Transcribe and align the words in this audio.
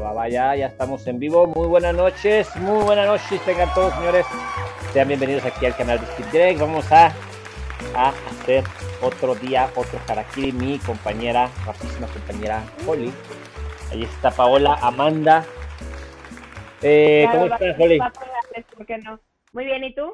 Va, 0.00 0.28
ya, 0.28 0.56
ya 0.56 0.66
estamos 0.66 1.06
en 1.06 1.20
vivo. 1.20 1.46
Muy 1.46 1.68
buenas 1.68 1.94
noches, 1.94 2.54
muy 2.56 2.82
buenas 2.82 3.06
noches. 3.06 3.40
Tengan 3.44 3.72
todos, 3.74 3.94
señores. 3.94 4.26
Sean 4.92 5.06
bienvenidos 5.06 5.44
aquí 5.44 5.66
al 5.66 5.76
canal 5.76 6.00
de 6.00 6.06
Steve 6.06 6.28
Drake. 6.32 6.56
Vamos 6.58 6.90
a, 6.90 7.12
a 7.94 8.08
hacer 8.08 8.64
otro 9.00 9.36
día, 9.36 9.70
otro 9.76 10.00
Harakiri. 10.08 10.50
Mi 10.52 10.78
compañera, 10.80 11.48
rapidísima 11.64 12.08
compañera 12.08 12.64
Holly. 12.86 13.12
Ahí 13.92 14.02
está 14.02 14.32
Paola, 14.32 14.78
Amanda. 14.82 15.44
Eh, 16.82 17.28
¿Cómo 17.30 17.46
estás, 17.46 17.76
Holly? 17.78 18.00
¿Por 18.76 18.86
qué 18.86 18.98
no? 18.98 19.20
Muy 19.52 19.64
bien, 19.64 19.84
¿y 19.84 19.94
tú? 19.94 20.12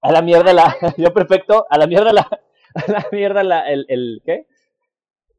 A 0.00 0.10
la 0.10 0.22
mierda 0.22 0.54
la, 0.54 0.74
yo 0.96 1.12
perfecto, 1.12 1.66
a 1.68 1.76
la 1.76 1.86
mierda 1.86 2.12
la, 2.14 2.22
a 2.74 2.90
la 2.90 3.06
mierda 3.12 3.42
la, 3.44 3.70
el, 3.70 3.84
el, 3.88 4.22
¿qué? 4.24 4.46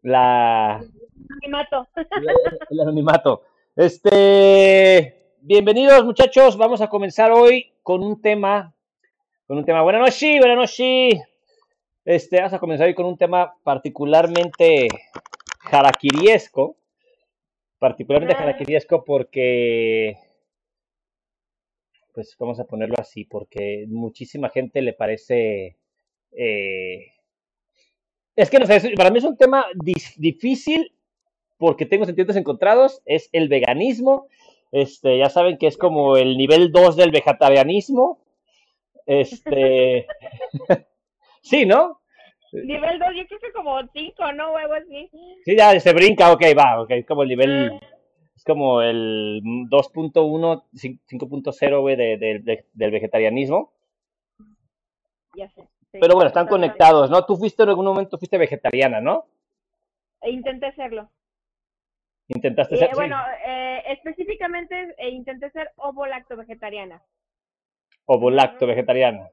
La... 0.04 0.76
Anonimato. 0.76 1.88
El, 2.70 2.80
anonimato. 2.80 3.44
Este, 3.76 5.34
bienvenidos 5.42 6.06
muchachos, 6.06 6.58
vamos 6.58 6.80
a 6.82 6.90
comenzar 6.90 7.32
hoy 7.32 7.74
con 7.82 8.04
un 8.04 8.22
tema, 8.22 8.72
con 9.48 9.58
un 9.58 9.66
tema, 9.66 9.82
buenas 9.82 10.04
noches, 10.04 10.38
buenas 10.38 10.58
noches. 10.58 11.20
Este, 12.06 12.38
vamos 12.38 12.54
a 12.54 12.60
comenzar 12.60 12.86
hoy 12.86 12.94
con 12.94 13.08
un 13.08 13.18
tema 13.18 13.52
particularmente 13.64 14.90
jarakiriesco, 15.58 16.78
particularmente 17.80 18.36
jarakiriesco 18.36 19.04
porque, 19.04 20.20
pues 22.14 22.36
vamos 22.38 22.60
a 22.60 22.66
ponerlo 22.66 22.98
así, 23.00 23.26
porque 23.26 23.86
muchísima 23.88 24.52
gente 24.52 24.84
le 24.84 24.94
parece... 24.94 25.78
Eh, 26.32 27.08
es 28.36 28.52
que 28.52 28.60
no 28.60 28.68
sé, 28.68 28.94
para 28.96 29.10
mí 29.10 29.18
es 29.18 29.26
un 29.26 29.36
tema 29.36 29.66
difícil 30.18 30.94
porque 31.58 31.86
tengo 31.86 32.06
sentimientos 32.06 32.36
encontrados, 32.36 33.02
es 33.06 33.30
el 33.32 33.48
veganismo. 33.48 34.28
Este, 34.72 35.18
ya 35.20 35.30
saben 35.30 35.58
que 35.58 35.68
es 35.68 35.78
como 35.78 36.18
el 36.18 36.38
nivel 36.38 36.72
2 36.72 36.96
del 36.96 37.12
vegetarianismo. 37.12 38.20
Este, 39.06 40.08
sí, 41.42 41.66
¿no? 41.66 42.02
Nivel 42.52 43.00
2, 43.00 43.10
yo 43.16 43.28
creo 43.28 43.40
que 43.40 43.52
como 43.52 43.80
5, 43.94 44.34
¿no? 44.34 44.54
Huevo 44.54 44.74
así. 44.74 45.10
Sí, 45.44 45.56
ya 45.58 45.80
se 45.80 45.94
brinca, 45.94 46.32
ok, 46.32 46.42
va, 46.58 46.82
ok, 46.82 46.92
es 46.92 47.06
como 47.06 47.24
el 47.24 47.30
nivel, 47.30 47.72
ah. 47.74 47.80
es 48.36 48.44
como 48.44 48.82
el 48.82 49.42
2.1, 49.70 50.64
5.0, 50.74 51.82
güey, 51.82 51.96
de, 51.96 52.18
de, 52.18 52.66
del 52.74 52.92
vegetarianismo. 52.92 53.72
Ya 55.36 55.50
sé. 55.50 55.68
Pero 55.92 56.16
bueno, 56.16 56.28
están 56.28 56.48
conectados, 56.48 57.10
¿no? 57.12 57.26
Tú 57.26 57.38
fuiste 57.38 57.64
en 57.64 57.70
algún 57.70 57.86
momento, 57.86 58.18
fuiste 58.18 58.38
vegetariana, 58.38 59.00
¿no? 59.00 59.26
Intenté 60.24 60.72
serlo. 60.74 61.10
Intentaste 62.28 62.76
eh, 62.76 62.78
ser. 62.78 62.90
bueno, 62.96 63.18
eh, 63.46 63.84
específicamente 63.88 64.96
eh, 64.98 65.10
intenté 65.10 65.50
ser 65.52 65.72
ovo-lacto 65.76 66.38
vegetariana. 66.38 67.02
Ovo-lacto 68.06 68.66
vegetariana. 68.68 69.30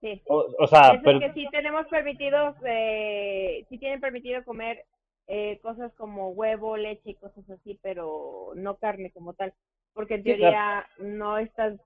Sí. 0.00 0.22
O, 0.26 0.66
sea, 0.68 1.00
pero... 1.02 1.18
que 1.18 1.32
sí 1.32 1.46
tenemos 1.50 1.86
permitido, 1.88 2.54
eh, 2.64 3.66
sí 3.68 3.78
tienen 3.78 4.00
permitido 4.00 4.44
comer 4.44 4.84
eh, 5.26 5.58
cosas 5.60 5.92
como 5.94 6.30
huevo, 6.30 6.76
leche 6.76 7.10
y 7.10 7.14
cosas 7.14 7.48
así, 7.50 7.78
pero 7.82 8.52
no 8.54 8.76
carne 8.76 9.10
como 9.10 9.34
tal, 9.34 9.52
porque 9.92 10.14
en 10.14 10.22
teoría 10.22 10.86
no 10.98 11.36
estás 11.38 11.80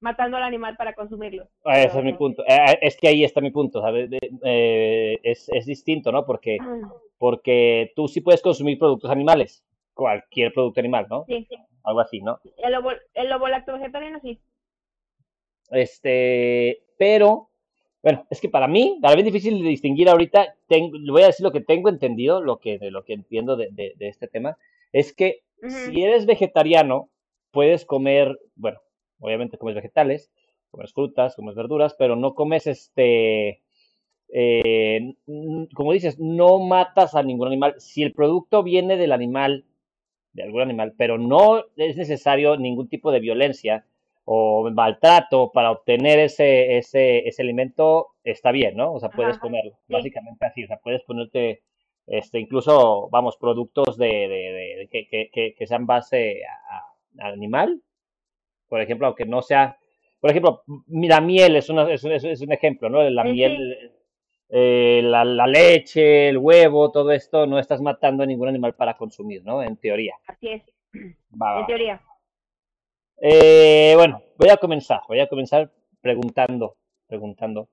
matando 0.00 0.36
al 0.36 0.42
animal 0.42 0.76
para 0.76 0.92
consumirlo. 0.92 1.48
Ah, 1.64 1.80
ese 1.80 1.98
es 1.98 2.04
mi 2.04 2.12
punto. 2.12 2.44
es 2.46 2.96
que 2.98 3.08
ahí 3.08 3.24
está 3.24 3.40
mi 3.40 3.50
punto, 3.50 3.80
¿sabes? 3.80 4.10
es, 4.42 5.48
es 5.48 5.64
distinto, 5.64 6.12
¿no? 6.12 6.26
Porque 6.26 6.58
porque 7.18 7.92
tú 7.96 8.08
sí 8.08 8.20
puedes 8.20 8.42
consumir 8.42 8.78
productos 8.78 9.10
animales, 9.10 9.64
cualquier 9.94 10.52
producto 10.52 10.80
animal, 10.80 11.06
¿no? 11.08 11.24
Sí, 11.26 11.46
sí. 11.48 11.56
Algo 11.84 12.00
así, 12.00 12.20
¿no? 12.20 12.40
El 12.58 12.72
lobo, 12.72 12.90
el 13.14 13.64
vegetariano 13.66 14.18
sí. 14.20 14.40
Este, 15.70 16.82
pero, 16.98 17.48
bueno, 18.02 18.26
es 18.30 18.40
que 18.40 18.48
para 18.48 18.68
mí, 18.68 19.00
es 19.02 19.24
difícil 19.24 19.62
de 19.62 19.68
distinguir 19.68 20.08
ahorita, 20.08 20.54
tengo, 20.68 20.96
le 20.96 21.12
voy 21.12 21.22
a 21.22 21.26
decir 21.26 21.44
lo 21.44 21.52
que 21.52 21.60
tengo 21.60 21.88
entendido, 21.88 22.42
lo 22.42 22.58
que, 22.58 22.78
de 22.78 22.90
lo 22.90 23.04
que 23.04 23.14
entiendo 23.14 23.56
de, 23.56 23.68
de, 23.70 23.94
este 24.00 24.28
tema, 24.28 24.58
es 24.92 25.12
que 25.12 25.42
si 25.68 26.02
eres 26.02 26.26
vegetariano, 26.26 27.08
puedes 27.50 27.84
comer, 27.84 28.38
bueno, 28.54 28.78
obviamente 29.20 29.58
comes 29.58 29.74
vegetales, 29.74 30.30
comes 30.70 30.92
frutas, 30.92 31.34
comes 31.34 31.54
verduras, 31.54 31.94
pero 31.98 32.16
no 32.16 32.34
comes 32.34 32.66
este 32.66 33.62
eh, 34.28 35.14
como 35.74 35.92
dices, 35.92 36.18
no 36.18 36.58
matas 36.58 37.14
a 37.14 37.22
ningún 37.22 37.48
animal. 37.48 37.74
Si 37.78 38.02
el 38.02 38.12
producto 38.12 38.62
viene 38.62 38.96
del 38.96 39.12
animal, 39.12 39.64
de 40.32 40.42
algún 40.42 40.62
animal, 40.62 40.94
pero 40.96 41.18
no 41.18 41.64
es 41.76 41.96
necesario 41.96 42.56
ningún 42.56 42.88
tipo 42.88 43.10
de 43.10 43.20
violencia 43.20 43.84
o 44.24 44.68
maltrato 44.70 45.52
para 45.52 45.70
obtener 45.70 46.18
ese, 46.18 46.78
ese, 46.78 47.26
ese 47.28 47.42
alimento, 47.42 48.08
está 48.24 48.50
bien, 48.50 48.76
¿no? 48.76 48.92
O 48.92 49.00
sea, 49.00 49.08
puedes 49.08 49.38
comerlo, 49.38 49.78
básicamente 49.88 50.44
así, 50.44 50.64
o 50.64 50.66
sea, 50.66 50.78
puedes 50.78 51.02
ponerte, 51.04 51.62
este, 52.08 52.40
incluso, 52.40 53.08
vamos, 53.10 53.36
productos 53.36 53.96
de, 53.96 54.08
de, 54.08 54.88
que, 54.90 55.30
que, 55.32 55.54
que, 55.54 55.66
sean 55.66 55.86
base 55.86 56.42
a, 56.44 57.28
animal, 57.28 57.80
por 58.68 58.80
ejemplo, 58.80 59.06
aunque 59.06 59.26
no 59.26 59.42
sea, 59.42 59.78
por 60.18 60.30
ejemplo, 60.30 60.64
la 60.88 61.20
miel 61.20 61.54
es, 61.54 61.70
una, 61.70 61.88
es, 61.92 62.04
es, 62.04 62.40
un 62.42 62.52
ejemplo, 62.52 62.90
¿no? 62.90 63.08
La 63.08 63.22
miel 63.22 63.92
eh, 64.48 65.00
la, 65.02 65.24
leche, 65.46 66.28
el 66.28 66.38
huevo, 66.38 66.90
todo 66.90 67.10
esto, 67.10 67.46
no 67.46 67.58
estás 67.58 67.80
matando 67.80 68.22
a 68.22 68.26
ningún 68.26 68.48
animal 68.48 68.74
para 68.74 68.96
consumir, 68.96 69.44
¿no? 69.44 69.62
En 69.62 69.76
teoría. 69.76 70.14
Así 70.26 70.48
es. 70.48 70.62
en 70.92 71.66
teoría. 71.66 72.00
Eh, 73.18 73.94
bueno, 73.96 74.22
voy 74.36 74.50
a 74.50 74.56
comenzar, 74.56 75.00
voy 75.08 75.20
a 75.20 75.28
comenzar 75.28 75.70
preguntando, 76.00 76.76
preguntando. 77.06 77.68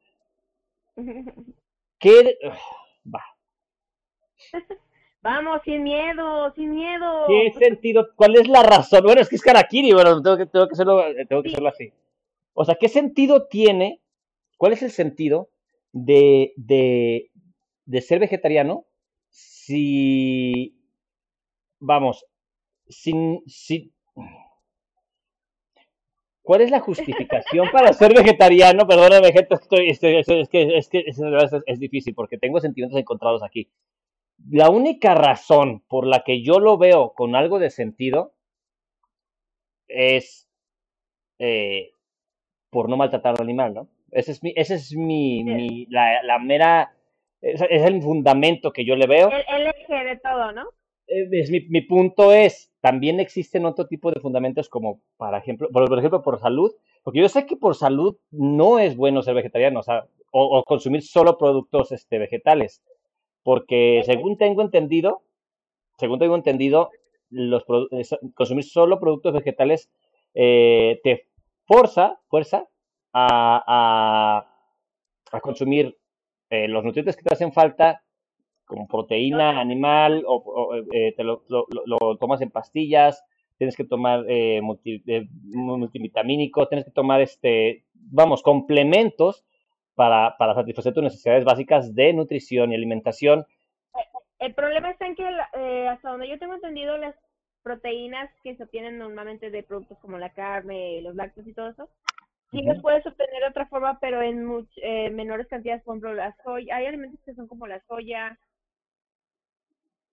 ¿Qué? 2.00 2.38
Va. 3.13 3.23
Vamos, 5.22 5.62
sin 5.63 5.83
miedo, 5.83 6.51
sin 6.53 6.75
miedo. 6.75 7.28
¿Qué 7.28 7.53
sentido? 7.57 8.09
¿Cuál 8.16 8.35
es 8.35 8.47
la 8.50 8.62
razón? 8.62 9.03
Bueno, 9.03 9.22
es 9.22 9.29
que 9.29 9.38
es 9.38 9.41
Karakiri, 9.41 9.94
bueno, 9.94 10.22
tengo 10.22 10.35
que, 10.35 10.45
tengo 10.47 10.67
que, 10.67 10.73
hacerlo, 10.73 11.01
tengo 11.29 11.41
que 11.41 11.50
hacerlo 11.50 11.69
así. 11.69 11.94
O 12.53 12.66
sea, 12.66 12.75
¿qué 12.75 12.89
sentido 12.89 13.47
tiene? 13.47 14.01
¿Cuál 14.57 14.73
es 14.73 14.83
el 14.83 14.91
sentido 14.91 15.50
de, 15.94 16.54
de, 16.58 17.31
de 17.86 18.02
ser 18.02 18.20
vegetariano 18.20 18.86
si, 19.30 20.78
vamos, 21.80 22.26
sin, 22.90 23.42
si, 23.48 23.94
¿Cuál 26.44 26.59
es 26.59 26.72
la 26.72 26.81
justificación 26.81 27.70
para 27.72 27.94
ser 27.94 28.14
vegetariano? 28.14 28.86
Perdóname, 28.88 29.31
gente, 29.31 29.56
estoy, 29.56 29.90
estoy, 29.90 30.18
es, 30.18 30.28
que, 30.50 30.78
es, 30.78 30.90
que 30.90 31.04
es, 31.08 31.20
es, 31.66 31.80
difícil 31.80 32.14
porque 32.14 32.38
tengo 32.38 32.60
sentimientos 32.60 33.00
encontrados 33.00 33.42
aquí. 33.44 33.72
La 34.50 34.70
única 34.70 35.16
razón 35.16 35.84
por 35.88 36.06
la 36.06 36.24
que 36.25 36.44
yo 36.44 36.60
lo 36.60 36.78
veo 36.78 37.14
con 37.14 37.36
algo 37.36 37.60
de 37.60 37.70
sentido 37.70 38.34
es 39.88 40.50
eh, 41.40 41.94
por 42.70 42.90
no 42.90 42.98
maltratar 42.98 43.36
al 43.36 43.44
animal, 43.44 43.74
¿no? 43.74 43.88
Ese 44.13 44.31
es 44.31 44.44
mi, 44.44 44.53
ese 44.56 44.75
es 44.75 44.96
mi, 44.96 45.44
mi 45.44 45.85
la, 45.88 46.24
la, 46.24 46.40
mera, 46.40 46.96
es, 47.41 47.62
es, 47.62 47.84
el 47.84 48.01
fundamento 48.01 48.72
que 48.72 48.85
yo 48.85 48.96
le 48.96 49.07
veo. 49.07 49.29
El, 49.29 49.68
eje 49.68 50.03
de 50.06 50.18
todo, 50.18 50.51
¿no? 50.51 50.63
Eh, 51.07 51.28
es, 51.31 51.50
mi, 51.50 51.62
mi, 51.69 51.81
punto 51.81 52.31
es, 52.31 52.72
también 52.81 53.19
existen 53.19 53.66
otro 53.66 53.88
tipo 53.88 54.12
de 54.12 54.22
fundamentos 54.22 54.69
como, 54.69 55.01
por 55.18 55.35
ejemplo, 55.35 55.69
por, 55.69 55.97
ejemplo, 55.97 56.22
por 56.22 56.40
salud, 56.40 56.72
porque 57.03 57.19
yo 57.19 57.29
sé 57.29 57.46
que 57.46 57.56
por 57.56 57.75
salud 57.75 58.18
no 58.31 58.79
es 58.79 58.96
bueno 58.96 59.22
ser 59.22 59.35
vegetariano, 59.35 59.79
o 59.79 59.84
sea, 59.84 60.06
o, 60.31 60.59
o 60.59 60.63
consumir 60.63 61.01
solo 61.01 61.38
productos 61.38 61.91
este, 61.91 62.19
vegetales, 62.19 62.84
porque 63.44 64.01
según 64.06 64.38
tengo 64.38 64.62
entendido, 64.62 65.24
según 65.98 66.19
tengo 66.19 66.36
entendido, 66.36 66.89
los 67.30 67.63
consumir 68.36 68.63
solo 68.63 69.00
productos 69.00 69.33
vegetales 69.33 69.89
eh, 70.36 71.00
te 71.04 71.27
forza, 71.65 72.19
fuerza 72.27 72.68
a, 73.13 74.45
a, 75.31 75.39
consumir 75.42 75.98
eh, 76.50 76.68
los 76.68 76.83
nutrientes 76.83 77.15
que 77.15 77.24
te 77.24 77.33
hacen 77.33 77.54
falta, 77.54 78.04
como 78.65 78.88
proteína 78.88 79.60
animal, 79.60 80.24
o, 80.25 80.75
eh, 80.92 81.13
te 81.15 81.24
lo, 81.24 81.44
lo, 81.48 82.18
tomas 82.18 82.42
en 82.42 82.50
pastillas, 82.50 83.24
tienes 83.57 83.75
que 83.75 83.83
tomar 83.83 84.25
eh, 84.27 84.62
eh 85.07 85.27
multivitamínicos, 85.54 86.69
tienes 86.69 86.86
que 86.86 86.92
tomar, 86.92 87.21
este, 87.21 87.86
vamos, 87.94 88.42
complementos 88.42 89.45
para, 89.95 90.36
para 90.38 90.56
satisfacer 90.56 90.94
tus 90.94 91.04
necesidades 91.04 91.45
básicas 91.45 91.94
de 91.94 92.13
nutrición 92.13 92.71
y 92.71 92.75
alimentación. 92.75 93.45
El 94.39 94.54
problema 94.54 94.89
está 94.92 95.06
en 95.06 95.15
que, 95.15 95.27
hasta 95.88 96.10
donde 96.10 96.27
yo 96.27 96.39
tengo 96.39 96.56
entendido, 96.56 96.98
las 96.98 97.15
proteínas 97.63 98.30
que 98.44 98.56
se 98.56 98.63
obtienen 98.63 98.98
normalmente 98.98 99.50
de 99.50 99.63
productos 99.63 99.98
como 100.00 100.18
la 100.18 100.33
carne, 100.33 101.01
los 101.01 101.15
lácteos 101.15 101.48
y 101.48 101.54
todo 101.54 101.69
eso, 101.69 101.89
Sí 102.53 102.61
los 102.61 102.79
puedes 102.81 103.05
obtener 103.05 103.41
de 103.41 103.50
otra 103.50 103.65
forma, 103.65 104.00
pero 104.00 104.21
en 104.21 104.67
eh, 104.77 105.09
menores 105.09 105.47
cantidades, 105.47 105.83
por 105.83 105.94
ejemplo, 105.94 106.13
la 106.13 106.35
soya. 106.44 106.75
Hay 106.75 106.85
alimentos 106.85 107.19
que 107.25 107.33
son 107.33 107.47
como 107.47 107.65
la 107.65 107.81
soya. 107.88 108.38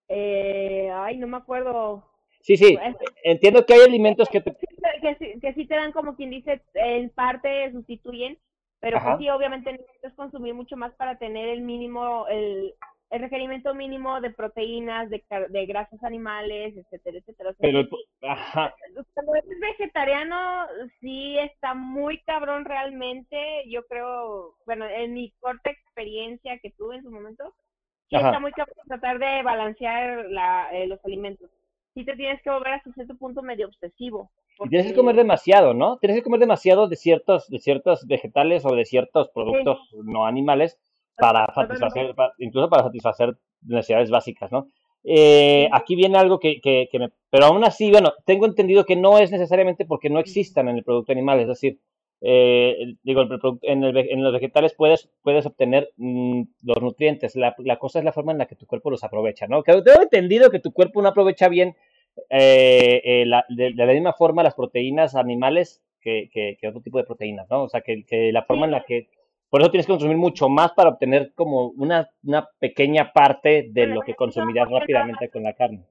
Eh, 0.08 0.90
ay, 0.92 1.18
no 1.18 1.26
me 1.26 1.36
acuerdo. 1.36 2.02
Sí, 2.40 2.56
sí, 2.56 2.78
entiendo 3.22 3.66
que 3.66 3.74
hay 3.74 3.80
alimentos 3.80 4.28
que 4.30 4.40
te... 4.40 4.56
Que, 5.02 5.52
sí 5.54 5.66
te 5.66 5.74
dan 5.74 5.92
como 5.92 6.16
quien 6.16 6.30
dice, 6.30 6.62
en 6.74 7.10
parte 7.10 7.70
sustituyen, 7.72 8.38
pero 8.80 8.98
pues 9.02 9.18
sí, 9.18 9.28
obviamente 9.28 9.72
necesitas 9.72 10.14
consumir 10.14 10.54
mucho 10.54 10.76
más 10.76 10.94
para 10.94 11.18
tener 11.18 11.48
el 11.50 11.60
mínimo, 11.60 12.26
el, 12.28 12.74
el 13.10 13.20
requerimiento 13.20 13.74
mínimo 13.74 14.20
de 14.20 14.30
proteínas, 14.30 15.10
de, 15.10 15.22
de 15.48 15.66
grasas 15.66 16.02
animales, 16.04 16.76
etcétera, 16.76 17.18
etcétera. 17.18 17.54
Pero, 17.58 17.88
ajá. 18.22 18.72
Cuando 19.14 19.34
eres 19.34 19.60
vegetariano, 19.60 20.66
sí 21.00 21.36
está 21.38 21.74
muy 21.74 22.18
cabrón 22.22 22.64
realmente. 22.64 23.64
Yo 23.68 23.84
creo, 23.86 24.54
bueno, 24.64 24.86
en 24.86 25.14
mi 25.14 25.32
corta 25.40 25.70
experiencia 25.70 26.58
que 26.60 26.70
tuve 26.70 26.96
en 26.96 27.02
su 27.02 27.10
momento, 27.10 27.52
sí 28.08 28.16
está 28.16 28.38
muy 28.38 28.52
cabrón 28.52 28.76
tratar 28.86 29.18
de 29.18 29.42
balancear 29.42 30.26
la, 30.26 30.68
eh, 30.72 30.86
los 30.86 31.04
alimentos. 31.04 31.50
Sí 31.94 32.04
te 32.04 32.14
tienes 32.14 32.40
que 32.42 32.50
volver 32.50 32.74
hasta 32.74 32.92
cierto 32.92 33.16
punto 33.16 33.42
medio 33.42 33.66
obsesivo. 33.66 34.30
Tienes 34.68 34.88
que 34.88 34.94
comer 34.94 35.16
demasiado, 35.16 35.74
¿no? 35.74 35.96
Tienes 35.98 36.18
que 36.18 36.22
comer 36.22 36.38
demasiado 36.38 36.86
de 36.86 36.94
ciertos, 36.94 37.48
de 37.48 37.58
ciertos 37.58 38.06
vegetales 38.06 38.64
o 38.66 38.74
de 38.76 38.84
ciertos 38.84 39.30
productos 39.30 39.78
no 40.04 40.26
animales 40.26 40.78
para 41.16 41.52
satisfacer, 41.54 42.14
incluso 42.38 42.68
para 42.68 42.84
satisfacer 42.84 43.36
necesidades 43.62 44.10
básicas, 44.10 44.50
¿no? 44.50 44.68
Eh, 45.04 45.68
aquí 45.72 45.96
viene 45.96 46.18
algo 46.18 46.38
que, 46.38 46.60
que, 46.60 46.88
me... 46.98 47.10
Pero 47.30 47.46
aún 47.46 47.64
así, 47.64 47.90
bueno, 47.90 48.12
tengo 48.24 48.46
entendido 48.46 48.84
que 48.84 48.96
no 48.96 49.18
es 49.18 49.30
necesariamente 49.30 49.84
porque 49.86 50.10
no 50.10 50.18
existan 50.18 50.68
en 50.68 50.76
el 50.76 50.84
producto 50.84 51.12
animal, 51.12 51.40
es 51.40 51.48
decir, 51.48 51.78
eh, 52.22 52.96
digo, 53.02 53.22
en, 53.62 53.84
el, 53.84 53.96
en, 53.96 54.22
los 54.22 54.32
vegetales 54.32 54.74
puedes, 54.74 55.08
puedes 55.22 55.46
obtener 55.46 55.90
mm, 55.96 56.42
los 56.64 56.82
nutrientes, 56.82 57.34
la, 57.34 57.54
la, 57.58 57.78
cosa 57.78 57.98
es 57.98 58.04
la 58.04 58.12
forma 58.12 58.32
en 58.32 58.38
la 58.38 58.46
que 58.46 58.56
tu 58.56 58.66
cuerpo 58.66 58.90
los 58.90 59.04
aprovecha, 59.04 59.46
¿no? 59.46 59.62
Que 59.62 59.72
tengo 59.80 60.02
entendido 60.02 60.50
que 60.50 60.58
tu 60.58 60.72
cuerpo 60.72 61.00
no 61.00 61.08
aprovecha 61.08 61.48
bien 61.48 61.76
eh, 62.28 63.24
la, 63.26 63.46
de, 63.48 63.72
la 63.74 63.86
misma 63.86 64.12
forma 64.12 64.42
las 64.42 64.54
proteínas 64.54 65.14
animales 65.14 65.82
que, 66.02 66.28
que, 66.32 66.68
otro 66.68 66.82
tipo 66.82 66.98
de 66.98 67.04
proteínas, 67.04 67.48
¿no? 67.48 67.64
O 67.64 67.68
sea, 67.68 67.80
que, 67.80 68.04
que 68.04 68.32
la 68.32 68.42
forma 68.42 68.66
en 68.66 68.72
la 68.72 68.84
que 68.84 69.08
por 69.50 69.60
eso 69.60 69.70
tienes 69.70 69.86
que 69.86 69.92
consumir 69.92 70.16
mucho 70.16 70.48
más 70.48 70.72
para 70.72 70.90
obtener 70.90 71.32
como 71.34 71.70
una, 71.70 72.08
una 72.22 72.48
pequeña 72.60 73.12
parte 73.12 73.66
de 73.70 73.86
lo 73.86 74.00
que 74.02 74.14
consumirías 74.14 74.70
rápidamente 74.70 75.28
con 75.28 75.42
la 75.42 75.54
carne. 75.54 75.84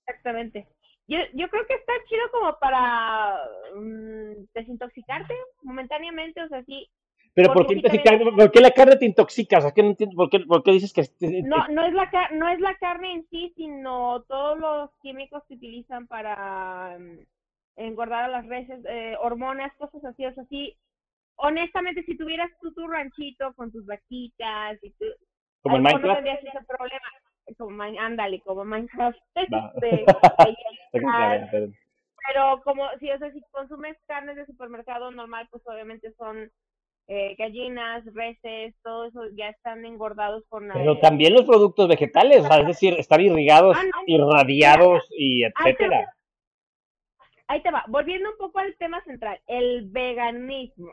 Exactamente. 0.00 0.66
Yo, 1.08 1.18
yo 1.32 1.48
creo 1.48 1.66
que 1.66 1.74
está 1.74 1.92
chido 2.08 2.22
como 2.30 2.58
para 2.58 3.38
mm, 3.74 4.44
desintoxicarte 4.54 5.34
momentáneamente, 5.62 6.42
o 6.42 6.48
sea, 6.48 6.62
sí. 6.64 6.88
Pero 7.32 7.52
¿por 7.52 7.66
qué, 7.66 7.80
¿por 7.80 8.50
qué, 8.50 8.60
la 8.60 8.70
carne 8.70 8.96
te 8.96 9.04
intoxica? 9.06 9.58
O 9.58 9.60
sea, 9.60 9.70
que 9.72 9.82
no 9.82 9.90
entiendo, 9.90 10.16
¿por, 10.16 10.30
qué, 10.30 10.40
¿por 10.40 10.62
qué 10.62 10.72
dices 10.72 10.92
que...? 10.92 11.02
No, 11.42 11.68
no 11.68 11.86
es, 11.86 11.92
la, 11.94 12.10
no 12.32 12.48
es 12.48 12.60
la 12.60 12.74
carne 12.76 13.12
en 13.12 13.26
sí, 13.28 13.52
sino 13.56 14.22
todos 14.22 14.58
los 14.58 14.90
químicos 15.00 15.42
que 15.46 15.54
utilizan 15.54 16.06
para 16.06 16.98
mm, 16.98 17.18
engordar 17.76 18.24
a 18.24 18.28
las 18.28 18.46
reses, 18.46 18.84
eh, 18.86 19.16
hormonas, 19.20 19.72
cosas 19.76 20.04
así, 20.04 20.26
o 20.26 20.34
sea, 20.34 20.44
sí, 20.44 20.76
honestamente, 21.36 22.02
si 22.04 22.16
tuvieras 22.16 22.50
tú 22.60 22.72
tu 22.72 22.86
ranchito 22.86 23.52
con 23.54 23.72
tus 23.72 23.84
vaquitas 23.86 24.78
y 24.82 24.90
tú, 24.92 25.06
como 25.62 25.76
en 25.76 25.82
Minecraft, 25.82 26.06
no 26.06 26.14
tendrías 26.14 26.44
ese 26.44 26.64
problema. 26.66 27.06
Como, 27.58 27.82
ándale, 27.82 28.40
como 28.40 28.64
Minecraft. 28.64 29.18
Este, 29.34 30.04
pero 32.26 32.60
como, 32.64 32.88
si, 32.98 33.10
o 33.10 33.18
sea, 33.18 33.30
si 33.32 33.40
consumes 33.50 33.96
carnes 34.06 34.36
de 34.36 34.46
supermercado 34.46 35.10
normal, 35.10 35.46
pues 35.50 35.62
obviamente 35.66 36.12
son 36.14 36.50
eh, 37.08 37.36
gallinas, 37.38 38.04
reses, 38.14 38.74
todo 38.82 39.04
eso 39.04 39.20
ya 39.36 39.48
están 39.50 39.84
engordados 39.84 40.44
con... 40.48 40.68
Pero 40.72 40.92
eh, 40.92 40.98
también 41.00 41.34
los 41.34 41.44
productos 41.44 41.88
vegetales, 41.88 42.44
es 42.44 42.66
decir, 42.66 42.94
están 42.98 43.20
irrigados, 43.20 43.76
ah, 43.78 44.02
irradiados 44.06 45.06
y 45.10 45.44
etcétera. 45.44 46.12
Ahí 47.46 47.62
te 47.62 47.70
va, 47.70 47.84
volviendo 47.86 48.30
un 48.30 48.36
poco 48.38 48.58
al 48.58 48.74
tema 48.76 49.00
central, 49.04 49.40
el 49.46 49.88
veganismo. 49.88 50.92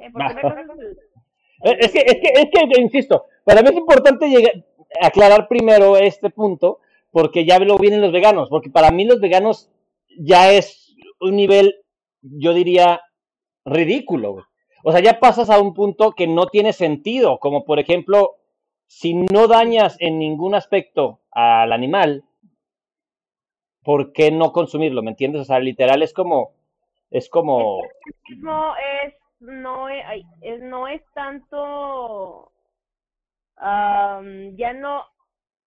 Eh, 0.00 1.76
es, 1.78 1.92
que, 1.92 1.98
es, 1.98 2.14
que, 2.14 2.32
es 2.34 2.48
que, 2.50 2.80
insisto, 2.80 3.26
para 3.44 3.62
mí 3.62 3.68
es 3.68 3.76
importante 3.76 4.28
llegar, 4.28 4.52
aclarar 5.00 5.48
primero 5.48 5.96
este 5.96 6.30
punto, 6.30 6.80
porque 7.10 7.44
ya 7.44 7.58
lo 7.58 7.76
vienen 7.78 8.00
los 8.00 8.12
veganos, 8.12 8.48
porque 8.48 8.70
para 8.70 8.90
mí 8.90 9.04
los 9.04 9.20
veganos 9.20 9.70
ya 10.18 10.52
es 10.52 10.94
un 11.20 11.36
nivel, 11.36 11.76
yo 12.22 12.54
diría, 12.54 13.02
ridículo. 13.64 14.46
O 14.82 14.92
sea, 14.92 15.00
ya 15.00 15.20
pasas 15.20 15.50
a 15.50 15.60
un 15.60 15.74
punto 15.74 16.12
que 16.12 16.26
no 16.26 16.46
tiene 16.46 16.72
sentido, 16.72 17.38
como 17.38 17.64
por 17.64 17.78
ejemplo, 17.78 18.36
si 18.86 19.14
no 19.14 19.46
dañas 19.46 19.96
en 20.00 20.18
ningún 20.18 20.54
aspecto 20.54 21.20
al 21.30 21.72
animal, 21.72 22.24
¿por 23.82 24.12
qué 24.12 24.30
no 24.30 24.52
consumirlo? 24.52 25.02
¿Me 25.02 25.10
entiendes? 25.10 25.42
O 25.42 25.44
sea, 25.44 25.60
literal 25.60 26.02
es 26.02 26.12
como, 26.12 26.52
es 27.10 27.28
como... 27.28 27.82
Es 29.04 29.14
no 29.40 29.88
es, 29.88 30.04
no 30.60 30.86
es 30.88 31.02
tanto, 31.14 32.52
ya 33.56 34.72
no, 34.74 35.04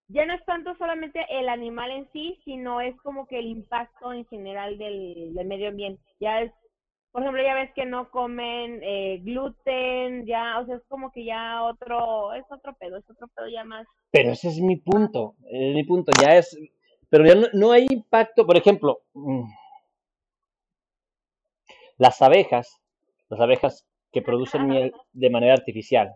ya 0.08 0.26
no 0.26 0.34
es 0.34 0.44
tanto 0.44 0.76
solamente 0.76 1.24
el 1.30 1.48
animal 1.48 1.90
en 1.90 2.08
sí, 2.12 2.40
sino 2.44 2.80
es 2.80 2.96
como 3.02 3.26
que 3.26 3.38
el 3.38 3.46
impacto 3.46 4.12
en 4.12 4.24
general 4.26 4.78
del, 4.78 5.32
medio 5.44 5.68
ambiente. 5.68 6.02
Ya 6.20 6.42
es, 6.42 6.52
por 7.10 7.22
ejemplo, 7.22 7.42
ya 7.42 7.54
ves 7.54 7.72
que 7.74 7.84
no 7.84 8.10
comen 8.10 8.80
eh, 8.82 9.20
gluten, 9.22 10.26
ya, 10.26 10.60
o 10.60 10.66
sea, 10.66 10.76
es 10.76 10.82
como 10.88 11.10
que 11.10 11.24
ya 11.24 11.62
otro, 11.62 12.32
es 12.34 12.44
otro 12.50 12.74
pedo, 12.74 12.98
es 12.98 13.10
otro 13.10 13.28
pedo 13.28 13.48
ya 13.48 13.64
más. 13.64 13.86
Pero 14.10 14.30
ese 14.32 14.48
es 14.48 14.60
mi 14.60 14.76
punto, 14.76 15.34
es 15.50 15.74
mi 15.74 15.84
punto, 15.84 16.12
ya 16.20 16.36
es, 16.36 16.56
pero 17.08 17.26
ya 17.26 17.34
no, 17.34 17.46
no 17.52 17.72
hay 17.72 17.86
impacto, 17.90 18.46
por 18.46 18.56
ejemplo, 18.56 19.02
mm, 19.14 19.44
las 21.98 22.20
abejas 22.22 22.83
las 23.28 23.40
abejas 23.40 23.86
que 24.12 24.22
producen 24.22 24.68
miel 24.68 24.92
de 25.12 25.30
manera 25.30 25.54
artificial. 25.54 26.14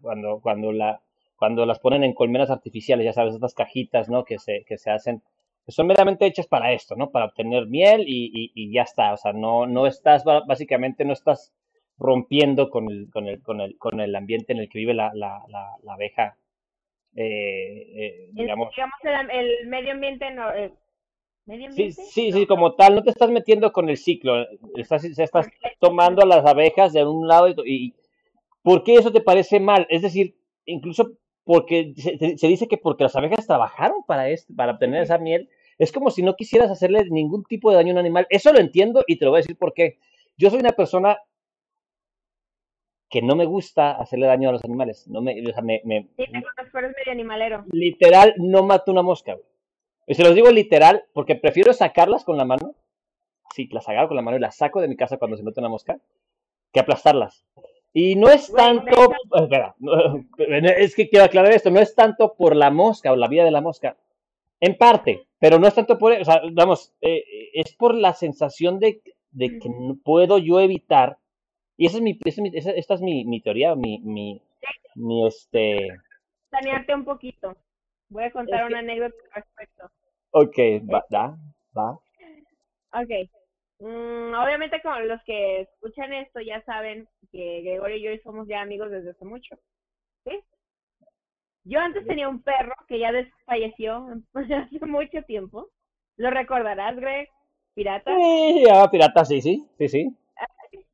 Cuando, 0.00 0.40
cuando, 0.40 0.72
la, 0.72 1.02
cuando 1.36 1.66
las 1.66 1.80
ponen 1.80 2.04
en 2.04 2.14
colmenas 2.14 2.50
artificiales, 2.50 3.04
ya 3.04 3.12
sabes, 3.12 3.34
estas 3.34 3.54
cajitas, 3.54 4.08
¿no? 4.08 4.24
Que 4.24 4.38
se, 4.38 4.64
que 4.64 4.78
se 4.78 4.90
hacen, 4.90 5.22
que 5.66 5.72
son 5.72 5.88
meramente 5.88 6.24
hechas 6.24 6.46
para 6.46 6.72
esto, 6.72 6.94
¿no? 6.94 7.10
Para 7.10 7.26
obtener 7.26 7.66
miel 7.66 8.04
y, 8.06 8.52
y, 8.54 8.72
ya 8.72 8.82
está. 8.82 9.12
O 9.12 9.16
sea, 9.16 9.32
no, 9.32 9.66
no 9.66 9.86
estás, 9.86 10.24
básicamente 10.24 11.04
no 11.04 11.12
estás 11.12 11.52
rompiendo 11.98 12.70
con 12.70 12.90
el, 12.90 13.10
con 13.10 13.26
el, 13.26 13.42
con 13.42 13.60
el, 13.60 13.76
con 13.76 14.00
el 14.00 14.14
ambiente 14.14 14.52
en 14.52 14.60
el 14.60 14.68
que 14.68 14.78
vive 14.78 14.94
la, 14.94 15.10
la, 15.14 15.42
la, 15.48 15.92
abeja. 15.92 16.36
Eh, 17.16 17.86
eh, 17.96 18.28
digamos, 18.32 18.72
el, 19.32 19.66
medio 19.66 19.92
ambiente 19.92 20.30
no, 20.30 20.52
eh, 20.54 20.72
Sí, 21.74 21.92
sí, 21.92 22.32
sí, 22.32 22.46
como 22.46 22.74
tal, 22.74 22.94
no 22.94 23.02
te 23.02 23.08
estás 23.08 23.30
metiendo 23.30 23.72
con 23.72 23.88
el 23.88 23.96
ciclo, 23.96 24.46
estás, 24.76 25.04
estás 25.04 25.46
tomando 25.78 26.22
a 26.22 26.26
las 26.26 26.44
abejas 26.44 26.92
de 26.92 27.06
un 27.06 27.26
lado 27.26 27.48
y, 27.64 27.94
¿por 28.62 28.82
qué 28.82 28.96
eso 28.96 29.10
te 29.10 29.22
parece 29.22 29.58
mal? 29.58 29.86
Es 29.88 30.02
decir, 30.02 30.36
incluso 30.66 31.12
porque 31.44 31.94
se, 31.96 32.46
dice 32.46 32.68
que 32.68 32.76
porque 32.76 33.04
las 33.04 33.16
abejas 33.16 33.46
trabajaron 33.46 34.02
para 34.06 34.28
esto, 34.28 34.52
para 34.54 34.72
obtener 34.72 35.02
esa 35.02 35.16
miel, 35.16 35.48
es 35.78 35.90
como 35.90 36.10
si 36.10 36.22
no 36.22 36.36
quisieras 36.36 36.70
hacerle 36.70 37.06
ningún 37.08 37.44
tipo 37.44 37.70
de 37.70 37.76
daño 37.76 37.90
a 37.90 37.94
un 37.94 37.98
animal. 37.98 38.26
Eso 38.28 38.52
lo 38.52 38.58
entiendo 38.58 39.02
y 39.06 39.16
te 39.16 39.24
lo 39.24 39.30
voy 39.30 39.38
a 39.38 39.42
decir 39.42 39.56
por 39.56 39.72
qué. 39.72 39.98
Yo 40.36 40.50
soy 40.50 40.60
una 40.60 40.72
persona 40.72 41.16
que 43.08 43.22
no 43.22 43.36
me 43.36 43.46
gusta 43.46 43.92
hacerle 43.92 44.26
daño 44.26 44.50
a 44.50 44.52
los 44.52 44.64
animales. 44.64 45.08
No 45.08 45.22
me, 45.22 45.40
o 45.48 45.52
sea, 45.52 45.62
me, 45.62 45.80
me, 45.84 46.08
sí, 46.18 46.24
medio 46.30 46.48
animalero. 47.10 47.64
Literal, 47.72 48.34
no 48.36 48.64
mato 48.64 48.92
una 48.92 49.02
mosca. 49.02 49.38
Y 50.08 50.14
se 50.14 50.24
los 50.24 50.34
digo 50.34 50.50
literal, 50.50 51.04
porque 51.12 51.36
prefiero 51.36 51.74
sacarlas 51.74 52.24
con 52.24 52.38
la 52.38 52.46
mano. 52.46 52.74
Sí, 53.54 53.68
las 53.70 53.86
agarro 53.88 54.08
con 54.08 54.16
la 54.16 54.22
mano 54.22 54.38
y 54.38 54.40
las 54.40 54.56
saco 54.56 54.80
de 54.80 54.88
mi 54.88 54.96
casa 54.96 55.18
cuando 55.18 55.36
se 55.36 55.42
mete 55.42 55.60
una 55.60 55.68
mosca, 55.68 55.98
que 56.72 56.80
aplastarlas. 56.80 57.44
Y 57.92 58.16
no 58.16 58.30
es 58.30 58.50
tanto, 58.50 58.90
espera, 59.34 59.74
es 60.78 60.96
que 60.96 61.10
quiero 61.10 61.26
aclarar 61.26 61.52
esto, 61.52 61.70
no 61.70 61.78
es 61.78 61.94
tanto 61.94 62.34
por 62.34 62.56
la 62.56 62.70
mosca 62.70 63.12
o 63.12 63.16
la 63.16 63.28
vida 63.28 63.44
de 63.44 63.50
la 63.50 63.60
mosca, 63.60 63.98
en 64.60 64.76
parte, 64.78 65.26
pero 65.38 65.58
no 65.58 65.66
es 65.66 65.74
tanto 65.74 65.98
por, 65.98 66.12
o 66.12 66.24
sea, 66.24 66.40
vamos, 66.52 66.94
eh, 67.02 67.22
es 67.52 67.74
por 67.76 67.94
la 67.94 68.14
sensación 68.14 68.80
de, 68.80 69.02
de, 69.30 69.58
que 69.58 69.68
no 69.68 69.98
puedo 70.02 70.38
yo 70.38 70.58
evitar, 70.60 71.18
y 71.76 71.86
esa 71.86 71.98
es 71.98 72.02
mi, 72.02 72.18
esta 72.24 72.94
es 72.94 73.02
mi, 73.02 73.24
mi 73.24 73.40
teoría, 73.40 73.74
mi, 73.74 74.00
mi, 74.00 74.40
mi 74.94 75.26
este... 75.26 75.88
Sanearte 76.50 76.94
un 76.94 77.04
poquito. 77.04 77.56
Voy 78.10 78.24
a 78.24 78.30
contar 78.30 78.66
una 78.66 78.78
anécdota 78.78 79.16
al 79.32 79.42
respecto. 79.42 79.90
Ok, 80.30 80.56
va, 80.92 81.04
da, 81.10 81.36
va. 81.76 81.98
Ok. 82.92 83.30
Mm, 83.80 84.34
obviamente 84.34 84.80
con 84.82 85.06
los 85.06 85.22
que 85.24 85.60
escuchan 85.60 86.12
esto 86.12 86.40
ya 86.40 86.60
saben 86.64 87.08
que 87.30 87.62
Gregorio 87.62 87.96
y 87.96 88.02
yo 88.02 88.22
somos 88.24 88.48
ya 88.48 88.60
amigos 88.60 88.90
desde 88.90 89.10
hace 89.10 89.24
mucho. 89.24 89.56
¿Sí? 90.24 90.40
Yo 91.64 91.80
antes 91.80 92.06
tenía 92.06 92.28
un 92.28 92.42
perro 92.42 92.74
que 92.88 92.98
ya 92.98 93.12
falleció 93.44 94.08
hace 94.34 94.86
mucho 94.86 95.22
tiempo. 95.22 95.68
¿Lo 96.16 96.30
recordarás, 96.30 96.96
Greg? 96.96 97.28
Pirata. 97.74 98.12
Sí, 98.16 98.64
ya, 98.66 98.88
pirata, 98.90 99.24
sí, 99.24 99.40
sí, 99.40 99.68
sí, 99.78 99.88
sí. 99.88 100.16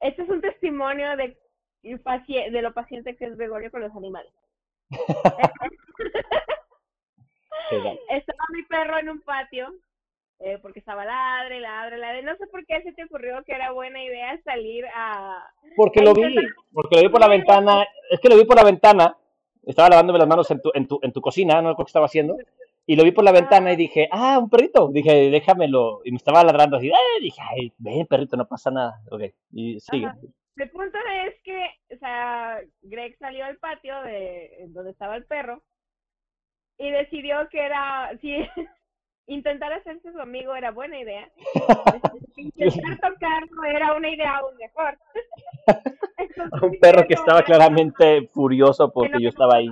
Este 0.00 0.22
es 0.22 0.28
un 0.28 0.42
testimonio 0.42 1.16
de, 1.16 1.38
de 1.82 2.62
lo 2.62 2.74
paciente 2.74 3.16
que 3.16 3.24
es 3.24 3.36
Gregorio 3.38 3.70
con 3.70 3.80
los 3.80 3.96
animales. 3.96 4.30
estaba 8.10 8.44
mi 8.52 8.62
perro 8.64 8.98
en 8.98 9.08
un 9.08 9.20
patio, 9.22 9.72
eh, 10.40 10.58
porque 10.60 10.80
estaba 10.80 11.04
ladre, 11.04 11.60
ladre, 11.60 11.98
ladre. 11.98 12.22
No 12.22 12.36
sé 12.36 12.46
por 12.46 12.64
qué 12.66 12.82
se 12.82 12.92
te 12.92 13.04
ocurrió 13.04 13.42
que 13.44 13.52
era 13.52 13.72
buena 13.72 14.02
idea 14.02 14.38
salir 14.44 14.84
a... 14.94 15.44
Porque 15.76 16.02
lo 16.02 16.14
vi, 16.14 16.34
porque 16.72 16.96
lo 16.96 17.02
vi 17.02 17.08
por 17.08 17.20
la 17.20 17.28
ventana, 17.28 17.86
es 18.10 18.20
que 18.20 18.28
lo 18.28 18.36
vi 18.36 18.44
por 18.44 18.56
la 18.56 18.64
ventana, 18.64 19.16
estaba 19.64 19.88
lavándome 19.88 20.18
las 20.18 20.28
manos 20.28 20.50
en 20.50 20.60
tu, 20.60 20.70
en 20.74 20.86
tu, 20.86 20.98
en 21.02 21.12
tu 21.12 21.20
cocina, 21.20 21.62
no 21.62 21.68
sé 21.68 21.78
lo 21.78 21.84
que 21.84 21.88
estaba 21.88 22.06
haciendo, 22.06 22.36
y 22.86 22.96
lo 22.96 23.04
vi 23.04 23.12
por 23.12 23.24
la 23.24 23.32
ventana 23.32 23.72
y 23.72 23.76
dije, 23.76 24.08
ah, 24.10 24.38
un 24.38 24.50
perrito. 24.50 24.88
Dije, 24.88 25.30
déjamelo. 25.30 26.02
Y 26.04 26.10
me 26.10 26.18
estaba 26.18 26.44
ladrando 26.44 26.76
así. 26.76 26.90
¡ay! 26.90 27.22
Dije, 27.22 27.40
ay, 27.40 27.72
ven, 27.78 28.06
perrito, 28.06 28.36
no 28.36 28.46
pasa 28.46 28.70
nada. 28.70 29.00
Ok, 29.10 29.22
y 29.52 29.80
sigue. 29.80 30.08
El 30.56 30.70
punto 30.70 30.98
es 31.26 31.34
que, 31.42 31.66
o 31.94 31.98
sea, 31.98 32.60
Greg 32.82 33.16
salió 33.18 33.44
al 33.44 33.56
patio 33.58 34.00
de 34.02 34.66
donde 34.68 34.92
estaba 34.92 35.16
el 35.16 35.24
perro 35.26 35.62
y 36.78 36.90
decidió 36.90 37.48
que 37.50 37.64
era, 37.64 38.10
si 38.20 38.46
intentar 39.26 39.72
hacerse 39.72 40.12
su 40.12 40.20
amigo 40.20 40.54
era 40.54 40.70
buena 40.70 40.98
idea. 40.98 41.28
intentar 42.36 42.98
tocarlo 42.98 43.64
era 43.64 43.94
una 43.94 44.10
idea 44.10 44.36
aún 44.36 44.56
mejor. 44.56 44.98
un 46.62 46.78
perro 46.78 47.06
que 47.06 47.14
estaba 47.14 47.42
claramente 47.42 48.28
furioso 48.32 48.92
porque 48.92 49.20
yo 49.20 49.28
estaba 49.30 49.56
ahí. 49.56 49.70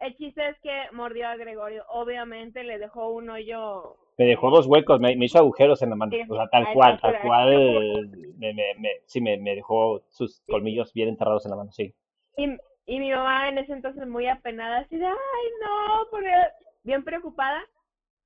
El 0.00 0.16
chiste 0.16 0.48
es 0.48 0.58
que 0.60 0.90
mordió 0.92 1.28
a 1.28 1.36
Gregorio. 1.36 1.84
Obviamente 1.88 2.64
le 2.64 2.78
dejó 2.78 3.10
un 3.10 3.30
hoyo. 3.30 3.96
Me 4.18 4.26
dejó 4.26 4.50
dos 4.50 4.66
huecos, 4.66 5.00
me, 5.00 5.12
hizo 5.12 5.38
agujeros 5.38 5.82
en 5.82 5.90
la 5.90 5.96
mano. 5.96 6.12
o 6.28 6.36
sea, 6.36 6.48
tal 6.48 6.72
cual, 6.74 7.00
tal 7.00 7.20
cual. 7.22 8.10
Me, 8.36 8.52
me, 8.52 8.74
me, 8.78 8.88
sí, 9.06 9.20
me, 9.20 9.38
me 9.38 9.54
dejó 9.54 10.02
sus 10.10 10.42
colmillos 10.48 10.92
bien 10.92 11.08
enterrados 11.08 11.46
en 11.46 11.50
la 11.50 11.56
mano, 11.56 11.72
sí. 11.72 11.94
Y, 12.36 12.44
y 12.86 12.98
mi 12.98 13.10
mamá 13.10 13.48
en 13.48 13.58
ese 13.58 13.72
entonces 13.72 14.06
muy 14.06 14.26
apenada, 14.26 14.78
así 14.78 14.96
de, 14.96 15.06
ay, 15.06 15.14
no, 15.64 16.20
bien 16.82 17.04
preocupada. 17.04 17.60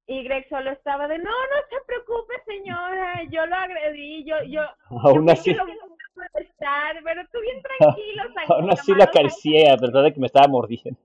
Y 0.09 0.23
Greg 0.23 0.47
solo 0.49 0.71
estaba 0.71 1.09
de, 1.09 1.19
no, 1.19 1.25
no 1.25 1.57
se 1.69 1.85
preocupe, 1.85 2.35
señora, 2.47 3.25
yo 3.29 3.45
lo 3.47 3.57
agredí, 3.57 4.25
yo, 4.25 4.37
yo, 4.47 4.63
Aún 5.03 5.29
así. 5.29 5.53
Lo 5.53 5.65
pero 7.05 7.23
tú 7.33 7.41
bien 7.41 7.63
tranquilo. 7.79 8.23
Aún 8.49 8.71
así 8.71 8.95
lo 8.95 9.03
acaricié, 9.03 9.71
a 9.71 9.77
pesar 9.77 10.05
de 10.05 10.13
que 10.13 10.21
me 10.21 10.27
estaba 10.27 10.49
mordiendo. 10.49 10.99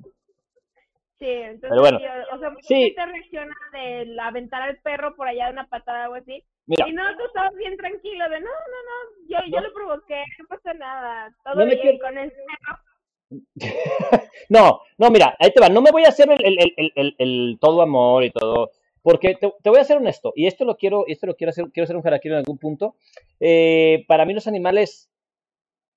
Sí, 1.22 1.28
entonces, 1.28 1.70
Pero 1.70 1.82
bueno, 1.82 2.00
o 2.34 2.40
sea, 2.40 2.50
mucha 2.50 2.68
sí. 2.68 2.82
gente 2.82 3.06
reacciona 3.06 3.56
de 3.74 4.18
aventar 4.20 4.64
al 4.64 4.78
perro 4.78 5.16
por 5.16 5.28
allá 5.28 5.46
de 5.46 5.52
una 5.52 5.68
patada 5.68 6.00
o 6.00 6.04
algo 6.06 6.16
así. 6.16 6.44
Y 6.66 6.94
no, 6.94 7.04
tú 7.16 7.26
estabas 7.28 7.54
bien 7.58 7.78
tranquilo 7.78 8.28
de, 8.28 8.40
no, 8.40 8.48
no, 8.48 8.50
no, 8.50 9.28
yo, 9.30 9.38
yo 9.54 9.62
lo 9.62 9.72
provoqué, 9.72 10.24
no 10.40 10.48
pasa 10.48 10.74
nada, 10.74 11.32
todo 11.44 11.64
bien 11.64 12.00
con 12.00 12.18
el 12.18 12.32
perro. 12.32 13.40
no, 14.50 14.82
no, 14.98 15.12
mira, 15.12 15.36
ahí 15.38 15.52
te 15.54 15.62
va, 15.62 15.70
no 15.70 15.84
me 15.84 15.92
voy 15.92 16.06
a 16.06 16.10
hacer 16.10 16.28
el, 16.32 16.44
el, 16.44 16.74
el, 16.76 16.92
el, 16.96 17.16
el 17.20 17.58
todo 17.62 17.84
amor 17.84 18.24
y 18.24 18.32
todo, 18.32 18.72
porque 19.04 19.36
te, 19.36 19.54
te, 19.62 19.70
voy 19.70 19.80
a 19.80 19.84
ser 19.84 19.98
honesto, 19.98 20.34
y 20.36 20.48
esto 20.48 20.66
lo 20.66 20.76
quiero, 20.76 21.06
esto 21.06 21.28
lo 21.28 21.36
quiero 21.36 21.52
hacer, 21.52 21.66
quiero 21.72 21.84
hacer 21.84 21.98
un 21.98 22.02
jaraquero 22.02 22.34
en 22.34 22.40
algún 22.40 22.58
punto. 22.58 22.96
Eh, 23.40 24.06
para 24.08 24.26
mí 24.26 24.34
los 24.34 24.48
animales 24.48 25.12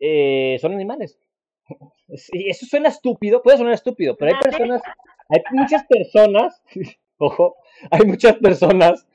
eh, 0.00 0.58
son 0.60 0.74
animales. 0.74 1.18
Y 2.34 2.50
eso 2.50 2.66
suena 2.66 2.90
estúpido, 2.90 3.42
puede 3.42 3.56
sonar 3.56 3.72
estúpido, 3.72 4.14
pero 4.14 4.34
hay 4.34 4.38
personas 4.38 4.82
hay 5.28 5.40
muchas 5.52 5.84
personas, 5.84 6.62
ojo, 7.18 7.56
hay 7.90 8.06
muchas 8.06 8.36
personas 8.36 9.06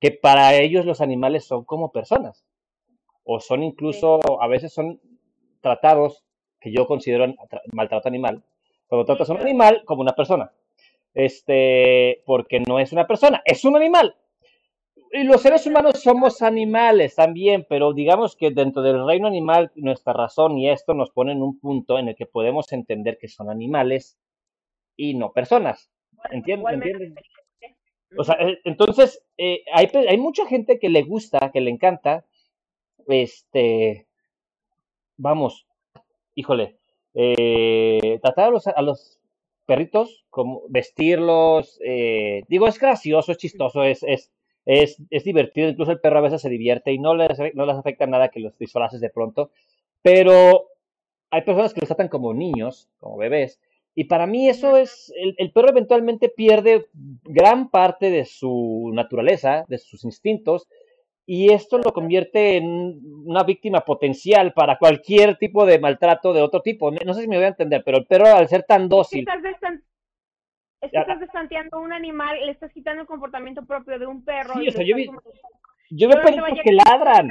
que 0.00 0.10
para 0.10 0.54
ellos 0.54 0.84
los 0.84 1.00
animales 1.00 1.44
son 1.44 1.64
como 1.64 1.92
personas. 1.92 2.44
O 3.24 3.38
son 3.38 3.62
incluso, 3.62 4.20
a 4.40 4.48
veces 4.48 4.72
son 4.72 5.00
tratados, 5.60 6.24
que 6.60 6.72
yo 6.72 6.86
considero 6.86 7.32
maltrato 7.72 8.08
animal, 8.08 8.42
cuando 8.88 9.04
tratas 9.04 9.30
a 9.30 9.34
un 9.34 9.40
animal 9.40 9.82
como 9.84 10.02
una 10.02 10.14
persona. 10.14 10.52
Este, 11.14 12.22
porque 12.26 12.60
no 12.60 12.78
es 12.78 12.92
una 12.92 13.06
persona, 13.06 13.42
es 13.44 13.64
un 13.64 13.76
animal. 13.76 14.16
Y 15.12 15.24
los 15.24 15.42
seres 15.42 15.66
humanos 15.66 16.00
somos 16.02 16.40
animales 16.40 17.16
también, 17.16 17.66
pero 17.68 17.92
digamos 17.92 18.34
que 18.34 18.50
dentro 18.50 18.82
del 18.82 19.06
reino 19.06 19.28
animal, 19.28 19.70
nuestra 19.74 20.14
razón 20.14 20.56
y 20.56 20.70
esto 20.70 20.94
nos 20.94 21.10
pone 21.10 21.32
en 21.32 21.42
un 21.42 21.60
punto 21.60 21.98
en 21.98 22.08
el 22.08 22.16
que 22.16 22.26
podemos 22.26 22.72
entender 22.72 23.18
que 23.18 23.28
son 23.28 23.50
animales 23.50 24.18
y 24.96 25.14
no 25.14 25.32
personas. 25.32 25.90
¿Entiendes? 26.30 27.14
O 28.16 28.24
sea, 28.24 28.36
eh, 28.40 28.58
entonces, 28.64 29.24
eh, 29.38 29.64
hay, 29.72 29.90
hay 30.08 30.18
mucha 30.18 30.46
gente 30.46 30.78
que 30.78 30.88
le 30.88 31.02
gusta, 31.02 31.50
que 31.52 31.60
le 31.60 31.70
encanta, 31.70 32.26
este, 33.08 34.06
vamos, 35.16 35.66
híjole, 36.34 36.76
eh, 37.14 38.18
tratar 38.22 38.48
a 38.48 38.50
los, 38.50 38.66
a 38.66 38.82
los 38.82 39.18
perritos, 39.66 40.24
como 40.30 40.62
vestirlos, 40.68 41.78
eh, 41.84 42.42
digo, 42.48 42.66
es 42.66 42.78
gracioso, 42.78 43.32
es 43.32 43.38
chistoso, 43.38 43.82
es, 43.84 44.02
es, 44.02 44.32
es, 44.64 45.02
es, 45.10 45.24
divertido, 45.24 45.68
incluso 45.68 45.92
el 45.92 46.00
perro 46.00 46.18
a 46.18 46.22
veces 46.22 46.42
se 46.42 46.48
divierte 46.48 46.92
y 46.92 46.98
no 46.98 47.14
les, 47.14 47.38
no 47.54 47.66
les 47.66 47.76
afecta 47.76 48.06
nada 48.06 48.28
que 48.28 48.40
los 48.40 48.58
disfraces 48.58 49.00
de 49.00 49.10
pronto, 49.10 49.50
pero 50.02 50.68
hay 51.30 51.42
personas 51.42 51.72
que 51.72 51.80
los 51.80 51.88
tratan 51.88 52.08
como 52.08 52.34
niños, 52.34 52.88
como 52.98 53.16
bebés, 53.16 53.60
y 53.94 54.04
para 54.04 54.26
mí 54.26 54.48
eso 54.48 54.76
es, 54.76 55.12
el, 55.16 55.52
perro 55.52 55.68
eventualmente 55.68 56.30
pierde 56.30 56.86
gran 57.24 57.70
parte 57.70 58.10
de 58.10 58.24
su 58.24 58.90
naturaleza, 58.94 59.64
de 59.68 59.78
sus 59.78 60.04
instintos, 60.04 60.68
y 61.26 61.52
esto 61.52 61.78
lo 61.78 61.92
convierte 61.92 62.56
en 62.56 63.00
una 63.26 63.44
víctima 63.44 63.80
potencial 63.80 64.52
para 64.54 64.78
cualquier 64.78 65.36
tipo 65.36 65.66
de 65.66 65.78
maltrato 65.78 66.32
de 66.32 66.42
otro 66.42 66.62
tipo. 66.62 66.90
No 66.90 67.14
sé 67.14 67.22
si 67.22 67.28
me 67.28 67.36
voy 67.36 67.44
a 67.44 67.48
entender, 67.48 67.82
pero 67.84 67.98
el 67.98 68.06
perro 68.06 68.26
al 68.26 68.48
ser 68.48 68.64
tan 68.64 68.88
dócil... 68.88 69.26
Es 70.80 70.90
que 70.90 70.98
estás 70.98 71.20
destanteando 71.20 71.80
un 71.80 71.92
animal, 71.92 72.36
le 72.44 72.50
estás 72.50 72.72
quitando 72.72 73.02
el 73.02 73.06
comportamiento 73.06 73.64
propio 73.64 74.00
de 74.00 74.06
un 74.06 74.24
perro. 74.24 74.54
Sí, 74.54 74.66
o 74.66 74.72
sea, 74.72 74.84
yo 74.84 74.96
vi, 74.96 75.08
yo 75.90 76.08
veo 76.08 76.20
pericos 76.20 76.58
que 76.64 76.72
ladran. 76.72 77.28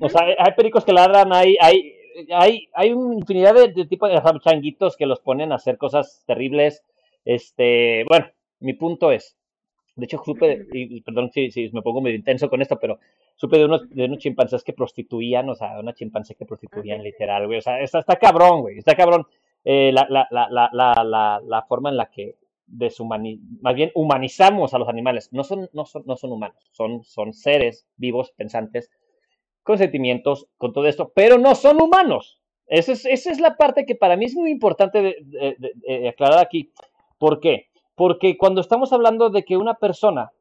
O 0.00 0.08
sea, 0.08 0.22
hay 0.38 0.52
pericos 0.56 0.82
que 0.82 0.94
ladran, 0.94 1.30
hay, 1.30 1.58
hay 1.60 1.94
hay, 2.34 2.68
hay 2.74 2.92
una 2.92 3.14
infinidad 3.14 3.54
de, 3.54 3.86
tipos 3.86 4.10
de 4.10 4.20
changuitos 4.40 4.96
que 4.96 5.06
los 5.06 5.20
ponen 5.20 5.52
a 5.52 5.56
hacer 5.56 5.78
cosas 5.78 6.22
terribles. 6.26 6.82
Este, 7.24 8.04
bueno, 8.08 8.26
mi 8.60 8.74
punto 8.74 9.12
es, 9.12 9.36
de 9.96 10.04
hecho 10.06 10.20
supe, 10.24 10.66
y, 10.72 11.00
perdón 11.02 11.30
si, 11.30 11.50
si, 11.50 11.70
me 11.72 11.82
pongo 11.82 12.00
medio 12.00 12.16
intenso 12.16 12.48
con 12.48 12.62
esto, 12.62 12.78
pero 12.80 12.98
supe 13.36 13.58
de 13.58 13.64
unos, 13.64 13.88
de 13.90 14.04
unos 14.06 14.18
chimpancés 14.18 14.62
que 14.64 14.72
prostituían, 14.72 15.48
o 15.48 15.54
sea, 15.54 15.78
una 15.78 15.94
chimpancé 15.94 16.34
que 16.34 16.46
prostituían 16.46 17.02
literal, 17.02 17.46
güey, 17.46 17.58
o 17.58 17.62
sea, 17.62 17.80
está, 17.80 18.00
está 18.00 18.16
cabrón, 18.16 18.62
güey, 18.62 18.78
está 18.78 18.94
cabrón. 18.94 19.26
Eh, 19.64 19.92
la, 19.92 20.06
la, 20.10 20.26
la, 20.30 20.70
la, 20.72 21.40
la, 21.44 21.62
forma 21.62 21.90
en 21.90 21.96
la 21.96 22.06
que 22.06 22.34
deshumani 22.66 23.40
más 23.60 23.76
bien 23.76 23.92
humanizamos 23.94 24.74
a 24.74 24.78
los 24.78 24.88
animales, 24.88 25.28
no 25.32 25.44
son, 25.44 25.68
no 25.72 25.84
son, 25.84 26.02
no 26.06 26.16
son 26.16 26.32
humanos, 26.32 26.68
son, 26.72 27.04
son 27.04 27.32
seres 27.32 27.86
vivos, 27.96 28.32
pensantes, 28.36 28.90
con 29.62 29.78
sentimientos, 29.78 30.48
con 30.58 30.72
todo 30.72 30.86
esto, 30.86 31.12
pero 31.14 31.38
no 31.38 31.54
son 31.54 31.80
humanos. 31.80 32.40
Esa 32.66 32.92
es, 32.92 33.04
esa 33.04 33.30
es 33.30 33.40
la 33.40 33.56
parte 33.56 33.84
que 33.84 33.94
para 33.94 34.16
mí 34.16 34.24
es 34.24 34.34
muy 34.34 34.50
importante 34.50 35.02
de, 35.02 36.08
aclarar 36.08 36.38
aquí. 36.38 36.72
¿Por 37.18 37.40
qué? 37.40 37.68
Porque 37.94 38.36
cuando 38.36 38.60
estamos 38.60 38.92
hablando 38.92 39.30
de 39.30 39.44
que 39.44 39.56
una 39.56 39.74
persona 39.74 40.32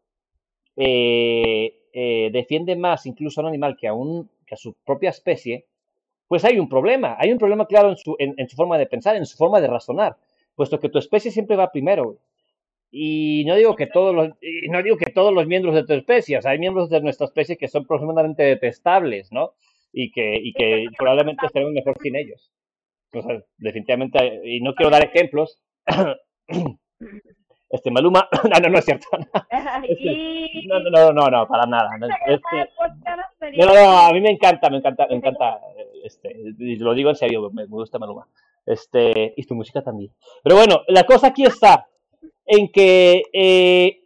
eh, 0.77 1.75
eh, 1.93 2.29
defiende 2.31 2.75
más 2.75 3.05
incluso 3.05 3.41
a 3.41 3.43
un 3.43 3.49
animal 3.49 3.75
que 3.77 3.87
a, 3.87 3.93
un, 3.93 4.29
que 4.47 4.55
a 4.55 4.57
su 4.57 4.73
propia 4.85 5.09
especie, 5.09 5.65
pues 6.27 6.45
hay 6.45 6.57
un 6.57 6.69
problema. 6.69 7.17
Hay 7.19 7.31
un 7.31 7.37
problema 7.37 7.65
claro 7.65 7.89
en 7.89 7.97
su, 7.97 8.15
en 8.17 8.49
su 8.49 8.55
forma 8.55 8.77
de 8.77 8.85
pensar, 8.85 9.15
en 9.17 9.25
su 9.25 9.37
forma 9.37 9.59
de 9.59 9.67
razonar, 9.67 10.15
puesto 10.55 10.79
que 10.79 10.89
tu 10.89 10.97
especie 10.97 11.31
siempre 11.31 11.57
va 11.57 11.71
primero. 11.71 12.17
Y 12.91 13.45
no 13.45 13.55
digo 13.55 13.75
que 13.77 13.87
todos 13.87 14.13
los, 14.13 14.29
no 14.69 14.83
digo 14.83 14.97
que 14.97 15.11
todos 15.11 15.33
los 15.33 15.47
miembros 15.47 15.73
de 15.75 15.85
tu 15.85 15.93
especie, 15.93 16.37
o 16.37 16.41
sea, 16.41 16.51
hay 16.51 16.59
miembros 16.59 16.89
de 16.89 16.99
nuestra 17.01 17.25
especie 17.25 17.57
que 17.57 17.69
son 17.69 17.85
profundamente 17.85 18.43
detestables, 18.43 19.31
¿no? 19.31 19.53
Y 19.93 20.11
que, 20.11 20.35
y 20.35 20.51
que 20.51 20.87
probablemente 20.97 21.45
estaremos 21.45 21.73
mejor 21.73 21.95
sin 22.01 22.17
ellos. 22.17 22.51
O 23.13 23.21
sea, 23.21 23.41
definitivamente, 23.57 24.41
y 24.43 24.59
no 24.61 24.73
quiero 24.75 24.91
dar 24.91 25.03
ejemplos. 25.03 25.61
Este 27.71 27.89
Maluma, 27.89 28.27
no, 28.33 28.49
no, 28.61 28.69
no 28.69 28.79
es 28.79 28.83
cierto. 28.83 29.07
Este, 29.87 30.67
no, 30.67 30.81
no, 30.81 31.13
no, 31.13 31.29
no, 31.29 31.47
para 31.47 31.65
nada. 31.65 31.89
Este, 32.27 32.69
no, 33.57 33.65
no, 33.65 33.97
a 33.97 34.11
mí 34.11 34.19
me 34.19 34.31
encanta, 34.31 34.69
me 34.69 34.77
encanta, 34.79 35.07
me 35.07 35.15
encanta, 35.15 35.57
este, 36.03 36.35
y 36.59 36.75
lo 36.75 36.93
digo 36.93 37.11
en 37.11 37.15
serio, 37.15 37.49
me 37.51 37.65
gusta 37.67 37.97
Maluma. 37.97 38.27
Este, 38.65 39.33
y 39.37 39.45
tu 39.45 39.55
música 39.55 39.81
también. 39.81 40.11
Pero 40.43 40.57
bueno, 40.57 40.81
la 40.89 41.05
cosa 41.05 41.27
aquí 41.27 41.45
está 41.45 41.87
en 42.51 42.69
que 42.69 43.23
eh, 43.31 44.01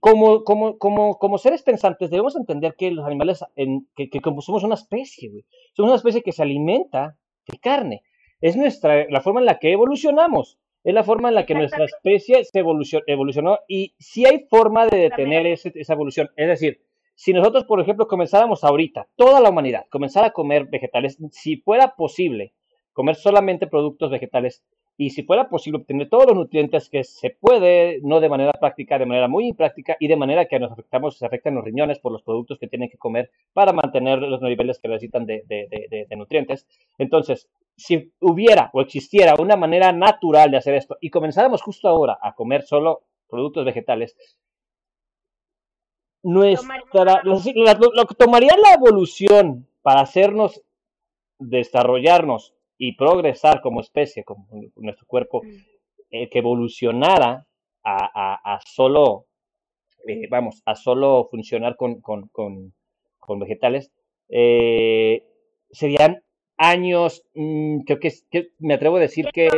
como, 0.00 0.44
como, 0.44 0.76
como, 0.76 1.18
como, 1.18 1.38
seres 1.38 1.62
pensantes 1.62 2.10
debemos 2.10 2.36
entender 2.36 2.74
que 2.76 2.90
los 2.90 3.06
animales, 3.06 3.42
en, 3.56 3.88
que, 3.96 4.10
que 4.10 4.20
como 4.20 4.42
somos 4.42 4.64
una 4.64 4.74
especie, 4.74 5.46
somos 5.74 5.88
una 5.90 5.96
especie 5.96 6.22
que 6.22 6.32
se 6.32 6.42
alimenta 6.42 7.16
de 7.46 7.58
carne. 7.58 8.02
Es 8.42 8.54
nuestra, 8.54 9.06
la 9.08 9.22
forma 9.22 9.40
en 9.40 9.46
la 9.46 9.58
que 9.58 9.72
evolucionamos, 9.72 10.58
es 10.84 10.92
la 10.92 11.04
forma 11.04 11.30
en 11.30 11.36
la 11.36 11.46
que 11.46 11.54
nuestra 11.54 11.86
especie 11.86 12.44
se 12.44 12.62
evolucionó, 13.06 13.58
y 13.66 13.94
si 13.98 14.26
hay 14.26 14.46
forma 14.50 14.86
de 14.86 14.98
detener 14.98 15.46
esa 15.46 15.92
evolución. 15.94 16.28
Es 16.36 16.48
decir, 16.48 16.82
si 17.14 17.32
nosotros, 17.32 17.64
por 17.64 17.80
ejemplo, 17.80 18.06
comenzáramos 18.08 18.62
ahorita, 18.62 19.08
toda 19.16 19.40
la 19.40 19.48
humanidad, 19.48 19.86
comenzara 19.88 20.26
a 20.26 20.32
comer 20.32 20.66
vegetales, 20.66 21.16
si 21.30 21.56
fuera 21.56 21.94
posible 21.96 22.52
comer 22.92 23.16
solamente 23.16 23.66
productos 23.66 24.10
vegetales, 24.10 24.62
y 25.00 25.08
si 25.08 25.22
fuera 25.22 25.48
posible 25.48 25.78
obtener 25.78 26.10
todos 26.10 26.26
los 26.26 26.36
nutrientes 26.36 26.90
que 26.90 27.04
se 27.04 27.30
puede, 27.30 28.00
no 28.02 28.20
de 28.20 28.28
manera 28.28 28.52
práctica, 28.52 28.98
de 28.98 29.06
manera 29.06 29.28
muy 29.28 29.46
impráctica 29.46 29.96
y 29.98 30.08
de 30.08 30.16
manera 30.16 30.44
que 30.44 30.58
nos 30.58 30.72
afectamos, 30.72 31.16
se 31.16 31.24
afectan 31.24 31.54
los 31.54 31.64
riñones 31.64 31.98
por 32.00 32.12
los 32.12 32.22
productos 32.22 32.58
que 32.58 32.68
tienen 32.68 32.90
que 32.90 32.98
comer 32.98 33.30
para 33.54 33.72
mantener 33.72 34.18
los 34.18 34.42
niveles 34.42 34.78
que 34.78 34.88
necesitan 34.88 35.24
de, 35.24 35.42
de 35.48 36.16
nutrientes. 36.16 36.66
Entonces, 36.98 37.48
si 37.78 38.12
hubiera 38.20 38.68
o 38.74 38.82
existiera 38.82 39.36
una 39.38 39.56
manera 39.56 39.90
natural 39.90 40.50
de 40.50 40.58
hacer 40.58 40.74
esto 40.74 40.98
y 41.00 41.08
comenzáramos 41.08 41.62
justo 41.62 41.88
ahora 41.88 42.18
a 42.20 42.34
comer 42.34 42.64
solo 42.64 43.00
productos 43.26 43.64
vegetales, 43.64 44.14
nuestra, 46.22 47.22
lo, 47.24 47.40
lo 47.94 48.06
que 48.06 48.14
tomaría 48.18 48.54
la 48.54 48.74
evolución 48.74 49.66
para 49.80 50.02
hacernos 50.02 50.62
desarrollarnos 51.38 52.54
y 52.82 52.92
progresar 52.92 53.60
como 53.60 53.82
especie, 53.82 54.24
como 54.24 54.48
nuestro 54.76 55.06
cuerpo, 55.06 55.42
mm. 55.44 55.48
eh, 56.12 56.30
que 56.30 56.38
evolucionara 56.38 57.46
a, 57.84 58.58
solo, 58.64 59.26
eh, 60.08 60.26
vamos, 60.30 60.62
a 60.64 60.74
solo 60.74 61.28
funcionar 61.30 61.76
con, 61.76 62.72
vegetales, 63.38 63.92
eh, 64.30 65.26
serían 65.70 66.22
años, 66.56 67.22
mm, 67.34 67.80
creo 67.80 68.00
que, 68.00 68.12
me 68.60 68.74
atrevo 68.74 68.96
a 68.96 69.00
decir 69.00 69.26
que 69.30 69.50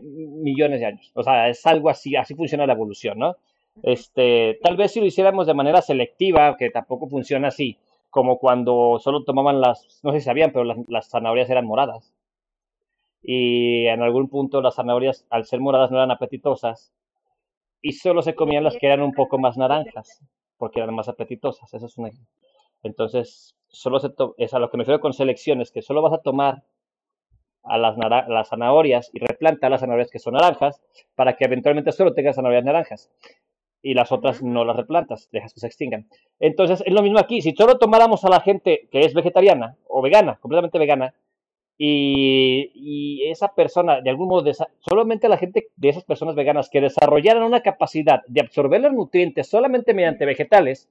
millones 0.00 0.80
de 0.80 0.86
años. 0.86 1.10
O 1.14 1.24
sea, 1.24 1.48
es 1.48 1.66
algo 1.66 1.90
así, 1.90 2.14
así 2.14 2.36
funciona 2.36 2.64
la 2.64 2.74
evolución, 2.74 3.18
¿no? 3.18 3.34
Este, 3.82 4.60
tal 4.62 4.76
vez 4.76 4.92
si 4.92 5.00
lo 5.00 5.06
hiciéramos 5.06 5.48
de 5.48 5.54
manera 5.54 5.82
selectiva, 5.82 6.56
que 6.56 6.70
tampoco 6.70 7.08
funciona 7.08 7.48
así, 7.48 7.76
como 8.14 8.38
cuando 8.38 9.00
solo 9.00 9.24
tomaban 9.24 9.60
las, 9.60 9.98
no 10.04 10.12
sé 10.12 10.20
si 10.20 10.26
sabían, 10.26 10.52
pero 10.52 10.64
las, 10.64 11.10
zanahorias 11.10 11.50
eran 11.50 11.66
moradas. 11.66 12.14
Y 13.20 13.86
en 13.88 14.02
algún 14.02 14.28
punto 14.28 14.62
las 14.62 14.76
zanahorias, 14.76 15.26
al 15.30 15.46
ser 15.46 15.58
moradas, 15.58 15.90
no 15.90 15.96
eran 15.96 16.12
apetitosas. 16.12 16.92
Y 17.82 17.94
solo 17.94 18.22
se 18.22 18.36
comían 18.36 18.62
las 18.62 18.76
que 18.76 18.86
eran 18.86 19.02
un 19.02 19.14
poco 19.14 19.38
más 19.38 19.56
naranjas, 19.56 20.22
porque 20.58 20.78
eran 20.78 20.94
más 20.94 21.08
apetitosas. 21.08 21.74
Eso 21.74 21.86
es 21.86 21.98
una... 21.98 22.10
Entonces, 22.84 23.56
solo 23.66 23.98
se 23.98 24.12
es 24.38 24.54
a 24.54 24.60
lo 24.60 24.70
que 24.70 24.76
me 24.76 24.84
refiero 24.84 25.00
con 25.00 25.12
selecciones, 25.12 25.72
que 25.72 25.82
solo 25.82 26.00
vas 26.00 26.12
a 26.12 26.22
tomar 26.22 26.62
a 27.64 27.78
las, 27.78 27.96
las 28.28 28.48
zanahorias 28.48 29.10
y 29.12 29.18
replanta 29.18 29.68
las 29.68 29.80
zanahorias 29.80 30.12
que 30.12 30.20
son 30.20 30.34
naranjas 30.34 30.80
para 31.16 31.34
que 31.36 31.46
eventualmente 31.46 31.90
solo 31.90 32.14
tengas 32.14 32.36
zanahorias 32.36 32.64
naranjas 32.64 33.10
y 33.84 33.92
las 33.92 34.10
otras 34.12 34.42
no 34.42 34.64
las 34.64 34.76
replantas, 34.76 35.28
dejas 35.30 35.52
que 35.52 35.60
se 35.60 35.66
extingan. 35.66 36.08
Entonces, 36.40 36.82
es 36.86 36.92
lo 36.92 37.02
mismo 37.02 37.18
aquí. 37.18 37.42
Si 37.42 37.52
solo 37.52 37.78
tomáramos 37.78 38.24
a 38.24 38.30
la 38.30 38.40
gente 38.40 38.88
que 38.90 39.00
es 39.00 39.12
vegetariana 39.12 39.76
o 39.86 40.00
vegana, 40.00 40.38
completamente 40.40 40.78
vegana, 40.78 41.14
y, 41.76 43.28
esa 43.30 43.54
persona, 43.54 44.00
de 44.00 44.08
algún 44.08 44.28
modo, 44.28 44.50
solamente 44.78 45.28
la 45.28 45.36
gente 45.36 45.68
de 45.76 45.88
esas 45.90 46.04
personas 46.04 46.34
veganas 46.34 46.70
que 46.70 46.80
desarrollaran 46.80 47.42
una 47.42 47.60
capacidad 47.60 48.22
de 48.26 48.40
absorber 48.40 48.80
los 48.80 48.92
nutrientes 48.94 49.48
solamente 49.48 49.92
mediante 49.92 50.24
vegetales 50.24 50.88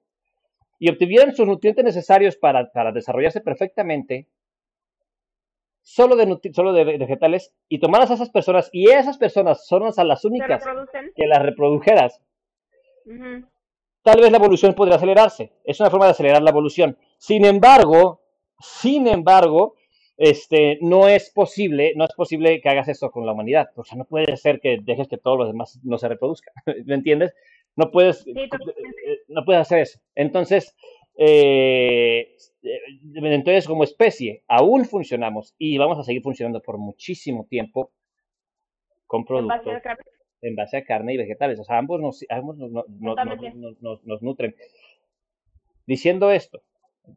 y 0.77 0.91
obtuvieran 0.91 1.33
sus 1.33 1.47
nutrientes 1.47 1.83
necesarios 1.83 2.35
para, 2.35 2.69
desarrollarse 2.93 3.41
perfectamente, 3.41 4.27
solo 5.81 6.15
de, 6.15 6.37
solo 6.53 6.73
de 6.73 6.83
vegetales, 6.83 7.53
y 7.69 7.79
tomaras 7.79 8.11
a 8.11 8.15
esas 8.15 8.29
personas, 8.29 8.69
y 8.71 8.91
esas 8.91 9.17
personas 9.17 9.65
son 9.65 9.83
las 9.95 10.25
únicas 10.25 10.63
que 11.15 11.25
las 11.25 11.41
reprodujeras, 11.41 12.21
Tal 14.03 14.19
vez 14.19 14.31
la 14.31 14.37
evolución 14.37 14.73
podría 14.73 14.97
acelerarse. 14.97 15.53
Es 15.63 15.79
una 15.79 15.89
forma 15.89 16.05
de 16.05 16.11
acelerar 16.11 16.41
la 16.41 16.49
evolución. 16.49 16.97
Sin 17.17 17.45
embargo, 17.45 18.21
sin 18.59 19.07
embargo, 19.07 19.75
este, 20.17 20.77
no 20.81 21.07
es 21.07 21.31
posible, 21.31 21.93
no 21.95 22.05
es 22.05 22.13
posible 22.13 22.61
que 22.61 22.69
hagas 22.69 22.87
eso 22.87 23.11
con 23.11 23.25
la 23.25 23.31
humanidad. 23.31 23.69
O 23.75 23.83
sea, 23.83 23.97
no 23.97 24.05
puede 24.05 24.35
ser 24.37 24.59
que 24.59 24.79
dejes 24.81 25.07
que 25.07 25.17
todos 25.17 25.37
los 25.37 25.47
demás 25.47 25.79
no 25.83 25.97
se 25.97 26.09
reproduzcan. 26.09 26.53
¿Me 26.85 26.95
entiendes? 26.95 27.33
No 27.75 27.91
puedes, 27.91 28.27
eh, 28.27 28.33
no 29.29 29.45
puedes 29.45 29.61
hacer 29.61 29.79
eso. 29.79 29.99
Entonces, 30.15 30.75
eh, 31.17 32.35
entonces 33.13 33.67
como 33.67 33.83
especie 33.83 34.43
aún 34.47 34.85
funcionamos 34.85 35.53
y 35.57 35.77
vamos 35.77 35.99
a 35.99 36.03
seguir 36.03 36.23
funcionando 36.23 36.61
por 36.61 36.77
muchísimo 36.77 37.45
tiempo 37.47 37.91
con 39.05 39.23
productos 39.23 39.81
en 40.43 40.55
base 40.55 40.77
a 40.77 40.83
carne 40.83 41.13
y 41.13 41.17
vegetales. 41.17 41.59
O 41.59 41.63
sea, 41.63 41.77
ambos 41.77 41.99
nos, 41.99 42.25
ambos 42.29 42.57
nos, 42.57 44.21
nutren. 44.21 44.55
Diciendo 45.87 46.31
esto, 46.31 46.61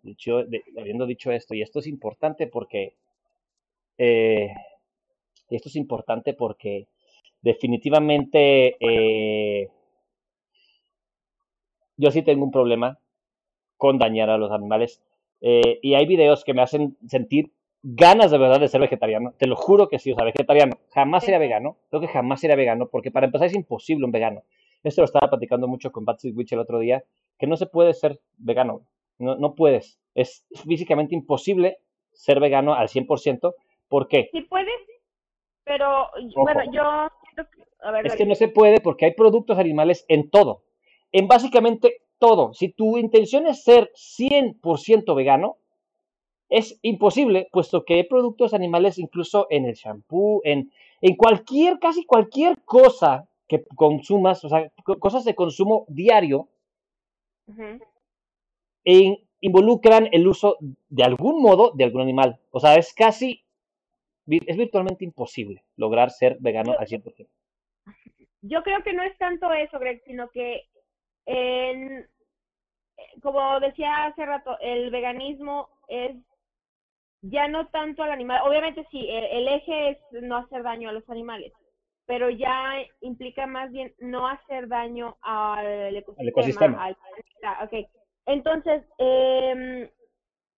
dicho, 0.03 0.45
habiendo 0.79 1.07
dicho 1.07 1.31
esto, 1.31 1.55
y 1.55 1.63
esto 1.63 1.81
es 1.81 1.87
importante 1.87 2.47
porque, 2.47 2.95
eh, 3.99 4.53
esto 5.51 5.69
es 5.69 5.77
importante 5.77 6.35
porque 6.35 6.89
definitivamente 7.43 8.77
eh, 8.81 9.69
yo 11.97 12.11
sí 12.11 12.23
tengo 12.23 12.45
un 12.45 12.51
problema 12.51 12.99
con 13.77 13.99
dañar 13.99 14.31
a 14.31 14.39
los 14.39 14.51
animales. 14.51 15.03
Eh, 15.41 15.79
y 15.83 15.95
hay 15.95 16.07
videos 16.07 16.45
que 16.45 16.55
me 16.55 16.63
hacen 16.63 16.97
sentir 17.07 17.53
ganas 17.89 18.33
de 18.33 18.39
verdad 18.39 18.59
de 18.59 18.67
ser 18.67 18.81
vegetariano. 18.81 19.33
Te 19.39 19.47
lo 19.47 19.55
juro 19.55 19.89
que 19.89 20.01
sí, 20.01 20.11
o 20.11 20.17
sea, 20.17 20.25
vegetariano. 20.25 20.77
Jamás 20.93 21.25
sería 21.25 21.39
vegano. 21.39 21.77
Creo 21.89 22.01
que 22.01 22.09
jamás 22.09 22.41
sería 22.41 22.57
vegano, 22.57 22.89
porque 22.89 23.13
para 23.13 23.27
empezar 23.27 23.47
es 23.47 23.55
imposible 23.55 24.05
un 24.05 24.11
vegano. 24.11 24.43
Esto 24.83 25.03
lo 25.03 25.05
estaba 25.05 25.31
platicando 25.31 25.69
mucho 25.69 25.93
con 25.93 26.05
Patsy 26.05 26.33
Witch 26.33 26.53
el 26.53 26.59
otro 26.59 26.81
día, 26.81 27.05
que 27.39 27.47
no 27.47 27.57
se 27.57 27.67
puede 27.67 27.95
ser 27.95 28.21
vegano. 28.39 28.83
No, 29.19 29.37
no 29.37 29.55
puedes. 29.55 30.01
Es 30.15 30.45
físicamente 30.67 31.15
imposible 31.15 31.79
ser 32.13 32.41
vegano 32.41 32.75
al 32.75 32.89
100%. 32.89 33.55
¿Por 33.89 34.09
qué? 34.09 34.31
Sí 34.33 34.43
puedes, 34.43 34.75
pero 35.63 36.09
bueno, 36.35 36.63
yo... 36.73 36.83
A 36.83 37.91
ver, 37.93 38.07
es 38.07 38.17
que 38.17 38.27
no 38.27 38.35
se 38.35 38.49
puede 38.49 38.81
porque 38.81 39.05
hay 39.05 39.15
productos 39.15 39.59
animales 39.59 40.05
en 40.09 40.29
todo. 40.29 40.65
En 41.13 41.29
básicamente 41.29 41.99
todo. 42.19 42.53
Si 42.53 42.71
tu 42.71 42.99
intención 42.99 43.47
es 43.47 43.63
ser 43.63 43.93
100% 43.95 45.15
vegano, 45.15 45.59
es 46.49 46.79
imposible, 46.83 47.49
puesto 47.53 47.85
que 47.85 47.95
hay 47.95 48.05
productos 48.05 48.55
animales 48.55 48.99
incluso 48.99 49.47
en 49.51 49.65
el 49.65 49.75
shampoo, 49.75 50.41
en, 50.45 50.71
en 51.01 51.17
cualquier, 51.17 51.79
casi 51.79 52.05
cualquier 52.05 52.61
cosa 52.65 53.29
que 53.49 53.65
consumas, 53.75 54.45
o 54.45 54.49
sea, 54.49 54.71
cosas 54.99 55.25
de 55.25 55.35
consumo 55.35 55.85
diario, 55.89 56.49
involucran 59.41 60.09
el 60.13 60.27
uso 60.27 60.57
de 60.89 61.05
algún 61.05 61.43
modo 61.43 61.73
de 61.75 61.85
algún 61.85 62.03
animal. 62.03 62.39
O 62.51 62.61
sea, 62.61 62.75
es 62.77 62.93
casi, 62.93 63.45
es 64.27 64.57
virtualmente 64.57 65.05
imposible 65.05 65.65
lograr 65.77 66.11
ser 66.11 66.37
vegano 66.41 66.75
al 66.79 66.87
100%. 66.87 67.29
Yo 68.43 68.63
creo 68.63 68.83
que 68.83 68.93
no 68.93 69.03
es 69.03 69.17
tanto 69.19 69.53
eso, 69.53 69.79
Greg, 69.79 70.03
sino 70.07 70.29
que 70.31 70.69
en, 71.27 72.09
como 73.23 73.61
decía 73.61 74.07
hace 74.07 74.25
rato, 74.25 74.57
el 74.61 74.91
veganismo 74.91 75.69
es 75.89 76.17
ya 77.23 77.49
no 77.49 77.67
tanto 77.69 78.03
al 78.03 78.13
animal, 78.13 78.41
obviamente 78.45 78.87
sí, 78.91 79.07
el, 79.09 79.49
eje 79.49 79.91
es 79.91 79.99
no 80.23 80.37
hacer 80.37 80.63
daño 80.63 80.89
a 80.89 80.93
los 80.93 81.09
animales, 81.11 81.53
pero 82.07 82.31
ya 82.31 82.75
implica 83.01 83.47
más 83.47 83.73
bien 83.73 83.95
no 83.99 84.29
hacer 84.29 84.69
daño 84.69 85.17
al 85.23 85.97
ecosistema, 85.97 86.85
al. 86.85 86.97
Okay. 87.65 87.87
Entonces, 88.27 88.85
eh, 88.99 89.91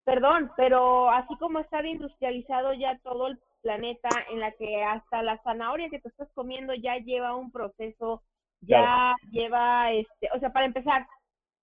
perdón, 0.05 0.51
pero 0.57 1.11
así 1.11 1.37
como 1.39 1.59
está 1.59 1.87
industrializado 1.87 2.73
ya 2.73 2.99
todo 3.03 3.29
el 3.29 3.39
planeta, 3.63 4.09
en 4.31 4.41
la 4.41 4.53
que 4.53 4.83
hasta 4.83 5.23
la 5.23 5.39
zanahoria 5.43 5.91
que 5.91 5.99
te 5.99 6.09
estás 6.09 6.29
comiendo 6.35 6.75
ya 6.75 6.97
lleva 6.99 7.37
un 7.37 7.51
proceso, 7.51 8.23
ya 8.61 9.15
lleva, 9.31 9.93
este, 9.93 10.29
o 10.35 10.39
sea, 10.41 10.53
para 10.53 10.67
empezar, 10.67 11.07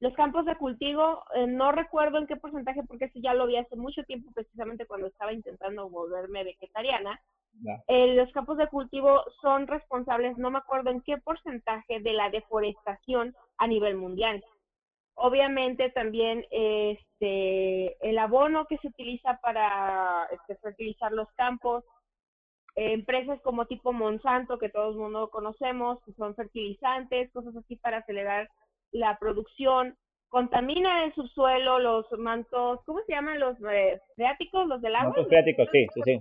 los 0.01 0.13
campos 0.15 0.45
de 0.45 0.57
cultivo, 0.57 1.25
eh, 1.35 1.47
no 1.47 1.73
recuerdo 1.73 2.19
en 2.19 2.27
qué 2.27 2.37
porcentaje, 2.37 2.83
porque 2.83 3.07
eso 3.07 3.19
ya 3.23 3.35
lo 3.35 3.47
vi 3.47 3.57
hace 3.57 3.77
mucho 3.77 4.03
tiempo, 4.05 4.31
precisamente 4.35 4.87
cuando 4.87 5.07
estaba 5.07 5.33
intentando 5.33 5.89
volverme 5.89 6.45
vegetariana. 6.45 7.21
Eh, 7.87 8.15
los 8.17 8.33
campos 8.33 8.59
de 8.59 8.67
cultivo 8.67 9.23
son 9.41 9.69
responsables, 9.69 10.37
no 10.37 10.51
me 10.51 10.59
acuerdo 10.59 10.91
en 10.91 11.01
qué 11.03 11.19
porcentaje, 11.19 12.01
de 12.01 12.13
la 12.13 12.29
deforestación 12.29 13.35
a 13.59 13.69
nivel 13.69 13.97
mundial. 13.97 14.45
Obviamente 15.15 15.91
también 15.91 16.45
este, 16.51 17.97
el 18.09 18.19
abono 18.19 18.67
que 18.67 18.79
se 18.79 18.89
utiliza 18.89 19.39
para 19.41 20.27
este, 20.33 20.57
fertilizar 20.57 21.13
los 21.13 21.31
campos, 21.35 21.85
empresas 22.75 23.41
como 23.43 23.67
tipo 23.67 23.93
Monsanto, 23.93 24.59
que 24.59 24.69
todo 24.69 24.91
el 24.91 24.97
mundo 24.97 25.31
conocemos, 25.31 26.03
que 26.05 26.13
son 26.15 26.35
fertilizantes, 26.35 27.31
cosas 27.31 27.55
así 27.55 27.77
para 27.77 27.99
acelerar 27.99 28.51
la 28.95 29.19
producción, 29.19 29.97
contamina 30.29 31.05
el 31.05 31.15
subsuelo, 31.15 31.79
los 31.79 32.11
mantos, 32.13 32.81
¿cómo 32.87 33.01
se 33.07 33.13
llaman? 33.13 33.39
Los 33.39 33.57
eh, 33.71 34.01
freáticos, 34.17 34.67
los 34.67 34.81
del 34.81 34.97
agua. 34.97 35.09
Mantos 35.09 35.29
freáticos, 35.29 35.69
sí, 35.71 35.87
sí, 35.95 36.01
sí. 36.05 36.21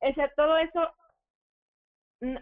O 0.00 0.28
todo 0.36 0.56
eso 0.58 0.90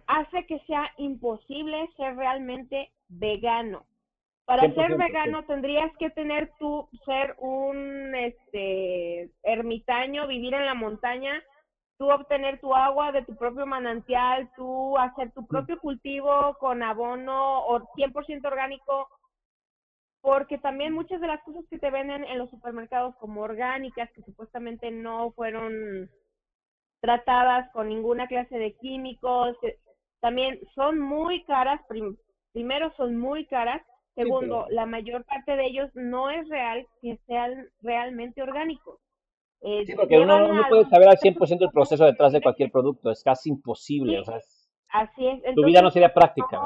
hace 0.07 0.47
que 0.47 0.59
sea 0.61 0.91
imposible 0.97 1.89
ser 1.97 2.17
realmente 2.17 2.93
vegano. 3.09 3.85
Para 4.45 4.73
ser 4.75 4.97
vegano 4.97 5.45
tendrías 5.45 5.91
que 5.99 6.11
tener 6.11 6.51
tú 6.59 6.89
ser 7.05 7.37
un 7.39 8.15
este 8.15 9.31
ermitaño, 9.45 10.27
vivir 10.27 10.55
en 10.55 10.67
la 10.67 10.75
montaña 10.75 11.43
tú 12.03 12.11
obtener 12.11 12.59
tu 12.61 12.75
agua 12.75 13.13
de 13.13 13.23
tu 13.23 13.37
propio 13.37 13.65
manantial, 13.65 14.51
tú 14.57 14.99
hacer 14.99 15.31
tu 15.33 15.47
propio 15.47 15.79
cultivo 15.79 16.57
con 16.59 16.83
abono 16.83 17.65
o 17.65 17.79
100% 17.95 18.45
orgánico, 18.45 19.09
porque 20.23 20.57
también 20.57 20.95
muchas 20.95 21.21
de 21.21 21.27
las 21.27 21.43
cosas 21.43 21.65
que 21.69 21.79
te 21.79 21.91
venden 21.91 22.25
en 22.25 22.39
los 22.39 22.49
supermercados 22.49 23.15
como 23.17 23.43
orgánicas, 23.43 24.11
que 24.13 24.23
supuestamente 24.23 24.91
no 24.91 25.33
fueron 25.33 26.09
tratadas 27.01 27.71
con 27.73 27.89
ninguna 27.89 28.29
clase 28.29 28.57
de 28.57 28.75
químicos, 28.77 29.57
también 30.21 30.61
son 30.77 31.01
muy 31.01 31.43
caras, 31.45 31.81
primero 32.53 32.93
son 32.97 33.19
muy 33.19 33.47
caras, 33.47 33.83
segundo, 34.15 34.67
la 34.71 34.87
mayor 34.87 35.25
parte 35.25 35.57
de 35.57 35.67
ellos 35.67 35.91
no 35.95 36.31
es 36.31 36.49
real 36.49 36.87
que 37.01 37.19
sean 37.27 37.69
realmente 37.81 38.43
orgánicos. 38.43 39.01
Eh, 39.63 39.85
sí, 39.87 39.95
porque 39.95 40.19
uno 40.19 40.55
no 40.55 40.69
puede 40.69 40.85
saber 40.85 41.09
al 41.09 41.17
100% 41.19 41.63
el 41.63 41.71
proceso 41.71 42.05
detrás 42.05 42.33
de 42.33 42.41
cualquier 42.41 42.71
producto, 42.71 43.11
es 43.11 43.25
casi 43.25 43.51
imposible. 43.51 44.21
o 44.21 44.25
sea, 44.25 44.39
así 44.91 45.27
es. 45.27 45.55
tu 45.57 45.65
vida 45.65 45.83
no 45.83 45.91
sería 45.91 46.15
práctica. 46.15 46.65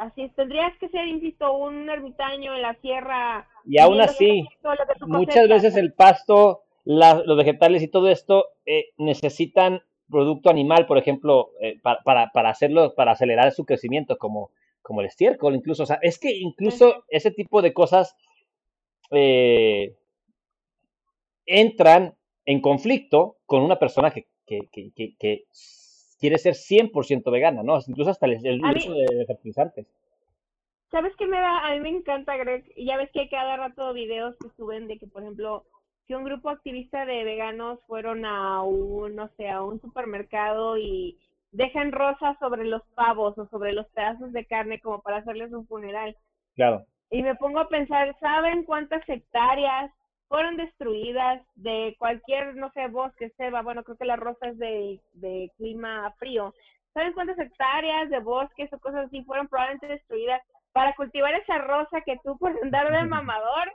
Así 0.00 0.22
es, 0.22 0.34
tendrías 0.34 0.76
que 0.78 0.88
ser, 0.88 1.06
insisto, 1.06 1.52
un 1.52 1.88
ermitaño 1.88 2.54
en 2.54 2.62
la 2.62 2.74
sierra. 2.80 3.48
Y 3.64 3.78
aún 3.78 4.00
así, 4.00 4.48
muchas 5.06 5.48
veces 5.48 5.76
el 5.76 5.92
pasto, 5.92 6.62
los 6.84 7.36
vegetales 7.36 7.82
y 7.82 7.88
todo 7.88 8.08
esto 8.08 8.46
eh, 8.66 8.86
necesitan 8.96 9.82
producto 10.10 10.50
animal, 10.50 10.86
por 10.86 10.98
ejemplo, 10.98 11.50
eh, 11.60 11.78
para, 11.82 12.00
para, 12.02 12.30
para, 12.32 12.50
hacerlo, 12.50 12.94
para 12.94 13.12
acelerar 13.12 13.52
su 13.52 13.64
crecimiento, 13.64 14.16
como, 14.18 14.50
como 14.82 15.00
el 15.02 15.06
estiércol, 15.06 15.54
incluso. 15.54 15.84
O 15.84 15.86
sea, 15.86 15.98
es 16.02 16.18
que 16.18 16.34
incluso 16.34 17.04
ese 17.08 17.30
tipo 17.30 17.62
de 17.62 17.72
cosas 17.72 18.16
eh, 19.10 19.94
entran 21.46 22.16
en 22.46 22.60
conflicto 22.60 23.36
con 23.46 23.62
una 23.62 23.78
persona 23.78 24.10
que, 24.10 24.26
que, 24.46 24.68
que, 24.72 25.14
que 25.16 25.44
quiere 26.20 26.38
ser 26.38 26.54
100% 26.54 27.30
vegana, 27.30 27.62
¿no? 27.62 27.78
Incluso 27.86 28.10
hasta 28.10 28.26
el, 28.26 28.60
uso 28.62 28.92
de, 28.92 29.24
fertilizantes. 29.26 29.86
¿Sabes 30.90 31.14
qué 31.16 31.26
me 31.26 31.38
da? 31.38 31.66
A 31.66 31.74
mí 31.74 31.80
me 31.80 31.88
encanta, 31.88 32.36
Greg. 32.36 32.64
Y 32.76 32.86
ya 32.86 32.96
ves 32.96 33.10
que 33.12 33.20
hay 33.20 33.28
cada 33.28 33.56
rato 33.56 33.92
videos 33.92 34.36
que 34.36 34.50
suben 34.56 34.86
de 34.86 34.98
que, 34.98 35.06
por 35.06 35.22
ejemplo, 35.22 35.64
que 36.06 36.16
un 36.16 36.24
grupo 36.24 36.50
activista 36.50 37.06
de 37.06 37.24
veganos 37.24 37.78
fueron 37.86 38.24
a 38.24 38.62
un, 38.62 39.14
no 39.14 39.28
sé, 39.36 39.48
a 39.48 39.62
un 39.62 39.80
supermercado 39.80 40.76
y 40.76 41.16
dejan 41.52 41.92
rosas 41.92 42.36
sobre 42.38 42.64
los 42.64 42.82
pavos 42.94 43.38
o 43.38 43.46
sobre 43.46 43.72
los 43.72 43.86
pedazos 43.88 44.32
de 44.32 44.44
carne 44.44 44.80
como 44.80 45.00
para 45.00 45.18
hacerles 45.18 45.52
un 45.52 45.66
funeral. 45.66 46.16
Claro. 46.54 46.84
Y 47.10 47.22
me 47.22 47.34
pongo 47.36 47.60
a 47.60 47.68
pensar, 47.68 48.14
¿saben 48.20 48.64
cuántas 48.64 49.08
hectáreas 49.08 49.92
fueron 50.30 50.56
destruidas 50.56 51.42
de 51.56 51.96
cualquier, 51.98 52.54
no 52.54 52.70
sé, 52.70 52.86
bosque, 52.86 53.32
selva, 53.36 53.62
bueno, 53.62 53.82
creo 53.82 53.96
que 53.96 54.04
la 54.04 54.14
rosa 54.14 54.46
es 54.46 54.58
de, 54.58 55.00
de 55.14 55.50
clima 55.56 56.14
frío. 56.20 56.54
¿Saben 56.94 57.12
cuántas 57.14 57.36
hectáreas 57.36 58.08
de 58.10 58.20
bosques 58.20 58.72
o 58.72 58.78
cosas 58.78 59.06
así 59.06 59.24
fueron 59.24 59.48
probablemente 59.48 59.88
destruidas 59.88 60.40
para 60.72 60.94
cultivar 60.94 61.34
esa 61.34 61.58
rosa 61.58 62.00
que 62.06 62.16
tú 62.22 62.38
por 62.38 62.56
andar 62.62 62.92
de 62.92 63.04
mamador 63.08 63.72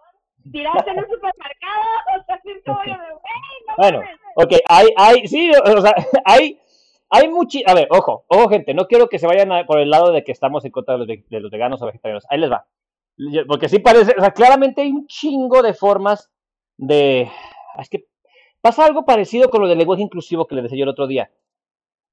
tiraste 0.49 0.91
en 0.91 0.99
un 0.99 1.09
supermercado? 1.09 1.83
O 2.21 2.23
sea, 2.25 2.39
de, 2.45 3.01
Bueno, 3.77 4.01
ok, 4.37 4.53
hay, 4.69 4.87
hay, 4.95 5.27
sí, 5.27 5.51
o 5.51 5.81
sea, 5.81 5.93
hay, 6.25 6.57
hay 7.09 7.27
mucho, 7.27 7.59
a 7.65 7.73
ver, 7.73 7.89
ojo, 7.91 8.23
ojo 8.29 8.47
gente, 8.47 8.73
no 8.73 8.87
quiero 8.87 9.09
que 9.09 9.19
se 9.19 9.27
vayan 9.27 9.65
por 9.65 9.79
el 9.79 9.89
lado 9.89 10.13
de 10.13 10.23
que 10.23 10.31
estamos 10.31 10.63
en 10.63 10.71
contra 10.71 10.97
de 10.97 10.99
los, 10.99 11.07
de 11.07 11.39
los 11.41 11.51
veganos 11.51 11.81
o 11.81 11.85
vegetarianos, 11.85 12.25
ahí 12.29 12.39
les 12.39 12.49
va. 12.49 12.65
Porque 13.45 13.67
sí 13.67 13.79
parece, 13.79 14.13
o 14.17 14.21
sea, 14.21 14.31
claramente 14.31 14.81
hay 14.81 14.91
un 14.91 15.05
chingo 15.07 15.61
de 15.61 15.73
formas 15.73 16.31
de... 16.77 17.29
Es 17.79 17.89
que 17.89 18.05
pasa 18.61 18.85
algo 18.85 19.05
parecido 19.05 19.49
con 19.49 19.61
lo 19.61 19.67
del 19.67 19.77
lenguaje 19.77 20.03
inclusivo 20.03 20.47
que 20.47 20.55
les 20.55 20.63
decía 20.63 20.79
yo 20.79 20.83
el 20.83 20.89
otro 20.89 21.07
día. 21.07 21.31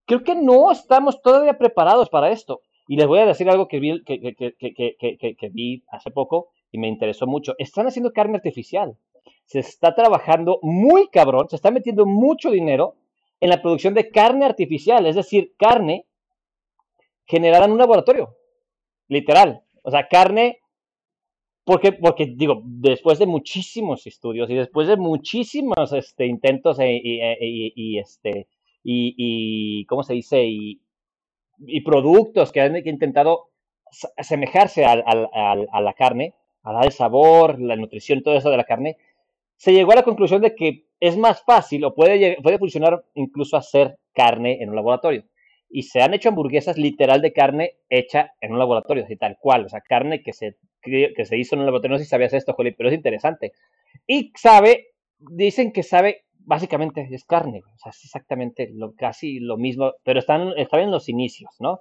Creo 0.06 0.24
que 0.24 0.34
no 0.34 0.70
estamos 0.70 1.22
todavía 1.22 1.58
preparados 1.58 2.08
para 2.08 2.30
esto. 2.30 2.60
Y 2.88 2.96
les 2.96 3.06
voy 3.06 3.20
a 3.20 3.26
decir 3.26 3.48
algo 3.48 3.68
que 3.68 3.78
vi, 3.80 4.02
que, 4.04 5.50
vi 5.52 5.84
hace 5.88 6.10
poco 6.10 6.50
y 6.70 6.78
me 6.78 6.88
interesó 6.88 7.26
mucho. 7.26 7.54
Están 7.58 7.86
haciendo 7.86 8.12
carne 8.12 8.36
artificial. 8.36 8.96
Se 9.44 9.60
está 9.60 9.94
trabajando 9.94 10.58
muy 10.62 11.08
cabrón, 11.08 11.48
se 11.48 11.56
está 11.56 11.70
metiendo 11.70 12.06
mucho 12.06 12.50
dinero 12.50 12.96
en 13.40 13.50
la 13.50 13.60
producción 13.60 13.94
de 13.94 14.10
carne 14.10 14.44
artificial, 14.44 15.06
es 15.06 15.16
decir, 15.16 15.54
carne 15.56 16.06
generada 17.26 17.66
en 17.66 17.72
un 17.72 17.78
laboratorio, 17.78 18.36
literal. 19.08 19.64
O 19.82 19.90
sea, 19.90 20.08
carne 20.08 20.61
porque, 21.64 21.92
porque 21.92 22.26
digo, 22.26 22.62
después 22.64 23.18
de 23.18 23.26
muchísimos 23.26 24.06
estudios 24.06 24.50
y 24.50 24.54
después 24.54 24.88
de 24.88 24.96
muchísimos 24.96 25.92
este, 25.92 26.26
intentos 26.26 26.78
e, 26.80 26.96
e, 26.96 27.38
y, 27.40 27.98
este, 27.98 28.48
y, 28.82 29.14
y, 29.16 29.86
¿cómo 29.86 30.02
se 30.02 30.14
dice? 30.14 30.44
Y, 30.44 30.82
y 31.58 31.80
productos 31.82 32.50
que 32.50 32.60
han 32.60 32.76
intentado 32.76 33.50
asemejarse 34.16 34.84
a, 34.84 34.92
a, 34.92 35.80
la 35.80 35.92
carne, 35.92 36.34
a 36.62 36.72
dar 36.72 36.86
el 36.86 36.92
sabor, 36.92 37.60
la 37.60 37.76
nutrición, 37.76 38.22
todo 38.22 38.36
eso 38.36 38.50
de 38.50 38.56
la 38.56 38.64
carne, 38.64 38.96
se 39.56 39.72
llegó 39.72 39.92
a 39.92 39.96
la 39.96 40.02
conclusión 40.02 40.42
de 40.42 40.56
que 40.56 40.86
es 40.98 41.16
más 41.16 41.44
fácil 41.44 41.84
o 41.84 41.94
puede, 41.94 42.38
puede 42.42 42.58
funcionar 42.58 43.04
incluso 43.14 43.56
hacer 43.56 43.98
carne 44.12 44.62
en 44.62 44.70
un 44.70 44.76
laboratorio 44.76 45.24
y 45.72 45.84
se 45.84 46.02
han 46.02 46.14
hecho 46.14 46.28
hamburguesas 46.28 46.76
literal 46.76 47.22
de 47.22 47.32
carne 47.32 47.76
hecha 47.88 48.34
en 48.40 48.52
un 48.52 48.58
laboratorio, 48.58 49.04
así 49.04 49.16
tal 49.16 49.38
cual, 49.40 49.64
o 49.64 49.68
sea, 49.68 49.80
carne 49.80 50.22
que 50.22 50.32
se, 50.32 50.56
que 50.82 51.24
se 51.24 51.38
hizo 51.38 51.54
en 51.54 51.60
un 51.60 51.66
laboratorio, 51.66 51.98
si 51.98 52.04
sabías 52.04 52.32
esto, 52.32 52.52
Joli, 52.54 52.72
pero 52.72 52.88
es 52.88 52.94
interesante. 52.94 53.52
Y 54.06 54.32
sabe, 54.36 54.88
dicen 55.18 55.72
que 55.72 55.82
sabe, 55.82 56.24
básicamente 56.44 57.08
es 57.10 57.24
carne, 57.24 57.62
o 57.74 57.78
sea, 57.78 57.90
es 57.90 58.04
exactamente 58.04 58.70
lo, 58.72 58.94
casi 58.94 59.38
lo 59.38 59.56
mismo, 59.56 59.92
pero 60.04 60.18
están, 60.18 60.52
están 60.56 60.80
en 60.80 60.90
los 60.90 61.08
inicios, 61.08 61.54
¿no? 61.60 61.80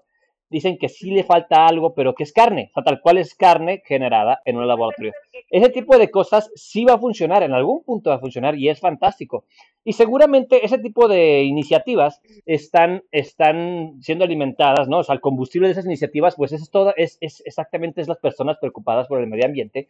Dicen 0.51 0.77
que 0.77 0.89
sí 0.89 1.11
le 1.11 1.23
falta 1.23 1.65
algo, 1.65 1.93
pero 1.93 2.13
que 2.13 2.23
es 2.23 2.33
carne, 2.33 2.71
o 2.71 2.73
sea, 2.73 2.83
tal 2.83 2.99
cual 2.99 3.17
es 3.17 3.33
carne 3.35 3.81
generada 3.85 4.41
en 4.43 4.57
un 4.57 4.67
laboratorio. 4.67 5.13
Ese 5.49 5.69
tipo 5.69 5.97
de 5.97 6.11
cosas 6.11 6.51
sí 6.55 6.83
va 6.83 6.95
a 6.95 6.99
funcionar, 6.99 7.41
en 7.41 7.53
algún 7.53 7.83
punto 7.83 8.09
va 8.09 8.17
a 8.17 8.19
funcionar 8.19 8.57
y 8.57 8.67
es 8.67 8.81
fantástico. 8.81 9.45
Y 9.85 9.93
seguramente 9.93 10.65
ese 10.65 10.77
tipo 10.77 11.07
de 11.07 11.43
iniciativas 11.43 12.21
están, 12.45 13.01
están 13.11 13.95
siendo 14.01 14.25
alimentadas, 14.25 14.89
¿no? 14.89 14.99
O 14.99 15.03
sea, 15.03 15.15
el 15.15 15.21
combustible 15.21 15.69
de 15.69 15.71
esas 15.71 15.85
iniciativas, 15.85 16.35
pues 16.35 16.51
es 16.51 16.69
todo, 16.69 16.93
es, 16.97 17.17
es 17.21 17.41
exactamente 17.45 18.01
es 18.01 18.09
las 18.09 18.19
personas 18.19 18.57
preocupadas 18.59 19.07
por 19.07 19.21
el 19.21 19.27
medio 19.27 19.45
ambiente, 19.45 19.87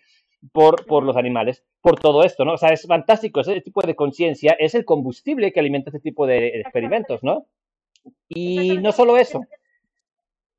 por, 0.52 0.86
por 0.86 1.04
los 1.04 1.18
animales, 1.18 1.64
por 1.82 2.00
todo 2.00 2.24
esto, 2.24 2.46
¿no? 2.46 2.54
O 2.54 2.58
sea, 2.58 2.70
es 2.70 2.86
fantástico, 2.86 3.42
ese 3.42 3.62
tipo 3.62 3.82
de 3.82 3.96
conciencia 3.96 4.56
es 4.60 4.76
el 4.76 4.86
combustible 4.86 5.52
que 5.52 5.60
alimenta 5.60 5.90
este 5.90 6.02
tipo 6.02 6.28
de 6.28 6.60
experimentos, 6.60 7.24
¿no? 7.24 7.48
Y 8.30 8.78
no 8.78 8.92
solo 8.92 9.18
eso, 9.18 9.42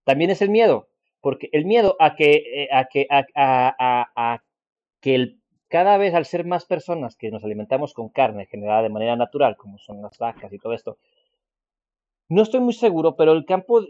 también 0.05 0.31
es 0.31 0.43
el 0.43 0.51
miedo, 0.51 0.89
porque 1.21 1.49
el 1.53 1.65
miedo 1.65 1.97
a 1.99 2.15
que, 2.17 2.33
eh, 2.65 2.69
a 2.73 2.87
que, 2.87 3.07
a, 3.11 4.43
que 5.01 5.15
el 5.15 5.39
cada 5.69 5.97
vez 5.97 6.13
al 6.13 6.27
ser 6.27 6.45
más 6.45 6.67
personas 6.67 7.17
que 7.17 7.31
nos 7.31 7.45
alimentamos 7.45 7.95
con 7.95 8.11
carne 8.11 8.45
generada 8.45 8.83
de 8.83 8.91
manera 8.91 9.17
natural, 9.17 9.57
como 9.57 9.79
son 9.79 10.03
las 10.03 10.19
vacas 10.19 10.53
y 10.53 10.59
todo 10.59 10.75
esto, 10.75 10.99
no 12.29 12.43
estoy 12.43 12.61
muy 12.61 12.75
seguro, 12.75 13.17
pero 13.17 13.33
el 13.33 13.47
campo, 13.47 13.81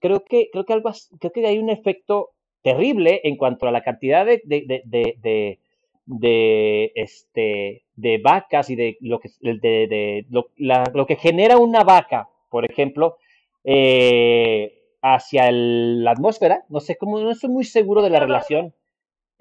creo 0.00 0.24
que, 0.24 0.50
creo 0.52 0.66
que, 0.66 0.72
algo, 0.74 0.90
creo 1.18 1.32
que 1.32 1.46
hay 1.46 1.58
un 1.58 1.70
efecto 1.70 2.32
terrible 2.62 3.22
en 3.24 3.36
cuanto 3.36 3.66
a 3.66 3.72
la 3.72 3.82
cantidad 3.82 4.26
de, 4.26 4.42
de, 4.44 4.82
de, 4.84 5.58
de, 6.04 6.92
este, 6.94 7.82
de 7.96 8.18
vacas 8.18 8.68
y 8.70 8.76
de 8.76 8.98
lo 9.00 9.18
que, 9.18 9.30
de, 9.40 10.26
lo, 10.28 10.50
lo, 10.58 11.06
que 11.06 11.16
genera 11.16 11.56
una 11.56 11.82
vaca, 11.82 12.28
por 12.50 12.70
ejemplo, 12.70 13.16
eh, 13.64 14.81
hacia 15.02 15.50
la 15.52 16.12
atmósfera. 16.12 16.64
No 16.68 16.80
sé 16.80 16.96
cómo, 16.96 17.20
no 17.20 17.30
estoy 17.30 17.50
muy 17.50 17.64
seguro 17.64 18.02
de 18.02 18.10
la 18.10 18.20
relación 18.20 18.74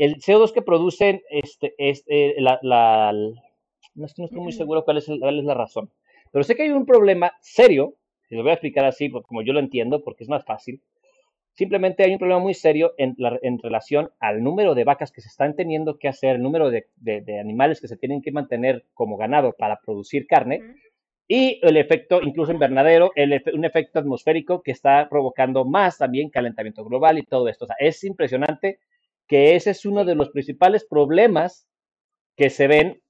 el 0.02 0.16
CO2 0.16 0.52
que 0.52 0.64
producen, 0.64 1.22
este, 1.30 1.76
este, 1.78 2.34
la, 2.42 2.58
la, 2.64 3.14
no, 3.94 4.06
estoy, 4.06 4.28
muy 4.32 4.52
seguro 4.52 4.84
cuál 4.84 4.98
es, 4.98 5.06
cuál 5.20 5.38
es 5.38 5.46
la 5.46 5.54
razón, 5.54 5.92
pero 6.32 6.44
sé 6.44 6.56
que 6.56 6.64
hay 6.64 6.70
un 6.70 6.88
problema 6.88 7.34
serio, 7.40 7.94
y 8.28 8.36
lo 8.36 8.42
voy 8.42 8.50
a 8.50 8.56
explicar 8.56 8.84
así, 8.86 9.10
pues, 9.10 9.24
como 9.28 9.44
yo 9.44 9.54
lo 9.54 9.60
entiendo, 9.60 10.04
porque 10.04 10.24
es 10.24 10.30
más 10.30 10.44
fácil. 10.44 10.82
Simplemente 11.54 12.04
hay 12.04 12.14
un 12.14 12.18
problema 12.18 12.40
muy 12.40 12.56
serio 12.56 12.94
en, 12.98 13.14
la, 13.20 13.38
en 13.44 13.60
relación 13.60 14.10
al 14.20 14.42
número 14.42 14.74
de 14.74 14.86
vacas 14.86 15.12
que 15.12 15.22
se 15.22 15.28
están 15.28 15.56
teniendo 15.56 16.00
que 16.00 16.08
hacer, 16.08 16.38
el 16.38 16.42
número 16.42 16.72
de, 16.72 16.88
de, 16.96 17.40
animales 17.40 17.80
que 17.80 17.88
se 17.88 17.98
tienen 17.98 18.24
que 18.24 18.32
mantener 18.32 18.86
como 18.96 19.18
ganado 19.18 19.54
para 19.54 19.82
producir 19.82 20.26
carne, 20.26 20.64
y 21.34 21.62
el 21.62 21.78
efecto 21.78 22.22
incluso 22.22 22.52
invernadero, 22.52 23.14
el, 23.16 23.42
un 23.54 23.64
efecto 23.64 24.00
atmosférico 24.00 24.62
que 24.62 24.72
está 24.72 25.08
provocando 25.10 25.64
más 25.64 25.98
también 25.98 26.30
calentamiento 26.30 26.84
global 26.84 27.18
y 27.18 27.24
todo 27.24 27.48
esto. 27.48 27.64
O 27.64 27.68
sea, 27.68 27.78
es 27.80 28.04
impresionante 28.04 28.80
que 29.28 29.56
ese 29.56 29.70
es 29.70 29.86
uno 29.86 30.04
de 30.04 30.16
los 30.16 30.28
principales 30.32 30.84
problemas 30.84 31.70
que 32.36 32.50
se 32.50 32.68
ven, 32.68 33.02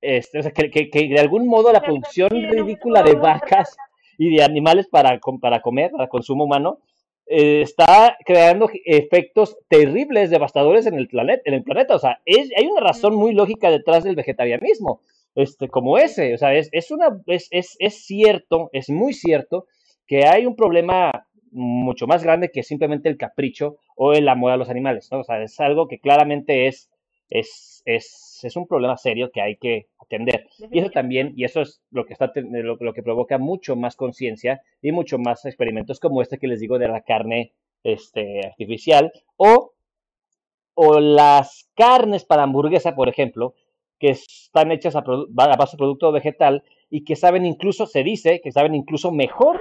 este, 0.00 0.38
o 0.38 0.42
sea, 0.42 0.52
que, 0.52 0.70
que, 0.70 1.08
de 1.08 1.20
algún 1.20 1.46
modo 1.46 1.70
la 1.70 1.82
producción 1.82 2.30
ridícula 2.30 3.02
de 3.02 3.16
vacas 3.16 3.76
y 4.16 4.34
de 4.34 4.42
animales 4.42 4.88
para, 4.88 5.20
para 5.38 5.60
comer, 5.60 5.90
para 5.90 6.08
consumo 6.08 6.44
humano, 6.44 6.78
eh, 7.26 7.60
está 7.60 8.16
creando 8.24 8.70
efectos 8.86 9.58
terribles, 9.68 10.30
devastadores 10.30 10.86
en 10.86 10.94
el 10.94 11.06
planeta. 11.06 11.42
En 11.44 11.52
el 11.52 11.64
planeta. 11.64 11.96
O 11.96 11.98
sea, 11.98 12.22
es, 12.24 12.48
hay 12.56 12.66
una 12.66 12.80
razón 12.80 13.14
muy 13.14 13.34
lógica 13.34 13.70
detrás 13.70 14.04
del 14.04 14.16
vegetarianismo. 14.16 15.02
Este, 15.38 15.68
como 15.68 15.98
ese. 15.98 16.34
O 16.34 16.38
sea, 16.38 16.54
es, 16.54 16.68
es, 16.72 16.90
una, 16.90 17.20
es, 17.26 17.46
es, 17.52 17.76
es 17.78 18.04
cierto, 18.04 18.70
es 18.72 18.90
muy 18.90 19.14
cierto 19.14 19.66
que 20.06 20.26
hay 20.26 20.46
un 20.46 20.56
problema 20.56 21.26
mucho 21.52 22.08
más 22.08 22.24
grande 22.24 22.50
que 22.50 22.64
simplemente 22.64 23.08
el 23.08 23.16
capricho 23.16 23.76
o 23.96 24.12
el 24.14 24.28
amor 24.28 24.50
a 24.50 24.56
los 24.56 24.68
animales, 24.68 25.08
¿no? 25.12 25.20
O 25.20 25.24
sea, 25.24 25.40
es 25.42 25.58
algo 25.60 25.86
que 25.86 26.00
claramente 26.00 26.66
es, 26.66 26.90
es, 27.30 27.82
es, 27.84 28.40
es 28.42 28.56
un 28.56 28.66
problema 28.66 28.96
serio 28.96 29.30
que 29.32 29.40
hay 29.40 29.56
que 29.56 29.86
atender. 30.00 30.48
Y 30.72 30.80
eso 30.80 30.90
también, 30.90 31.34
y 31.36 31.44
eso 31.44 31.60
es 31.60 31.80
lo 31.92 32.04
que, 32.04 32.14
está, 32.14 32.32
lo, 32.34 32.76
lo 32.80 32.92
que 32.92 33.02
provoca 33.04 33.38
mucho 33.38 33.76
más 33.76 33.94
conciencia 33.94 34.60
y 34.82 34.90
mucho 34.90 35.18
más 35.18 35.44
experimentos 35.44 36.00
como 36.00 36.20
este 36.20 36.38
que 36.38 36.48
les 36.48 36.58
digo 36.58 36.78
de 36.80 36.88
la 36.88 37.02
carne 37.02 37.52
este, 37.84 38.44
artificial 38.44 39.12
o, 39.36 39.72
o 40.74 40.98
las 40.98 41.70
carnes 41.76 42.24
para 42.24 42.42
hamburguesa, 42.42 42.96
por 42.96 43.08
ejemplo, 43.08 43.54
que 43.98 44.10
están 44.10 44.72
hechas 44.72 44.96
a, 44.96 45.02
base 45.02 45.76
de 45.76 45.78
producto 45.78 46.12
vegetal 46.12 46.62
y 46.90 47.04
que 47.04 47.16
saben 47.16 47.44
incluso, 47.44 47.86
se 47.86 48.02
dice, 48.02 48.40
que 48.42 48.52
saben 48.52 48.74
incluso 48.74 49.10
mejor. 49.10 49.60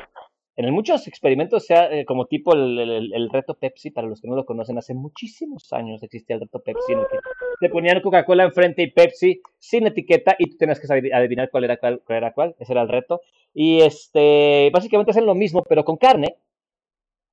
En 0.56 0.74
muchos 0.74 1.08
experimentos, 1.08 1.68
sea 1.68 1.92
eh, 1.92 2.04
como 2.04 2.26
tipo 2.26 2.54
el, 2.54 3.30
reto 3.32 3.54
Pepsi, 3.54 3.92
para 3.92 4.08
los 4.08 4.22
que 4.22 4.28
no 4.28 4.36
lo 4.36 4.46
conocen, 4.46 4.78
hace 4.80 4.96
muchísimos 4.96 5.72
años 5.72 6.02
existía 6.02 6.36
el 6.36 6.42
reto 6.42 6.64
Pepsi, 6.64 6.94
en 6.94 7.00
que 7.02 7.20
te 7.60 7.70
ponían 7.70 8.02
Coca-Cola 8.02 8.44
enfrente 8.44 8.82
y 8.82 8.90
Pepsi 8.90 9.42
sin 9.60 9.86
etiqueta 9.86 10.36
y 10.40 10.50
tú 10.50 10.58
tenías 10.58 10.80
que 10.80 10.92
adivinar 11.14 11.52
cuál 11.52 11.66
era 11.66 11.78
cuál, 11.78 12.02
era 12.10 12.34
cuál, 12.34 12.56
ese 12.58 12.74
era 12.74 12.82
el 12.82 12.90
reto. 12.90 13.22
Y 13.54 13.82
este, 13.82 14.72
básicamente 14.74 15.12
hacen 15.12 15.28
lo 15.28 15.36
mismo, 15.36 15.64
pero 15.64 15.86
con 15.86 15.98
carne, 15.98 16.38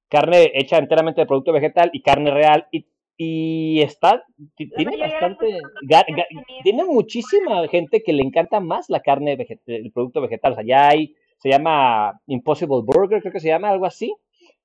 carne 0.09 0.51
hecha 0.55 0.77
enteramente 0.77 1.23
de 1.23 1.27
producto 1.27 1.53
vegetal 1.53 1.91
y 1.95 2.03
carne 2.03 2.31
real, 2.31 2.67
y, 2.73 2.87
y 3.17 3.81
está, 3.81 4.25
tiene 4.57 4.97
bastante, 4.97 5.61
tiene 6.63 6.85
muchísima 6.85 7.67
gente 7.69 8.03
que 8.03 8.13
le 8.13 8.23
encanta 8.23 8.61
más 8.61 8.91
la 8.91 9.01
carne, 9.01 9.39
el 9.67 9.93
producto 9.93 10.21
vegetal, 10.21 10.53
o 10.53 10.55
sea, 10.57 10.65
ya 10.65 10.89
hay 10.89 11.15
se 11.45 11.51
llama 11.51 12.21
Impossible 12.27 12.81
Burger, 12.83 13.21
creo 13.21 13.33
que 13.33 13.39
se 13.39 13.49
llama, 13.49 13.69
algo 13.69 13.85
así. 13.85 14.15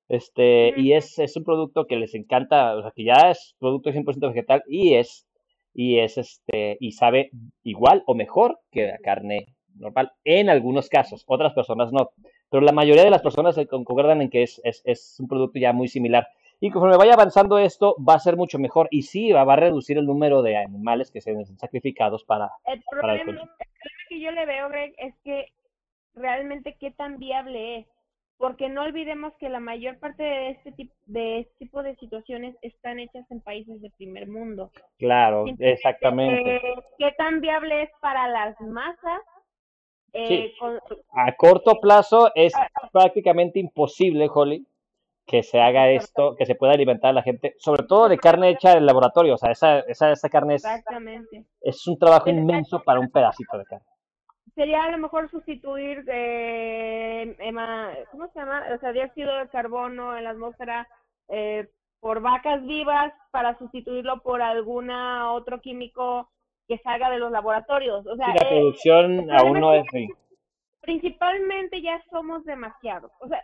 Este, 0.08 0.72
y 0.80 0.94
es, 0.94 1.18
es 1.18 1.36
un 1.36 1.44
producto 1.44 1.86
que 1.86 1.96
les 1.96 2.14
encanta, 2.14 2.74
o 2.74 2.80
sea, 2.80 2.90
que 2.90 3.04
ya 3.04 3.30
es 3.30 3.54
producto 3.58 3.90
100% 3.90 4.28
vegetal 4.28 4.64
y 4.66 4.94
es, 4.94 5.26
y 5.74 5.98
es 5.98 6.16
este, 6.16 6.78
y 6.80 6.92
sabe 6.92 7.30
igual 7.62 8.02
o 8.06 8.14
mejor 8.14 8.58
que 8.72 8.86
la 8.86 8.98
carne 8.98 9.54
normal 9.76 10.10
en 10.24 10.48
algunos 10.48 10.88
casos, 10.88 11.22
otras 11.26 11.52
personas 11.52 11.92
no, 11.92 12.10
pero 12.50 12.62
la 12.62 12.72
mayoría 12.72 13.04
de 13.04 13.10
las 13.10 13.22
personas 13.22 13.54
se 13.54 13.66
concuerdan 13.66 14.22
en 14.22 14.30
que 14.30 14.42
es, 14.42 14.60
es, 14.64 14.82
es 14.84 15.16
un 15.20 15.28
producto 15.28 15.58
ya 15.60 15.72
muy 15.72 15.86
similar. 15.86 16.26
Y 16.60 16.70
conforme 16.70 16.98
vaya 16.98 17.14
avanzando 17.14 17.58
esto, 17.58 17.96
va 18.06 18.14
a 18.14 18.18
ser 18.18 18.36
mucho 18.36 18.58
mejor 18.58 18.88
y 18.90 19.02
sí, 19.02 19.32
va, 19.32 19.40
a 19.50 19.56
reducir 19.56 19.96
el 19.96 20.04
número 20.04 20.42
de 20.42 20.58
animales 20.58 21.10
que 21.10 21.22
se 21.22 21.32
ven 21.32 21.46
sacrificados 21.56 22.22
para 22.24 22.50
el 22.66 22.82
problema, 22.82 23.14
el 23.14 23.24
problema 23.24 23.50
que 24.08 24.20
yo 24.20 24.30
le 24.30 24.44
veo, 24.44 24.68
Greg, 24.68 24.94
es 24.98 25.14
que 25.24 25.46
realmente 26.14 26.76
qué 26.78 26.90
tan 26.90 27.18
viable 27.18 27.78
es. 27.78 27.86
Porque 28.36 28.70
no 28.70 28.82
olvidemos 28.82 29.34
que 29.38 29.50
la 29.50 29.60
mayor 29.60 29.98
parte 29.98 30.22
de 30.22 30.50
este, 30.50 30.72
tipo, 30.72 30.94
de 31.06 31.40
este 31.40 31.54
tipo 31.58 31.82
de 31.82 31.94
situaciones 31.96 32.56
están 32.62 32.98
hechas 32.98 33.30
en 33.30 33.42
países 33.42 33.82
de 33.82 33.90
primer 33.90 34.28
mundo. 34.28 34.70
Claro, 34.98 35.44
exactamente. 35.58 36.56
Eh, 36.56 36.74
¿Qué 36.98 37.12
tan 37.18 37.42
viable 37.42 37.82
es 37.82 37.90
para 38.00 38.28
las 38.28 38.58
masas? 38.62 39.20
Eh, 40.14 40.54
a 41.12 41.36
corto 41.36 41.80
plazo 41.80 42.32
es 42.34 42.54
ah, 42.56 42.66
ah. 42.74 42.88
prácticamente 42.90 43.60
imposible, 43.60 44.28
Holly, 44.32 44.66
que 45.30 45.44
se 45.44 45.60
haga 45.60 45.88
esto, 45.90 46.34
que 46.36 46.44
se 46.44 46.56
pueda 46.56 46.72
alimentar 46.72 47.10
a 47.10 47.14
la 47.14 47.22
gente, 47.22 47.54
sobre 47.58 47.84
todo 47.84 48.08
de 48.08 48.18
carne 48.18 48.50
hecha 48.50 48.72
en 48.72 48.84
laboratorio. 48.84 49.34
O 49.34 49.38
sea, 49.38 49.52
esa, 49.52 49.78
esa, 49.80 50.10
esa 50.10 50.28
carne 50.28 50.56
es, 50.56 50.64
es 51.60 51.86
un 51.86 51.98
trabajo 51.98 52.28
inmenso 52.30 52.82
para 52.82 52.98
un 52.98 53.10
pedacito 53.10 53.56
de 53.56 53.64
carne 53.64 53.86
sería 54.54 54.84
a 54.84 54.90
lo 54.90 54.98
mejor 54.98 55.30
sustituir 55.30 56.04
eh, 56.08 57.34
¿cómo 58.10 58.28
se 58.28 58.38
llama? 58.38 58.64
O 58.74 58.78
sea, 58.78 58.92
dióxido 58.92 59.34
de 59.38 59.48
carbono 59.48 60.16
en 60.18 60.24
la 60.24 60.30
atmósfera 60.30 60.86
eh, 61.28 61.68
por 62.00 62.20
vacas 62.20 62.64
vivas 62.66 63.12
para 63.30 63.56
sustituirlo 63.58 64.22
por 64.22 64.42
alguna 64.42 65.32
otro 65.32 65.60
químico 65.60 66.28
que 66.68 66.78
salga 66.78 67.08
de 67.08 67.18
los 67.18 67.30
laboratorios. 67.30 68.06
O 68.06 68.16
sea, 68.16 68.28
la 68.28 68.34
eh, 68.34 68.48
producción 68.48 69.30
aún 69.30 69.60
no 69.60 69.72
es... 69.72 69.84
Principalmente 70.80 71.80
ya 71.82 72.02
somos 72.10 72.44
demasiados. 72.44 73.12
O 73.20 73.28
sea, 73.28 73.42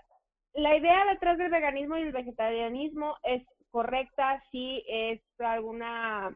la 0.57 0.77
idea 0.77 1.05
detrás 1.07 1.38
del 1.38 1.51
veganismo 1.51 1.97
y 1.97 2.03
el 2.03 2.12
vegetarianismo 2.12 3.16
es 3.23 3.42
correcta 3.71 4.42
si 4.51 4.83
es 4.88 5.21
alguna 5.38 6.35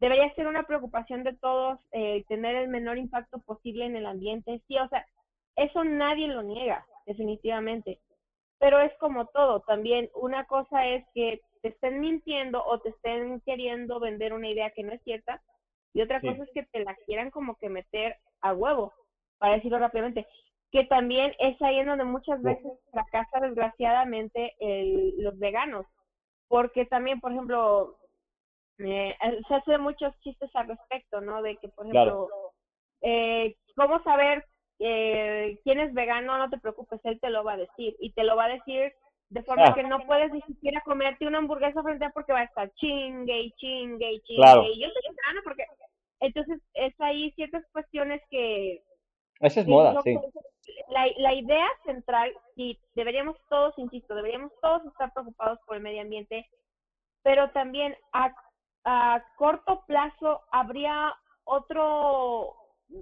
debería 0.00 0.34
ser 0.34 0.48
una 0.48 0.64
preocupación 0.64 1.22
de 1.22 1.34
todos 1.34 1.78
eh, 1.92 2.24
tener 2.28 2.56
el 2.56 2.68
menor 2.68 2.98
impacto 2.98 3.38
posible 3.38 3.86
en 3.86 3.94
el 3.94 4.06
ambiente. 4.06 4.60
Sí, 4.66 4.76
o 4.76 4.88
sea, 4.88 5.06
eso 5.54 5.84
nadie 5.84 6.26
lo 6.26 6.42
niega, 6.42 6.84
definitivamente. 7.06 8.00
Pero 8.58 8.80
es 8.80 8.92
como 8.98 9.26
todo, 9.26 9.60
también 9.60 10.10
una 10.14 10.44
cosa 10.46 10.86
es 10.88 11.04
que 11.14 11.40
te 11.62 11.68
estén 11.68 12.00
mintiendo 12.00 12.64
o 12.64 12.80
te 12.80 12.88
estén 12.88 13.40
queriendo 13.42 14.00
vender 14.00 14.32
una 14.32 14.48
idea 14.48 14.70
que 14.70 14.82
no 14.82 14.92
es 14.92 15.02
cierta 15.02 15.40
y 15.94 16.02
otra 16.02 16.20
cosa 16.20 16.42
es 16.42 16.50
que 16.52 16.64
te 16.64 16.80
la 16.82 16.96
quieran 17.06 17.30
como 17.30 17.56
que 17.56 17.68
meter 17.68 18.16
a 18.40 18.54
huevo, 18.54 18.92
para 19.38 19.54
decirlo 19.54 19.78
rápidamente. 19.78 20.26
Que 20.72 20.84
también 20.84 21.34
es 21.38 21.60
ahí 21.62 21.78
en 21.78 21.86
donde 21.86 22.04
muchas 22.04 22.42
veces 22.42 22.72
fracasa 22.90 23.40
desgraciadamente 23.40 24.54
el, 24.58 25.14
los 25.18 25.38
veganos. 25.38 25.86
Porque 26.48 26.86
también, 26.86 27.20
por 27.20 27.32
ejemplo, 27.32 27.98
eh, 28.78 29.14
se 29.46 29.54
hace 29.54 29.78
muchos 29.78 30.18
chistes 30.20 30.50
al 30.54 30.68
respecto, 30.68 31.20
¿no? 31.20 31.42
De 31.42 31.56
que, 31.58 31.68
por 31.68 31.86
ejemplo, 31.86 32.28
eh, 33.02 33.54
¿cómo 33.76 34.02
saber 34.02 34.44
eh, 34.78 35.58
quién 35.62 35.78
es 35.78 35.92
vegano? 35.94 36.38
No 36.38 36.50
te 36.50 36.58
preocupes, 36.58 37.00
él 37.04 37.20
te 37.20 37.30
lo 37.30 37.44
va 37.44 37.52
a 37.52 37.58
decir. 37.58 37.94
Y 38.00 38.12
te 38.12 38.24
lo 38.24 38.34
va 38.34 38.46
a 38.46 38.54
decir 38.54 38.92
de 39.32 39.42
forma 39.44 39.68
ah. 39.68 39.74
que 39.74 39.82
no 39.82 40.04
puedes 40.06 40.30
ni 40.30 40.42
siquiera 40.42 40.82
comerte 40.82 41.26
una 41.26 41.38
hamburguesa 41.38 41.82
frente 41.82 42.04
a 42.04 42.10
porque 42.10 42.34
va 42.34 42.40
a 42.40 42.44
estar 42.44 42.70
chingue 42.74 43.40
y 43.40 43.52
chingue 43.52 44.12
y 44.12 44.20
chingue. 44.20 44.68
Y 44.74 44.82
yo 44.82 44.88
soy 44.88 45.16
vegano 45.16 45.40
porque... 45.44 45.64
Entonces, 46.20 46.60
es 46.74 46.94
ahí 47.00 47.32
ciertas 47.32 47.64
cuestiones 47.72 48.22
que... 48.30 48.82
Esa 49.42 49.60
es 49.60 49.66
moda, 49.66 50.00
sí. 50.02 50.16
La, 50.88 51.06
la 51.18 51.34
idea 51.34 51.66
central, 51.84 52.32
y 52.56 52.78
deberíamos 52.94 53.36
todos, 53.48 53.76
insisto, 53.78 54.14
deberíamos 54.14 54.52
todos 54.60 54.84
estar 54.86 55.12
preocupados 55.12 55.58
por 55.66 55.76
el 55.76 55.82
medio 55.82 56.02
ambiente, 56.02 56.46
pero 57.22 57.50
también 57.50 57.94
a 58.12 58.34
a 58.84 59.24
corto 59.36 59.84
plazo 59.86 60.40
habría 60.50 61.14
otro, 61.44 62.54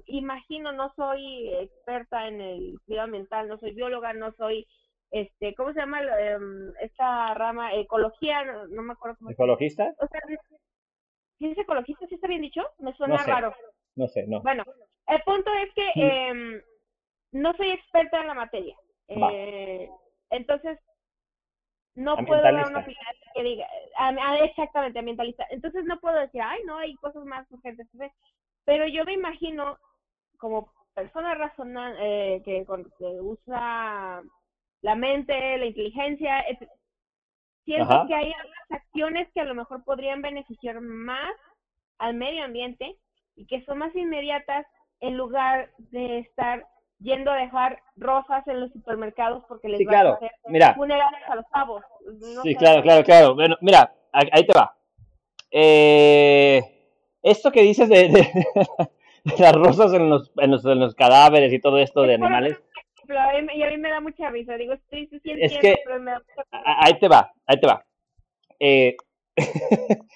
imagino, 0.07 0.73
no 0.73 0.93
soy 0.95 1.55
experta 1.55 2.29
en 2.29 2.41
el 2.41 2.81
cuidado 2.87 3.09
mental, 3.09 3.49
no 3.49 3.59
soy 3.59 3.73
bióloga, 3.73 4.13
no 4.13 4.33
soy, 4.33 4.67
este, 5.11 5.55
¿cómo 5.55 5.73
se 5.73 5.81
llama 5.81 6.01
em, 6.03 6.73
esta 6.81 7.35
rama? 7.35 7.75
Ecología, 7.75 8.45
no, 8.45 8.83
me 8.83 8.93
acuerdo 8.93 9.17
cómo. 9.19 9.31
¿Ecologista? 9.31 9.95
O 9.99 10.07
sea, 10.07 10.21
¿sí 11.39 11.47
es 11.47 11.59
ecologista? 11.59 12.07
¿Sí 12.09 12.15
está 12.15 12.29
bien 12.29 12.43
dicho? 12.43 12.63
Me 12.79 12.93
suena 12.95 13.17
raro. 13.19 13.55
No 13.97 14.07
sé, 14.07 14.27
no. 14.27 14.41
Bueno, 14.43 14.65
el 15.11 15.23
punto 15.23 15.51
es 15.55 15.75
que 15.75 15.93
eh, 15.97 16.63
no 17.33 17.53
soy 17.55 17.71
experta 17.71 18.21
en 18.21 18.27
la 18.29 18.35
materia. 18.35 18.77
Eh, 19.09 19.91
entonces, 20.31 20.79
no 21.97 22.17
puedo 22.17 22.41
dar 22.41 22.55
una 22.55 22.79
opinión 22.79 23.03
que 23.35 23.43
diga, 23.43 23.67
exactamente, 24.43 24.99
ambientalista. 24.99 25.45
Entonces 25.51 25.85
no 25.85 25.99
puedo 25.99 26.17
decir, 26.19 26.41
ay, 26.43 26.63
no, 26.65 26.79
hay 26.79 26.95
cosas 26.97 27.25
más 27.25 27.51
urgentes. 27.51 27.89
Pero 28.65 28.87
yo 28.87 29.05
me 29.05 29.15
imagino, 29.15 29.79
como 30.39 30.73
persona 30.95 31.35
razonable, 31.35 32.37
eh, 32.37 32.43
que, 32.45 32.65
usa 33.21 34.23
la 34.83 34.95
mente, 34.95 35.59
la 35.59 35.67
inteligencia, 35.67 36.45
siento 37.65 38.07
que 38.07 38.15
hay 38.15 38.33
algunas 38.33 38.71
acciones 38.71 39.29
que 39.35 39.41
a 39.41 39.45
lo 39.45 39.55
mejor 39.55 39.85
podrían 39.85 40.23
beneficiar 40.23 40.81
más 40.81 41.35
al 41.99 42.15
medio 42.15 42.45
ambiente 42.45 42.97
y 43.35 43.47
que 43.47 43.65
son 43.65 43.79
más 43.79 43.95
inmediatas 43.95 44.67
en 45.01 45.17
lugar 45.17 45.71
de 45.79 46.19
estar 46.19 46.67
yendo 47.01 47.31
a 47.31 47.37
dejar 47.37 47.83
rosas 47.97 48.47
en 48.47 48.61
los 48.61 48.73
supermercados 48.73 49.45
porque 49.49 49.69
les 49.69 49.79
sí, 49.79 49.87
claro. 49.87 50.11
a 50.11 50.15
hacer 50.15 50.31
mira. 50.49 50.75
funerales 50.75 51.21
a 51.29 51.37
los 51.37 51.47
pavos. 51.47 51.83
sí, 52.43 52.55
claro, 52.55 52.83
claro, 52.83 53.05
claro. 53.05 53.35
Bueno, 53.35 53.57
mira, 53.61 53.93
ahí 54.13 54.47
te 54.47 54.53
va. 54.53 54.77
Eh, 55.51 56.61
esto 57.23 57.51
que 57.51 57.63
dices 57.63 57.89
de, 57.89 58.09
de, 59.25 59.35
las 59.39 59.53
rosas 59.55 59.93
en 59.95 60.11
los, 60.11 60.31
en, 60.37 60.51
los, 60.51 60.65
en 60.65 60.79
los 60.79 60.95
cadáveres 60.95 61.53
y 61.53 61.61
todo 61.61 61.79
esto 61.79 62.03
de 62.03 62.15
animales. 62.15 62.61
y 63.09 63.63
a 63.63 63.71
mí 63.71 63.79
me 63.79 63.91
da 63.91 64.01
mucha 64.01 64.31
risa. 64.31 64.55
Digo, 64.57 64.75
estoy 64.75 65.07
sí, 65.07 65.21
es 65.25 65.59
que, 65.59 65.77
Ahí 66.53 66.99
te 66.99 67.09
va, 67.09 67.33
ahí 67.47 67.59
te 67.59 67.67
va. 67.67 67.85
Eh, 68.59 68.97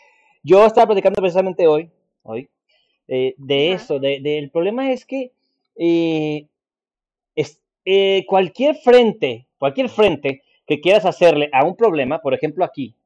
yo 0.42 0.66
estaba 0.66 0.88
platicando 0.88 1.20
precisamente 1.20 1.66
hoy, 1.66 1.90
hoy 2.22 2.48
eh, 3.08 3.34
de 3.36 3.72
eso, 3.72 3.98
de, 3.98 4.20
del 4.20 4.50
problema 4.50 4.90
es 4.92 5.04
que 5.04 5.32
eh, 5.76 6.46
eh, 7.86 8.24
cualquier 8.26 8.76
frente, 8.76 9.46
cualquier 9.58 9.90
frente 9.90 10.42
que 10.66 10.80
quieras 10.80 11.04
hacerle 11.04 11.50
a 11.52 11.64
un 11.64 11.76
problema, 11.76 12.20
por 12.20 12.32
ejemplo 12.32 12.64
aquí, 12.64 12.96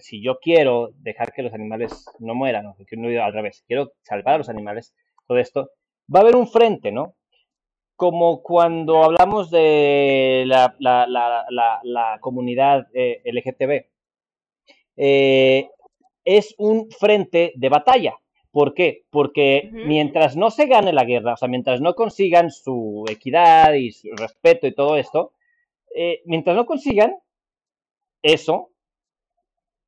si 0.00 0.20
yo 0.20 0.38
quiero 0.40 0.90
dejar 0.98 1.32
que 1.32 1.42
los 1.42 1.54
animales 1.54 2.04
no 2.18 2.34
mueran, 2.34 2.66
o 2.66 2.76
que 2.86 2.96
no 2.96 3.08
al 3.22 3.32
revés, 3.32 3.64
quiero 3.66 3.92
salvar 4.02 4.34
a 4.34 4.38
los 4.38 4.48
animales, 4.48 4.94
todo 5.26 5.38
esto, 5.38 5.70
va 6.12 6.18
a 6.20 6.22
haber 6.22 6.36
un 6.36 6.48
frente, 6.48 6.90
¿no? 6.92 7.14
Como 7.94 8.42
cuando 8.42 9.04
hablamos 9.04 9.50
de 9.50 10.44
la, 10.46 10.74
la, 10.80 11.06
la, 11.06 11.80
la 11.84 12.18
comunidad 12.20 12.88
LGTB. 12.92 13.86
Es 16.24 16.54
un 16.58 16.90
frente 16.90 17.52
de 17.54 17.68
batalla. 17.68 18.18
¿Por 18.56 18.72
qué? 18.72 19.04
Porque 19.10 19.68
mientras 19.70 20.34
no 20.34 20.50
se 20.50 20.64
gane 20.64 20.90
la 20.94 21.04
guerra, 21.04 21.34
o 21.34 21.36
sea, 21.36 21.46
mientras 21.46 21.82
no 21.82 21.94
consigan 21.94 22.50
su 22.50 23.04
equidad 23.06 23.74
y 23.74 23.92
su 23.92 24.08
respeto 24.16 24.66
y 24.66 24.74
todo 24.74 24.96
esto, 24.96 25.32
eh, 25.94 26.22
mientras 26.24 26.56
no 26.56 26.64
consigan 26.64 27.16
eso, 28.22 28.70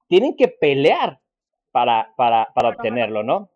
tienen 0.07 0.37
que 0.37 0.49
pelear 0.49 1.19
para, 1.71 2.13
para, 2.15 2.51
para 2.55 2.69
obtenerlo, 2.69 3.23
¿no? 3.23 3.49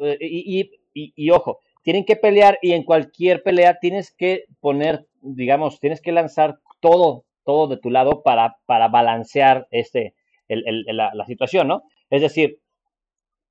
Eh, 0.00 0.18
y, 0.20 0.72
y, 0.92 1.12
y, 1.14 1.30
ojo, 1.30 1.60
tienen 1.84 2.04
que 2.04 2.16
pelear 2.16 2.58
y 2.60 2.72
en 2.72 2.82
cualquier 2.82 3.44
pelea 3.44 3.78
tienes 3.78 4.10
que 4.10 4.46
poner, 4.58 5.06
digamos, 5.20 5.78
tienes 5.78 6.00
que 6.00 6.10
lanzar 6.10 6.58
todo, 6.80 7.26
todo 7.44 7.68
de 7.68 7.76
tu 7.76 7.90
lado 7.90 8.24
para, 8.24 8.56
para 8.66 8.88
balancear 8.88 9.68
este, 9.70 10.16
el, 10.48 10.84
la, 10.88 11.14
la, 11.14 11.26
situación, 11.26 11.68
¿no? 11.68 11.84
Es 12.10 12.22
decir, 12.22 12.58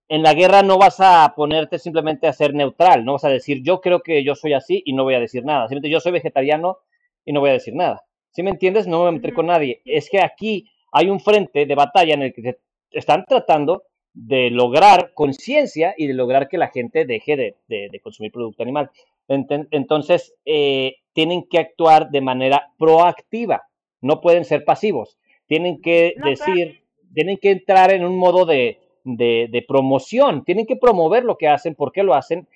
en 0.09 0.23
la 0.23 0.33
guerra 0.33 0.63
no 0.63 0.77
vas 0.77 0.99
a 0.99 1.33
ponerte 1.35 1.79
simplemente 1.79 2.27
a 2.27 2.33
ser 2.33 2.53
neutral, 2.53 3.03
no 3.03 3.13
vas 3.13 3.25
a 3.25 3.29
decir 3.29 3.61
yo 3.63 3.81
creo 3.81 4.01
que 4.01 4.23
yo 4.23 4.35
soy 4.35 4.53
así 4.53 4.81
y 4.85 4.93
no 4.93 5.03
voy 5.03 5.15
a 5.15 5.19
decir 5.19 5.43
nada, 5.43 5.67
simplemente 5.67 5.89
yo 5.89 5.99
soy 5.99 6.13
vegetariano 6.13 6.79
y 7.25 7.33
no 7.33 7.41
voy 7.41 7.49
a 7.49 7.53
decir 7.53 7.75
nada. 7.75 8.03
¿Sí 8.31 8.43
me 8.43 8.51
entiendes? 8.51 8.87
No 8.87 8.97
me 8.97 9.01
voy 9.01 9.09
a 9.09 9.11
meter 9.13 9.33
con 9.33 9.47
nadie. 9.47 9.81
Es 9.83 10.09
que 10.09 10.21
aquí 10.21 10.69
hay 10.91 11.09
un 11.09 11.19
frente 11.19 11.65
de 11.65 11.75
batalla 11.75 12.13
en 12.13 12.21
el 12.21 12.33
que 12.33 12.57
están 12.91 13.25
tratando 13.25 13.83
de 14.13 14.49
lograr 14.49 15.11
conciencia 15.13 15.93
y 15.97 16.07
de 16.07 16.13
lograr 16.13 16.47
que 16.47 16.57
la 16.57 16.69
gente 16.69 17.05
deje 17.05 17.55
de, 17.67 17.99
consumir 18.01 18.31
producto 18.31 18.63
animal. 18.63 18.89
Entonces, 19.27 20.33
eh, 20.45 20.97
tienen 21.13 21.47
que 21.49 21.59
actuar 21.59 22.09
de 22.09 22.21
manera 22.21 22.71
proactiva, 22.77 23.63
no 24.01 24.21
pueden 24.21 24.45
ser 24.45 24.63
pasivos, 24.63 25.17
tienen 25.47 25.81
que 25.81 26.13
decir, 26.23 26.83
tienen 27.13 27.37
que 27.37 27.51
entrar 27.51 27.91
en 27.91 28.05
un 28.05 28.17
modo 28.17 28.45
de, 28.45 28.79
de, 29.15 29.65
promoción, 29.67 30.43
tienen 30.43 30.65
que 30.65 30.75
promover 30.75 31.23
lo 31.23 31.37
que 31.37 31.47
hacen, 31.47 31.75
por 31.75 31.91
qué 31.91 32.03
lo 32.03 32.13
hacen, 32.13 32.47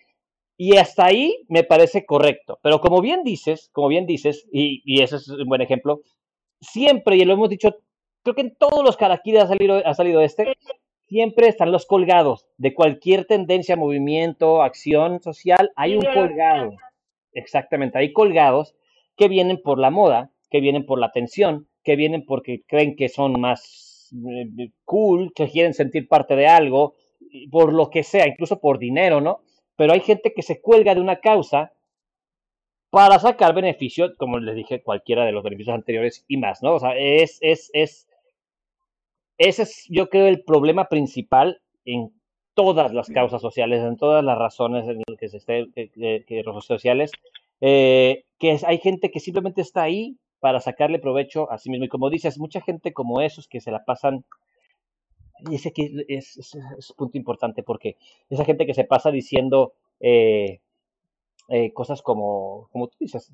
y 0.58 0.78
hasta 0.78 1.06
ahí 1.06 1.46
me 1.48 1.64
parece 1.64 2.06
correcto. 2.06 2.60
Pero 2.62 2.82
como 2.82 3.02
bien 3.02 3.24
dices, 3.24 3.70
como 3.72 3.88
bien 3.88 4.06
dices, 4.06 4.48
y, 4.52 4.82
y 4.86 5.02
ese 5.02 5.16
es 5.16 5.30
un 5.30 5.48
buen 5.48 5.62
ejemplo, 5.62 6.02
siempre, 6.60 7.16
y 7.16 7.26
lo 7.26 7.34
hemos 7.34 7.50
dicho, 7.50 7.76
creo 8.24 8.36
que 8.36 8.42
en 8.42 8.56
todos 8.56 8.84
los 8.84 8.98
caraquides 8.98 9.44
ha 9.44 9.48
salido, 9.48 9.82
ha 9.86 9.94
salido 9.94 10.22
este, 10.22 10.54
siempre 11.08 11.48
están 11.48 11.72
los 11.72 11.86
colgados 11.86 12.48
de 12.58 12.74
cualquier 12.74 13.26
tendencia, 13.26 13.76
movimiento, 13.76 14.62
acción 14.62 15.22
social, 15.22 15.72
hay 15.76 15.96
un 15.96 16.06
colgado. 16.14 16.72
Exactamente, 17.34 17.98
hay 17.98 18.14
colgados 18.14 18.76
que 19.18 19.28
vienen 19.28 19.62
por 19.62 19.80
la 19.80 19.90
moda, 19.90 20.32
que 20.50 20.62
vienen 20.62 20.86
por 20.86 21.00
la 21.00 21.08
atención, 21.08 21.68
que 21.84 21.96
vienen 21.96 22.26
porque 22.26 22.62
creen 22.68 22.96
que 22.96 23.10
son 23.10 23.40
más 23.40 23.91
cool, 24.86 25.32
que 25.34 25.50
quieren 25.50 25.74
sentir 25.74 26.08
parte 26.08 26.36
de 26.36 26.48
algo, 26.48 26.96
por 27.50 27.74
lo 27.74 27.90
que 27.90 28.04
sea, 28.04 28.28
incluso 28.28 28.60
por 28.60 28.78
dinero, 28.78 29.22
¿no? 29.22 29.42
Pero 29.76 29.94
hay 29.94 30.02
gente 30.02 30.34
que 30.34 30.42
se 30.42 30.62
cuelga 30.62 30.96
de 30.96 31.02
una 31.02 31.20
causa 31.20 31.72
para 32.90 33.20
sacar 33.20 33.54
beneficio, 33.56 34.16
como 34.18 34.38
les 34.40 34.56
dije, 34.56 34.84
cualquiera 34.84 35.26
de 35.26 35.32
los 35.32 35.44
beneficios 35.44 35.76
anteriores 35.76 36.26
y 36.28 36.38
más, 36.38 36.62
¿no? 36.62 36.76
O 36.76 36.80
sea, 36.80 36.96
es, 36.98 37.38
es, 37.42 37.70
es, 37.74 38.08
ese 39.38 39.64
es, 39.64 39.86
yo 39.90 40.10
creo, 40.10 40.28
el 40.28 40.44
problema 40.44 40.90
principal 40.90 41.62
en 41.86 42.12
todas 42.54 42.94
las 42.94 43.10
causas 43.10 43.42
sociales, 43.42 43.82
en 43.82 43.96
todas 43.96 44.24
las 44.24 44.38
razones 44.38 44.88
en 44.88 45.02
las 45.08 45.18
que 45.18 45.30
se 45.30 45.38
esté, 45.38 45.70
que, 45.74 45.90
que, 46.28 46.44
sociales, 46.62 47.12
eh, 47.62 48.26
que 48.38 48.60
hay 48.66 48.78
gente 48.80 49.10
que 49.10 49.22
simplemente 49.22 49.62
está 49.62 49.84
ahí 49.84 50.18
para 50.42 50.60
sacarle 50.60 51.00
provecho 51.00 51.50
a 51.52 51.58
sí 51.58 51.70
mismo. 51.70 51.86
Y 51.86 51.90
como 51.90 52.10
dices, 52.10 52.38
mucha 52.40 52.60
gente 52.60 52.92
como 52.92 53.22
esos 53.22 53.48
que 53.48 53.62
se 53.62 53.72
la 53.72 53.86
pasan, 53.86 54.26
y 55.50 55.56
ese 55.56 55.72
que 55.72 56.04
es, 56.10 56.38
es, 56.38 56.56
un 56.56 56.96
punto 56.98 57.18
importante, 57.18 57.64
porque 57.64 57.96
esa 58.30 58.44
gente 58.44 58.66
que 58.66 58.74
se 58.74 58.84
pasa 58.84 59.12
diciendo 59.12 59.74
eh, 60.00 60.60
eh, 61.48 61.72
cosas 61.74 62.02
como, 62.02 62.68
como 62.72 62.88
tú 62.88 62.98
dices, 63.00 63.32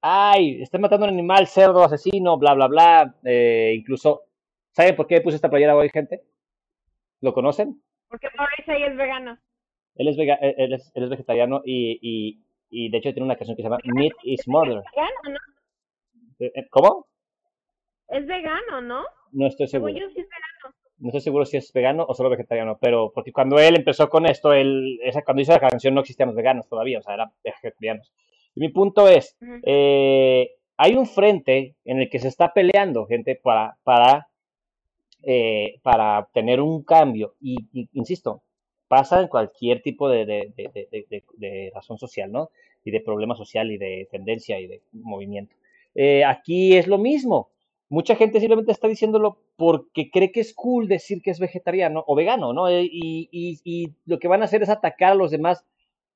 ay, 0.00 0.62
están 0.62 0.80
matando 0.80 1.04
a 1.04 1.10
un 1.10 1.14
animal, 1.14 1.46
cerdo, 1.46 1.84
asesino, 1.84 2.38
bla, 2.38 2.54
bla, 2.54 2.68
bla, 2.68 3.14
eh, 3.24 3.74
incluso, 3.76 4.22
¿saben 4.72 4.96
por 4.96 5.06
qué 5.06 5.20
puse 5.20 5.36
esta 5.36 5.50
playera 5.50 5.76
hoy, 5.76 5.90
gente? 5.90 6.22
¿Lo 7.20 7.34
conocen? 7.34 7.82
Porque 8.08 8.28
Maurice 8.34 8.86
es 8.86 8.96
vegano. 8.96 9.38
Él 9.96 10.08
es, 10.08 10.16
vega 10.16 10.34
él 10.34 10.72
es, 10.72 10.92
él 10.94 11.04
es 11.04 11.10
vegetariano 11.10 11.62
y, 11.64 11.98
y, 12.02 12.40
y, 12.70 12.90
de 12.90 12.98
hecho 12.98 13.12
tiene 13.12 13.24
una 13.24 13.36
canción 13.36 13.56
que 13.56 13.62
se 13.62 13.68
llama 13.68 13.80
Meat 13.84 14.12
is 14.22 14.46
Murder. 14.46 14.82
Vegano, 14.94 15.38
¿no? 15.38 15.55
Eh, 16.38 16.52
eh, 16.54 16.66
¿Cómo? 16.70 17.06
Es 18.08 18.26
vegano, 18.26 18.80
¿no? 18.80 19.04
No 19.32 19.46
estoy 19.46 19.66
seguro. 19.68 19.92
No 20.98 21.08
estoy 21.08 21.20
seguro 21.20 21.44
si 21.44 21.58
es 21.58 21.72
vegano 21.72 22.06
o 22.08 22.14
solo 22.14 22.30
vegetariano, 22.30 22.78
pero 22.80 23.12
porque 23.14 23.32
cuando 23.32 23.58
él 23.58 23.76
empezó 23.76 24.08
con 24.08 24.24
esto, 24.24 24.54
él, 24.54 24.98
esa, 25.02 25.22
cuando 25.22 25.42
hizo 25.42 25.52
la 25.52 25.60
canción 25.60 25.94
no 25.94 26.00
existían 26.00 26.28
los 26.28 26.36
veganos 26.36 26.68
todavía, 26.68 27.00
o 27.00 27.02
sea, 27.02 27.14
eran 27.14 27.30
vegetarianos. 27.44 28.12
Y 28.54 28.60
mi 28.60 28.70
punto 28.70 29.06
es, 29.06 29.36
eh, 29.64 30.52
hay 30.78 30.94
un 30.94 31.06
frente 31.06 31.74
en 31.84 32.00
el 32.00 32.08
que 32.08 32.18
se 32.18 32.28
está 32.28 32.54
peleando 32.54 33.04
gente 33.04 33.34
para, 33.34 33.76
para, 33.84 34.28
para 35.82 36.28
tener 36.32 36.62
un 36.62 36.82
cambio. 36.82 37.34
Y, 37.42 37.56
insisto, 37.92 38.42
pasa 38.88 39.20
en 39.20 39.28
cualquier 39.28 39.82
tipo 39.82 40.08
de, 40.08 40.24
de, 40.24 40.52
de, 40.56 41.24
de, 41.36 41.72
razón 41.74 41.98
social, 41.98 42.32
¿no? 42.32 42.48
Y 42.84 42.90
de 42.90 43.00
problema 43.00 43.36
social 43.36 43.70
y 43.70 43.76
de 43.76 44.08
tendencia 44.10 44.58
y 44.58 44.66
de 44.66 44.80
movimiento. 44.92 45.54
Eh, 45.96 46.24
aquí 46.24 46.76
es 46.76 46.86
lo 46.86 46.98
mismo. 46.98 47.50
Mucha 47.88 48.16
gente 48.16 48.40
simplemente 48.40 48.72
está 48.72 48.86
diciéndolo 48.86 49.38
porque 49.56 50.10
cree 50.10 50.30
que 50.30 50.40
es 50.40 50.54
cool 50.54 50.88
decir 50.88 51.22
que 51.22 51.30
es 51.30 51.40
vegetariano 51.40 52.04
o 52.06 52.14
vegano, 52.14 52.52
¿no? 52.52 52.68
Eh, 52.68 52.86
y, 52.90 53.92
lo 54.04 54.18
que 54.18 54.28
van 54.28 54.42
a 54.42 54.44
hacer 54.44 54.62
es 54.62 54.68
atacar 54.68 55.12
a 55.12 55.14
los 55.14 55.30
demás 55.30 55.64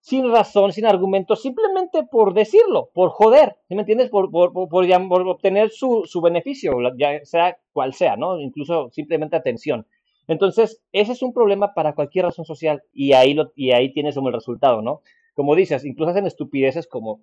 sin 0.00 0.30
razón, 0.30 0.72
sin 0.72 0.86
argumento, 0.86 1.36
simplemente 1.36 2.04
por 2.04 2.34
decirlo, 2.34 2.90
por 2.94 3.10
joder, 3.10 3.56
¿sí 3.68 3.74
me 3.74 3.82
entiendes? 3.82 4.08
Por, 4.08 4.30
obtener 4.32 5.70
su, 5.70 6.04
su, 6.06 6.20
beneficio, 6.20 6.72
ya 6.96 7.24
sea 7.24 7.58
cual 7.72 7.94
sea, 7.94 8.16
¿no? 8.16 8.40
Incluso 8.40 8.90
simplemente 8.90 9.36
atención. 9.36 9.86
Entonces, 10.26 10.82
ese 10.92 11.12
es 11.12 11.22
un 11.22 11.32
problema 11.32 11.74
para 11.74 11.94
cualquier 11.94 12.26
razón 12.26 12.44
social 12.44 12.82
y 12.92 13.12
ahí, 13.12 13.34
lo, 13.34 13.52
y 13.54 13.72
ahí 13.72 13.92
tienes 13.92 14.14
como 14.14 14.28
el 14.28 14.34
resultado, 14.34 14.82
¿no? 14.82 15.02
Como 15.34 15.54
dices, 15.54 15.84
incluso 15.84 16.10
hacen 16.10 16.26
estupideces 16.26 16.86
como 16.86 17.22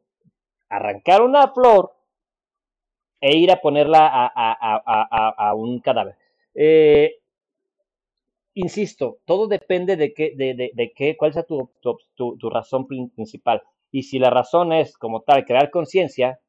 arrancar 0.70 1.22
una 1.22 1.48
flor 1.54 1.97
e 3.20 3.38
ir 3.38 3.52
a 3.52 3.62
ponerla 3.62 4.32
a, 4.36 5.54
un 5.56 5.80
cadáver. 5.80 6.16
Eh, 6.54 7.16
insisto, 8.54 9.20
todo 9.26 9.48
depende 9.48 9.96
de, 9.96 10.14
qué, 10.14 10.34
de, 10.36 10.94
qué, 10.96 11.18
cuál 11.18 11.34
sea 11.34 11.44
tu, 11.44 11.70
razón 12.50 12.88
principal. 12.88 13.62
Y 13.92 14.04
si 14.04 14.20
la 14.20 14.30
razón 14.30 14.74
es, 14.74 14.98
como 14.98 15.22
tal, 15.22 15.46
crear 15.46 15.70
conciencia, 15.70 16.40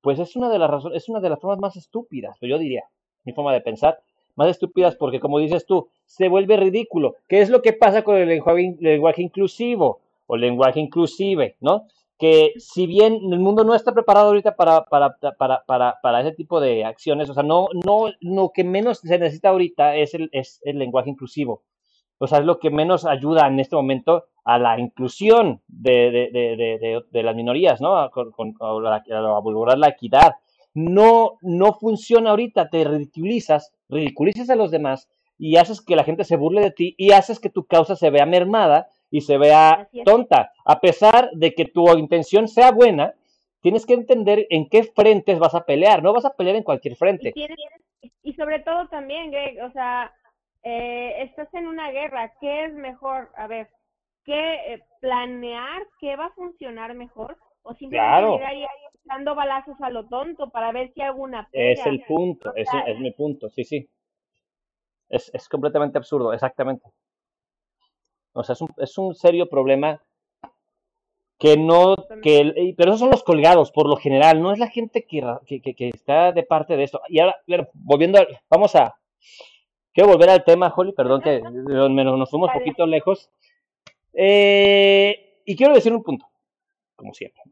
pues 0.00 0.18
es 0.18 0.34
una 0.36 0.48
de 0.48 0.58
las 0.58 0.70
razones, 0.70 1.02
es 1.02 1.08
una 1.08 1.20
de 1.20 1.30
las 1.30 1.40
formas 1.40 1.60
más 1.60 1.76
estúpidas, 1.76 2.36
yo 2.40 2.58
diría, 2.58 2.84
mi 3.24 3.32
forma 3.32 3.52
de 3.52 3.60
pensar, 3.60 4.00
más 4.34 4.48
estúpidas 4.48 4.96
porque, 4.96 5.20
como 5.20 5.38
dices 5.38 5.66
tú, 5.66 5.88
se 6.06 6.28
vuelve 6.28 6.56
ridículo. 6.56 7.16
¿Qué 7.28 7.40
es 7.40 7.50
lo 7.50 7.62
que 7.62 7.72
pasa 7.72 8.02
con 8.02 8.16
el 8.16 8.28
lenguaje 8.28 9.22
inclusivo 9.22 10.00
o 10.26 10.36
lenguaje 10.36 10.80
inclusive, 10.80 11.56
no? 11.60 11.86
Que 12.22 12.52
si 12.56 12.86
bien 12.86 13.14
el 13.32 13.40
mundo 13.40 13.64
no 13.64 13.74
está 13.74 13.92
preparado 13.92 14.28
ahorita 14.28 14.54
para, 14.54 14.84
para, 14.84 15.16
para, 15.36 15.64
para, 15.66 15.98
para 16.00 16.20
ese 16.20 16.30
tipo 16.30 16.60
de 16.60 16.84
acciones, 16.84 17.28
o 17.28 17.34
sea, 17.34 17.42
no, 17.42 17.66
no, 17.84 18.12
lo 18.20 18.52
que 18.54 18.62
menos 18.62 19.00
se 19.00 19.18
necesita 19.18 19.48
ahorita 19.48 19.96
es 19.96 20.14
el, 20.14 20.28
es 20.30 20.60
el 20.62 20.78
lenguaje 20.78 21.10
inclusivo. 21.10 21.64
O 22.18 22.28
sea, 22.28 22.38
es 22.38 22.44
lo 22.44 22.60
que 22.60 22.70
menos 22.70 23.06
ayuda 23.06 23.48
en 23.48 23.58
este 23.58 23.74
momento 23.74 24.26
a 24.44 24.60
la 24.60 24.78
inclusión 24.78 25.62
de, 25.66 26.12
de, 26.12 26.30
de, 26.32 27.02
de 27.10 27.22
las 27.24 27.34
minorías, 27.34 27.80
¿no? 27.80 27.96
A, 27.98 28.12
con, 28.12 28.54
a, 28.60 28.72
la, 28.80 29.76
la 29.76 29.88
equidad. 29.88 30.36
No, 30.74 31.38
no 31.40 31.72
funciona 31.72 32.30
ahorita, 32.30 32.70
te 32.70 32.84
ridiculizas, 32.84 33.72
ridiculizas 33.88 34.48
a 34.48 34.54
los 34.54 34.70
demás 34.70 35.08
y 35.38 35.56
haces 35.56 35.80
que 35.80 35.96
la 35.96 36.04
gente 36.04 36.22
se 36.22 36.36
burle 36.36 36.60
de 36.60 36.70
ti 36.70 36.94
y 36.98 37.10
haces 37.10 37.40
que 37.40 37.50
tu 37.50 37.66
causa 37.66 37.96
se 37.96 38.10
vea 38.10 38.26
mermada 38.26 38.90
y 39.12 39.20
se 39.20 39.38
vea 39.38 39.88
tonta. 40.04 40.52
A 40.64 40.80
pesar 40.80 41.30
de 41.34 41.54
que 41.54 41.66
tu 41.66 41.86
intención 41.96 42.48
sea 42.48 42.72
buena, 42.72 43.14
tienes 43.60 43.84
que 43.84 43.92
entender 43.92 44.46
en 44.48 44.68
qué 44.68 44.84
frentes 44.84 45.38
vas 45.38 45.54
a 45.54 45.64
pelear, 45.66 46.02
no 46.02 46.14
vas 46.14 46.24
a 46.24 46.34
pelear 46.34 46.56
en 46.56 46.64
cualquier 46.64 46.96
frente. 46.96 47.32
Y, 48.22 48.32
sobre 48.32 48.60
todo 48.60 48.88
también, 48.88 49.30
Greg, 49.30 49.62
o 49.62 49.70
sea, 49.72 50.12
eh, 50.64 51.22
estás 51.22 51.52
en 51.54 51.66
una 51.66 51.90
guerra, 51.90 52.32
¿qué 52.40 52.64
es 52.64 52.74
mejor? 52.74 53.28
A 53.36 53.46
ver, 53.46 53.68
¿qué 54.24 54.74
eh, 54.74 54.82
planear 55.00 55.82
qué 56.00 56.16
va 56.16 56.26
a 56.26 56.34
funcionar 56.34 56.94
mejor? 56.94 57.36
O 57.62 57.74
simplemente 57.74 58.36
ir 58.36 58.44
ahí, 58.44 58.66
dando 59.04 59.34
balazos 59.34 59.78
a 59.82 59.90
lo 59.90 60.08
tonto 60.08 60.48
para 60.48 60.72
ver 60.72 60.90
si 60.94 61.02
alguna 61.02 61.48
Es 61.52 61.84
el 61.84 62.02
punto, 62.04 62.54
es, 62.54 62.68
es 62.86 62.98
mi 62.98 63.10
punto, 63.10 63.50
sí, 63.50 63.62
sí. 63.62 63.88
Es, 65.10 65.30
es 65.34 65.48
completamente 65.50 65.98
absurdo, 65.98 66.32
exactamente. 66.32 66.88
O 68.32 68.44
sea, 68.44 68.54
es 68.54 68.60
un, 68.60 68.68
es 68.78 68.98
un 68.98 69.14
serio 69.14 69.48
problema 69.48 70.00
que 71.42 71.56
no, 71.56 71.96
que, 72.22 72.72
pero 72.76 72.90
esos 72.90 73.00
son 73.00 73.10
los 73.10 73.24
colgados 73.24 73.72
por 73.72 73.88
lo 73.88 73.96
general, 73.96 74.40
no 74.40 74.52
es 74.52 74.60
la 74.60 74.68
gente 74.68 75.04
que, 75.04 75.22
que, 75.44 75.88
está 75.88 76.30
de 76.30 76.44
parte 76.44 76.76
de 76.76 76.84
esto. 76.84 77.00
Y 77.08 77.18
ahora, 77.18 77.36
volviendo, 77.74 78.20
vamos 78.48 78.76
a, 78.76 78.94
quiero 79.92 80.10
volver 80.10 80.30
al 80.30 80.44
tema, 80.44 80.72
Holly, 80.74 80.92
perdón 80.92 81.20
que 81.20 81.40
nos 81.40 82.30
fuimos 82.30 82.48
un 82.54 82.60
poquito 82.60 82.86
lejos. 82.86 83.28
Eh, 84.12 85.40
y 85.44 85.56
quiero 85.56 85.74
decir 85.74 85.92
un 85.92 86.04
punto, 86.04 86.26
como 86.94 87.12
siempre. 87.12 87.42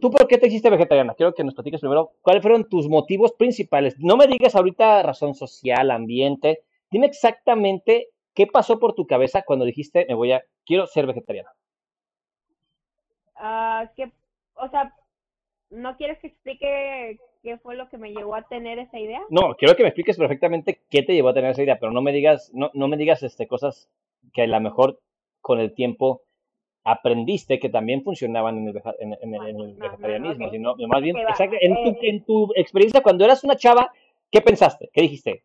¿Tú 0.00 0.10
por 0.10 0.26
qué 0.26 0.38
te 0.38 0.46
hiciste 0.46 0.70
vegetariana? 0.70 1.14
Quiero 1.14 1.34
que 1.34 1.44
nos 1.44 1.54
platiques 1.54 1.80
primero 1.80 2.12
cuáles 2.22 2.40
fueron 2.40 2.68
tus 2.70 2.88
motivos 2.88 3.32
principales. 3.32 3.96
No 3.98 4.16
me 4.16 4.26
digas 4.26 4.54
ahorita 4.54 5.02
razón 5.02 5.34
social, 5.34 5.90
ambiente. 5.90 6.60
Dime 6.90 7.06
exactamente 7.06 8.08
qué 8.36 8.46
pasó 8.46 8.78
por 8.78 8.94
tu 8.94 9.06
cabeza 9.06 9.42
cuando 9.42 9.64
dijiste, 9.64 10.06
me 10.08 10.14
voy 10.14 10.30
a, 10.30 10.44
quiero 10.64 10.86
ser 10.86 11.06
vegetariana. 11.06 11.50
Ah, 13.34 13.90
que, 13.96 14.12
o 14.54 14.68
sea, 14.68 14.94
¿no 15.70 15.96
quieres 15.96 16.18
que 16.18 16.28
explique 16.28 17.18
qué 17.42 17.58
fue 17.58 17.76
lo 17.76 17.88
que 17.88 17.98
me 17.98 18.12
llevó 18.12 18.34
a 18.34 18.42
tener 18.42 18.78
esa 18.78 18.98
idea? 18.98 19.22
No, 19.30 19.56
quiero 19.56 19.74
que 19.74 19.82
me 19.82 19.88
expliques 19.88 20.18
perfectamente 20.18 20.82
qué 20.90 21.02
te 21.02 21.14
llevó 21.14 21.30
a 21.30 21.34
tener 21.34 21.50
esa 21.50 21.62
idea, 21.62 21.78
pero 21.80 21.92
no 21.92 22.02
me 22.02 22.12
digas, 22.12 22.50
no, 22.54 22.70
no 22.74 22.88
me 22.88 22.98
digas 22.98 23.22
este, 23.22 23.46
cosas 23.46 23.88
que 24.32 24.42
a 24.42 24.46
lo 24.46 24.60
mejor 24.60 25.00
con 25.40 25.58
el 25.58 25.72
tiempo 25.74 26.22
aprendiste 26.84 27.58
que 27.58 27.68
también 27.68 28.04
funcionaban 28.04 28.58
en 28.58 28.68
el, 28.68 28.82
en, 29.00 29.34
el, 29.34 29.74
vegetarianismo, 29.74 30.50
sino 30.50 30.76
más 30.88 31.02
bien, 31.02 31.16
en, 31.16 31.74
tu, 31.74 31.90
eh, 31.90 31.98
en 32.02 32.24
tu 32.24 32.52
experiencia 32.54 33.02
cuando 33.02 33.24
eras 33.24 33.42
una 33.42 33.56
chava, 33.56 33.92
¿qué 34.30 34.40
pensaste? 34.40 34.90
¿Qué 34.92 35.02
dijiste? 35.02 35.42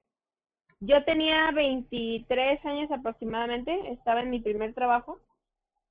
Yo 0.81 1.03
tenía 1.03 1.51
23 1.51 2.65
años 2.65 2.91
aproximadamente, 2.91 3.91
estaba 3.91 4.21
en 4.21 4.31
mi 4.31 4.39
primer 4.39 4.73
trabajo 4.73 5.19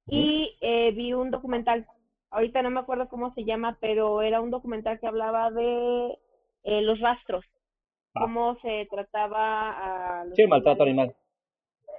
y 0.08 0.56
eh, 0.60 0.90
vi 0.90 1.12
un 1.12 1.30
documental, 1.30 1.86
ahorita 2.30 2.60
no 2.62 2.70
me 2.70 2.80
acuerdo 2.80 3.08
cómo 3.08 3.32
se 3.34 3.44
llama, 3.44 3.78
pero 3.80 4.20
era 4.20 4.40
un 4.40 4.50
documental 4.50 4.98
que 4.98 5.06
hablaba 5.06 5.52
de 5.52 6.18
eh, 6.64 6.82
los 6.82 6.98
rastros, 6.98 7.44
ah. 8.16 8.20
cómo 8.22 8.58
se 8.62 8.88
trataba 8.90 10.22
a... 10.22 10.24
sí, 10.34 10.42
el 10.42 10.48
maltrato 10.48 10.82
animal. 10.82 11.14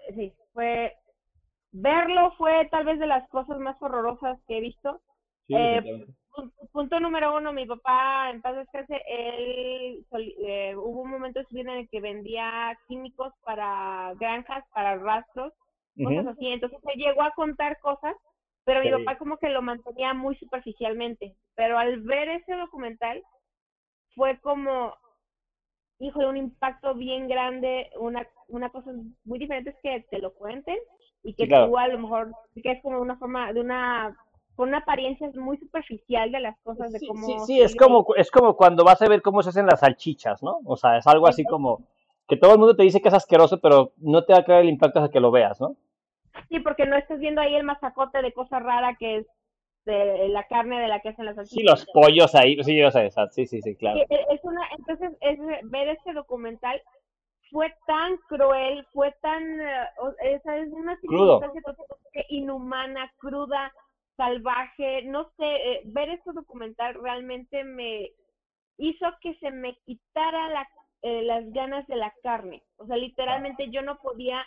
Eh, 0.09 0.13
sí, 0.13 0.33
fue... 0.53 0.93
Verlo 1.71 2.33
fue 2.37 2.67
tal 2.69 2.83
vez 2.83 2.99
de 2.99 3.07
las 3.07 3.25
cosas 3.29 3.57
más 3.57 3.81
horrorosas 3.81 4.37
que 4.45 4.57
he 4.57 4.59
visto. 4.59 4.99
Punto 6.71 6.99
número 6.99 7.35
uno, 7.35 7.53
mi 7.53 7.65
papá, 7.65 8.29
en 8.29 8.41
paz 8.41 8.55
descanse, 8.55 9.01
él 9.07 10.05
hubo 10.77 11.01
un 11.01 11.11
momento 11.11 11.41
en 11.51 11.69
el 11.69 11.89
que 11.89 12.01
vendía 12.01 12.77
químicos 12.87 13.33
para 13.43 14.13
granjas, 14.19 14.63
para 14.73 14.97
rastros, 14.97 15.53
cosas 16.01 16.27
así. 16.27 16.47
Entonces 16.47 16.79
se 16.83 16.99
llegó 16.99 17.23
a 17.23 17.31
contar 17.31 17.79
cosas, 17.79 18.15
pero 18.63 18.83
mi 18.83 18.91
papá 18.91 19.17
como 19.17 19.37
que 19.37 19.49
lo 19.49 19.61
mantenía 19.61 20.13
muy 20.13 20.35
superficialmente. 20.37 21.35
Pero 21.55 21.77
al 21.77 22.01
ver 22.01 22.29
ese 22.29 22.53
documental, 22.53 23.21
fue 24.15 24.39
como, 24.39 24.93
hijo, 25.99 26.19
de 26.19 26.27
un 26.27 26.37
impacto 26.37 26.93
bien 26.95 27.27
grande, 27.27 27.89
una, 27.97 28.27
una 28.47 28.69
cosa 28.69 28.91
muy 29.25 29.39
diferente 29.39 29.71
es 29.71 29.77
que 29.81 30.07
te 30.09 30.19
lo 30.19 30.33
cuenten 30.33 30.77
y 31.23 31.33
que 31.33 31.47
tú 31.47 31.77
a 31.77 31.87
lo 31.87 31.99
mejor, 31.99 32.31
que 32.61 32.71
es 32.71 32.81
como 32.81 32.99
una 32.99 33.17
forma, 33.17 33.53
de 33.53 33.61
una 33.61 34.17
con 34.55 34.69
una 34.69 34.79
apariencia 34.79 35.29
muy 35.35 35.57
superficial 35.57 36.31
de 36.31 36.39
las 36.39 36.59
cosas 36.61 36.91
de 36.91 36.99
cómo 37.07 37.25
sí, 37.25 37.35
sí, 37.45 37.61
es 37.61 37.75
como 37.75 38.05
es 38.15 38.29
como 38.29 38.55
cuando 38.55 38.83
vas 38.83 39.01
a 39.01 39.07
ver 39.07 39.21
cómo 39.21 39.41
se 39.41 39.49
hacen 39.49 39.65
las 39.65 39.79
salchichas 39.79 40.43
no 40.43 40.59
o 40.65 40.75
sea 40.77 40.97
es 40.97 41.07
algo 41.07 41.27
así 41.27 41.43
como 41.43 41.85
que 42.31 42.37
todo 42.37 42.53
el 42.53 42.59
mundo 42.59 42.77
te 42.77 42.83
dice 42.83 43.01
que 43.01 43.09
es 43.09 43.13
asqueroso, 43.13 43.59
pero 43.59 43.91
no 43.97 44.23
te 44.23 44.31
va 44.31 44.39
a 44.39 44.45
caer 44.45 44.61
el 44.61 44.69
impacto 44.69 44.99
hasta 44.99 45.11
que 45.11 45.19
lo 45.19 45.31
veas, 45.31 45.59
¿no? 45.59 45.75
Sí, 46.47 46.61
porque 46.61 46.85
no 46.85 46.95
estás 46.95 47.19
viendo 47.19 47.41
ahí 47.41 47.55
el 47.55 47.65
masacote 47.65 48.21
de 48.21 48.31
cosa 48.31 48.57
rara 48.59 48.95
que 48.97 49.17
es 49.17 49.27
de 49.83 50.29
la 50.29 50.47
carne 50.47 50.79
de 50.79 50.87
la 50.87 51.01
que 51.01 51.09
hacen 51.09 51.25
las 51.25 51.35
salchichas. 51.35 51.59
Sí, 51.59 51.61
los 51.61 51.85
pollos 51.87 52.33
ahí, 52.33 52.55
sí, 52.63 52.77
yo 52.77 52.89
sé, 52.89 53.09
sí, 53.31 53.45
sí, 53.47 53.61
sí, 53.61 53.75
claro. 53.75 53.99
E, 53.99 54.25
es 54.29 54.39
una, 54.45 54.61
entonces, 54.77 55.11
es, 55.19 55.39
ver 55.63 55.89
este 55.89 56.13
documental 56.13 56.81
fue 57.51 57.73
tan 57.85 58.15
cruel, 58.29 58.85
fue 58.93 59.13
tan, 59.21 59.43
esa 60.21 60.57
es 60.57 60.71
una 60.71 60.97
circunstancia 61.01 61.61
inhumana, 62.29 63.11
cruda, 63.17 63.73
salvaje, 64.17 65.03
no 65.03 65.31
sé, 65.37 65.45
eh, 65.45 65.81
ver 65.85 66.09
este 66.09 66.31
documental 66.33 66.95
realmente 67.01 67.63
me 67.63 68.09
hizo 68.77 69.05
que 69.21 69.35
se 69.35 69.51
me 69.51 69.75
quitara 69.85 70.49
la 70.49 70.67
eh, 71.03 71.23
las 71.23 71.51
ganas 71.51 71.87
de 71.87 71.95
la 71.95 72.13
carne. 72.21 72.61
O 72.77 72.85
sea, 72.85 72.95
literalmente 72.95 73.71
yo 73.71 73.81
no 73.81 73.97
podía 73.97 74.45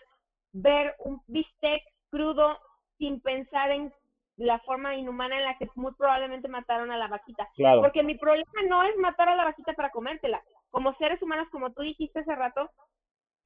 ver 0.53 0.95
un 1.01 1.21
bistec 1.27 1.83
crudo 2.11 2.57
sin 2.97 3.21
pensar 3.21 3.73
en 3.73 3.93
la 4.37 4.61
forma 4.61 4.95
inhumana 4.95 5.37
en 5.37 5.45
la 5.45 5.59
que 5.59 5.69
muy 5.75 5.93
probablemente 5.95 6.47
mataron 6.47 6.93
a 6.93 6.97
la 6.97 7.09
vaquita. 7.09 7.49
Porque 7.81 8.05
mi 8.05 8.17
problema 8.17 8.53
no 8.69 8.85
es 8.85 8.97
matar 8.99 9.29
a 9.29 9.35
la 9.35 9.45
vaquita 9.45 9.73
para 9.73 9.91
comértela. 9.91 10.41
Como 10.71 10.95
seres 10.95 11.21
humanos, 11.23 11.49
como 11.51 11.73
tú 11.73 11.83
dijiste 11.83 12.21
hace 12.21 12.37
rato, 12.37 12.71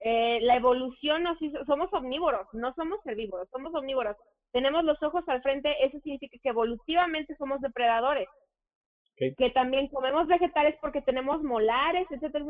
eh, 0.01 0.39
la 0.43 0.57
evolución 0.57 1.23
nos 1.23 1.41
hizo, 1.43 1.65
somos 1.65 1.93
omnívoros, 1.93 2.47
no 2.53 2.75
somos 2.75 3.05
herbívoros, 3.07 3.49
somos 3.51 3.75
omnívoros. 3.75 4.17
Tenemos 4.53 4.85
los 4.85 5.03
ojos 5.03 5.25
al 5.29 5.43
frente, 5.43 5.85
eso 5.85 5.99
significa 6.01 6.39
que 6.43 6.49
evolutivamente 6.49 7.37
somos 7.37 7.61
depredadores 7.61 8.29
que 9.37 9.51
también 9.51 9.89
comemos 9.89 10.27
vegetales 10.29 10.77
porque 10.81 11.03
tenemos 11.03 11.43
molares, 11.43 12.07
etcétera, 12.11 12.45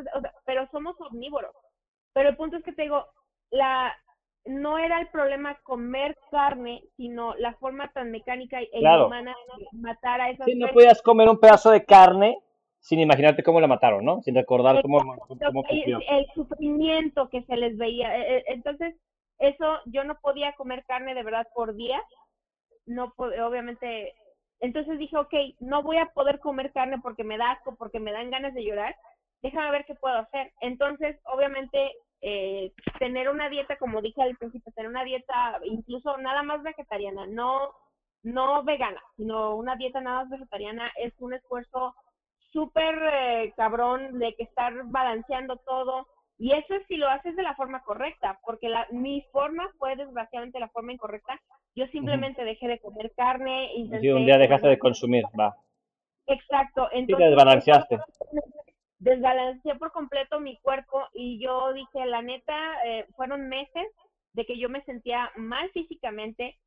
pero 0.45 0.69
somos 0.71 1.01
omnívoros. 1.01 1.55
Pero 2.13 2.29
el 2.29 2.37
punto 2.37 2.57
es 2.57 2.65
que 2.65 2.73
te 2.73 2.83
digo, 2.83 3.07
la 3.51 3.95
no 4.45 4.79
era 4.79 5.01
el 5.01 5.09
problema 5.09 5.59
comer 5.63 6.17
carne, 6.31 6.83
sino 6.97 7.35
la 7.37 7.55
forma 7.55 7.91
tan 7.93 8.11
mecánica 8.11 8.61
e 8.61 8.69
inhumana 8.73 9.35
de 9.59 9.67
matar 9.79 10.21
a 10.21 10.31
esas 10.31 10.47
Sí, 10.47 10.55
no 10.55 10.69
podías 10.69 11.03
comer 11.03 11.29
un 11.29 11.39
pedazo 11.39 11.71
de 11.71 11.85
carne 11.85 12.39
sin 12.81 13.01
imaginarte 13.01 13.43
cómo 13.43 13.61
la 13.61 13.67
mataron, 13.67 14.05
¿no? 14.05 14.23
Sin 14.23 14.35
recordar 14.35 14.83
cómo, 14.83 14.99
cómo 15.27 15.65
el, 15.69 16.03
el, 16.09 16.27
sufrimiento 16.35 17.29
que 17.29 17.43
se 17.43 17.57
les 17.57 17.77
veía. 17.77 18.17
E, 18.17 18.39
e, 18.39 18.45
entonces, 18.49 18.95
eso, 19.39 19.79
yo 19.87 20.05
no 20.05 20.19
podía 20.21 20.53
comer 20.55 20.85
carne 20.87 21.15
de 21.15 21.23
verdad 21.23 21.47
por 21.55 21.75
día. 21.75 22.01
No, 22.87 23.13
obviamente, 23.17 24.15
entonces 24.61 24.99
dije, 24.99 25.17
ok, 25.17 25.35
no 25.61 25.83
voy 25.83 25.99
a 25.99 26.07
poder 26.07 26.39
comer 26.41 26.73
carne 26.73 26.99
porque 27.03 27.25
me 27.25 27.37
da 27.37 27.53
asco, 27.53 27.77
porque 27.77 28.01
me 28.01 28.13
dan 28.13 28.31
ganas 28.31 28.55
de 28.55 28.65
llorar. 28.65 28.97
Déjame 29.43 29.71
ver 29.71 29.85
qué 29.85 29.95
puedo 29.95 30.17
hacer. 30.17 30.53
Entonces, 30.61 31.19
obviamente, 31.25 31.93
eh, 32.21 32.73
tener 32.99 33.29
una 33.29 33.49
dieta, 33.49 33.77
como 33.77 34.03
dije 34.03 34.23
al 34.23 34.37
principio, 34.37 34.73
tener 34.73 34.91
una 34.91 35.05
dieta 35.05 35.61
incluso 35.65 36.17
nada 36.19 36.43
más 36.43 36.63
vegetariana, 36.63 37.27
no, 37.27 37.71
no 38.23 38.65
vegana, 38.65 39.01
sino 39.17 39.55
una 39.55 39.77
dieta 39.77 40.01
nada 40.01 40.23
más 40.23 40.31
vegetariana 40.31 40.91
es 40.97 41.13
un 41.21 41.35
esfuerzo 41.35 41.95
súper 42.53 42.99
eh, 43.13 43.53
cabrón 43.57 44.19
de 44.19 44.35
que 44.35 44.45
estar 44.45 44.73
balanceando 44.87 45.57
todo. 45.59 46.07
Y 46.39 46.53
eso 46.53 46.75
es 46.75 46.87
si 46.87 46.97
lo 46.97 47.09
haces 47.09 47.35
de 47.35 47.43
la 47.43 47.57
forma 47.57 47.83
correcta, 47.83 48.39
porque 48.45 48.69
la, 48.69 48.87
mi 48.93 49.23
forma 49.33 49.69
fue 49.79 49.97
desgraciadamente 49.97 50.61
la 50.61 50.69
forma 50.69 50.93
incorrecta 50.93 51.41
yo 51.79 51.87
simplemente 51.89 52.45
dejé 52.45 52.67
de 52.67 52.81
comer 52.81 53.13
carne. 53.17 53.71
y 53.75 54.09
un 54.11 54.27
día 54.27 54.37
dejaste 54.37 54.69
de 54.69 54.79
consumir, 54.79 55.25
va. 55.39 55.57
Exacto. 56.27 56.89
Entonces, 56.93 57.25
sí, 57.25 57.31
desbalanceaste. 57.31 57.99
Desbalanceé 58.99 59.77
por 59.77 59.93
completo 59.93 60.41
mi 60.41 60.59
cuerpo 60.59 61.07
y 61.15 61.41
yo 61.41 61.73
dije, 61.73 62.05
la 62.05 62.21
neta, 62.21 62.85
eh, 62.85 63.07
fueron 63.15 63.49
meses 63.49 63.87
de 64.33 64.45
que 64.45 64.59
yo 64.59 64.69
me 64.69 64.83
sentía 64.83 65.31
mal 65.37 65.71
físicamente, 65.71 66.59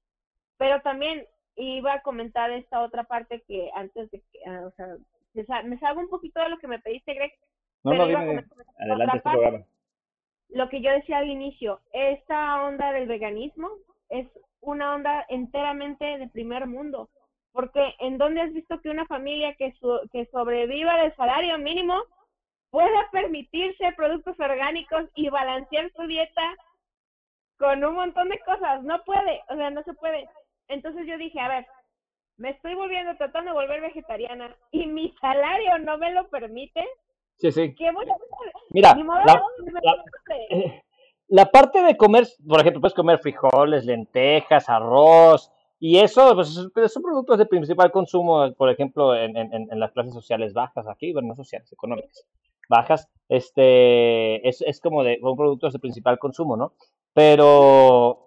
pero 0.58 0.82
también 0.82 1.28
iba 1.58 1.94
a 1.94 2.02
comentar 2.02 2.50
esta 2.52 2.84
otra 2.84 3.04
parte 3.04 3.44
que 3.46 3.70
antes 3.76 4.10
de 4.12 4.22
que, 4.32 4.40
ah, 4.48 4.62
o 4.66 4.72
sea, 4.72 4.96
me 5.34 5.80
salgo 5.80 6.02
un 6.02 6.10
poquito 6.10 6.40
de 6.42 6.50
lo 6.50 6.58
que 6.58 6.68
me 6.68 6.80
pediste, 6.80 7.14
Greg. 7.14 7.34
No, 7.84 7.94
no, 7.94 8.08
dime, 8.08 8.46
adelante 8.80 9.18
este 9.18 9.30
programa. 9.30 9.66
Lo 10.50 10.70
que 10.70 10.82
yo 10.82 10.92
decía 10.92 11.20
al 11.20 11.30
inicio, 11.30 11.80
esta 11.94 12.64
onda 12.64 12.92
del 12.92 13.08
veganismo 13.08 13.70
es 14.10 14.28
una 14.60 14.96
onda 14.96 15.26
enteramente 15.30 16.06
de 16.18 16.28
primer 16.28 16.68
mundo. 16.68 17.10
Porque 17.54 17.96
¿en 18.00 18.18
dónde 18.18 18.42
has 18.42 18.54
visto 18.54 18.80
que 18.82 18.90
una 18.90 19.06
familia 19.08 19.56
que, 19.56 19.74
que 20.12 20.26
sobreviva 20.28 20.98
del 20.98 21.16
salario 21.16 21.58
mínimo 21.58 22.02
pueda 22.70 23.10
permitirse 23.12 23.92
productos 23.98 24.40
orgánicos 24.40 25.10
y 25.16 25.30
balancear 25.30 25.92
su 25.94 26.04
dieta 26.04 26.56
con 27.58 27.84
un 27.84 27.96
montón 27.96 28.30
de 28.30 28.40
cosas? 28.40 28.84
No 28.84 29.04
puede, 29.04 29.42
o 29.50 29.56
sea, 29.56 29.70
no 29.70 29.84
se 29.84 29.94
puede. 29.94 30.30
Entonces 30.68 31.06
yo 31.08 31.18
dije, 31.18 31.40
a 31.40 31.50
ver, 31.50 31.68
me 32.42 32.50
estoy 32.50 32.74
volviendo, 32.74 33.16
tratando 33.18 33.52
de 33.52 33.56
volver 33.56 33.82
vegetariana 33.82 34.56
y 34.72 34.88
mi 34.88 35.14
salario 35.22 35.78
no 35.80 35.98
me 36.00 36.12
lo 36.12 36.28
permite. 36.28 36.84
Sí, 37.38 37.52
sí. 37.52 37.76
¿Qué 37.76 37.92
voy 37.92 38.06
a 38.10 38.14
hacer? 38.14 38.54
Mira, 38.72 38.96
la 41.28 41.46
parte 41.46 41.84
de 41.84 41.96
comer, 41.96 42.28
por 42.48 42.60
ejemplo, 42.60 42.82
puedes 42.82 42.96
comer 42.96 43.20
frijoles, 43.20 43.86
lentejas, 43.86 44.68
arroz, 44.70 45.52
y 45.80 46.00
eso 46.00 46.34
pues, 46.34 46.50
son 46.92 47.04
productos 47.04 47.38
de 47.38 47.46
principal 47.46 47.92
consumo, 47.92 48.52
por 48.54 48.70
ejemplo, 48.70 49.16
en, 49.16 49.38
en, 49.38 49.80
las 49.80 49.92
clases 49.92 50.14
sociales 50.14 50.54
bajas 50.54 50.88
aquí, 50.88 51.14
bueno, 51.14 51.30
no 51.30 51.36
sociales, 51.36 51.72
económicas 51.72 52.26
bajas, 52.72 53.08
este, 53.28 54.48
es, 54.48 54.62
es 54.62 54.80
como 54.80 55.04
de, 55.04 55.20
son 55.22 55.36
productos 55.36 55.74
de 55.74 55.80
principal 55.80 56.18
consumo, 56.18 56.56
¿no? 56.56 56.74
Pero, 57.14 58.18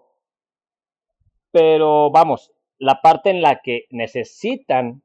pero 1.51 2.11
vamos, 2.11 2.53
la 2.79 3.01
parte 3.01 3.31
en 3.31 3.43
la 3.43 3.61
que 3.63 3.85
necesitan 3.91 5.03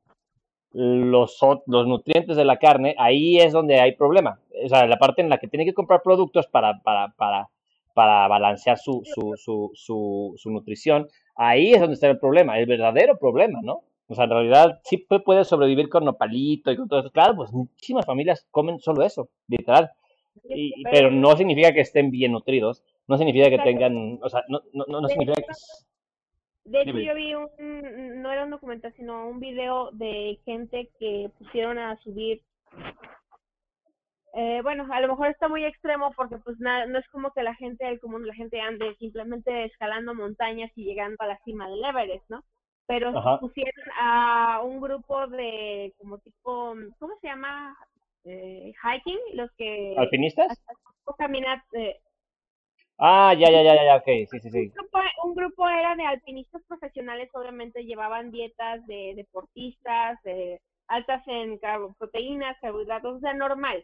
los, 0.72 1.40
los 1.66 1.88
nutrientes 1.88 2.38
de 2.38 2.46
la 2.46 2.58
carne, 2.58 2.96
ahí 2.98 3.38
es 3.38 3.54
donde 3.54 3.80
hay 3.80 3.96
problema. 3.96 4.40
O 4.64 4.70
sea, 4.70 4.86
la 4.88 4.98
parte 4.98 5.22
en 5.22 5.30
la 5.30 5.38
que 5.38 5.48
tienen 5.48 5.68
que 5.68 5.74
comprar 5.74 6.02
productos 6.04 6.48
para, 6.48 6.80
para, 6.82 7.14
para, 7.18 7.50
para 7.94 8.28
balancear 8.28 8.78
su, 8.78 9.02
su, 9.04 9.34
su, 9.36 9.72
su, 9.74 10.34
su 10.38 10.52
nutrición, 10.52 11.08
ahí 11.36 11.74
es 11.74 11.80
donde 11.80 11.96
está 11.96 12.08
el 12.08 12.20
problema, 12.20 12.60
el 12.60 12.66
verdadero 12.66 13.18
problema, 13.18 13.60
¿no? 13.62 13.82
O 14.08 14.16
sea, 14.16 14.24
en 14.24 14.32
realidad 14.32 14.80
sí 14.84 14.98
puede 14.98 15.44
sobrevivir 15.44 15.88
con 15.88 16.04
nopalito 16.04 16.72
y 16.72 16.78
con 16.78 16.88
todo 16.88 17.00
eso. 17.00 17.12
Claro, 17.12 17.36
pues 17.36 17.52
muchísimas 17.52 18.06
familias 18.06 18.48
comen 18.50 18.80
solo 18.80 19.04
eso, 19.04 19.30
literal. 19.48 19.92
Y, 20.50 20.84
pero 20.84 21.12
no 21.12 21.36
significa 21.38 21.74
que 21.74 21.82
estén 21.82 22.10
bien 22.10 22.32
nutridos, 22.32 22.84
no 23.08 23.18
significa 23.18 23.50
que 23.50 23.60
tengan, 23.60 24.20
o 24.22 24.30
sea, 24.30 24.44
no, 24.48 24.62
no, 24.74 24.86
no 25.02 25.08
significa 25.08 25.42
que... 25.42 25.54
De 26.70 26.82
hecho, 26.82 27.00
yo 27.00 27.16
vi 27.16 27.34
un, 27.36 28.22
no 28.22 28.32
era 28.32 28.44
un 28.44 28.52
documental, 28.52 28.94
sino 28.96 29.28
un 29.28 29.40
video 29.40 29.92
de 29.92 30.40
gente 30.46 30.90
que 31.00 31.30
pusieron 31.38 31.78
a 31.78 31.98
subir, 31.98 32.42
eh, 34.36 34.62
bueno, 34.62 34.88
a 34.92 35.02
lo 35.02 35.08
mejor 35.08 35.28
está 35.28 35.48
muy 35.48 35.66
extremo 35.66 36.12
porque 36.16 36.38
pues 36.38 36.60
nada, 36.60 36.86
no 36.86 37.00
es 37.00 37.08
como 37.10 37.32
que 37.32 37.44
la 37.44 37.56
gente 37.56 37.86
del 37.86 38.00
común, 38.00 38.28
la 38.28 38.36
gente 38.36 38.62
ande 38.62 38.96
simplemente 38.96 39.66
escalando 39.66 40.14
montañas 40.14 40.72
y 40.76 40.86
llegando 40.86 41.18
a 41.20 41.28
la 41.28 41.40
cima 41.44 41.68
del 41.68 41.84
Everest, 41.84 42.30
¿no? 42.30 42.44
pero 42.90 43.14
pusieron 43.40 43.86
a 44.02 44.62
un 44.64 44.82
grupo 44.82 45.28
de 45.28 45.94
como 46.00 46.18
tipo, 46.18 46.74
¿cómo 46.98 47.14
se 47.22 47.28
llama? 47.28 47.78
Eh, 48.26 48.74
hiking, 48.84 49.20
los 49.36 49.52
que... 49.52 49.94
¿Alpinistas? 49.96 50.60
Caminar, 51.20 51.64
eh, 51.74 52.00
Ah, 53.00 53.34
ya, 53.34 53.50
ya, 53.50 53.64
ya, 53.64 53.84
ya, 53.84 53.96
ok, 53.96 54.06
sí, 54.30 54.40
sí, 54.40 54.50
sí. 54.50 54.60
Un 54.60 54.70
grupo, 54.74 55.00
un 55.24 55.36
grupo, 55.36 55.70
era 55.70 55.96
de 55.96 56.06
alpinistas 56.06 56.62
profesionales, 56.68 57.30
obviamente 57.34 57.86
llevaban 57.86 58.30
dietas 58.32 58.86
de 58.88 59.14
deportistas, 59.16 60.22
de 60.24 60.60
altas 60.88 61.26
en 61.28 61.60
proteínas, 61.98 62.58
carbohidratos, 62.62 63.18
o 63.18 63.20
sea, 63.20 63.34
normal. 63.34 63.82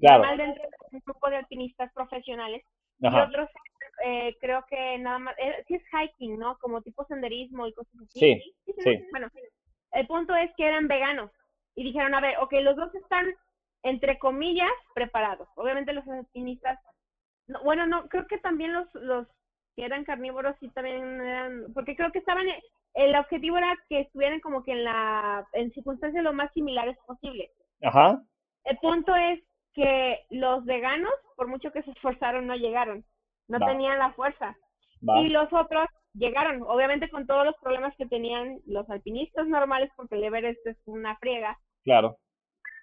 Claro. 0.00 0.18
Normal 0.18 0.38
dentro 0.38 0.62
de 0.62 0.96
un 0.96 1.02
grupo 1.04 1.30
de 1.30 1.36
alpinistas 1.36 1.92
profesionales. 1.94 2.62
Y 3.00 3.06
otros 3.06 3.48
eh, 4.04 4.36
creo 4.40 4.64
que 4.68 4.98
nada 4.98 5.18
más, 5.18 5.38
eh, 5.38 5.64
sí 5.66 5.74
es 5.74 5.82
hiking, 5.92 6.38
¿no? 6.38 6.56
Como 6.58 6.82
tipo 6.82 7.04
senderismo 7.06 7.66
y 7.66 7.72
cosas 7.72 7.94
así. 8.02 8.20
Sí, 8.20 8.74
sí. 8.78 9.04
Bueno, 9.10 9.28
el 9.92 10.06
punto 10.06 10.34
es 10.36 10.50
que 10.56 10.66
eran 10.66 10.88
veganos 10.88 11.30
y 11.74 11.84
dijeron, 11.84 12.14
a 12.14 12.20
ver, 12.20 12.36
ok, 12.38 12.52
los 12.60 12.76
dos 12.76 12.94
están, 12.94 13.26
entre 13.82 14.18
comillas, 14.18 14.70
preparados. 14.94 15.48
Obviamente 15.56 15.92
los 15.92 16.06
alpinistas, 16.08 16.78
bueno, 17.64 17.86
no, 17.86 18.08
creo 18.08 18.26
que 18.26 18.38
también 18.38 18.72
los, 18.72 18.86
los 18.94 19.26
que 19.76 19.84
eran 19.84 20.04
carnívoros 20.04 20.56
sí 20.60 20.68
también 20.70 21.20
eran, 21.20 21.72
porque 21.74 21.96
creo 21.96 22.12
que 22.12 22.18
estaban, 22.18 22.46
el 22.94 23.16
objetivo 23.16 23.58
era 23.58 23.74
que 23.88 24.00
estuvieran 24.00 24.40
como 24.40 24.62
que 24.64 24.72
en 24.72 24.84
la, 24.84 25.46
en 25.52 25.72
circunstancias 25.72 26.22
lo 26.22 26.32
más 26.32 26.52
similares 26.52 26.96
posible. 27.06 27.50
Ajá. 27.82 28.22
El 28.64 28.78
punto 28.78 29.14
es 29.14 29.40
que 29.74 30.26
los 30.30 30.64
veganos, 30.64 31.12
por 31.36 31.46
mucho 31.48 31.70
que 31.70 31.82
se 31.82 31.90
esforzaron, 31.92 32.46
no 32.46 32.56
llegaron 32.56 33.04
no 33.48 33.58
tenían 33.58 33.98
la 33.98 34.12
fuerza. 34.12 34.56
Y 35.00 35.28
los 35.28 35.52
otros 35.52 35.88
llegaron, 36.14 36.62
obviamente 36.62 37.08
con 37.08 37.26
todos 37.26 37.44
los 37.44 37.56
problemas 37.58 37.94
que 37.96 38.06
tenían 38.06 38.60
los 38.66 38.88
alpinistas 38.90 39.46
normales, 39.46 39.90
porque 39.96 40.16
el 40.16 40.24
Everest 40.24 40.66
es 40.66 40.76
una 40.86 41.16
friega. 41.16 41.58
Claro. 41.84 42.18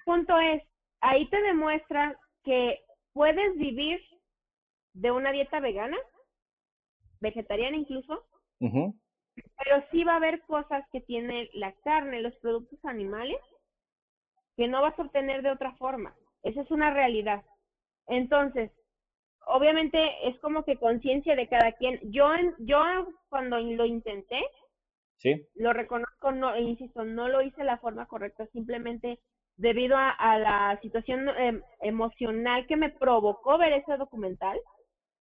Punto 0.06 0.40
es, 0.40 0.64
ahí 1.02 1.28
te 1.30 1.42
demuestra 1.42 2.18
que 2.44 2.80
puedes 3.14 3.56
vivir 3.58 4.00
de 4.96 5.12
una 5.12 5.32
dieta 5.32 5.60
vegana, 5.60 5.98
vegetariana 7.20 7.78
incluso, 7.78 8.26
pero 8.60 9.84
sí 9.92 10.04
va 10.04 10.14
a 10.14 10.18
haber 10.18 10.42
cosas 10.44 10.84
que 10.92 11.02
tiene 11.02 11.50
la 11.54 11.74
carne, 11.84 12.22
los 12.22 12.36
productos 12.38 12.80
animales, 12.86 13.38
que 14.56 14.68
no 14.68 14.82
vas 14.82 14.98
a 14.98 15.04
obtener 15.04 15.42
de 15.42 15.52
otra 15.52 15.76
forma. 15.76 16.16
Esa 16.44 16.62
es 16.62 16.72
una 16.72 16.92
realidad. 16.92 17.44
Entonces, 18.08 18.72
obviamente 19.48 20.00
es 20.28 20.40
como 20.40 20.64
que 20.64 20.78
conciencia 20.78 21.36
de 21.36 21.48
cada 21.48 21.74
quien. 21.74 22.00
Yo, 22.12 22.30
yo 22.60 22.82
cuando 23.30 23.60
lo 23.60 23.86
intenté, 23.86 24.42
¿Sí? 25.18 25.46
lo 25.56 25.74
reconozco, 25.74 26.32
no, 26.32 26.58
insisto, 26.58 27.04
no 27.04 27.28
lo 27.28 27.42
hice 27.42 27.58
de 27.58 27.66
la 27.66 27.80
forma 27.80 28.06
correcta, 28.08 28.48
simplemente 28.48 29.20
debido 29.58 29.96
a, 29.98 30.38
la 30.38 30.80
situación 30.82 31.30
em, 31.38 31.62
emocional 31.82 32.68
que 32.68 32.76
me 32.76 32.90
provocó 32.90 33.58
ver 33.58 33.74
ese 33.74 33.98
documental. 33.98 34.60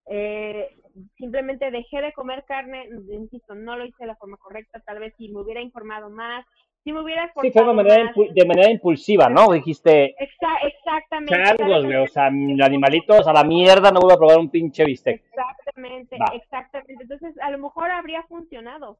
Eh, 0.07 0.77
simplemente 1.17 1.71
dejé 1.71 2.01
de 2.03 2.13
comer 2.13 2.45
carne, 2.47 2.89
insisto, 3.11 3.55
no 3.55 3.77
lo 3.77 3.85
hice 3.85 3.97
de 4.01 4.09
la 4.09 4.17
forma 4.17 4.37
correcta, 4.37 4.81
tal 4.81 4.99
vez 4.99 5.15
si 5.17 5.29
me 5.29 5.41
hubiera 5.41 5.61
informado 5.61 6.11
más, 6.11 6.45
si 6.85 6.93
me 6.93 7.01
hubiera 7.01 7.33
Sí, 7.41 7.51
fue 7.51 7.65
de 7.65 7.73
manera, 7.73 8.13
de 8.15 8.47
manera 8.47 8.71
impulsiva, 8.71 9.31
¿no? 9.31 9.51
Dijiste. 9.51 10.15
exactamente. 10.19 11.57
Changos, 11.57 11.85
o 11.85 12.07
sea, 12.13 12.27
animalitos 12.27 13.27
a 13.27 13.33
la 13.33 13.43
mierda, 13.43 13.91
no 13.91 14.01
voy 14.01 14.13
a 14.13 14.19
probar 14.19 14.39
un 14.39 14.51
pinche 14.51 14.85
bistec. 14.85 15.23
Exactamente, 15.25 16.19
exactamente. 16.35 17.03
Entonces, 17.03 17.35
a 17.41 17.51
lo 17.51 17.59
mejor 17.59 17.91
habría 17.91 18.23
funcionado. 18.25 18.99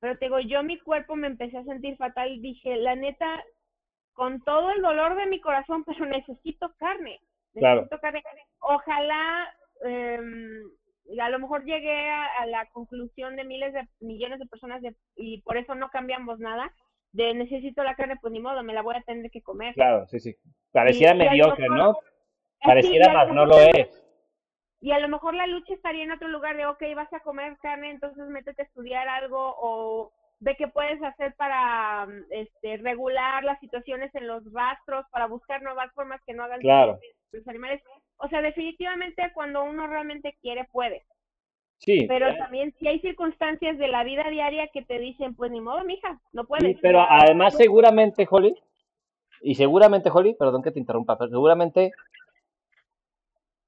Pero 0.00 0.18
te 0.18 0.26
digo, 0.26 0.40
yo 0.40 0.62
mi 0.62 0.78
cuerpo 0.78 1.16
me 1.16 1.28
empecé 1.28 1.56
a 1.56 1.64
sentir 1.64 1.96
fatal 1.96 2.30
y 2.30 2.40
dije, 2.40 2.76
la 2.76 2.96
neta, 2.96 3.42
con 4.12 4.42
todo 4.42 4.70
el 4.72 4.82
dolor 4.82 5.16
de 5.16 5.26
mi 5.26 5.40
corazón, 5.40 5.84
pero 5.84 6.04
necesito 6.04 6.72
carne. 6.76 7.18
Necesito 7.54 7.98
carne. 7.98 8.22
Ojalá, 8.60 9.54
eh, 9.84 10.18
a 11.20 11.28
lo 11.30 11.38
mejor 11.38 11.64
llegué 11.64 12.08
a, 12.10 12.46
la 12.46 12.66
conclusión 12.70 13.36
de 13.36 13.44
miles 13.44 13.72
de 13.72 13.86
millones 14.00 14.38
de 14.38 14.46
personas 14.46 14.82
y 15.16 15.42
por 15.42 15.56
eso 15.56 15.74
no 15.74 15.90
cambiamos 15.90 16.38
nada 16.38 16.72
de 17.12 17.34
necesito 17.34 17.84
la 17.84 17.94
carne, 17.94 18.16
pues 18.20 18.32
ni 18.32 18.40
modo, 18.40 18.62
me 18.62 18.72
la 18.72 18.82
voy 18.82 18.96
a 18.96 19.02
tener 19.02 19.30
que 19.30 19.42
comer. 19.42 19.74
Claro, 19.74 20.06
sí, 20.06 20.18
sí. 20.18 20.34
Pareciera 20.72 21.14
mediocre, 21.14 21.68
¿no? 21.68 21.96
Pareciera 22.64 23.12
más, 23.12 23.28
no 23.28 23.44
lo 23.44 23.58
es. 23.58 24.02
Y 24.80 24.92
a 24.92 24.98
lo 24.98 25.08
mejor 25.08 25.34
la 25.34 25.46
lucha 25.46 25.74
estaría 25.74 26.04
en 26.04 26.12
otro 26.12 26.28
lugar 26.28 26.56
de, 26.56 26.66
ok, 26.66 26.82
vas 26.96 27.12
a 27.12 27.20
comer 27.20 27.56
carne, 27.58 27.90
entonces 27.90 28.26
métete 28.28 28.62
a 28.62 28.64
estudiar 28.64 29.08
algo 29.08 29.54
o 29.58 30.12
ve 30.40 30.56
qué 30.56 30.66
puedes 30.68 31.00
hacer 31.02 31.34
para 31.36 32.08
este, 32.30 32.78
regular 32.78 33.44
las 33.44 33.60
situaciones 33.60 34.12
en 34.14 34.26
los 34.26 34.42
rastros, 34.52 35.04
para 35.12 35.26
buscar 35.26 35.62
nuevas 35.62 35.92
formas 35.92 36.20
que 36.26 36.34
no 36.34 36.44
hagan 36.44 36.60
claro. 36.60 36.98
los 37.30 37.46
animales. 37.46 37.80
O 38.18 38.28
sea, 38.28 38.42
definitivamente 38.42 39.30
cuando 39.34 39.64
uno 39.64 39.86
realmente 39.86 40.36
quiere, 40.40 40.64
puede. 40.64 41.04
Sí. 41.78 42.06
Pero 42.06 42.36
también 42.36 42.72
si 42.78 42.86
hay 42.86 43.00
circunstancias 43.00 43.76
de 43.76 43.88
la 43.88 44.04
vida 44.04 44.30
diaria 44.30 44.68
que 44.68 44.82
te 44.82 44.98
dicen, 45.00 45.34
pues 45.34 45.50
ni 45.50 45.60
modo, 45.60 45.82
mija, 45.84 46.20
no 46.32 46.44
puedes. 46.44 46.76
Sí, 46.76 46.78
pero 46.80 47.00
además 47.00 47.56
seguramente, 47.56 48.26
Holly, 48.30 48.54
y 49.40 49.56
seguramente, 49.56 50.10
Holly, 50.12 50.34
perdón 50.34 50.62
que 50.62 50.70
te 50.70 50.78
interrumpa, 50.78 51.18
pero 51.18 51.30
seguramente 51.30 51.92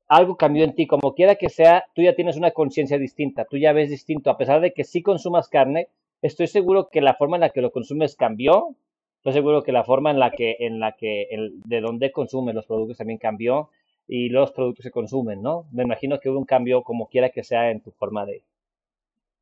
algo 0.06 0.36
cambió 0.36 0.64
en 0.64 0.74
ti, 0.74 0.86
como 0.86 1.14
quiera 1.14 1.34
que 1.34 1.48
sea, 1.48 1.84
tú 1.94 2.02
ya 2.02 2.14
tienes 2.14 2.36
una 2.36 2.52
conciencia 2.52 2.98
distinta, 2.98 3.44
tú 3.46 3.56
ya 3.56 3.72
ves 3.72 3.90
distinto, 3.90 4.30
a 4.30 4.38
pesar 4.38 4.60
de 4.60 4.72
que 4.72 4.84
sí 4.84 5.02
consumas 5.02 5.48
carne, 5.48 5.88
estoy 6.22 6.46
seguro 6.46 6.88
que 6.88 7.00
la 7.00 7.14
forma 7.14 7.36
en 7.36 7.40
la 7.40 7.50
que 7.50 7.62
lo 7.62 7.72
consumes 7.72 8.14
cambió, 8.14 8.76
estoy 9.16 9.32
seguro 9.32 9.62
que 9.62 9.72
la 9.72 9.84
forma 9.84 10.10
en 10.10 10.18
la 10.18 10.30
que, 10.30 10.56
en 10.60 10.78
la 10.78 10.92
que, 10.92 11.22
el, 11.30 11.60
de 11.64 11.80
dónde 11.80 12.12
consumes 12.12 12.54
los 12.54 12.66
productos 12.66 12.98
también 12.98 13.18
cambió, 13.18 13.70
y 14.06 14.28
los 14.28 14.52
productos 14.52 14.84
se 14.84 14.90
consumen, 14.90 15.42
¿no? 15.42 15.66
Me 15.72 15.82
imagino 15.82 16.20
que 16.20 16.28
hubo 16.28 16.38
un 16.38 16.44
cambio 16.44 16.82
como 16.82 17.08
quiera 17.08 17.30
que 17.30 17.42
sea 17.42 17.70
en 17.70 17.80
tu 17.80 17.90
forma 17.92 18.26
de, 18.26 18.44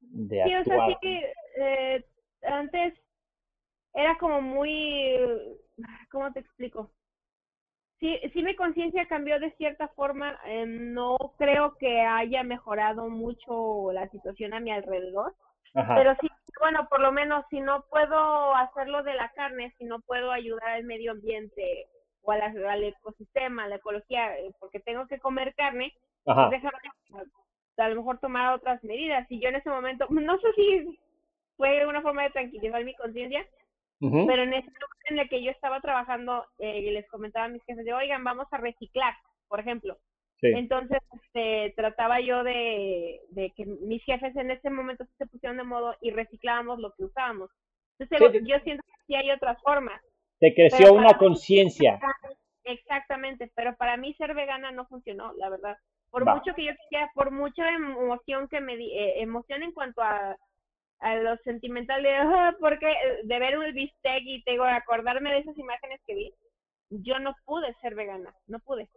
de 0.01 0.43
sí, 0.45 0.55
o 0.55 0.65
sea, 0.65 0.87
sí 0.87 0.97
que 1.01 1.33
eh, 1.57 2.05
antes 2.43 2.95
era 3.95 4.17
como 4.19 4.41
muy, 4.41 5.17
¿cómo 6.11 6.33
te 6.33 6.41
explico? 6.41 6.91
Sí, 7.99 8.19
sí 8.33 8.43
mi 8.43 8.57
conciencia 8.57 9.07
cambió 9.07 9.39
de 9.39 9.53
cierta 9.53 9.89
forma, 9.89 10.39
eh, 10.47 10.65
no 10.67 11.17
creo 11.39 11.77
que 11.79 12.01
haya 12.01 12.43
mejorado 12.43 13.09
mucho 13.09 13.93
la 13.93 14.09
situación 14.09 14.55
a 14.55 14.61
mi 14.61 14.73
alrededor, 14.73 15.35
pero 15.73 16.15
sí, 16.21 16.29
bueno, 16.61 16.87
por 16.89 17.01
lo 17.01 17.13
menos 17.13 17.45
si 17.49 17.61
no 17.61 17.85
puedo 17.91 18.55
hacerlo 18.57 19.03
de 19.03 19.15
la 19.15 19.31
carne, 19.31 19.73
si 19.79 19.85
no 19.85 20.01
puedo 20.01 20.33
ayudar 20.33 20.69
al 20.71 20.85
medio 20.85 21.13
ambiente 21.13 21.87
o 22.23 22.33
al 22.33 22.85
ecosistema, 22.85 23.65
a 23.65 23.69
la 23.69 23.77
ecología, 23.77 24.39
eh, 24.39 24.53
porque 24.59 24.81
tengo 24.81 25.07
que 25.07 25.19
comer 25.19 25.55
carne, 25.55 25.93
pues 26.25 26.63
a 27.79 27.89
lo 27.89 27.97
mejor 27.97 28.19
tomar 28.19 28.55
otras 28.55 28.83
medidas. 28.85 29.27
Y 29.31 29.41
yo 29.41 29.49
en 29.49 29.57
ese 29.57 29.71
momento, 29.71 30.07
no 30.11 30.39
sé 30.41 30.53
si 30.55 30.99
fue 31.57 31.87
una 31.87 32.03
forma 32.03 32.23
de 32.25 32.31
tranquilizar 32.31 32.85
mi 32.85 32.95
conciencia, 32.95 33.47
pero 34.27 34.43
en 34.43 34.53
ese 34.53 34.67
momento 34.67 34.87
en 35.11 35.19
el 35.21 35.29
que 35.29 35.43
yo 35.43 35.51
estaba 35.53 35.81
trabajando, 35.81 36.45
eh, 36.59 36.91
les 36.91 37.09
comentaba 37.09 37.47
a 37.47 37.49
mis 37.49 37.63
jefes 37.65 37.85
de, 37.85 37.95
oigan, 37.95 38.25
vamos 38.25 38.47
a 38.51 38.59
reciclar, 38.59 39.15
por 39.49 39.61
ejemplo. 39.61 39.97
Entonces, 40.41 40.99
este, 41.23 41.73
trataba 41.77 42.19
yo 42.21 42.43
de, 42.43 43.21
de 43.31 43.51
que 43.51 43.65
mis 43.65 44.03
jefes 44.05 44.35
en 44.35 44.51
ese 44.51 44.71
momento 44.71 45.05
se 45.17 45.27
pusieron 45.27 45.57
de 45.57 45.63
modo 45.63 45.95
y 46.01 46.11
reciclábamos 46.11 46.81
lo 46.81 46.91
que 46.95 47.05
usábamos. 47.05 47.49
Entonces, 48.01 48.43
yo 48.45 48.59
siento 48.65 48.83
que 48.85 49.05
sí 49.07 49.15
hay 49.15 49.31
otras 49.31 49.61
formas 49.63 50.03
te 50.43 50.55
creció 50.55 50.93
una 50.93 51.17
conciencia. 51.17 52.01
Exactamente, 52.65 53.53
pero 53.55 53.77
para 53.77 53.97
mí 53.97 54.13
ser 54.15 54.35
vegana 54.35 54.73
no 54.73 54.87
funcionó, 54.87 55.33
la 55.35 55.49
verdad. 55.49 55.77
Por 56.11 56.25
mucho 56.27 56.53
que 56.57 56.65
yo 56.65 56.73
quisiera, 56.83 57.09
por 57.15 57.31
mucha 57.31 57.69
emoción 57.71 58.49
que 58.49 58.61
me 58.61 58.77
di, 58.77 58.91
eh, 58.91 59.23
emoción 59.23 59.63
en 59.63 59.71
cuanto 59.71 60.03
a, 60.03 60.37
a 60.99 61.15
lo 61.15 61.37
sentimental 61.45 62.03
de, 62.03 62.17
ah, 62.17 62.57
porque 62.59 62.93
de 63.23 63.39
ver 63.39 63.57
un 63.57 63.73
bistec 63.73 64.23
y 64.25 64.43
tengo 64.43 64.65
acordarme 64.65 65.31
de 65.31 65.39
esas 65.39 65.57
imágenes 65.57 66.01
que 66.09 66.15
vi, 66.17 66.35
yo 66.91 67.21
no 67.21 67.37
pude 67.45 67.73
ser 67.75 67.95
vegana, 67.95 68.35
no 68.49 68.59
pude. 68.59 68.89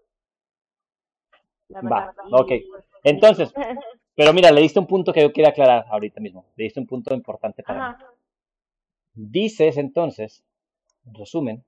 Va, 1.69 2.11
ok. 2.31 2.53
Entonces, 3.03 3.53
pero 4.15 4.33
mira, 4.33 4.51
le 4.51 4.61
diste 4.61 4.79
un 4.79 4.87
punto 4.87 5.13
que 5.13 5.21
yo 5.21 5.31
quería 5.31 5.49
aclarar 5.49 5.85
ahorita 5.89 6.19
mismo. 6.19 6.47
Le 6.55 6.63
diste 6.63 6.79
un 6.79 6.87
punto 6.87 7.13
importante 7.13 7.61
para 7.61 7.91
mí. 7.91 8.03
Dices 9.13 9.77
entonces, 9.77 10.43
en 10.43 10.54
resumen, 11.13 11.63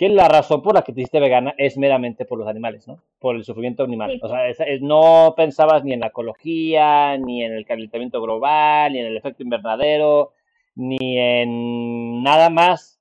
que 0.00 0.08
la 0.08 0.28
razón 0.28 0.62
por 0.62 0.74
la 0.74 0.82
que 0.82 0.94
te 0.94 1.00
hiciste 1.02 1.20
vegana 1.20 1.54
es 1.58 1.76
meramente 1.76 2.24
por 2.24 2.38
los 2.38 2.48
animales, 2.48 2.88
¿no? 2.88 3.02
Por 3.18 3.36
el 3.36 3.44
sufrimiento 3.44 3.84
animal. 3.84 4.18
O 4.22 4.28
sea, 4.28 4.44
no 4.80 5.34
pensabas 5.36 5.84
ni 5.84 5.92
en 5.92 6.00
la 6.00 6.06
ecología, 6.06 7.18
ni 7.18 7.44
en 7.44 7.52
el 7.52 7.66
calentamiento 7.66 8.22
global, 8.22 8.94
ni 8.94 9.00
en 9.00 9.06
el 9.06 9.16
efecto 9.18 9.42
invernadero, 9.42 10.32
ni 10.74 11.18
en 11.18 12.22
nada 12.22 12.48
más 12.48 12.98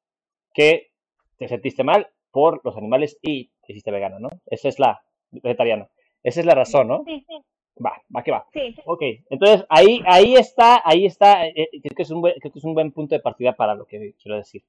que 0.54 0.92
te 1.38 1.48
sentiste 1.48 1.86
mal 1.86 2.10
por 2.32 2.60
los 2.66 2.76
animales 2.76 3.18
y 3.22 3.46
te 3.66 3.72
hiciste 3.72 3.92
vegana, 3.92 4.20
¿no? 4.20 4.30
Esa 4.48 4.68
es 4.68 4.78
la 4.78 5.02
vegetariana. 5.32 5.88
Esa 6.22 6.42
es 6.42 6.46
la 6.46 6.56
razón, 6.56 6.90
¿no? 6.90 7.04
Sí, 7.06 7.24
sí. 7.26 7.36
Va, 7.82 7.94
va 8.14 8.24
que 8.24 8.32
va. 8.32 8.46
Sí. 8.52 8.76
Ok, 8.86 9.02
entonces 9.30 9.66
ahí, 9.70 10.02
ahí 10.06 10.36
está, 10.36 10.82
ahí 10.84 11.06
está, 11.06 11.48
eh, 11.48 11.54
eh, 11.56 11.82
creo, 11.82 11.96
que 11.96 12.04
es 12.04 12.12
un 12.12 12.20
buen, 12.20 12.34
creo 12.42 12.52
que 12.52 12.60
es 12.60 12.66
un 12.66 12.74
buen 12.74 12.92
punto 12.92 13.16
de 13.16 13.22
partida 13.22 13.54
para 13.54 13.74
lo 13.74 13.86
que 13.86 14.16
quiero 14.22 14.36
decir. 14.36 14.64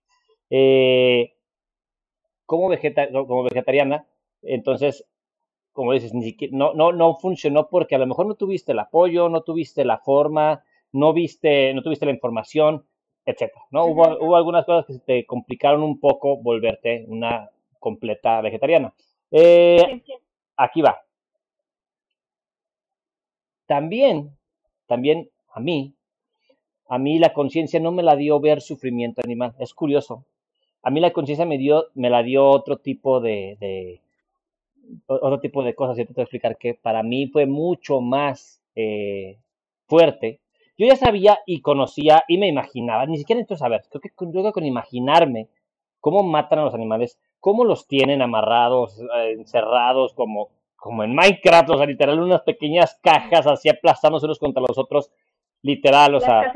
Eh, 0.51 1.32
como, 2.46 2.68
como 3.26 3.44
vegetariana, 3.44 4.07
entonces, 4.42 5.07
como 5.72 5.92
dices, 5.92 6.12
ni 6.12 6.24
siquiera, 6.24 6.57
no, 6.57 6.74
no, 6.74 6.92
no 6.92 7.14
funcionó 7.14 7.68
porque 7.68 7.94
a 7.94 7.98
lo 7.98 8.07
mejor 8.07 8.26
no 8.26 8.34
tuviste 8.34 8.72
el 8.72 8.80
apoyo, 8.80 9.28
no 9.28 9.42
tuviste 9.42 9.84
la 9.84 9.98
forma, 9.98 10.64
no 10.92 11.12
viste, 11.12 11.72
no 11.74 11.82
tuviste 11.82 12.07
la 12.07 12.12
información, 12.12 12.84
etcétera, 13.24 13.64
¿no? 13.70 13.84
Hubo, 13.84 14.18
hubo 14.18 14.36
algunas 14.36 14.64
cosas 14.64 14.86
que 14.86 14.98
te 14.98 15.26
complicaron 15.26 15.82
un 15.82 16.01
poco 16.01 16.36
volverte 16.38 17.05
una 17.07 17.51
completa 17.78 18.40
vegetariana. 18.40 18.92
Eh, 19.30 20.03
aquí 20.57 20.82
va. 20.82 21.01
También, 23.66 24.36
también 24.86 25.30
a 25.53 25.61
mí, 25.61 25.94
a 26.88 26.98
mí 26.98 27.20
la 27.20 27.32
conciencia 27.32 27.78
no 27.78 27.92
me 27.92 28.03
la 28.03 28.16
dio 28.16 28.40
ver 28.40 28.61
sufrimiento 28.61 29.20
animal. 29.24 29.55
Es 29.61 29.72
curioso 29.72 30.24
a 30.83 30.91
mí 30.91 31.01
la 31.01 31.12
conciencia 31.12 31.45
me 31.47 31.59
dio, 31.59 31.87
me 31.95 32.11
la 32.11 32.22
dio 32.22 32.47
otro 32.47 32.78
tipo 32.78 33.20
de, 33.20 34.01
otro 35.07 35.41
tipo 35.41 35.62
de 35.62 35.74
cosas, 35.74 35.99
y 35.99 36.05
te 36.05 36.12
voy 36.12 36.22
a 36.22 36.24
explicar 36.24 36.57
que 36.57 36.74
para 36.74 37.03
mí 37.03 37.26
fue 37.28 37.47
mucho 37.47 38.01
más 38.01 38.62
eh, 38.74 39.39
fuerte. 39.87 40.41
Yo 40.78 40.87
ya 40.87 40.97
sabía 40.97 41.41
y 41.45 41.61
conocía 41.61 42.24
y 42.26 42.39
me 42.39 42.49
imaginaba, 42.49 43.05
ni 43.07 43.18
siquiera 43.18 43.39
necesito 43.39 43.57
saber, 43.57 43.83
creo 43.91 44.01
que, 44.01 44.11
creo 44.11 44.53
con 44.53 44.64
imaginarme 44.64 45.49
cómo 46.01 46.22
matan 46.22 46.61
a 46.61 46.64
los 46.64 46.74
animales, 46.74 47.18
cómo 47.39 47.64
los 47.64 47.87
tienen 47.87 48.22
amarrados, 48.22 48.99
eh, 48.99 49.33
encerrados, 49.33 50.14
como, 50.14 50.49
como 50.76 51.05
en 51.05 51.14
Minecraft, 51.14 51.70
o 51.70 51.76
sea, 51.76 51.87
literal, 51.87 52.20
unas 52.20 52.43
pequeñas 52.43 52.99
cajas 53.03 53.47
así 53.47 53.68
aplastándose 53.68 54.24
unos 54.24 54.39
contra 54.39 54.62
los 54.66 54.78
otros, 54.78 55.12
literal, 55.61 56.14
o 56.14 56.20
sea. 56.20 56.51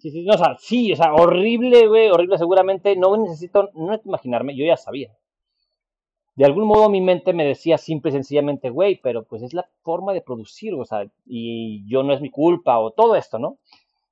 Sí, 0.00 0.10
sí, 0.10 0.92
o 0.92 0.96
sea, 0.96 1.14
horrible, 1.14 1.86
güey, 1.86 2.08
horrible 2.08 2.38
seguramente. 2.38 2.96
No 2.96 3.16
necesito, 3.16 3.70
no 3.74 4.00
imaginarme, 4.04 4.56
yo 4.56 4.64
ya 4.64 4.76
sabía. 4.76 5.16
De 6.36 6.44
algún 6.44 6.66
modo 6.66 6.90
mi 6.90 7.00
mente 7.00 7.32
me 7.32 7.46
decía 7.46 7.78
simple 7.78 8.10
y 8.10 8.12
sencillamente, 8.12 8.68
güey, 8.68 9.00
pero 9.02 9.24
pues 9.24 9.42
es 9.42 9.54
la 9.54 9.68
forma 9.82 10.12
de 10.12 10.20
producir, 10.20 10.74
o 10.74 10.84
sea, 10.84 11.06
y 11.24 11.88
yo 11.88 12.02
no 12.02 12.12
es 12.12 12.20
mi 12.20 12.30
culpa, 12.30 12.78
o 12.78 12.90
todo 12.90 13.16
esto, 13.16 13.38
¿no? 13.38 13.58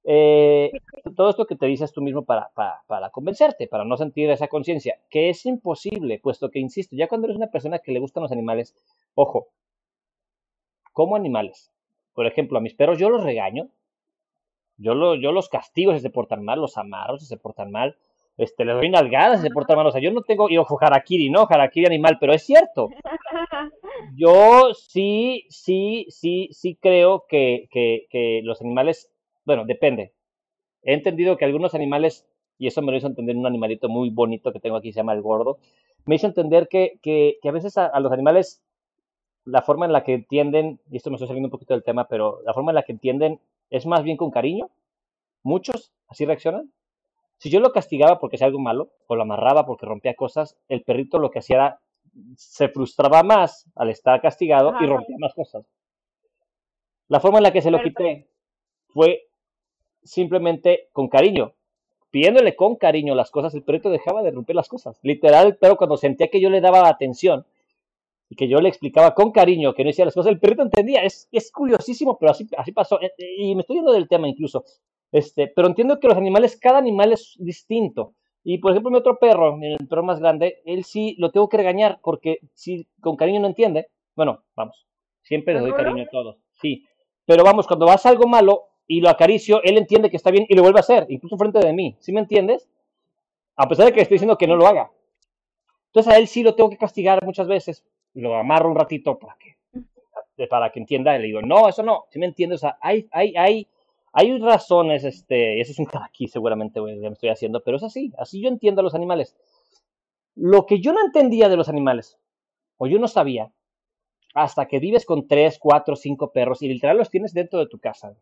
Eh, 0.04 0.70
todo 1.16 1.30
esto 1.30 1.46
que 1.46 1.56
te 1.56 1.66
dices 1.66 1.92
tú 1.92 2.00
mismo 2.02 2.24
para, 2.24 2.50
para, 2.54 2.82
para 2.86 3.10
convencerte, 3.10 3.68
para 3.68 3.84
no 3.84 3.96
sentir 3.98 4.30
esa 4.30 4.48
conciencia, 4.48 4.98
que 5.10 5.28
es 5.30 5.44
imposible, 5.44 6.18
puesto 6.18 6.50
que, 6.50 6.60
insisto, 6.60 6.96
ya 6.96 7.08
cuando 7.08 7.26
eres 7.26 7.36
una 7.36 7.50
persona 7.50 7.78
que 7.78 7.92
le 7.92 8.00
gustan 8.00 8.22
los 8.22 8.32
animales, 8.32 8.74
ojo, 9.14 9.48
como 10.94 11.16
animales. 11.16 11.70
Por 12.14 12.26
ejemplo, 12.26 12.56
a 12.56 12.62
mis 12.62 12.74
perros 12.74 12.98
yo 12.98 13.10
los 13.10 13.22
regaño, 13.22 13.68
yo, 14.76 14.94
lo, 14.94 15.14
yo 15.14 15.32
los 15.32 15.48
castigo 15.48 15.92
si 15.92 16.00
se 16.00 16.10
portan 16.10 16.44
mal, 16.44 16.60
los 16.60 16.76
amarro 16.76 17.18
si 17.18 17.26
se 17.26 17.36
portan 17.36 17.70
mal, 17.70 17.96
este, 18.36 18.64
les 18.64 18.74
doy 18.76 18.90
nalgadas 18.90 19.40
si 19.40 19.48
se 19.48 19.52
portan 19.52 19.76
mal. 19.76 19.86
O 19.86 19.92
sea, 19.92 20.00
yo 20.00 20.10
no 20.10 20.22
tengo, 20.22 20.50
y 20.50 20.58
ojo, 20.58 20.78
harakiri, 20.80 21.30
¿no? 21.30 21.46
Harakiri 21.48 21.86
animal, 21.86 22.18
pero 22.20 22.32
es 22.32 22.44
cierto. 22.44 22.88
Yo 24.16 24.74
sí, 24.74 25.46
sí, 25.48 26.06
sí, 26.08 26.48
sí 26.52 26.76
creo 26.80 27.24
que, 27.28 27.68
que, 27.70 28.06
que 28.10 28.40
los 28.44 28.60
animales, 28.60 29.10
bueno, 29.44 29.64
depende. 29.64 30.12
He 30.82 30.94
entendido 30.94 31.36
que 31.36 31.44
algunos 31.44 31.74
animales, 31.74 32.26
y 32.58 32.66
eso 32.66 32.82
me 32.82 32.92
lo 32.92 32.98
hizo 32.98 33.06
entender 33.06 33.36
un 33.36 33.46
animalito 33.46 33.88
muy 33.88 34.10
bonito 34.10 34.52
que 34.52 34.60
tengo 34.60 34.76
aquí, 34.76 34.92
se 34.92 34.98
llama 34.98 35.14
el 35.14 35.22
gordo, 35.22 35.58
me 36.04 36.16
hizo 36.16 36.26
entender 36.26 36.68
que, 36.68 36.98
que, 37.02 37.38
que 37.40 37.48
a 37.48 37.52
veces 37.52 37.78
a, 37.78 37.86
a, 37.86 38.00
los 38.00 38.12
animales, 38.12 38.62
la 39.44 39.62
forma 39.62 39.86
en 39.86 39.92
la 39.92 40.04
que 40.04 40.14
entienden, 40.14 40.80
y 40.90 40.96
esto 40.96 41.10
me 41.10 41.16
estoy 41.16 41.28
saliendo 41.28 41.46
un 41.46 41.52
poquito 41.52 41.74
del 41.74 41.82
tema, 41.82 42.06
pero 42.06 42.40
la 42.44 42.52
forma 42.52 42.72
en 42.72 42.76
la 42.76 42.82
que 42.82 42.92
entienden 42.92 43.40
es 43.70 43.86
más 43.86 44.02
bien 44.02 44.16
con 44.16 44.30
cariño. 44.30 44.70
Muchos 45.42 45.92
así 46.08 46.24
reaccionan. 46.24 46.72
Si 47.38 47.50
yo 47.50 47.60
lo 47.60 47.72
castigaba 47.72 48.18
porque 48.20 48.36
hacía 48.36 48.46
algo 48.46 48.60
malo, 48.60 48.90
o 49.06 49.16
lo 49.16 49.22
amarraba 49.22 49.66
porque 49.66 49.86
rompía 49.86 50.14
cosas, 50.14 50.56
el 50.68 50.82
perrito 50.82 51.18
lo 51.18 51.30
que 51.30 51.40
hacía 51.40 51.56
era, 51.56 51.80
se 52.36 52.68
frustraba 52.68 53.22
más 53.22 53.66
al 53.74 53.90
estar 53.90 54.20
castigado 54.20 54.74
y 54.80 54.86
rompía 54.86 55.16
más 55.18 55.34
cosas. 55.34 55.66
La 57.08 57.20
forma 57.20 57.38
en 57.38 57.44
la 57.44 57.52
que 57.52 57.62
se 57.62 57.70
lo 57.70 57.82
quité 57.82 58.28
fue 58.88 59.28
simplemente 60.02 60.88
con 60.92 61.08
cariño. 61.08 61.52
Pidiéndole 62.10 62.54
con 62.54 62.76
cariño 62.76 63.14
las 63.14 63.30
cosas, 63.30 63.54
el 63.54 63.64
perrito 63.64 63.90
dejaba 63.90 64.22
de 64.22 64.30
romper 64.30 64.54
las 64.54 64.68
cosas. 64.68 64.98
Literal, 65.02 65.56
pero 65.60 65.76
cuando 65.76 65.96
sentía 65.96 66.28
que 66.28 66.40
yo 66.40 66.48
le 66.48 66.60
daba 66.60 66.88
atención, 66.88 67.44
y 68.34 68.36
que 68.36 68.48
yo 68.48 68.58
le 68.58 68.68
explicaba 68.68 69.14
con 69.14 69.30
cariño 69.30 69.74
que 69.74 69.84
no 69.84 69.90
hiciera 69.90 70.06
las 70.06 70.14
cosas, 70.14 70.32
el 70.32 70.40
perrito 70.40 70.62
entendía. 70.62 71.04
Es, 71.04 71.28
es 71.30 71.52
curiosísimo, 71.52 72.18
pero 72.18 72.32
así, 72.32 72.48
así 72.56 72.72
pasó. 72.72 73.00
Eh, 73.00 73.12
eh, 73.16 73.34
y 73.38 73.54
me 73.54 73.60
estoy 73.60 73.76
yendo 73.76 73.92
del 73.92 74.08
tema 74.08 74.28
incluso. 74.28 74.64
Este, 75.12 75.46
pero 75.46 75.68
entiendo 75.68 76.00
que 76.00 76.08
los 76.08 76.16
animales, 76.16 76.58
cada 76.60 76.78
animal 76.78 77.12
es 77.12 77.36
distinto. 77.38 78.14
Y 78.42 78.58
por 78.58 78.72
ejemplo, 78.72 78.90
mi 78.90 78.98
otro 78.98 79.18
perro, 79.20 79.56
mi 79.56 79.76
perro 79.88 80.02
más 80.02 80.18
grande, 80.18 80.62
él 80.64 80.84
sí 80.84 81.14
lo 81.18 81.30
tengo 81.30 81.48
que 81.48 81.56
regañar 81.56 82.00
porque 82.02 82.40
si 82.54 82.88
con 83.00 83.16
cariño 83.16 83.40
no 83.40 83.46
entiende, 83.46 83.86
bueno, 84.16 84.42
vamos, 84.54 84.86
siempre 85.22 85.54
le 85.54 85.60
doy 85.60 85.72
cariño 85.72 86.02
a 86.02 86.10
todos, 86.10 86.36
sí. 86.60 86.84
Pero 87.24 87.42
vamos, 87.42 87.66
cuando 87.66 87.86
vas 87.86 88.04
a 88.04 88.10
algo 88.10 88.26
malo 88.26 88.64
y 88.86 89.00
lo 89.00 89.08
acaricio, 89.08 89.62
él 89.62 89.78
entiende 89.78 90.10
que 90.10 90.18
está 90.18 90.30
bien 90.30 90.44
y 90.46 90.54
lo 90.54 90.62
vuelve 90.62 90.78
a 90.78 90.80
hacer, 90.80 91.06
incluso 91.08 91.38
frente 91.38 91.58
de 91.60 91.72
mí, 91.72 91.96
¿sí 92.00 92.12
me 92.12 92.20
entiendes? 92.20 92.68
A 93.56 93.66
pesar 93.66 93.86
de 93.86 93.92
que 93.92 94.02
estoy 94.02 94.16
diciendo 94.16 94.36
que 94.36 94.46
no 94.46 94.56
lo 94.56 94.66
haga. 94.66 94.90
Entonces 95.86 96.12
a 96.12 96.18
él 96.18 96.26
sí 96.26 96.42
lo 96.42 96.54
tengo 96.54 96.68
que 96.68 96.76
castigar 96.76 97.24
muchas 97.24 97.46
veces 97.46 97.82
lo 98.14 98.36
amarro 98.36 98.70
un 98.70 98.76
ratito 98.76 99.18
para 99.18 99.36
que, 99.36 100.46
para 100.46 100.70
que 100.70 100.80
entienda 100.80 101.16
y 101.16 101.20
le 101.20 101.26
digo, 101.26 101.42
no, 101.42 101.68
eso 101.68 101.82
no, 101.82 102.04
si 102.10 102.18
me 102.18 102.26
entiendes? 102.26 102.60
O 102.60 102.66
sea, 102.66 102.78
hay, 102.80 103.08
hay, 103.10 103.36
hay, 103.36 103.68
hay 104.12 104.38
razones, 104.38 105.04
este, 105.04 105.60
eso 105.60 105.72
es 105.72 105.78
un 105.78 105.88
aquí 106.00 106.28
seguramente 106.28 106.80
me 106.80 107.06
estoy 107.08 107.28
haciendo, 107.28 107.62
pero 107.62 107.76
es 107.76 107.82
así, 107.82 108.12
así 108.18 108.40
yo 108.40 108.48
entiendo 108.48 108.80
a 108.80 108.84
los 108.84 108.94
animales. 108.94 109.36
Lo 110.36 110.66
que 110.66 110.80
yo 110.80 110.92
no 110.92 111.04
entendía 111.04 111.48
de 111.48 111.56
los 111.56 111.68
animales, 111.68 112.18
o 112.76 112.86
yo 112.86 112.98
no 112.98 113.08
sabía, 113.08 113.52
hasta 114.34 114.66
que 114.66 114.80
vives 114.80 115.06
con 115.06 115.28
tres, 115.28 115.58
cuatro, 115.58 115.94
cinco 115.94 116.32
perros 116.32 116.62
y 116.62 116.68
literal 116.68 116.96
los 116.96 117.10
tienes 117.10 117.34
dentro 117.34 117.60
de 117.60 117.68
tu 117.68 117.78
casa, 117.78 118.16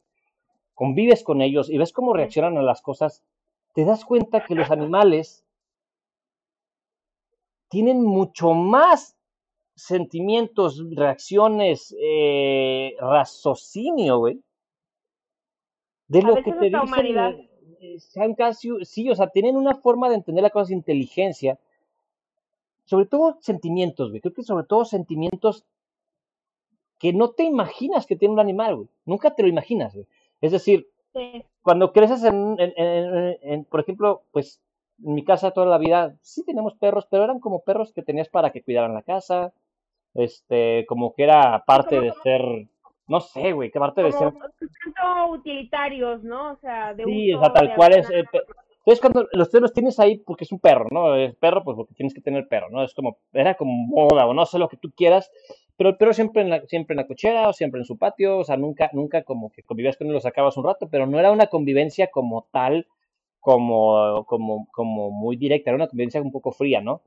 convives 0.74 1.22
con 1.22 1.40
ellos 1.40 1.70
y 1.70 1.78
ves 1.78 1.92
cómo 1.92 2.12
reaccionan 2.12 2.58
a 2.58 2.62
las 2.62 2.82
cosas, 2.82 3.24
te 3.74 3.84
das 3.84 4.04
cuenta 4.04 4.44
que 4.44 4.54
los 4.54 4.70
animales 4.70 5.46
tienen 7.68 8.02
mucho 8.02 8.52
más 8.52 9.16
sentimientos, 9.74 10.82
reacciones, 10.94 11.94
eh, 12.00 12.94
raciocinio, 13.00 14.18
güey. 14.18 14.40
De 16.08 16.22
lo 16.22 16.36
que 16.36 16.52
te 16.52 16.70
dicen. 16.70 17.48
Eh, 17.80 17.98
sean 17.98 18.34
casi, 18.34 18.70
sí, 18.84 19.10
o 19.10 19.16
sea, 19.16 19.26
tienen 19.28 19.56
una 19.56 19.74
forma 19.74 20.08
de 20.08 20.14
entender 20.14 20.42
las 20.42 20.52
cosas 20.52 20.68
de 20.68 20.74
inteligencia. 20.74 21.58
Sobre 22.84 23.06
todo 23.06 23.38
sentimientos, 23.40 24.10
güey. 24.10 24.20
Creo 24.20 24.34
que 24.34 24.44
sobre 24.44 24.64
todo 24.64 24.84
sentimientos 24.84 25.64
que 26.98 27.12
no 27.12 27.30
te 27.30 27.42
imaginas 27.42 28.06
que 28.06 28.14
tiene 28.14 28.34
un 28.34 28.40
animal, 28.40 28.76
güey. 28.76 28.88
Nunca 29.04 29.34
te 29.34 29.42
lo 29.42 29.48
imaginas, 29.48 29.94
güey. 29.94 30.06
Es 30.40 30.52
decir, 30.52 30.88
cuando 31.62 31.92
creces 31.92 32.22
en, 32.24 32.56
en, 32.58 33.64
por 33.64 33.80
ejemplo, 33.80 34.22
pues 34.30 34.60
en 35.04 35.14
mi 35.14 35.24
casa 35.24 35.50
toda 35.50 35.66
la 35.66 35.78
vida 35.78 36.16
sí 36.22 36.44
tenemos 36.44 36.74
perros, 36.74 37.06
pero 37.10 37.24
eran 37.24 37.40
como 37.40 37.60
perros 37.60 37.92
que 37.92 38.02
tenías 38.02 38.28
para 38.28 38.52
que 38.52 38.62
cuidaran 38.62 38.94
la 38.94 39.02
casa, 39.02 39.52
este, 40.14 40.84
como 40.86 41.14
que 41.14 41.24
era 41.24 41.62
parte 41.66 42.00
de 42.00 42.12
ser, 42.22 42.42
no 43.06 43.20
sé, 43.20 43.52
güey, 43.52 43.70
que 43.70 43.78
parte 43.78 44.02
de 44.02 44.12
ser... 44.12 44.32
utilitarios, 45.30 46.22
¿no? 46.22 46.52
O 46.52 46.56
sea, 46.56 46.94
de 46.94 47.04
Sí, 47.04 47.32
o 47.32 47.40
sea, 47.40 47.52
tal 47.52 47.74
cual 47.74 47.94
es... 47.94 48.10
Eh, 48.10 48.24
entonces 48.84 49.00
cuando 49.00 49.28
los, 49.32 49.72
tienes 49.72 50.00
ahí 50.00 50.18
porque 50.18 50.42
es 50.42 50.50
un 50.50 50.58
perro, 50.58 50.88
¿no? 50.90 51.14
Es 51.14 51.36
perro, 51.36 51.62
pues 51.62 51.76
porque 51.76 51.94
tienes 51.94 52.14
que 52.14 52.20
tener 52.20 52.48
perro, 52.48 52.68
¿no? 52.68 52.82
Es 52.82 52.94
como, 52.94 53.18
era 53.32 53.54
como 53.54 53.72
moda 53.72 54.26
o 54.26 54.34
no 54.34 54.44
sé 54.44 54.58
lo 54.58 54.68
que 54.68 54.76
tú 54.76 54.90
quieras, 54.96 55.30
pero 55.76 55.90
el 55.90 55.96
perro 55.96 56.12
siempre 56.12 56.42
en 56.42 56.50
la, 56.50 56.62
siempre 56.66 56.94
en 56.94 56.98
la 56.98 57.06
cochera 57.06 57.48
o 57.48 57.52
siempre 57.52 57.80
en 57.80 57.84
su 57.84 57.96
patio, 57.96 58.38
o 58.38 58.44
sea, 58.44 58.56
nunca, 58.56 58.90
nunca 58.92 59.22
como 59.22 59.52
que 59.52 59.62
convivías 59.62 59.96
con 59.96 60.08
él, 60.08 60.12
lo 60.12 60.20
sacabas 60.20 60.56
un 60.56 60.64
rato, 60.64 60.88
pero 60.90 61.06
no 61.06 61.20
era 61.20 61.30
una 61.30 61.46
convivencia 61.46 62.08
como 62.10 62.48
tal, 62.50 62.88
como, 63.38 64.24
como, 64.26 64.66
como 64.72 65.10
muy 65.12 65.36
directa, 65.36 65.70
era 65.70 65.76
una 65.76 65.86
convivencia 65.86 66.20
un 66.20 66.32
poco 66.32 66.50
fría, 66.50 66.80
¿no? 66.80 67.02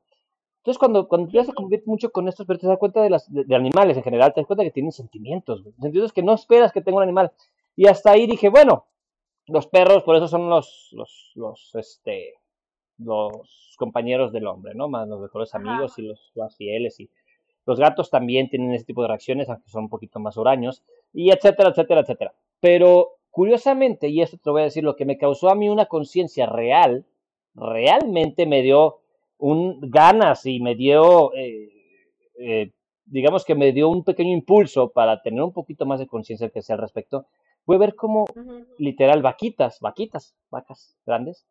Entonces, 0.66 0.80
cuando, 0.80 1.08
cuando 1.08 1.28
empiezas 1.28 1.50
a 1.52 1.54
convivir 1.54 1.84
mucho 1.86 2.12
con 2.12 2.28
estos 2.28 2.48
perros, 2.48 2.62
te 2.62 2.68
das 2.68 2.80
cuenta 2.80 3.04
de, 3.04 3.12
las, 3.12 3.32
de, 3.32 3.56
animales 3.56 3.98
en 3.98 4.04
general, 4.04 4.34
te 4.34 4.42
das 4.42 4.48
cuenta 4.48 4.64
que 4.64 4.72
tienen 4.72 4.92
sentimientos, 4.92 5.62
sentimientos 5.80 6.12
que 6.12 6.24
no 6.24 6.34
esperas 6.34 6.72
que 6.72 6.82
tenga 6.82 6.98
un 6.98 7.04
animal. 7.04 7.32
Y 7.76 7.86
hasta 7.86 8.10
ahí 8.10 8.26
dije, 8.26 8.50
bueno, 8.50 8.88
los 9.46 9.68
perros, 9.68 10.02
por 10.02 10.16
eso 10.16 10.28
son 10.28 10.50
los, 10.50 10.90
los, 10.94 11.34
los, 11.36 11.76
este, 11.76 12.34
los 12.98 13.76
compañeros 13.78 14.34
del 14.34 14.48
hombre, 14.48 14.74
¿no? 14.74 14.90
Más 14.90 15.08
los 15.08 15.22
mejores 15.22 15.54
amigos 15.54 16.00
y 16.00 16.02
los 16.02 16.32
más 16.36 16.58
fieles. 16.58 17.00
Y 17.00 17.12
los 17.68 17.80
gatos 17.80 18.10
también 18.10 18.50
tienen 18.50 18.74
ese 18.74 18.86
tipo 18.86 19.04
de 19.04 19.10
reacciones, 19.10 19.48
aunque 19.48 19.70
son 19.70 19.84
un 19.84 19.90
poquito 19.90 20.20
más 20.20 20.36
huraños, 20.36 20.84
y 21.14 21.30
etcétera, 21.30 21.70
etcétera, 21.70 22.02
etcétera. 22.02 22.34
Pero 22.60 23.18
curiosamente, 23.30 24.10
y 24.10 24.24
esto 24.24 24.40
te 24.44 24.50
voy 24.50 24.62
a 24.62 24.66
decir, 24.66 24.84
lo 24.84 24.96
que 24.96 25.06
me 25.06 25.20
causó 25.20 25.50
a 25.50 25.56
mí 25.56 25.70
una 25.70 25.86
conciencia 25.86 26.48
real, 26.48 27.06
realmente 27.54 28.48
me 28.48 28.64
dio 28.64 29.02
un 29.38 29.80
ganas 29.82 30.46
y 30.46 30.60
me 30.60 30.76
dio, 30.76 31.34
eh, 31.34 31.70
eh, 32.40 32.72
digamos 33.06 33.46
que 33.46 33.56
me 33.56 33.72
dio 33.72 33.90
un 33.90 34.04
pequeño 34.04 34.32
impulso 34.32 34.90
para 34.90 35.22
tener 35.22 35.44
un 35.44 35.54
poquito 35.54 35.86
más 35.86 36.00
de 36.00 36.08
conciencia 36.08 36.50
que 36.50 36.62
sea 36.62 36.76
al 36.76 36.82
respecto, 36.82 37.26
fue 37.66 37.78
ver 37.78 37.96
cómo, 37.96 38.26
literal, 38.78 39.22
vaquitas, 39.22 39.80
vaquitas, 39.80 40.36
vacas 40.52 40.96
grandes, 41.06 41.46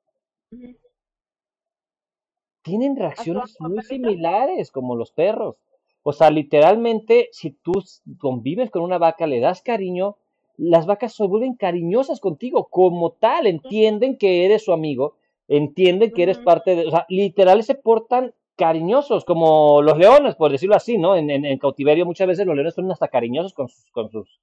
tienen 2.63 2.97
reacciones 2.97 3.57
muy 3.61 3.83
similares 3.83 4.71
como 4.71 4.97
los 4.97 5.11
perros. 5.11 5.57
O 6.03 6.13
sea, 6.13 6.31
literalmente, 6.31 7.29
si 7.33 7.51
tú 7.51 7.73
convives 8.19 8.71
con 8.71 8.83
una 8.83 8.99
vaca, 8.99 9.27
le 9.27 9.41
das 9.41 9.63
cariño, 9.63 10.17
las 10.57 10.87
vacas 10.87 11.15
se 11.15 11.27
vuelven 11.27 11.55
cariñosas 11.55 12.21
contigo, 12.21 12.69
como 12.71 13.13
tal, 13.13 13.47
entienden 13.47 14.17
que 14.17 14.45
eres 14.45 14.65
su 14.65 14.73
amigo, 14.73 15.17
entienden 15.49 16.13
que 16.13 16.23
eres 16.23 16.39
parte 16.39 16.75
de, 16.77 16.87
o 16.87 16.91
sea, 16.91 17.07
literal 17.09 17.63
se 17.63 17.75
portan 17.75 18.35
cariñosos, 18.57 19.25
como 19.25 19.83
los 19.83 19.99
leones, 19.99 20.37
por 20.37 20.51
decirlo 20.51 20.77
así, 20.77 20.99
¿no? 20.99 21.17
En, 21.17 21.31
en, 21.31 21.59
cautiverio 21.59 22.07
muchas 22.07 22.29
veces 22.29 22.47
los 22.47 22.55
leones 22.55 22.75
son 22.75 22.91
hasta 22.91 23.09
cariñosos 23.09 23.53
con 23.53 23.69
sus, 23.69 23.91
con 23.91 24.11
sus, 24.11 24.41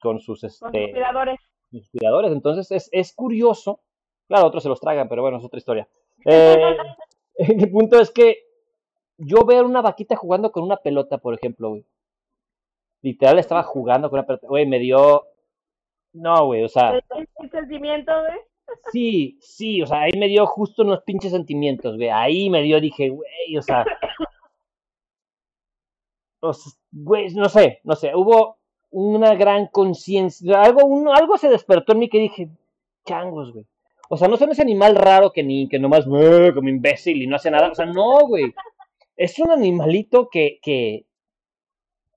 con 0.00 0.20
sus, 0.20 0.44
este, 0.44 0.92
cuidadores. 0.92 1.40
Sus 1.70 1.88
cuidadores. 1.90 2.32
Entonces 2.32 2.70
es, 2.70 2.88
es 2.92 3.12
curioso, 3.14 3.80
claro, 4.28 4.46
otros 4.46 4.62
se 4.62 4.68
los 4.68 4.80
tragan, 4.80 5.08
pero 5.08 5.22
bueno, 5.22 5.38
es 5.38 5.44
otra 5.44 5.58
historia. 5.58 5.88
Eh, 6.24 6.76
el 7.34 7.70
punto 7.70 8.00
es 8.00 8.10
que 8.10 8.44
yo 9.18 9.44
veo 9.44 9.64
una 9.64 9.82
vaquita 9.82 10.16
jugando 10.16 10.52
con 10.52 10.62
una 10.62 10.76
pelota, 10.76 11.18
por 11.18 11.34
ejemplo, 11.34 11.70
güey. 11.70 11.84
Literal 13.02 13.38
estaba 13.38 13.62
jugando 13.62 14.10
con 14.10 14.18
una 14.18 14.26
pelota, 14.26 14.46
güey, 14.46 14.66
me 14.66 14.78
dio, 14.78 15.26
no, 16.12 16.46
güey, 16.46 16.64
o 16.64 16.68
sea. 16.68 17.00
¿El 17.16 17.50
sentimiento, 17.50 18.12
güey? 18.12 18.38
Sí, 18.92 19.38
sí, 19.40 19.82
o 19.82 19.86
sea, 19.86 20.02
ahí 20.02 20.12
me 20.18 20.28
dio 20.28 20.46
justo 20.46 20.82
unos 20.82 21.02
pinches 21.02 21.32
sentimientos, 21.32 21.96
güey. 21.96 22.08
Ahí 22.08 22.50
me 22.50 22.62
dio, 22.62 22.80
dije, 22.80 23.10
güey, 23.10 23.56
o 23.56 23.62
sea. 23.62 23.84
güey, 26.90 27.28
no 27.34 27.48
sé, 27.48 27.80
no 27.84 27.94
sé, 27.94 28.14
hubo 28.14 28.58
una 28.90 29.34
gran 29.34 29.68
conciencia, 29.68 30.62
algo, 30.62 30.84
uno, 30.84 31.14
algo 31.14 31.38
se 31.38 31.48
despertó 31.48 31.92
en 31.92 31.98
mí 32.00 32.08
que 32.08 32.18
dije, 32.18 32.48
changos, 33.06 33.52
güey. 33.52 33.66
O 34.08 34.16
sea, 34.16 34.26
no 34.26 34.36
son 34.36 34.50
ese 34.50 34.62
animal 34.62 34.96
raro 34.96 35.32
que 35.32 35.44
ni, 35.44 35.68
que 35.68 35.78
nomás, 35.78 36.04
como 36.04 36.68
imbécil 36.68 37.22
y 37.22 37.28
no 37.28 37.36
hace 37.36 37.50
nada. 37.50 37.70
O 37.70 37.74
sea, 37.76 37.86
no, 37.86 38.26
güey. 38.26 38.52
Es 39.16 39.38
un 39.38 39.52
animalito 39.52 40.28
que, 40.28 40.58
que, 40.60 41.06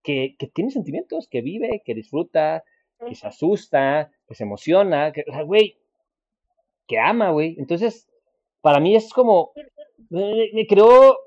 que, 0.01 0.35
que 0.39 0.47
tiene 0.47 0.71
sentimientos, 0.71 1.27
que 1.27 1.41
vive, 1.41 1.83
que 1.85 1.93
disfruta, 1.93 2.63
que 3.07 3.13
se 3.13 3.27
asusta, 3.27 4.11
que 4.27 4.33
se 4.33 4.43
emociona, 4.43 5.11
que, 5.11 5.23
o 5.27 5.31
sea, 5.31 5.43
güey, 5.43 5.77
que 6.87 6.99
ama, 6.99 7.31
güey. 7.31 7.55
Entonces, 7.57 8.09
para 8.61 8.79
mí 8.79 8.95
es 8.95 9.11
como, 9.11 9.51
me, 10.09 10.67
creó, 10.67 11.17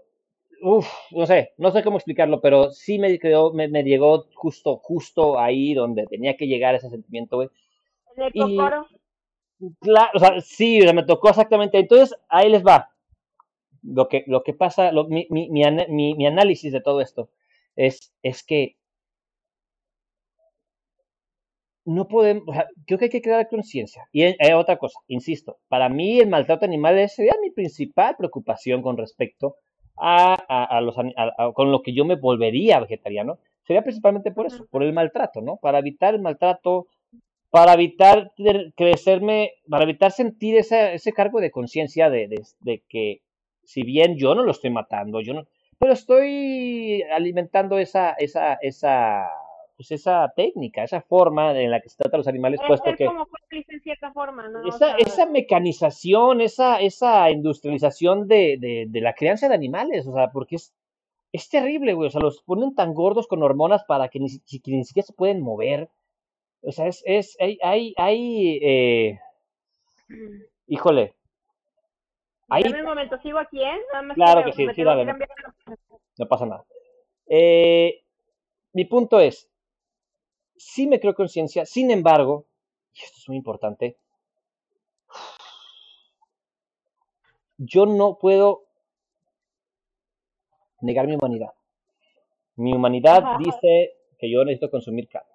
uff, 0.63 0.89
no 1.11 1.27
sé, 1.27 1.53
no 1.59 1.71
sé 1.71 1.83
cómo 1.83 1.97
explicarlo, 1.97 2.41
pero 2.41 2.71
sí 2.71 2.99
me 2.99 3.19
creó, 3.19 3.53
me, 3.53 3.69
llegó 3.83 4.27
justo, 4.35 4.79
justo 4.79 5.39
ahí 5.39 5.75
donde 5.75 6.07
tenía 6.07 6.37
que 6.37 6.47
llegar 6.47 6.75
ese 6.75 6.91
sentimiento, 6.91 7.37
güey. 7.37 7.49
Y, 8.33 8.57
claro, 9.81 10.11
o 10.15 10.19
sea, 10.19 10.41
sí, 10.41 10.81
me 10.95 11.05
tocó 11.05 11.29
exactamente. 11.29 11.79
Entonces, 11.79 12.17
ahí 12.29 12.51
les 12.51 12.65
va. 12.65 12.91
Lo 13.83 14.09
que, 14.09 14.25
lo 14.27 14.43
que 14.43 14.53
pasa, 14.53 14.91
mi, 15.09 15.27
mi, 15.31 15.49
mi, 15.49 16.15
mi, 16.15 16.27
análisis 16.27 16.73
de 16.73 16.81
todo 16.81 17.01
esto 17.01 17.29
es, 17.77 18.13
es 18.23 18.43
que 18.43 18.77
no 21.87 22.09
podemos, 22.09 22.45
creo 22.85 22.99
que 22.99 23.07
hay 23.07 23.11
que 23.11 23.23
crear 23.23 23.49
conciencia. 23.49 24.09
Y 24.13 24.23
hay 24.23 24.53
otra 24.55 24.77
cosa, 24.77 24.99
insisto, 25.07 25.59
para 25.69 25.89
mí 25.89 26.19
el 26.19 26.29
maltrato 26.29 26.65
animal 26.67 27.09
sería 27.09 27.35
mi 27.41 27.51
principal 27.51 28.17
preocupación 28.19 28.83
con 28.83 28.97
respecto 28.97 29.57
a, 29.97 30.35
a, 30.35 30.81
los, 30.81 30.97
con 31.55 31.73
lo 31.73 31.83
que 31.83 31.95
yo 31.95 32.05
me 32.05 32.17
volvería 32.17 32.81
vegetariano, 32.81 33.39
sería 33.63 33.83
principalmente 33.83 34.33
por 34.33 34.47
eso, 34.47 34.67
por 34.71 34.83
el 34.83 34.93
maltrato, 34.93 35.41
¿no? 35.41 35.59
Para 35.59 35.79
evitar 35.79 36.15
el 36.15 36.21
maltrato, 36.21 36.89
para 37.51 37.75
evitar 37.75 38.33
crecerme, 38.75 39.53
para 39.71 39.85
evitar 39.85 40.11
sentir 40.11 40.57
ese, 40.57 40.95
ese 40.95 41.13
cargo 41.13 41.41
de 41.41 41.53
conciencia 41.53 42.11
de, 42.11 42.27
de, 42.29 42.43
de, 42.61 42.83
que 42.89 43.23
si 43.63 43.83
bien 43.85 44.17
yo 44.17 44.35
no 44.35 44.43
lo 44.43 44.51
estoy 44.51 44.71
matando, 44.71 45.21
yo 45.21 45.35
no, 45.35 45.45
pero 45.79 45.93
estoy 45.93 47.03
alimentando 47.13 47.79
esa, 47.79 48.11
esa, 48.13 48.55
esa 48.55 49.29
pues 49.77 49.91
esa 49.91 50.33
técnica, 50.35 50.83
esa 50.83 51.03
forma 51.03 51.59
en 51.59 51.71
la 51.71 51.81
que 51.81 51.91
se 51.91 51.97
trata 51.97 52.17
a 52.17 52.19
los 52.19 52.29
animales, 52.29 52.61
puesto 52.67 52.95
que... 52.97 53.05
Como 53.05 53.29
en 53.51 53.81
cierta 53.81 54.11
forma, 54.13 54.49
¿no? 54.49 54.67
Esa, 54.67 54.97
esa 54.97 55.27
mecanización, 55.27 56.41
esa, 56.41 56.81
esa 56.81 57.31
industrialización 57.31 58.27
de, 58.27 58.57
de, 58.59 58.87
de, 58.89 59.01
la 59.01 59.15
crianza 59.15 59.49
de 59.49 59.55
animales, 59.55 60.07
o 60.07 60.15
sea, 60.15 60.31
porque 60.31 60.57
es, 60.57 60.75
es 61.33 61.49
terrible, 61.51 61.93
güey, 61.93 62.09
o 62.09 62.11
sea, 62.11 62.23
los 62.23 62.43
ponen 62.43 62.75
tan 62.75 62.95
gordos 62.95 63.27
con 63.27 63.43
hormonas 63.43 63.85
para 63.85 64.09
que 64.09 64.19
ni, 64.19 64.29
ni 64.29 64.85
siquiera 64.85 65.07
se 65.07 65.13
pueden 65.13 65.43
mover. 65.43 65.91
O 66.63 66.73
sea, 66.73 66.87
es, 66.87 67.03
es, 67.05 67.37
hay, 67.39 67.59
hay, 67.63 67.95
hay, 67.99 68.59
eh... 68.63 69.21
híjole. 70.67 71.15
Hay... 72.49 72.63
un 72.63 72.83
momento, 72.83 73.19
¿sigo 73.19 73.39
aquí, 73.39 73.63
eh? 73.63 73.79
claro 74.15 74.45
que 74.45 74.53
sí, 74.53 74.67
sí, 74.75 74.83
dale, 74.83 75.05
no, 75.05 75.15
no 76.19 76.29
pasa 76.29 76.47
nada. 76.47 76.65
Eh, 77.27 78.03
mi 78.73 78.85
punto 78.85 79.21
es, 79.21 79.51
sí 80.57 80.87
me 80.87 81.01
creo 81.01 81.15
conciencia, 81.15 81.67
sin 81.67 81.91
embargo, 81.91 82.47
y 82.95 83.01
esto 83.03 83.17
es 83.19 83.29
muy 83.29 83.37
importante, 83.37 83.97
yo 87.59 87.87
no 87.87 88.19
puedo 88.19 88.65
negar 90.81 91.07
mi 91.07 91.15
humanidad. 91.15 91.53
Mi 92.57 92.75
humanidad 92.75 93.39
dice 93.39 93.93
que 94.19 94.31
yo 94.31 94.45
necesito 94.45 94.71
consumir 94.71 95.09
carne. 95.09 95.31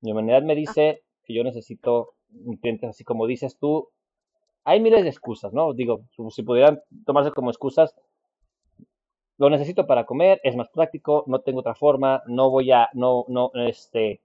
Mi 0.00 0.12
humanidad 0.12 0.42
me 0.42 0.54
dice 0.54 1.02
que 1.24 1.34
yo 1.34 1.44
necesito 1.44 2.14
nutrientes, 2.30 2.90
así 2.90 3.04
como 3.04 3.26
dices 3.26 3.58
tú. 3.58 3.90
Hay 4.64 4.80
miles 4.80 5.02
de 5.02 5.08
excusas, 5.08 5.52
¿no? 5.52 5.72
Digo, 5.72 6.04
si 6.30 6.42
pudieran 6.42 6.82
tomarse 7.04 7.30
como 7.32 7.50
excusas, 7.50 7.94
lo 9.40 9.48
necesito 9.48 9.86
para 9.86 10.04
comer, 10.04 10.38
es 10.44 10.54
más 10.54 10.68
práctico, 10.68 11.24
no 11.26 11.40
tengo 11.40 11.60
otra 11.60 11.74
forma, 11.74 12.22
no 12.26 12.50
voy 12.50 12.72
a, 12.72 12.90
no, 12.92 13.24
no, 13.28 13.50
este, 13.54 14.20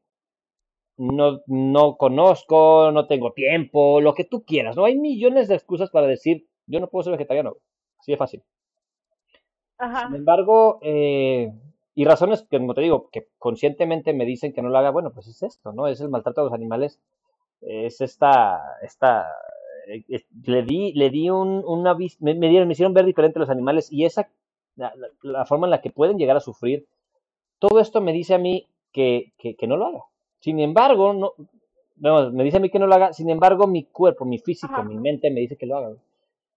no, 0.98 1.40
no 1.48 1.96
conozco, 1.96 2.92
no 2.92 3.08
tengo 3.08 3.32
tiempo, 3.32 4.02
lo 4.02 4.14
que 4.14 4.26
tú 4.26 4.44
quieras, 4.44 4.76
¿no? 4.76 4.84
Hay 4.84 4.98
millones 4.98 5.48
de 5.48 5.56
excusas 5.56 5.90
para 5.90 6.06
decir, 6.06 6.46
yo 6.68 6.82
no 6.82 6.88
puedo 6.88 7.04
ser 7.04 7.14
vegetariano, 7.14 7.56
así 7.98 8.12
de 8.12 8.18
fácil. 8.18 8.44
Ajá. 9.78 10.08
Sin 10.08 10.18
embargo, 10.18 10.80
eh, 10.82 11.50
y 11.96 12.04
razones 12.04 12.44
que, 12.44 12.58
como 12.58 12.74
te 12.74 12.82
digo, 12.82 13.10
que 13.10 13.30
conscientemente 13.38 14.14
me 14.14 14.26
dicen 14.26 14.52
que 14.52 14.62
no 14.62 14.68
lo 14.68 14.78
haga, 14.78 14.90
bueno, 14.90 15.14
pues 15.14 15.28
es 15.28 15.42
esto, 15.44 15.72
¿no? 15.72 15.88
Es 15.88 16.02
el 16.02 16.10
maltrato 16.10 16.42
a 16.42 16.44
los 16.44 16.54
animales, 16.54 17.00
es 17.62 18.02
esta, 18.02 18.60
esta, 18.82 19.28
eh, 19.88 20.26
le 20.46 20.64
di, 20.64 20.92
le 20.92 21.10
di 21.10 21.30
un, 21.30 21.64
una, 21.66 21.96
me, 22.20 22.36
me, 22.36 22.50
dieron, 22.50 22.68
me 22.68 22.74
hicieron 22.74 22.94
ver 22.94 23.06
diferente 23.06 23.40
los 23.40 23.50
animales 23.50 23.90
y 23.94 24.04
esa 24.04 24.28
la, 24.76 25.46
forma 25.46 25.68
en 25.68 25.72
la 25.72 25.82
que 25.82 25.90
pueden 25.90 26.18
llegar 26.18 26.38
a 26.38 26.42
sufrir, 26.42 26.86
todo 27.60 27.80
esto 27.80 28.02
me 28.02 28.14
dice 28.14 28.34
a 28.34 28.38
mí 28.38 28.68
que, 28.92 29.34
que, 29.38 29.68
no 29.68 29.78
lo 29.78 29.88
haga. 29.88 30.04
Sin 30.40 30.60
embargo, 30.60 31.14
no, 31.14 32.32
me 32.32 32.44
dice 32.44 32.58
a 32.58 32.60
mí 32.60 32.70
que 32.70 32.80
no 32.80 32.88
lo 32.88 32.96
haga, 32.96 33.14
sin 33.14 33.30
embargo, 33.30 33.68
mi 33.68 33.84
cuerpo, 33.86 34.26
mi 34.26 34.38
físico, 34.40 34.84
mi 34.84 34.98
mente 34.98 35.32
me 35.32 35.42
dice 35.42 35.58
que 35.58 35.66
lo 35.66 35.78
haga. 35.78 35.96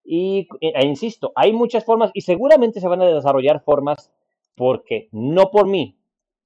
Y 0.04 0.48
e, 0.60 0.86
insisto, 0.86 1.32
hay 1.34 1.52
muchas 1.52 1.84
formas 1.84 2.10
y 2.14 2.22
seguramente 2.22 2.80
se 2.80 2.88
van 2.88 3.02
a 3.02 3.06
desarrollar 3.06 3.60
formas 3.60 4.10
porque 4.54 5.08
no 5.12 5.50
por 5.50 5.66
mí, 5.66 5.96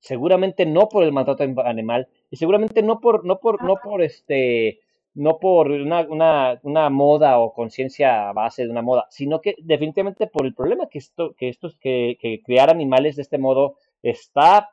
seguramente 0.01 0.67
no 0.67 0.89
por 0.89 1.05
el 1.05 1.13
maltrato 1.13 1.45
animal 1.65 2.09
y 2.31 2.37
seguramente 2.37 2.83
no 2.83 3.01
por 3.01 3.25
no 3.25 3.39
por 3.39 3.63
no 3.63 3.77
por 3.77 4.03
este 4.03 4.81
no 5.15 5.39
por 5.39 5.71
una, 5.71 6.01
una, 6.09 6.59
una 6.63 6.91
moda 6.91 7.39
o 7.39 7.53
conciencia 7.53 8.29
a 8.29 8.33
base 8.33 8.65
de 8.65 8.71
una 8.71 8.83
moda, 8.83 9.07
sino 9.11 9.41
que 9.41 9.57
definitivamente 9.59 10.27
por 10.27 10.47
el 10.47 10.55
problema 10.55 10.89
que 10.89 10.99
esto, 10.99 11.35
que 11.37 11.49
estos, 11.49 11.77
que, 11.79 12.17
que 12.21 12.43
criar 12.43 12.71
animales 12.71 13.17
de 13.17 13.23
este 13.23 13.39
modo 13.39 13.77
está 14.03 14.71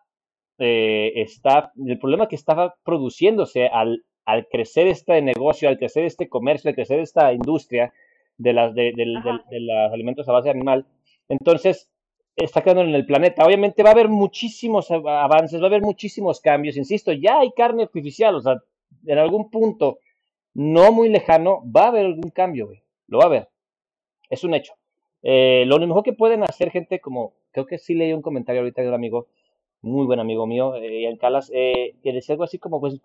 eh, 0.59 1.13
está, 1.15 1.71
el 1.85 1.97
problema 1.99 2.27
que 2.27 2.35
estaba 2.35 2.75
produciéndose 2.83 3.67
al, 3.67 4.03
al 4.25 4.47
crecer 4.47 4.87
este 4.87 5.21
negocio, 5.21 5.69
al 5.69 5.77
crecer 5.77 6.03
este 6.03 6.27
comercio, 6.27 6.69
al 6.69 6.75
crecer 6.75 6.99
esta 6.99 7.31
industria 7.31 7.93
de, 8.37 8.53
las, 8.53 8.75
de, 8.75 8.91
de 8.93 9.05
los 9.05 9.93
alimentos 9.93 10.27
a 10.27 10.33
base 10.33 10.49
animal, 10.49 10.85
entonces 11.29 11.89
está 12.35 12.61
quedando 12.61 12.83
en 12.83 12.95
el 12.95 13.05
planeta. 13.05 13.45
Obviamente 13.45 13.83
va 13.83 13.89
a 13.89 13.93
haber 13.93 14.09
muchísimos 14.09 14.91
avances, 14.91 15.61
va 15.61 15.65
a 15.65 15.67
haber 15.67 15.81
muchísimos 15.81 16.41
cambios. 16.41 16.77
Insisto, 16.77 17.11
ya 17.13 17.39
hay 17.39 17.51
carne 17.51 17.83
artificial, 17.83 18.35
o 18.35 18.41
sea, 18.41 18.57
en 19.05 19.17
algún 19.17 19.49
punto 19.49 19.99
no 20.59 20.91
muy 20.91 21.07
lejano 21.07 21.63
va 21.73 21.85
a 21.85 21.87
haber 21.87 22.05
algún 22.05 22.31
cambio, 22.31 22.67
güey. 22.67 22.83
Lo 23.07 23.19
va 23.19 23.23
a 23.23 23.27
haber. 23.27 23.47
Es 24.29 24.43
un 24.43 24.53
hecho. 24.53 24.73
Eh, 25.23 25.63
lo 25.65 25.79
mejor 25.79 26.03
que 26.03 26.11
pueden 26.11 26.43
hacer 26.43 26.69
gente 26.69 26.99
como, 26.99 27.33
creo 27.51 27.65
que 27.65 27.77
sí 27.77 27.93
leí 27.93 28.11
un 28.11 28.21
comentario 28.21 28.59
ahorita 28.59 28.81
de 28.81 28.89
un 28.89 28.93
amigo, 28.93 29.27
muy 29.81 30.05
buen 30.05 30.19
amigo 30.19 30.45
mío, 30.45 30.75
eh, 30.75 31.07
en 31.07 31.15
Calas, 31.15 31.49
eh, 31.55 31.95
que 32.03 32.11
decía 32.11 32.33
algo 32.33 32.43
así 32.43 32.59
como, 32.59 32.81
pues, 32.81 32.99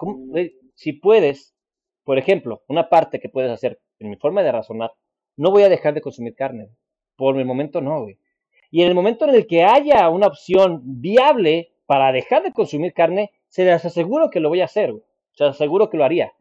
si 0.74 0.94
puedes, 0.94 1.54
por 2.02 2.18
ejemplo, 2.18 2.64
una 2.66 2.88
parte 2.88 3.20
que 3.20 3.28
puedes 3.28 3.52
hacer, 3.52 3.78
en 4.00 4.10
mi 4.10 4.16
forma 4.16 4.42
de 4.42 4.50
razonar, 4.50 4.90
no 5.36 5.52
voy 5.52 5.62
a 5.62 5.68
dejar 5.68 5.94
de 5.94 6.00
consumir 6.00 6.34
carne. 6.34 6.70
Por 7.14 7.38
el 7.38 7.44
momento 7.44 7.80
no, 7.80 8.02
güey. 8.02 8.18
Y 8.72 8.82
en 8.82 8.88
el 8.88 8.96
momento 8.96 9.26
en 9.26 9.34
el 9.36 9.46
que 9.46 9.62
haya 9.62 10.08
una 10.08 10.26
opción 10.26 10.80
viable 10.82 11.70
para 11.86 12.10
dejar 12.10 12.42
de 12.42 12.52
consumir 12.52 12.92
carne, 12.92 13.30
se 13.46 13.64
les 13.64 13.84
aseguro 13.84 14.28
que 14.28 14.40
lo 14.40 14.48
voy 14.48 14.60
a 14.60 14.64
hacer, 14.64 14.90
güey. 14.90 15.04
Se 15.34 15.44
aseguro 15.44 15.88
que 15.88 15.98
lo 15.98 16.04
haría. 16.04 16.32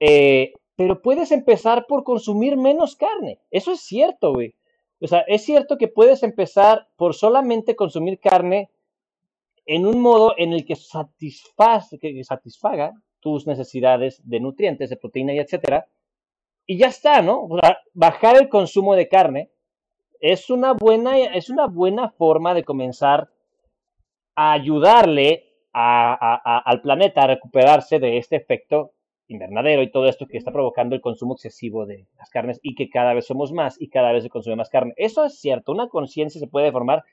Eh, 0.00 0.54
pero 0.76 1.02
puedes 1.02 1.30
empezar 1.30 1.86
por 1.86 2.04
consumir 2.04 2.56
menos 2.56 2.96
carne. 2.96 3.38
Eso 3.50 3.72
es 3.72 3.80
cierto, 3.80 4.32
güey. 4.32 4.54
O 5.00 5.06
sea, 5.06 5.20
es 5.28 5.44
cierto 5.44 5.78
que 5.78 5.88
puedes 5.88 6.22
empezar 6.22 6.88
por 6.96 7.14
solamente 7.14 7.76
consumir 7.76 8.18
carne 8.18 8.70
en 9.66 9.86
un 9.86 10.00
modo 10.00 10.34
en 10.36 10.52
el 10.52 10.64
que, 10.64 10.76
satisfaga 10.76 12.92
tus 13.20 13.46
necesidades 13.46 14.20
de 14.24 14.40
nutrientes, 14.40 14.90
de 14.90 14.96
proteína 14.96 15.34
y 15.34 15.38
etcétera. 15.38 15.86
Y 16.66 16.78
ya 16.78 16.88
está, 16.88 17.22
¿no? 17.22 17.44
O 17.44 17.58
sea, 17.60 17.78
bajar 17.92 18.36
el 18.36 18.48
consumo 18.48 18.96
de 18.96 19.08
carne 19.08 19.50
es 20.20 20.50
una 20.50 20.72
buena, 20.72 21.18
es 21.18 21.50
una 21.50 21.66
buena 21.66 22.10
forma 22.10 22.54
de 22.54 22.64
comenzar 22.64 23.30
a 24.34 24.52
ayudarle 24.52 25.46
al 25.72 26.82
planeta 26.82 27.22
a 27.22 27.28
recuperarse 27.28 27.98
de 27.98 28.18
este 28.18 28.36
efecto 28.36 28.92
invernadero 29.30 29.82
y 29.82 29.90
todo 29.90 30.06
esto 30.06 30.26
que 30.26 30.36
está 30.36 30.52
provocando 30.52 30.94
el 30.94 31.00
consumo 31.00 31.34
excesivo 31.34 31.86
de 31.86 32.06
las 32.18 32.30
carnes 32.30 32.58
y 32.62 32.74
que 32.74 32.90
cada 32.90 33.14
vez 33.14 33.26
somos 33.26 33.52
más 33.52 33.80
y 33.80 33.88
cada 33.88 34.12
vez 34.12 34.24
se 34.24 34.30
consume 34.30 34.56
más 34.56 34.70
carne. 34.70 34.92
Eso 34.96 35.24
es 35.24 35.38
cierto, 35.38 35.72
una 35.72 35.88
conciencia 35.88 36.40
se 36.40 36.46
puede 36.46 36.72
formar 36.72 37.04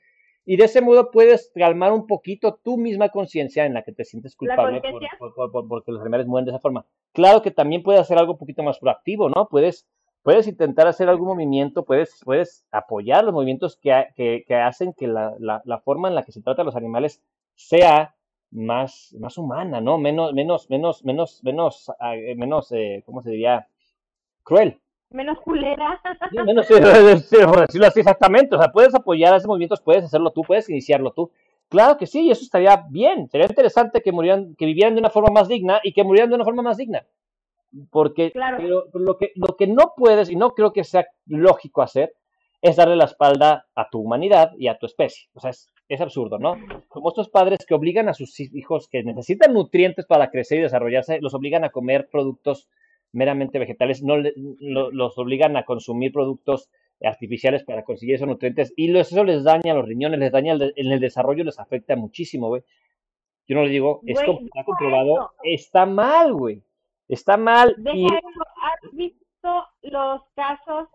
y 0.44 0.56
de 0.56 0.64
ese 0.64 0.80
modo 0.80 1.10
puedes 1.10 1.52
calmar 1.54 1.92
un 1.92 2.06
poquito 2.06 2.54
tu 2.54 2.78
misma 2.78 3.10
conciencia 3.10 3.66
en 3.66 3.74
la 3.74 3.82
que 3.82 3.92
te 3.92 4.04
sientes 4.04 4.34
culpable 4.34 4.80
por, 5.18 5.68
porque 5.68 5.92
los 5.92 6.00
animales 6.00 6.26
mueren 6.26 6.46
de 6.46 6.52
esa 6.52 6.58
forma. 6.58 6.86
Claro 7.12 7.42
que 7.42 7.50
también 7.50 7.82
puedes 7.82 8.00
hacer 8.00 8.16
algo 8.16 8.32
un 8.32 8.38
poquito 8.38 8.62
más 8.62 8.78
proactivo, 8.78 9.28
¿no? 9.28 9.48
Puedes, 9.50 9.86
puedes 10.22 10.48
intentar 10.48 10.86
hacer 10.86 11.10
algún 11.10 11.28
movimiento, 11.28 11.84
puedes, 11.84 12.22
puedes 12.24 12.66
apoyar 12.70 13.24
los 13.24 13.34
movimientos 13.34 13.76
que, 13.76 14.06
que, 14.16 14.44
que 14.48 14.54
hacen 14.54 14.94
que 14.94 15.06
la, 15.06 15.34
la, 15.38 15.60
la 15.66 15.80
forma 15.80 16.08
en 16.08 16.14
la 16.14 16.22
que 16.22 16.32
se 16.32 16.40
trata 16.40 16.62
a 16.62 16.64
los 16.64 16.76
animales 16.76 17.22
sea 17.54 18.14
más, 18.50 19.14
más 19.18 19.38
humana, 19.38 19.80
¿no? 19.80 19.98
Menos, 19.98 20.32
menos, 20.32 20.70
menos, 20.70 21.04
menos, 21.04 21.42
menos, 21.44 21.92
ah, 22.00 22.16
eh, 22.16 22.34
menos, 22.34 22.72
eh, 22.72 23.02
¿cómo 23.04 23.22
se 23.22 23.30
diría? 23.30 23.66
Cruel. 24.42 24.78
Menos 25.10 25.40
culera. 25.40 26.00
menos, 26.32 26.66
por 26.68 27.60
decirlo 27.60 27.86
así 27.86 28.00
exactamente. 28.00 28.56
O 28.56 28.58
sea, 28.58 28.70
puedes 28.72 28.94
apoyar 28.94 29.34
a 29.34 29.36
esos 29.36 29.48
movimientos, 29.48 29.80
puedes 29.80 30.04
hacerlo 30.04 30.30
tú, 30.30 30.42
puedes 30.42 30.68
iniciarlo 30.68 31.12
tú. 31.12 31.30
Claro 31.68 31.98
que 31.98 32.06
sí, 32.06 32.26
y 32.26 32.30
eso 32.30 32.42
estaría 32.42 32.84
bien. 32.88 33.28
Sería 33.28 33.46
interesante 33.46 34.00
que 34.00 34.12
murieran, 34.12 34.54
que 34.56 34.66
vivieran 34.66 34.94
de 34.94 35.00
una 35.00 35.10
forma 35.10 35.30
más 35.32 35.48
digna 35.48 35.80
y 35.82 35.92
que 35.92 36.04
murieran 36.04 36.30
de 36.30 36.36
una 36.36 36.44
forma 36.44 36.62
más 36.62 36.76
digna. 36.76 37.06
Porque 37.90 38.32
pero, 38.32 38.86
lo, 38.94 39.18
que, 39.18 39.32
lo 39.34 39.56
que 39.56 39.66
no 39.66 39.92
puedes, 39.96 40.30
y 40.30 40.36
no 40.36 40.54
creo 40.54 40.72
que 40.72 40.84
sea 40.84 41.06
lógico 41.26 41.82
hacer, 41.82 42.14
es 42.62 42.76
darle 42.76 42.96
la 42.96 43.04
espalda 43.04 43.66
a 43.74 43.88
tu 43.90 44.00
humanidad 44.00 44.52
y 44.58 44.68
a 44.68 44.78
tu 44.78 44.86
especie. 44.86 45.28
O 45.34 45.40
sea, 45.40 45.50
es, 45.50 45.70
es 45.88 46.00
absurdo, 46.00 46.38
¿no? 46.38 46.56
Como 46.88 47.08
estos 47.08 47.30
padres 47.30 47.64
que 47.66 47.74
obligan 47.74 48.08
a 48.08 48.14
sus 48.14 48.38
hijos 48.40 48.88
que 48.88 49.02
necesitan 49.02 49.54
nutrientes 49.54 50.06
para 50.06 50.30
crecer 50.30 50.58
y 50.58 50.62
desarrollarse, 50.62 51.20
los 51.20 51.34
obligan 51.34 51.64
a 51.64 51.70
comer 51.70 52.08
productos 52.10 52.68
meramente 53.12 53.58
vegetales, 53.58 54.02
no 54.02 54.16
los 54.16 55.18
obligan 55.18 55.56
a 55.56 55.64
consumir 55.64 56.12
productos 56.12 56.68
artificiales 57.02 57.64
para 57.64 57.84
conseguir 57.84 58.16
esos 58.16 58.28
nutrientes 58.28 58.72
y 58.76 58.94
eso 58.96 59.24
les 59.24 59.44
daña 59.44 59.72
a 59.72 59.76
los 59.76 59.86
riñones, 59.86 60.20
les 60.20 60.32
daña 60.32 60.54
en 60.54 60.92
el 60.92 61.00
desarrollo, 61.00 61.44
les 61.44 61.58
afecta 61.58 61.96
muchísimo, 61.96 62.48
güey. 62.48 62.62
Yo 63.46 63.56
no 63.56 63.62
le 63.62 63.70
digo, 63.70 64.02
es 64.04 64.18
está 64.20 64.64
comprobado, 64.64 65.30
está 65.42 65.86
mal, 65.86 66.34
güey. 66.34 66.62
Está 67.08 67.38
mal. 67.38 67.74
¿Has 67.78 68.92
visto 68.92 69.64
los 69.80 70.20
casos 70.34 70.88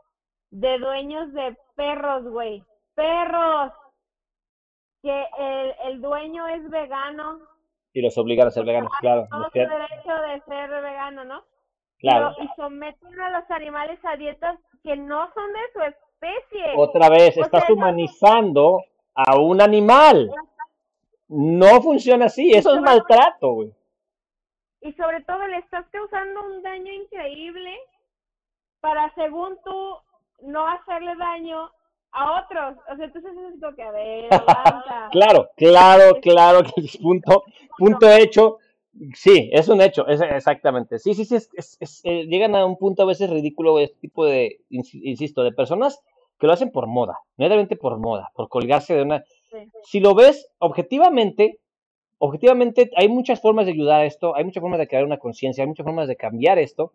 de 0.52 0.78
dueños 0.78 1.34
de 1.34 1.58
perros, 1.76 2.30
güey? 2.30 2.64
Perros 2.94 3.72
que 5.04 5.26
el, 5.38 5.76
el 5.86 6.01
dueño 6.01 6.47
es 6.47 6.68
vegano. 6.70 7.39
Y 7.91 8.01
los 8.01 8.18
obligan 8.18 8.47
a 8.47 8.51
ser 8.51 8.66
veganos, 8.66 8.91
claro. 8.99 9.28
No 9.30 9.49
tiene 9.51 9.70
derecho 9.70 10.14
de 10.28 10.41
ser 10.47 10.70
vegano, 10.70 11.24
¿no? 11.26 11.43
Claro. 11.99 12.36
y 12.41 12.47
someten 12.58 13.20
a 13.20 13.30
los 13.30 13.49
animales 13.51 13.97
a 14.04 14.18
dietas 14.18 14.60
que 14.84 14.97
no 14.97 15.32
son 15.34 15.54
de 15.54 15.60
su 15.72 15.82
especie. 15.82 16.74
Otra 16.76 17.10
vez, 17.10 17.38
estás 17.38 17.70
humanizando 17.70 18.84
a 19.14 19.39
un 19.39 19.62
animal. 19.62 20.30
No 21.30 21.82
funciona 21.82 22.26
así, 22.26 22.51
eso 22.51 22.74
es 22.76 22.82
maltrato, 22.82 23.51
güey. 23.51 23.74
Y 24.82 24.91
sobre 24.93 25.22
todo 25.22 25.47
le 25.47 25.60
estás 25.60 25.86
causando 25.91 26.43
un 26.45 26.62
daño 26.62 26.91
increíble 26.91 27.74
para, 28.82 29.14
según 29.16 29.58
tú, 29.64 29.97
no 30.41 30.68
hacerle 30.68 31.16
daño 31.16 31.72
a 32.14 32.43
otros. 32.43 32.78
O 32.91 32.95
sea, 32.95 33.05
entonces 33.05 33.32
es 33.53 33.59
lo 33.59 33.76
que, 33.76 33.84
a 33.84 33.91
ver, 33.91 34.30
claro, 35.11 35.49
claro, 35.55 36.20
claro 36.22 36.61
que 36.64 36.82
es 36.82 36.97
punto, 36.97 37.43
punto 37.78 38.09
hecho. 38.09 38.59
Sí, 39.16 39.49
es 39.51 39.68
un 39.70 39.82
hecho, 39.82 40.07
es, 40.07 40.22
exactamente. 40.22 40.99
Sí, 40.99 41.16
sí, 41.16 41.26
sí, 41.26 41.36
es, 41.36 42.01
eh, 42.03 42.26
llegan 42.28 42.55
a 42.55 42.64
un 42.64 42.78
punto 42.78 43.01
a 43.01 43.07
veces 43.07 43.30
ridículo 43.30 43.80
este 43.80 43.97
tipo 43.99 44.24
de, 44.26 44.59
insisto, 44.70 45.43
de 45.43 45.51
personas 45.51 45.99
que 46.39 46.45
lo 46.45 46.53
hacen 46.53 46.72
por 46.72 46.86
moda, 46.86 47.18
netamente 47.38 47.76
por 47.76 47.97
moda, 47.97 48.32
por 48.36 48.49
colgarse 48.49 48.95
de 48.95 49.01
una... 49.01 49.24
Si 49.84 49.99
lo 49.99 50.14
ves 50.14 50.51
objetivamente, 50.59 51.59
objetivamente 52.20 52.91
hay 52.95 53.07
muchas 53.07 53.41
formas 53.41 53.66
de 53.66 53.72
ayudar 53.72 54.01
a 54.01 54.05
esto, 54.05 54.36
hay 54.36 54.43
muchas 54.43 54.61
formas 54.61 54.80
de 54.80 54.88
crear 54.88 55.05
una 55.05 55.18
conciencia, 55.18 55.64
hay 55.64 55.68
muchas 55.68 55.86
formas 55.86 56.07
de 56.07 56.16
cambiar 56.16 56.59
esto, 56.59 56.93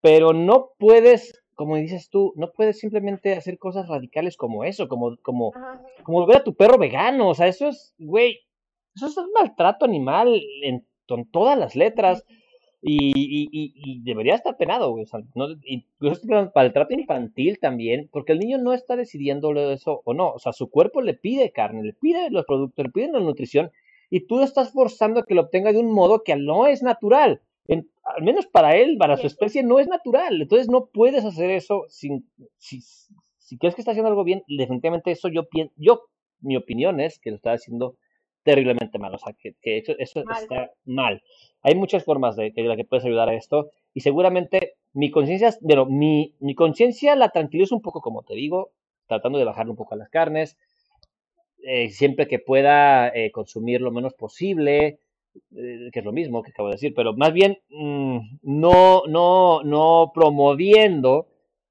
pero 0.00 0.32
no 0.32 0.70
puedes 0.78 1.42
como 1.56 1.76
dices 1.76 2.10
tú, 2.10 2.32
no 2.36 2.52
puedes 2.52 2.78
simplemente 2.78 3.32
hacer 3.32 3.58
cosas 3.58 3.88
radicales 3.88 4.36
como 4.36 4.62
eso, 4.62 4.88
como, 4.88 5.16
como, 5.22 5.52
como 6.04 6.20
volver 6.20 6.36
a 6.36 6.44
tu 6.44 6.54
perro 6.54 6.78
vegano, 6.78 7.30
o 7.30 7.34
sea, 7.34 7.48
eso 7.48 7.66
es, 7.68 7.94
güey, 7.98 8.40
eso 8.94 9.06
es 9.06 9.16
un 9.16 9.32
maltrato 9.32 9.84
animal 9.86 10.40
en, 10.62 10.86
todas 11.30 11.56
las 11.56 11.76
letras 11.76 12.24
y, 12.82 13.12
y, 13.14 13.48
y, 13.72 14.02
debería 14.02 14.34
estar 14.34 14.56
penado, 14.56 14.90
güey, 14.90 15.04
o 15.04 15.06
sea, 15.06 15.20
no, 15.34 15.46
y 15.64 15.86
es 16.00 16.24
maltrato 16.54 16.92
infantil 16.94 17.58
también, 17.58 18.08
porque 18.12 18.32
el 18.32 18.40
niño 18.40 18.58
no 18.58 18.72
está 18.72 18.96
decidiendo 18.96 19.52
eso 19.70 20.02
o 20.04 20.14
no, 20.14 20.32
o 20.32 20.38
sea, 20.38 20.52
su 20.52 20.68
cuerpo 20.68 21.00
le 21.00 21.14
pide 21.14 21.52
carne, 21.52 21.84
le 21.84 21.92
pide 21.94 22.28
los 22.30 22.44
productos, 22.44 22.84
le 22.84 22.90
pide 22.90 23.12
la 23.12 23.20
nutrición 23.20 23.70
y 24.10 24.26
tú 24.26 24.42
estás 24.42 24.72
forzando 24.72 25.20
a 25.20 25.24
que 25.24 25.34
lo 25.34 25.42
obtenga 25.42 25.72
de 25.72 25.78
un 25.78 25.90
modo 25.90 26.22
que 26.22 26.36
no 26.36 26.66
es 26.66 26.82
natural 26.82 27.40
al 28.14 28.22
menos 28.22 28.46
para 28.46 28.76
él, 28.76 28.96
para 28.98 29.16
su 29.16 29.26
especie, 29.26 29.62
no 29.62 29.78
es 29.80 29.88
natural. 29.88 30.40
Entonces 30.40 30.68
no 30.68 30.86
puedes 30.86 31.24
hacer 31.24 31.50
eso 31.50 31.84
sin, 31.88 32.30
si, 32.56 32.80
si 32.80 33.58
crees 33.58 33.74
que 33.74 33.80
está 33.80 33.92
haciendo 33.92 34.08
algo 34.08 34.24
bien, 34.24 34.42
definitivamente 34.46 35.10
eso 35.10 35.28
yo 35.28 35.48
pienso, 35.48 35.74
yo, 35.76 36.02
mi 36.40 36.56
opinión 36.56 37.00
es 37.00 37.18
que 37.18 37.30
lo 37.30 37.36
está 37.36 37.52
haciendo 37.52 37.96
terriblemente 38.42 39.00
mal, 39.00 39.12
o 39.12 39.18
sea, 39.18 39.32
que, 39.32 39.56
eso, 39.62 39.94
eso 39.98 40.20
está 40.20 40.70
mal. 40.84 41.20
Hay 41.62 41.74
muchas 41.74 42.04
formas 42.04 42.36
de, 42.36 42.52
la 42.54 42.76
que 42.76 42.84
puedes 42.84 43.04
ayudar 43.04 43.28
a 43.28 43.34
esto 43.34 43.70
y 43.92 44.00
seguramente 44.00 44.74
mi 44.92 45.10
conciencia, 45.10 45.52
pero 45.66 45.84
mi, 45.84 46.36
mi 46.38 46.54
conciencia 46.54 47.16
la 47.16 47.30
tranquilizo 47.30 47.74
un 47.74 47.82
poco, 47.82 48.00
como 48.00 48.22
te 48.22 48.34
digo, 48.34 48.70
tratando 49.08 49.38
de 49.38 49.44
bajar 49.44 49.68
un 49.68 49.74
poco 49.74 49.94
a 49.94 49.98
las 49.98 50.10
carnes, 50.10 50.56
eh, 51.64 51.88
siempre 51.90 52.28
que 52.28 52.38
pueda 52.38 53.08
eh, 53.08 53.32
consumir 53.32 53.80
lo 53.80 53.90
menos 53.90 54.14
posible, 54.14 55.00
eh, 55.56 55.90
que 55.92 55.98
es 55.98 56.04
lo 56.04 56.12
mismo 56.12 56.42
que 56.42 56.50
acabo 56.50 56.68
de 56.68 56.74
decir, 56.74 56.94
pero 56.94 57.14
más 57.14 57.32
bien 57.32 57.58
mm, 57.70 58.18
no, 58.42 59.02
no, 59.06 59.62
no 59.62 60.12
promoviendo 60.14 61.28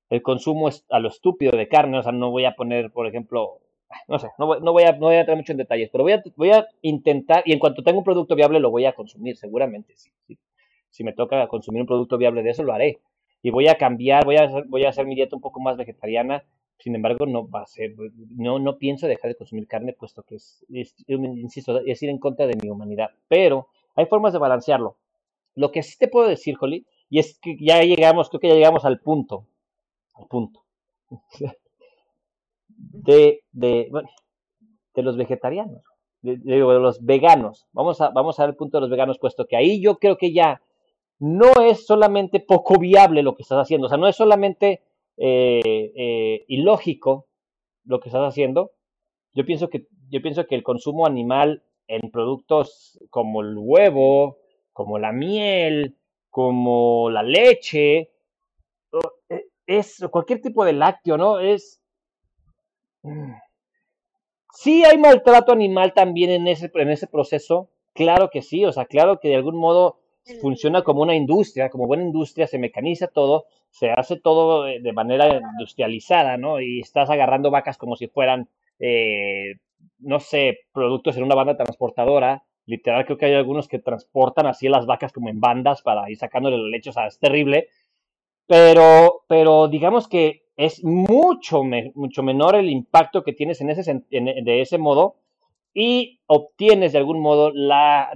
el 0.09 0.22
consumo 0.22 0.70
a 0.89 0.99
lo 0.99 1.09
estúpido 1.09 1.51
de 1.57 1.68
carne, 1.68 1.99
o 1.99 2.03
sea, 2.03 2.11
no 2.11 2.32
voy 2.32 2.45
a 2.45 2.55
poner, 2.55 2.91
por 2.91 3.07
ejemplo, 3.07 3.59
no 4.07 4.20
sé, 4.20 4.28
no 4.38 4.47
voy, 4.47 4.59
no 4.61 4.72
voy, 4.72 4.84
a, 4.84 4.93
no 4.93 5.07
voy 5.07 5.16
a 5.16 5.20
entrar 5.22 5.38
mucho 5.38 5.51
en 5.51 5.57
detalles, 5.57 5.89
pero 5.91 6.03
voy 6.03 6.13
a, 6.13 6.24
voy 6.36 6.51
a 6.51 6.68
intentar, 6.82 7.43
y 7.45 7.53
en 7.53 7.59
cuanto 7.59 7.84
tenga 7.84 7.97
un 7.97 8.03
producto 8.03 8.36
viable 8.36 8.59
lo 8.59 8.72
voy 8.72 8.86
a 8.86 8.93
consumir, 8.93 9.38
seguramente, 9.38 9.95
si, 9.95 10.11
si, 10.89 11.03
me 11.03 11.13
toca 11.13 11.47
consumir 11.47 11.82
un 11.82 11.88
producto 11.88 12.18
viable 12.18 12.43
de 12.43 12.51
eso, 12.51 12.63
lo 12.63 12.74
haré. 12.74 12.99
Y 13.41 13.51
voy 13.51 13.68
a 13.68 13.76
cambiar, 13.76 14.26
voy 14.26 14.38
a, 14.38 14.49
voy 14.68 14.86
a 14.86 14.89
hacer 14.89 15.05
mi 15.05 15.16
dieta 15.16 15.36
un 15.36 15.41
poco 15.41 15.59
más 15.59 15.78
vegetariana, 15.78 16.43
Sin 16.78 16.93
embargo, 16.95 17.26
no 17.26 17.49
va 17.49 17.61
a 17.61 17.67
ser, 17.67 17.95
no, 18.36 18.59
no 18.59 18.78
pienso 18.78 19.07
dejar 19.07 19.32
de 19.32 19.38
consumir 19.38 19.67
carne, 19.67 19.93
puesto 19.93 20.23
que 20.23 20.36
es, 20.36 20.65
insisto, 21.07 21.80
es 21.80 22.03
ir 22.03 22.09
en 22.09 22.19
contra 22.19 22.47
de 22.47 22.55
mi 22.61 22.69
humanidad. 22.69 23.11
Pero 23.28 23.69
hay 23.95 24.05
formas 24.05 24.34
de 24.34 24.39
balancearlo. 24.39 24.97
Lo 25.55 25.71
que 25.71 25.84
sí 25.84 25.97
te 25.97 26.07
puedo 26.07 26.28
decir, 26.28 26.57
Holly, 26.59 26.86
y 27.09 27.19
es 27.19 27.39
que 27.39 27.57
ya 27.59 27.82
llegamos, 27.82 28.30
creo 28.30 28.39
que 28.39 28.49
ya 28.49 28.55
llegamos 28.55 28.84
al 28.86 28.99
punto, 28.99 29.45
al 30.15 30.28
punto, 30.28 30.63
de, 32.67 33.41
de, 33.51 33.88
bueno, 33.89 34.09
de 34.93 35.01
los 35.01 35.17
vegetarianos, 35.17 35.82
de, 36.21 36.38
de, 36.38 36.59
los 36.59 37.03
veganos. 37.05 37.67
Vamos 37.71 38.01
a, 38.01 38.09
vamos 38.09 38.39
a 38.39 38.43
ver 38.43 38.51
el 38.51 38.57
punto 38.57 38.78
de 38.78 38.82
los 38.82 38.89
veganos, 38.89 39.19
puesto 39.19 39.47
que 39.47 39.55
ahí 39.55 39.82
yo 39.82 39.97
creo 39.97 40.17
que 40.17 40.34
ya 40.34 40.61
no 41.19 41.61
es 41.61 41.86
solamente 41.86 42.39
poco 42.41 42.78
viable 42.78 43.23
lo 43.23 43.36
que 43.36 43.43
estás 43.43 43.59
haciendo, 43.59 43.88
o 43.88 43.89
sea, 43.89 43.97
no 43.97 44.07
es 44.07 44.15
solamente 44.15 44.82
eh, 45.18 45.91
eh, 45.95 46.45
ilógico 46.47 47.28
lo 47.84 47.99
que 47.99 48.09
estás 48.09 48.28
haciendo. 48.28 48.72
Yo 49.34 49.45
pienso 49.45 49.70
que, 49.70 49.88
yo 50.09 50.22
pienso 50.22 50.47
que 50.47 50.55
el 50.55 50.63
consumo 50.63 51.05
animal 51.05 51.63
en 51.88 52.11
productos 52.11 52.99
como 53.09 53.41
el 53.41 53.55
huevo, 53.57 54.39
como 54.74 54.99
la 54.99 55.11
miel, 55.11 55.97
como 56.30 57.09
la 57.09 57.24
leche, 57.24 58.11
e, 59.30 59.45
es 59.68 60.05
cualquier 60.11 60.41
tipo 60.41 60.66
de 60.66 60.74
lácteo, 60.74 61.18
¿no? 61.18 61.39
Es 61.39 61.82
mm, 63.03 63.34
sí 64.53 64.84
hay 64.84 64.97
maltrato 64.97 65.51
animal 65.51 65.93
también 65.93 66.32
en 66.32 66.47
ese 66.47 66.72
en 66.74 66.89
ese 66.89 67.07
proceso, 67.07 67.70
claro 67.93 68.30
que 68.30 68.41
sí, 68.41 68.66
o 68.66 68.72
sea, 68.72 68.86
claro 68.86 69.20
que 69.20 69.30
de 69.30 69.36
algún 69.36 69.57
modo 69.57 69.99
funciona 70.41 70.84
como 70.84 71.01
una 71.01 71.15
industria, 71.15 71.69
como 71.69 71.88
buena 71.88 72.03
industria, 72.03 72.47
se 72.47 72.57
mecaniza 72.57 73.07
todo, 73.07 73.45
se 73.69 73.91
hace 73.91 74.19
todo 74.19 74.63
de 74.63 74.93
manera 74.93 75.38
industrializada, 75.38 76.38
¿no? 76.38 76.59
Y 76.59 76.80
estás 76.80 77.09
agarrando 77.09 77.51
vacas 77.51 77.78
como 77.78 77.95
si 77.95 78.07
fueran, 78.07 78.49
eh, 78.80 79.55
no 79.99 80.19
sé, 80.19 80.59
productos 80.73 81.17
en 81.17 81.23
una 81.23 81.36
banda 81.36 81.55
transportadora. 81.55 82.43
Literal, 82.65 83.05
creo 83.05 83.17
que 83.17 83.28
hay 83.28 83.34
algunos 83.34 83.67
que 83.67 83.80
transportan 83.80 84.47
así 84.47 84.67
las 84.67 84.88
vacas 84.88 85.13
como 85.13 85.30
en 85.30 85.39
bandas 85.39 85.84
para 85.84 86.09
ir 86.09 86.17
sacándole 86.17 86.57
la 86.57 86.69
leche, 86.69 86.89
o 86.89 86.93
sea, 86.93 87.07
es 87.07 87.19
terrible. 87.19 87.67
Pero, 88.47 89.23
pero 89.28 89.67
digamos 89.67 90.07
que 90.07 90.45
es 90.55 90.84
mucho, 90.84 91.63
mucho 91.93 92.23
menor 92.23 92.55
el 92.55 92.69
impacto 92.69 93.23
que 93.23 93.34
tienes 93.34 93.61
en 93.61 93.69
ese, 93.69 94.03
de 94.09 94.61
ese 94.61 94.78
modo 94.78 95.17
y 95.78 96.21
obtienes 96.26 96.93
de 96.93 96.99
algún 96.99 97.19
modo 97.19 97.51
la 97.53 98.09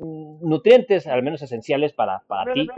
nutrientes, 0.00 1.06
al 1.06 1.22
menos 1.22 1.40
esenciales 1.40 1.92
para, 1.92 2.24
para 2.26 2.52
ti. 2.52 2.68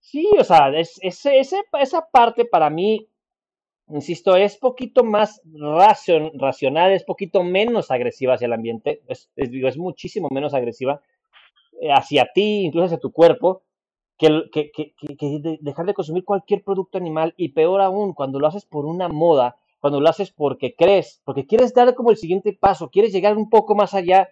Sí, 0.00 0.26
o 0.38 0.42
sea, 0.42 0.70
es, 0.70 0.98
esa 1.02 2.08
parte 2.10 2.46
para 2.46 2.70
mí, 2.70 3.06
insisto, 3.88 4.36
es 4.36 4.56
poquito 4.56 5.04
más 5.04 5.42
racional, 6.40 6.92
es 6.92 7.04
poquito 7.04 7.44
menos 7.44 7.90
agresiva 7.90 8.34
hacia 8.34 8.46
el 8.46 8.54
ambiente, 8.54 9.02
es, 9.06 9.30
digo, 9.36 9.68
es 9.68 9.76
muchísimo 9.76 10.28
menos 10.30 10.54
agresiva 10.54 11.02
eh, 11.82 11.92
hacia 11.92 12.32
ti, 12.32 12.62
incluso 12.64 12.86
hacia 12.86 12.98
tu 12.98 13.12
cuerpo, 13.12 13.64
que, 14.16 14.44
que, 14.50 14.72
que, 14.72 14.94
que, 14.96 15.58
dejar 15.60 15.84
de 15.84 15.94
consumir 15.94 16.24
cualquier 16.24 16.64
producto 16.64 16.96
animal 16.96 17.34
y 17.36 17.50
peor 17.50 17.82
aún, 17.82 18.14
cuando 18.14 18.40
lo 18.40 18.46
haces 18.46 18.64
por 18.64 18.86
una 18.86 19.08
moda 19.08 19.56
cuando 19.80 20.00
lo 20.00 20.08
haces 20.08 20.30
porque 20.30 20.74
crees, 20.74 21.20
porque 21.24 21.46
quieres 21.46 21.74
dar 21.74 21.94
como 21.94 22.10
el 22.10 22.16
siguiente 22.16 22.52
paso, 22.52 22.90
quieres 22.90 23.12
llegar 23.12 23.36
un 23.36 23.48
poco 23.48 23.74
más 23.74 23.94
allá. 23.94 24.28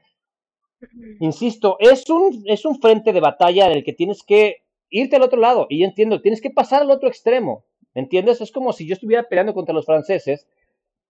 Insisto, 1.21 1.77
es 1.81 2.09
un, 2.11 2.43
es 2.47 2.65
un 2.65 2.81
frente 2.81 3.13
de 3.13 3.21
batalla 3.21 3.69
del 3.69 3.85
que 3.85 3.93
tienes 3.93 4.23
que 4.23 4.63
irte 4.91 5.17
al 5.17 5.23
otro 5.23 5.41
lado. 5.41 5.67
Y 5.69 5.81
yo 5.81 5.87
entiendo, 5.87 6.21
tienes 6.21 6.41
que 6.41 6.51
pasar 6.51 6.83
al 6.83 6.91
otro 6.91 7.09
extremo. 7.09 7.65
¿Entiendes? 7.95 8.41
Es 8.41 8.53
como 8.53 8.73
si 8.73 8.87
yo 8.87 8.95
estuviera 8.95 9.23
peleando 9.23 9.55
contra 9.55 9.75
los 9.75 9.87
franceses. 9.87 10.47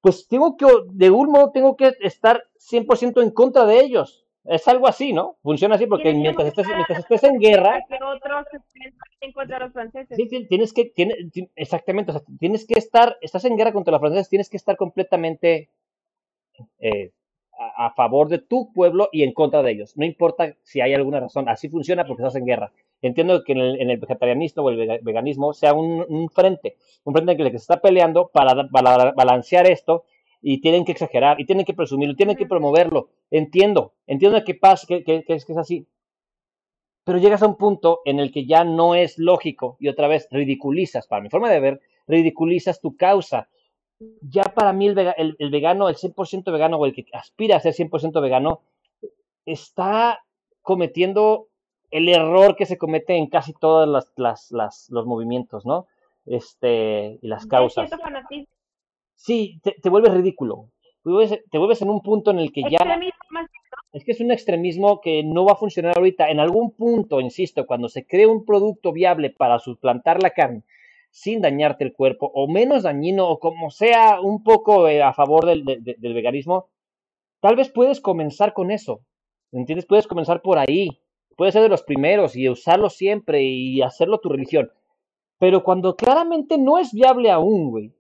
Pues 0.01 0.29
tengo 0.29 0.57
que, 0.57 0.67
de 0.93 1.11
un 1.11 1.31
modo, 1.31 1.51
tengo 1.51 1.77
que 1.77 1.93
estar 2.01 2.45
100% 2.59 3.23
en 3.23 3.31
contra 3.31 3.65
de 3.67 3.81
ellos. 3.81 4.26
Es 4.49 4.67
algo 4.69 4.87
así, 4.87 5.13
¿no? 5.13 5.37
Funciona 5.43 5.75
así 5.75 5.87
porque 5.87 6.13
mientras 6.13 6.49
estés, 6.49 6.67
mientras 6.69 6.99
estés 7.01 7.25
en 7.25 7.39
guerra... 7.39 7.81
Que 7.89 7.97
otros 7.97 8.47
estén 8.53 9.33
contra 9.33 9.59
los 9.59 9.73
franceses. 9.73 10.17
Sí, 10.17 10.47
tienes 10.47 10.73
que, 10.73 10.85
tiene, 10.85 11.15
exactamente, 11.57 12.13
o 12.13 12.15
sea, 12.15 12.23
tienes 12.39 12.67
que 12.67 12.79
estar, 12.79 13.17
estás 13.21 13.45
en 13.45 13.57
guerra 13.57 13.73
contra 13.73 13.93
los 13.93 14.01
franceses, 14.01 14.29
tienes 14.29 14.49
que 14.49 14.57
estar 14.57 14.77
completamente 14.77 15.71
eh, 16.79 17.13
a, 17.59 17.87
a, 17.87 17.95
favor 17.95 18.29
de 18.29 18.39
tu 18.39 18.73
pueblo 18.73 19.09
y 19.13 19.23
en 19.23 19.33
contra 19.33 19.63
de 19.63 19.73
ellos. 19.73 19.97
No 19.97 20.05
importa 20.05 20.55
si 20.63 20.81
hay 20.81 20.95
alguna 20.95 21.21
razón, 21.21 21.49
así 21.49 21.69
funciona 21.69 22.07
porque 22.07 22.23
estás 22.23 22.37
en 22.37 22.47
guerra. 22.47 22.73
Entiendo 23.03 23.43
que 23.45 23.53
en 23.53 23.59
el, 23.59 23.81
en 23.81 23.91
el 23.91 23.99
vegetarianismo 23.99 24.63
o 24.63 24.71
el 24.71 25.01
veganismo 25.03 25.53
sea 25.53 25.75
un, 25.75 26.05
un 26.09 26.29
frente, 26.31 26.77
un 27.05 27.13
frente 27.13 27.33
en 27.33 27.41
el 27.41 27.47
que 27.51 27.59
se 27.59 27.63
está 27.63 27.81
peleando 27.81 28.29
para, 28.29 28.69
para 28.69 29.13
balancear 29.13 29.71
esto 29.71 30.05
y 30.49 30.61
tienen 30.61 30.85
que 30.85 30.93
exagerar, 30.93 31.41
y 31.41 31.45
tienen 31.45 31.65
que 31.65 31.75
presumirlo, 31.75 32.15
tienen 32.15 32.37
que 32.37 32.47
promoverlo. 32.47 33.09
Entiendo, 33.33 33.95
entiendo 34.07 34.45
que 34.45 34.55
pasa, 34.55 34.87
que, 34.87 35.03
que, 35.03 35.25
que, 35.25 35.35
es, 35.35 35.45
que 35.45 35.51
es 35.51 35.59
así. 35.59 35.89
Pero 37.03 37.19
llegas 37.19 37.43
a 37.43 37.49
un 37.49 37.57
punto 37.57 38.01
en 38.05 38.21
el 38.21 38.31
que 38.31 38.47
ya 38.47 38.63
no 38.63 38.95
es 38.95 39.19
lógico 39.19 39.77
y 39.81 39.89
otra 39.89 40.07
vez 40.07 40.29
ridiculizas, 40.31 41.09
para 41.09 41.21
mi 41.21 41.31
forma 41.31 41.51
de 41.51 41.59
ver, 41.59 41.81
ridiculizas 42.07 42.81
tu 42.81 42.97
causa. 42.97 43.49
Ya 44.21 44.45
para 44.45 44.73
mí 44.73 44.87
el, 44.87 44.97
el, 45.17 45.35
el 45.37 45.51
vegano, 45.51 45.89
el 45.89 45.97
100% 45.97 46.53
vegano 46.53 46.77
o 46.77 46.87
el 46.87 46.95
que 46.95 47.07
aspira 47.13 47.57
a 47.57 47.61
ser 47.61 47.75
100% 47.75 48.23
vegano, 48.23 48.61
está 49.47 50.21
cometiendo 50.63 51.49
el 51.91 52.09
error 52.09 52.55
que 52.55 52.67
se 52.67 52.79
comete 52.79 53.17
en 53.17 53.27
casi 53.27 53.53
todos 53.53 53.89
las, 53.89 54.13
las, 54.15 54.53
las, 54.53 54.89
los 54.91 55.07
movimientos, 55.07 55.67
¿no? 55.67 55.89
Este, 56.25 57.19
y 57.21 57.27
las 57.27 57.47
causas 57.47 57.91
sí, 59.17 59.61
te, 59.63 59.73
te 59.83 59.91
vuelves 59.91 60.15
ridículo. 60.15 60.71
Te 61.03 61.11
vuelves, 61.11 61.45
te 61.51 61.59
vuelves, 61.59 61.83
en 61.83 61.91
un 61.91 62.03
punto 62.03 62.31
en 62.31 62.39
el 62.39 62.53
que 62.53 62.63
ya... 62.63 62.79
Es 63.93 64.05
que 64.05 64.13
es 64.13 64.21
un 64.21 64.31
extremismo 64.31 65.01
que 65.01 65.23
no 65.23 65.45
va 65.45 65.53
a 65.53 65.57
funcionar 65.57 65.97
ahorita. 65.97 66.29
En 66.29 66.39
algún 66.39 66.73
punto, 66.73 67.21
insisto, 67.21 67.67
cuando 67.67 67.89
se 67.89 68.07
cree 68.07 68.27
un 68.27 68.45
producto 68.45 68.93
viable 68.93 69.31
para 69.31 69.59
suplantar 69.59 70.23
la 70.23 70.31
carne 70.31 70.63
sin 71.11 71.41
dañarte 71.41 71.83
el 71.83 71.95
cuerpo, 71.95 72.31
o 72.35 72.47
menos 72.47 72.83
dañino, 72.83 73.27
o 73.27 73.39
como 73.39 73.71
sea 73.71 74.21
un 74.21 74.43
poco 74.43 74.87
eh, 74.87 75.03
a 75.03 75.15
favor 75.15 75.47
del, 75.47 75.65
de, 75.65 75.97
del 75.97 76.13
veganismo, 76.13 76.69
tal 77.41 77.57
vez 77.57 77.71
puedes 77.71 78.03
comenzar 78.03 78.53
con 78.53 78.71
eso. 78.71 79.01
¿Entiendes? 79.51 79.87
Puedes 79.87 80.07
comenzar 80.07 80.43
por 80.43 80.59
ahí. 80.59 81.01
Puedes 81.37 81.55
ser 81.55 81.63
de 81.63 81.71
los 81.71 81.83
primeros 81.83 82.37
y 82.37 82.51
usarlo 82.51 82.91
siempre 82.91 83.43
y 83.45 83.81
hacerlo 83.81 84.19
tu 84.19 84.29
religión. 84.29 84.71
Pero 85.39 85.63
cuando 85.63 85.97
claramente 85.97 86.59
no 86.59 86.79
es 86.79 86.93
viable 86.93 87.31
aún, 87.31 87.71
güey, 87.71 87.93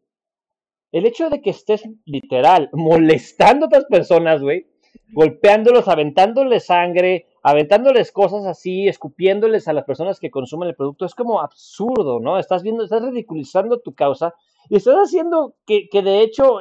el 0.97 1.05
hecho 1.05 1.29
de 1.29 1.43
que 1.43 1.51
estés 1.51 1.87
literal 2.07 2.71
molestando 2.73 3.67
a 3.67 3.69
otras 3.69 3.85
personas, 3.85 4.41
güey, 4.41 4.67
golpeándolos, 5.13 5.89
aventándoles 5.89 6.65
sangre, 6.65 7.27
aventándoles 7.43 8.13
cosas 8.13 8.47
así, 8.47 8.89
escupiéndoles 8.89 9.69
a 9.69 9.75
las 9.75 9.85
personas 9.85 10.19
que 10.19 10.31
consumen 10.31 10.71
el 10.71 10.75
producto, 10.75 11.05
es 11.05 11.15
como 11.15 11.43
absurdo, 11.43 12.19
¿no? 12.19 12.39
Estás 12.39 12.63
viendo, 12.63 12.83
estás 12.83 13.03
ridiculizando 13.03 13.81
tu 13.81 13.95
causa 13.95 14.33
y 14.71 14.77
estás 14.77 14.97
haciendo 14.97 15.55
que, 15.67 15.89
que 15.91 16.01
de 16.01 16.23
hecho 16.23 16.61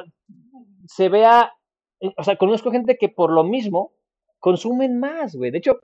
se 0.86 1.08
vea, 1.08 1.54
eh, 2.00 2.12
o 2.18 2.22
sea, 2.22 2.36
conozco 2.36 2.70
gente 2.70 2.98
que 2.98 3.08
por 3.08 3.32
lo 3.32 3.42
mismo 3.42 3.92
consumen 4.38 5.00
más, 5.00 5.34
güey. 5.34 5.50
De 5.50 5.58
hecho, 5.58 5.80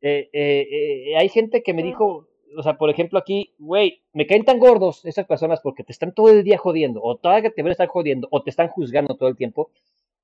eh, 0.00 0.30
eh, 0.32 1.16
hay 1.18 1.28
gente 1.28 1.64
que 1.64 1.74
me 1.74 1.82
dijo, 1.82 2.28
o 2.56 2.62
sea, 2.62 2.76
por 2.76 2.90
ejemplo, 2.90 3.18
aquí, 3.18 3.54
güey, 3.58 4.02
me 4.12 4.26
caen 4.26 4.44
tan 4.44 4.58
gordos 4.58 5.04
esas 5.04 5.26
personas 5.26 5.60
porque 5.60 5.84
te 5.84 5.92
están 5.92 6.12
todo 6.12 6.30
el 6.30 6.44
día 6.44 6.58
jodiendo, 6.58 7.00
o 7.02 7.16
todavía 7.16 7.50
te 7.50 7.62
van 7.62 7.70
a 7.70 7.72
estar 7.72 7.88
jodiendo, 7.88 8.28
o 8.30 8.42
te 8.42 8.50
están 8.50 8.68
juzgando 8.68 9.14
todo 9.16 9.28
el 9.28 9.36
tiempo, 9.36 9.70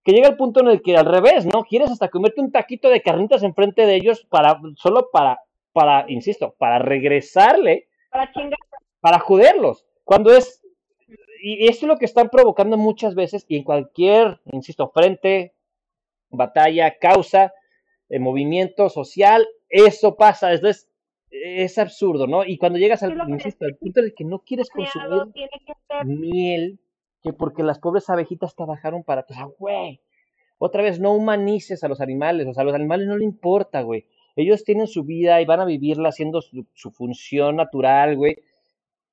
que 0.02 0.12
llega 0.12 0.28
el 0.28 0.36
punto 0.36 0.60
en 0.60 0.68
el 0.68 0.82
que 0.82 0.96
al 0.96 1.06
revés, 1.06 1.46
¿no? 1.46 1.64
Quieres 1.64 1.90
hasta 1.90 2.08
comerte 2.08 2.40
un 2.40 2.52
taquito 2.52 2.88
de 2.88 3.02
carnitas 3.02 3.42
enfrente 3.42 3.86
de 3.86 3.96
ellos 3.96 4.24
para, 4.28 4.60
solo 4.76 5.10
para, 5.12 5.40
para, 5.72 6.04
insisto, 6.08 6.54
para 6.58 6.78
regresarle, 6.78 7.88
para 8.10 8.32
chingar, 8.32 8.58
para 9.00 9.18
joderlos, 9.18 9.84
cuando 10.04 10.34
es, 10.34 10.62
y 11.42 11.68
esto 11.68 11.86
es 11.86 11.88
lo 11.88 11.98
que 11.98 12.04
están 12.04 12.28
provocando 12.28 12.76
muchas 12.76 13.14
veces, 13.14 13.44
y 13.48 13.56
en 13.56 13.64
cualquier, 13.64 14.40
insisto, 14.52 14.90
frente, 14.90 15.54
batalla, 16.30 16.98
causa, 16.98 17.52
eh, 18.08 18.18
movimiento 18.18 18.88
social, 18.88 19.46
eso 19.68 20.16
pasa, 20.16 20.52
es 20.52 20.88
es 21.44 21.78
absurdo, 21.78 22.26
¿no? 22.26 22.44
Y 22.44 22.58
cuando 22.58 22.78
llegas 22.78 23.02
al, 23.02 23.16
insisto, 23.28 23.64
al 23.64 23.76
punto 23.76 24.02
de 24.02 24.14
que 24.14 24.24
no 24.24 24.40
quieres 24.40 24.70
consumir 24.70 25.32
miel, 26.04 26.78
que 27.22 27.32
porque 27.32 27.62
las 27.62 27.78
pobres 27.78 28.08
abejitas 28.10 28.54
trabajaron 28.54 29.02
para, 29.02 29.24
o 29.28 29.32
sea, 29.32 29.48
güey, 29.58 30.00
otra 30.58 30.82
vez 30.82 31.00
no 31.00 31.12
humanices 31.12 31.84
a 31.84 31.88
los 31.88 32.00
animales, 32.00 32.46
o 32.46 32.54
sea, 32.54 32.62
a 32.62 32.66
los 32.66 32.74
animales 32.74 33.06
no 33.06 33.16
le 33.16 33.24
importa, 33.24 33.82
güey. 33.82 34.06
Ellos 34.36 34.64
tienen 34.64 34.86
su 34.86 35.04
vida 35.04 35.40
y 35.40 35.46
van 35.46 35.60
a 35.60 35.64
vivirla 35.64 36.10
haciendo 36.10 36.42
su, 36.42 36.66
su 36.74 36.90
función 36.90 37.56
natural, 37.56 38.16
güey. 38.16 38.36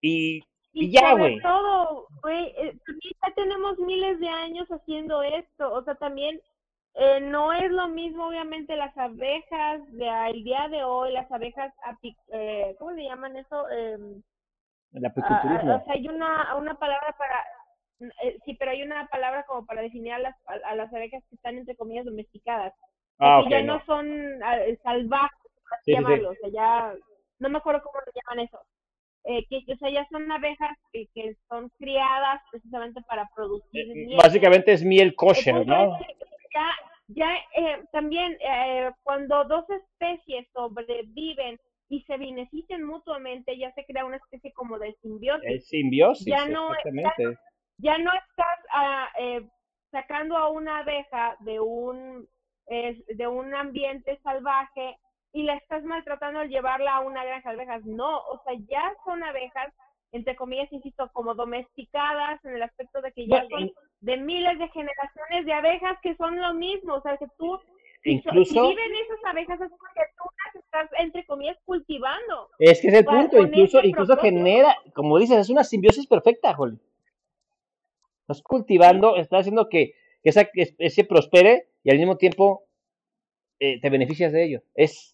Y, 0.02 0.44
y, 0.74 0.88
y 0.88 0.92
ya, 0.92 1.16
güey. 1.16 1.40
todo, 1.42 2.08
güey, 2.22 2.48
eh, 2.58 2.78
también 2.86 3.14
ya 3.22 3.34
tenemos 3.36 3.80
miles 3.80 4.20
de 4.20 4.28
años 4.28 4.68
haciendo 4.70 5.24
esto, 5.24 5.72
o 5.72 5.84
sea, 5.84 5.96
también 5.96 6.42
eh, 6.96 7.20
no 7.22 7.54
es 7.54 7.72
lo 7.72 7.88
mismo, 7.88 8.28
obviamente, 8.28 8.76
las 8.76 8.96
abejas 8.98 9.82
de 9.94 10.10
al 10.10 10.44
día 10.44 10.68
de 10.70 10.84
hoy, 10.84 11.12
las 11.12 11.32
abejas, 11.32 11.74
api, 11.86 12.16
eh, 12.32 12.76
¿cómo 12.78 12.92
le 12.92 13.06
llaman 13.06 13.36
eso? 13.36 13.70
Eh, 13.70 13.98
el 14.94 15.06
apiculturismo. 15.06 15.76
o 15.76 15.84
sea, 15.84 15.94
hay 15.94 16.08
una, 16.08 16.56
una 16.56 16.76
palabra 16.76 17.16
para, 17.18 17.44
eh, 18.24 18.38
sí, 18.46 18.56
pero 18.56 18.72
hay 18.72 18.84
una 18.84 19.08
palabra 19.08 19.44
como 19.48 19.66
para 19.66 19.82
definir 19.82 20.14
a 20.14 20.20
las, 20.20 20.36
a, 20.46 20.76
las 20.76 20.94
abejas 20.94 21.24
que 21.30 21.36
están 21.36 21.58
entre 21.58 21.76
comillas 21.76 22.06
domesticadas. 22.06 22.74
Ah, 23.20 23.42
que 23.44 23.52
ya 23.52 23.64
no, 23.64 23.84
son 23.86 24.08
ah, 24.44 24.58
salvajes, 24.84 25.52
así 25.80 25.94
llamarlo, 25.94 26.32
o 26.32 26.36
sea, 26.36 26.50
ya 26.52 26.94
no 27.40 27.50
me 27.50 27.58
acuerdo 27.58 27.82
cómo 27.84 28.00
lo 28.06 28.12
llaman 28.14 28.46
eso. 28.46 28.60
Eh, 29.26 29.46
que, 29.48 29.64
o 29.72 29.78
sea, 29.78 29.90
ya 29.90 30.06
son 30.10 30.30
abejas 30.32 30.78
que, 30.92 31.08
que 31.14 31.36
son 31.48 31.70
criadas 31.80 32.42
precisamente 32.52 33.02
para 33.08 33.30
producir 33.34 33.90
eh, 33.90 34.06
miel. 34.06 34.20
Básicamente 34.22 34.74
es 34.74 34.84
miel 34.84 35.16
kosher, 35.16 35.66
¿no? 35.66 35.98
Ya, 36.54 36.70
ya 37.08 37.36
eh, 37.56 37.84
también 37.92 38.38
eh, 38.42 38.92
cuando 39.04 39.44
dos 39.46 39.66
especies 39.70 40.48
sobreviven 40.54 41.60
y 41.90 42.02
se 42.04 42.18
benefician 42.18 42.84
mutuamente, 42.84 43.58
ya 43.58 43.72
se 43.74 43.86
crea 43.86 44.06
una 44.06 44.18
especie 44.18 44.52
como 44.54 44.80
de 44.80 44.94
simbiosis. 45.02 45.50
Es 45.50 45.68
simbiosis, 45.68 46.26
ya 46.26 46.48
no, 46.48 46.74
exactamente. 46.74 47.40
Ya, 47.78 47.98
no 47.98 48.12
estás 48.14 48.60
ah, 48.74 49.10
eh, 49.20 49.42
sacando 49.92 50.38
a 50.38 50.50
una 50.50 50.80
abeja 50.80 51.36
de 51.42 51.60
un, 51.60 52.28
de 52.68 53.28
un 53.28 53.54
ambiente 53.54 54.20
salvaje 54.24 54.98
y 55.34 55.44
la 55.44 55.56
estás 55.56 55.84
maltratando 55.84 56.40
al 56.40 56.50
llevarla 56.50 56.96
a 56.96 57.00
una 57.02 57.26
granja 57.26 57.50
de 57.50 57.56
abejas. 57.56 57.84
No, 57.86 58.20
o 58.20 58.42
sea, 58.44 58.54
ya 58.70 58.94
son 59.04 59.24
abejas, 59.24 59.74
entre 60.14 60.36
comillas, 60.36 60.72
insisto, 60.72 61.10
como 61.12 61.34
domesticadas 61.34 62.44
en 62.46 62.56
el 62.56 62.64
aspecto 62.64 63.02
de 63.02 63.12
que 63.12 63.28
ya 63.28 63.46
son 63.50 63.72
de 64.00 64.18
miles 64.18 64.58
de 64.60 64.70
generaciones 64.70 65.46
de 65.46 65.54
abejas 65.54 65.98
que 66.02 66.16
son 66.16 66.40
lo 66.40 66.54
mismo. 66.54 66.96
O 66.96 67.02
sea, 67.02 67.18
que 67.18 67.26
tú, 67.38 67.60
incluso, 68.06 68.54
si 68.54 68.60
viven 68.60 68.96
esas 68.96 69.26
abejas 69.26 69.60
es 69.60 69.70
porque 69.70 70.02
tú 70.18 70.24
las 70.46 70.64
estás, 70.64 70.90
entre 71.00 71.26
comillas, 71.26 71.58
cultivando. 71.66 72.50
Es 72.60 72.82
que 72.82 72.88
es 72.90 72.94
el 72.94 73.06
punto, 73.06 73.40
incluso, 73.40 73.82
incluso 73.84 74.16
genera, 74.18 74.78
como 74.94 75.18
dices, 75.20 75.40
es 75.40 75.50
una 75.50 75.64
simbiosis 75.64 76.08
perfecta, 76.08 76.54
Jolly. 76.54 76.80
Estás 78.22 78.42
cultivando, 78.44 79.18
estás 79.18 79.42
haciendo 79.42 79.68
que, 79.68 79.96
que 80.22 80.30
esa 80.30 80.48
especie 80.54 81.04
prospere 81.04 81.70
y 81.84 81.92
al 81.92 81.98
mismo 81.98 82.18
tiempo 82.18 82.64
eh, 83.60 83.82
te 83.82 83.90
beneficias 83.90 84.32
de 84.32 84.46
ello. 84.46 84.62
Es 84.76 85.14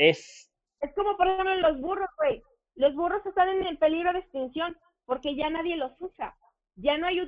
es... 0.00 0.50
Es 0.80 0.94
como, 0.94 1.14
por 1.16 1.28
ejemplo, 1.28 1.54
los 1.56 1.80
burros, 1.80 2.08
güey. 2.16 2.42
Los 2.74 2.94
burros 2.94 3.24
están 3.26 3.48
en 3.48 3.66
el 3.66 3.78
peligro 3.78 4.12
de 4.12 4.20
extinción 4.20 4.76
porque 5.06 5.34
ya 5.34 5.50
nadie 5.50 5.76
los 5.76 5.92
usa. 6.00 6.34
Ya 6.76 6.96
no 6.96 7.06
hay 7.06 7.20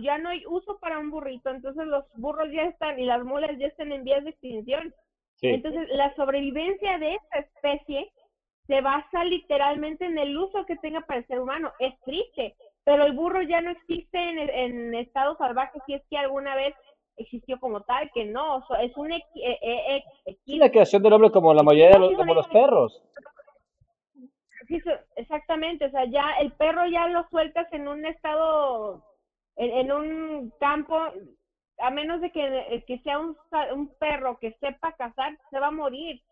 ya 0.00 0.18
no 0.18 0.28
hay 0.30 0.44
uso 0.46 0.78
para 0.78 0.98
un 0.98 1.10
burrito, 1.10 1.50
entonces 1.50 1.86
los 1.86 2.04
burros 2.14 2.50
ya 2.52 2.62
están 2.62 2.98
y 2.98 3.04
las 3.04 3.22
mulas 3.24 3.50
ya 3.58 3.66
están 3.66 3.92
en 3.92 4.04
vías 4.04 4.24
de 4.24 4.30
extinción. 4.30 4.94
Entonces, 5.42 5.88
la 5.90 6.14
sobrevivencia 6.14 6.98
de 6.98 7.14
esta 7.14 7.38
especie 7.40 8.10
se 8.66 8.80
basa 8.80 9.22
literalmente 9.24 10.06
en 10.06 10.18
el 10.18 10.36
uso 10.36 10.64
que 10.64 10.76
tenga 10.76 11.02
para 11.02 11.20
el 11.20 11.26
ser 11.26 11.40
humano. 11.40 11.72
Es 11.78 11.98
triste, 12.00 12.56
pero 12.84 13.04
el 13.04 13.12
burro 13.12 13.42
ya 13.42 13.60
no 13.60 13.70
existe 13.70 14.18
en, 14.18 14.38
en 14.38 14.94
estado 14.94 15.36
salvaje 15.36 15.78
si 15.86 15.94
es 15.94 16.02
que 16.08 16.16
alguna 16.16 16.56
vez 16.56 16.74
existió 17.16 17.58
como 17.58 17.80
tal, 17.82 18.10
que 18.12 18.24
no, 18.24 18.64
es 18.80 18.96
un... 18.96 19.12
Eh, 19.12 20.04
la 20.46 20.70
creación 20.70 21.02
del 21.02 21.12
hombre 21.12 21.30
como 21.30 21.54
la 21.54 21.62
mayoría 21.62 21.90
de 21.90 21.98
los, 21.98 22.14
como 22.14 22.34
los 22.34 22.48
perros. 22.48 23.02
Exactamente, 25.16 25.86
o 25.86 25.90
sea, 25.90 26.04
ya 26.06 26.32
el 26.40 26.52
perro 26.52 26.86
ya 26.86 27.08
lo 27.08 27.28
sueltas 27.28 27.66
en 27.72 27.88
un 27.88 28.04
estado, 28.06 29.04
en, 29.56 29.92
un 29.92 30.52
campo, 30.60 30.98
a 31.78 31.90
menos 31.90 32.20
de 32.20 32.30
que, 32.30 32.44
eh, 32.44 32.84
que 32.86 32.98
sea 33.00 33.18
un, 33.18 33.36
un 33.74 33.88
perro 33.98 34.38
que 34.38 34.52
sepa 34.60 34.92
cazar, 34.92 35.36
se 35.50 35.58
va 35.58 35.68
a 35.68 35.72
morir. 35.72 36.22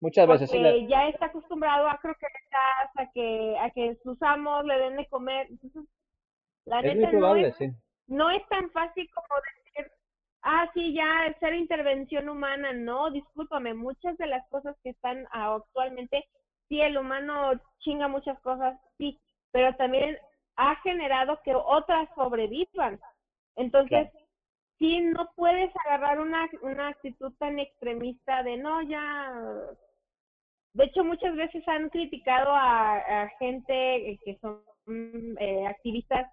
Muchas 0.00 0.26
veces 0.26 0.50
sí. 0.50 0.86
ya 0.88 1.08
está 1.08 1.26
acostumbrado 1.26 1.88
a 1.88 1.96
croquetas, 1.98 2.90
a 2.96 3.06
que, 3.14 3.56
a 3.60 3.70
que 3.70 3.96
sus 4.02 4.20
amos 4.20 4.64
le 4.64 4.76
den 4.76 4.96
de 4.96 5.06
comer. 5.06 5.46
Entonces, 5.48 5.84
la 6.64 6.82
neta 6.82 7.12
no, 7.12 7.36
es, 7.36 7.56
no 8.08 8.30
es 8.30 8.46
tan 8.48 8.68
fácil 8.70 9.08
como 9.14 9.40
decir, 9.40 9.92
ah, 10.42 10.68
sí, 10.74 10.92
ya 10.92 11.32
ser 11.38 11.54
intervención 11.54 12.28
humana, 12.28 12.72
no, 12.72 13.12
discúlpame, 13.12 13.74
muchas 13.74 14.18
de 14.18 14.26
las 14.26 14.46
cosas 14.48 14.76
que 14.82 14.90
están 14.90 15.24
actualmente, 15.30 16.24
sí, 16.72 16.80
el 16.80 16.96
humano 16.96 17.52
chinga 17.80 18.08
muchas 18.08 18.40
cosas, 18.40 18.80
sí, 18.96 19.20
pero 19.50 19.76
también 19.76 20.16
ha 20.56 20.74
generado 20.76 21.38
que 21.44 21.54
otras 21.54 22.08
sobrevivan. 22.14 22.98
Entonces, 23.56 24.08
sí, 24.78 25.00
no 25.00 25.28
puedes 25.36 25.70
agarrar 25.84 26.18
una, 26.18 26.48
una 26.62 26.88
actitud 26.88 27.30
tan 27.38 27.58
extremista 27.58 28.42
de 28.42 28.56
no, 28.56 28.80
ya. 28.80 29.34
De 30.72 30.84
hecho, 30.84 31.04
muchas 31.04 31.36
veces 31.36 31.62
han 31.68 31.90
criticado 31.90 32.52
a, 32.54 33.28
gente 33.38 34.18
que 34.24 34.38
son 34.40 34.62
eh, 35.38 35.66
activistas 35.66 36.26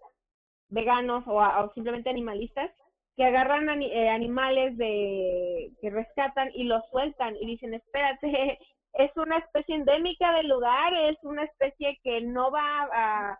veganos 0.69 1.27
o, 1.27 1.33
o 1.33 1.73
simplemente 1.73 2.09
animalistas 2.09 2.71
que 3.17 3.25
agarran 3.25 3.81
eh, 3.81 4.09
animales 4.09 4.77
de 4.77 5.73
que 5.81 5.89
rescatan 5.89 6.49
y 6.55 6.63
los 6.63 6.81
sueltan 6.91 7.35
y 7.41 7.45
dicen, 7.45 7.73
espérate, 7.73 8.57
es 8.99 9.15
una 9.15 9.37
especie 9.37 9.75
endémica 9.75 10.33
del 10.33 10.49
lugar, 10.49 10.93
es 10.93 11.17
una 11.23 11.43
especie 11.43 11.97
que 12.03 12.21
no 12.21 12.51
va 12.51 12.89
a, 12.93 13.39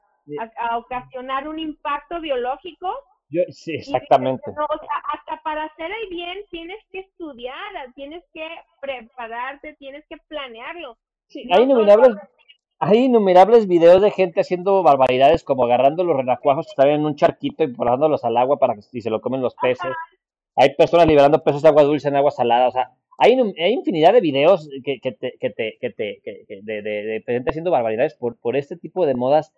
a, 0.58 0.78
ocasionar 0.78 1.48
un 1.50 1.60
impacto 1.60 2.22
biológico. 2.22 2.88
Yo, 3.30 3.42
sí, 3.50 3.76
exactamente. 3.76 4.50
o 4.50 4.54
sea, 4.54 5.04
hasta 5.14 5.42
para 5.44 5.66
hacer 5.66 5.92
el 5.92 6.10
bien 6.10 6.38
tienes 6.50 6.80
que 6.92 7.00
estudiar, 7.00 7.56
tienes 7.94 8.24
que 8.34 8.48
prepararte, 8.82 9.76
tienes 9.78 10.06
que 10.08 10.18
planearlo. 10.30 10.98
Sí, 11.28 11.48
hay 11.52 11.64
innumerables, 11.64 12.16
hay 12.80 13.00
innumerables 13.00 13.68
videos 13.68 14.02
de 14.02 14.12
gente 14.12 14.40
haciendo 14.40 14.82
barbaridades 14.82 15.44
como 15.44 15.66
agarrando 15.66 16.06
los 16.06 16.16
renacuajos 16.16 16.68
que 16.68 16.72
están 16.72 16.88
en 16.88 17.06
un 17.06 17.16
charquito 17.16 17.66
y 17.66 17.74
porándolos 17.74 18.24
al 18.24 18.38
agua 18.38 18.58
para 18.58 18.76
que 18.76 18.82
y 18.94 19.02
se 19.02 19.10
lo 19.10 19.20
comen 19.20 19.42
los 19.42 19.56
peces. 19.56 19.92
Hay 20.56 20.74
personas 20.76 21.06
liberando 21.06 21.44
peces 21.44 21.62
de 21.62 21.68
agua 21.68 21.84
dulce 21.84 22.08
en 22.08 22.16
agua 22.16 22.32
salada. 22.32 22.70
O 22.70 22.72
sea, 22.72 22.92
hay, 23.20 23.38
hay 23.60 23.74
infinidad 23.74 24.14
de 24.14 24.22
videos 24.22 24.70
que, 24.84 25.00
que 25.00 25.12
te, 25.12 25.34
que 25.40 25.50
te, 25.50 25.78
que 25.80 25.90
te 25.92 26.22
que, 26.24 26.62
de, 26.64 26.82
de, 26.82 27.24
gente 27.26 27.50
haciendo 27.50 27.72
barbaridades 27.72 28.16
por, 28.16 28.38
por 28.38 28.56
este 28.56 28.78
tipo 28.78 29.06
de 29.06 29.16
modas, 29.16 29.54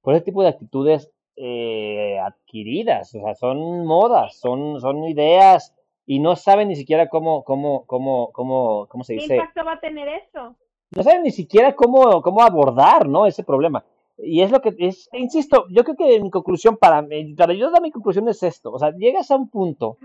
por 0.00 0.14
este 0.14 0.26
tipo 0.26 0.42
de 0.42 0.48
actitudes 0.48 1.10
eh, 1.36 2.18
adquiridas. 2.18 3.14
O 3.14 3.20
sea, 3.20 3.34
son 3.34 3.84
modas, 3.84 4.38
son, 4.38 4.80
son 4.80 5.04
ideas 5.04 5.74
y 6.06 6.18
no 6.18 6.34
saben 6.36 6.68
ni 6.68 6.76
siquiera 6.76 7.08
cómo, 7.08 7.44
cómo, 7.44 7.84
cómo, 7.86 8.32
cómo, 8.32 8.86
cómo 8.88 9.04
se 9.04 9.14
dice. 9.14 9.28
¿Qué 9.28 9.34
impacto 9.36 9.64
va 9.64 9.74
a 9.74 9.80
tener 9.80 10.08
eso? 10.08 10.56
no 10.90 11.02
saben 11.02 11.22
ni 11.22 11.30
siquiera 11.30 11.74
cómo, 11.74 12.22
cómo 12.22 12.42
abordar, 12.42 13.08
¿no? 13.08 13.26
Ese 13.26 13.44
problema. 13.44 13.84
Y 14.18 14.42
es 14.42 14.50
lo 14.50 14.60
que 14.60 14.74
es, 14.78 15.08
insisto, 15.12 15.66
yo 15.70 15.82
creo 15.84 15.96
que 15.96 16.20
mi 16.20 16.30
conclusión 16.30 16.76
para, 16.76 17.06
para 17.36 17.54
yo 17.54 17.70
mi 17.80 17.90
conclusión 17.90 18.28
es 18.28 18.42
esto, 18.42 18.70
o 18.70 18.78
sea, 18.78 18.90
llegas 18.94 19.30
a 19.30 19.36
un 19.36 19.48
punto, 19.48 19.96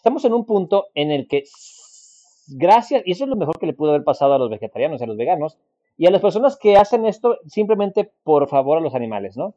estamos 0.00 0.24
en 0.24 0.32
un 0.32 0.46
punto 0.46 0.86
en 0.94 1.10
el 1.10 1.28
que, 1.28 1.44
gracias, 2.48 3.02
y 3.04 3.12
eso 3.12 3.24
es 3.24 3.30
lo 3.30 3.36
mejor 3.36 3.58
que 3.58 3.66
le 3.66 3.74
pudo 3.74 3.90
haber 3.90 4.02
pasado 4.02 4.32
a 4.32 4.38
los 4.38 4.48
vegetarianos, 4.48 5.02
a 5.02 5.06
los 5.06 5.18
veganos, 5.18 5.58
y 5.98 6.06
a 6.06 6.10
las 6.10 6.22
personas 6.22 6.56
que 6.56 6.78
hacen 6.78 7.04
esto 7.04 7.36
simplemente 7.46 8.10
por 8.24 8.48
favor 8.48 8.78
a 8.78 8.80
los 8.80 8.94
animales, 8.94 9.36
¿no? 9.36 9.52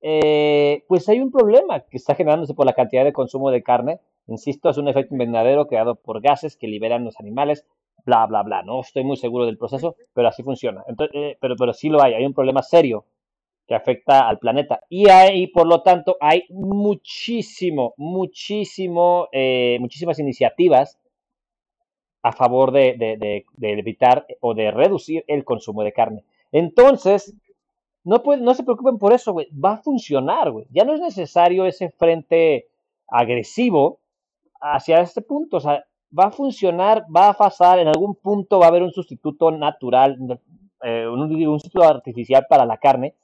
Eh, 0.00 0.84
pues 0.88 1.06
hay 1.10 1.20
un 1.20 1.30
problema 1.30 1.80
que 1.80 1.98
está 1.98 2.14
generándose 2.14 2.54
por 2.54 2.64
la 2.64 2.72
cantidad 2.72 3.04
de 3.04 3.12
consumo 3.12 3.50
de 3.50 3.62
carne, 3.62 4.00
insisto, 4.26 4.70
es 4.70 4.78
un 4.78 4.88
efecto 4.88 5.14
invernadero 5.14 5.66
creado 5.66 5.96
por 5.96 6.22
gases 6.22 6.56
que 6.56 6.66
liberan 6.66 7.04
los 7.04 7.20
animales, 7.20 7.66
bla, 8.06 8.24
bla, 8.24 8.42
bla. 8.42 8.62
No 8.62 8.80
estoy 8.80 9.04
muy 9.04 9.18
seguro 9.18 9.44
del 9.44 9.58
proceso, 9.58 9.96
pero 10.14 10.28
así 10.28 10.42
funciona. 10.42 10.82
Entonces, 10.88 11.14
eh, 11.14 11.36
pero, 11.42 11.56
pero 11.56 11.74
sí 11.74 11.90
lo 11.90 12.02
hay, 12.02 12.14
hay 12.14 12.24
un 12.24 12.32
problema 12.32 12.62
serio 12.62 13.04
que 13.66 13.74
afecta 13.74 14.28
al 14.28 14.38
planeta. 14.38 14.80
Y, 14.88 15.08
hay, 15.08 15.46
por 15.48 15.66
lo 15.66 15.82
tanto, 15.82 16.16
hay 16.20 16.44
muchísimo, 16.50 17.94
muchísimo, 17.96 19.28
eh, 19.32 19.78
muchísimas 19.80 20.18
iniciativas 20.18 20.98
a 22.22 22.32
favor 22.32 22.72
de, 22.72 22.94
de, 22.96 23.44
de, 23.52 23.72
evitar 23.72 24.26
o 24.40 24.54
de 24.54 24.70
reducir 24.70 25.24
el 25.28 25.44
consumo 25.44 25.82
de 25.82 25.92
carne. 25.92 26.24
Entonces, 26.52 27.34
no, 28.02 28.22
puede, 28.22 28.40
no 28.42 28.54
se 28.54 28.64
preocupen 28.64 28.98
por 28.98 29.12
eso. 29.12 29.34
Va 29.34 29.74
a 29.74 29.82
funcionar, 29.82 30.50
güey. 30.50 30.66
Ya 30.70 30.84
no 30.84 30.94
es 30.94 31.00
necesario 31.00 31.66
ese 31.66 31.90
frente 31.90 32.68
agresivo 33.08 34.00
hacia 34.60 35.00
este 35.00 35.22
punto. 35.22 35.58
O 35.58 35.60
sea, 35.60 35.84
va 36.16 36.26
a 36.26 36.30
funcionar, 36.30 37.04
va 37.14 37.30
a 37.30 37.34
pasar, 37.34 37.78
en 37.78 37.88
algún 37.88 38.14
punto 38.14 38.58
va 38.58 38.66
a 38.66 38.68
haber 38.68 38.82
un 38.82 38.92
sustituto 38.92 39.50
natural, 39.50 40.16
eh, 40.82 41.06
un, 41.08 41.28
sustituto 41.58 41.88
artificial 41.88 42.46
para 42.48 42.64
la 42.64 42.78
carne, 42.78 43.14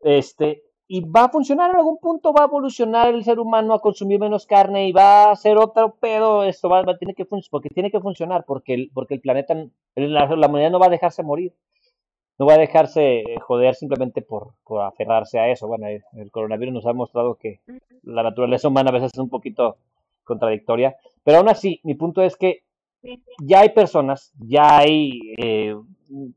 este, 0.00 0.62
y 0.88 1.02
va 1.02 1.24
a 1.24 1.28
funcionar 1.28 1.70
en 1.70 1.76
algún 1.76 1.98
punto, 1.98 2.32
va 2.32 2.42
a 2.42 2.46
evolucionar 2.46 3.14
el 3.14 3.22
ser 3.22 3.38
humano 3.38 3.74
a 3.74 3.80
consumir 3.80 4.18
menos 4.18 4.46
carne 4.46 4.88
y 4.88 4.92
va 4.92 5.30
a 5.30 5.36
ser 5.36 5.56
otro 5.56 5.94
pedo, 5.94 6.42
esto 6.44 6.68
va, 6.68 6.80
a 6.80 6.98
tener 6.98 7.14
que 7.14 7.26
porque 7.50 7.68
tiene 7.68 7.90
que 7.90 8.00
funcionar, 8.00 8.44
porque 8.44 8.74
el, 8.74 8.90
porque 8.92 9.14
el 9.14 9.20
planeta, 9.20 9.54
la, 9.94 10.26
la 10.26 10.46
humanidad 10.48 10.70
no 10.70 10.80
va 10.80 10.86
a 10.86 10.90
dejarse 10.90 11.22
morir, 11.22 11.54
no 12.40 12.46
va 12.46 12.54
a 12.54 12.58
dejarse 12.58 13.22
joder 13.42 13.74
simplemente 13.74 14.22
por, 14.22 14.54
por 14.64 14.82
aferrarse 14.82 15.38
a 15.38 15.48
eso. 15.48 15.68
Bueno, 15.68 15.86
el 15.86 16.30
coronavirus 16.32 16.74
nos 16.74 16.86
ha 16.86 16.92
mostrado 16.92 17.36
que 17.36 17.60
la 18.02 18.22
naturaleza 18.22 18.66
humana 18.66 18.90
a 18.90 18.94
veces 18.94 19.10
es 19.12 19.18
un 19.20 19.28
poquito 19.28 19.76
contradictoria, 20.24 20.96
pero 21.22 21.38
aún 21.38 21.50
así, 21.50 21.80
mi 21.84 21.94
punto 21.94 22.22
es 22.22 22.36
que 22.36 22.62
ya 23.42 23.60
hay 23.60 23.68
personas, 23.68 24.32
ya 24.38 24.78
hay 24.78 25.20
eh, 25.38 25.76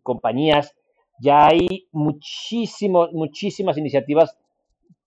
compañías, 0.02 0.76
ya 1.24 1.48
hay 1.48 1.88
muchísimos, 1.92 3.14
muchísimas 3.14 3.78
iniciativas 3.78 4.38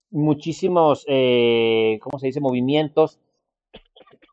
muchísimos, 0.09 1.05
eh, 1.07 1.99
¿cómo 2.01 2.19
se 2.19 2.27
dice?, 2.27 2.39
movimientos, 2.39 3.19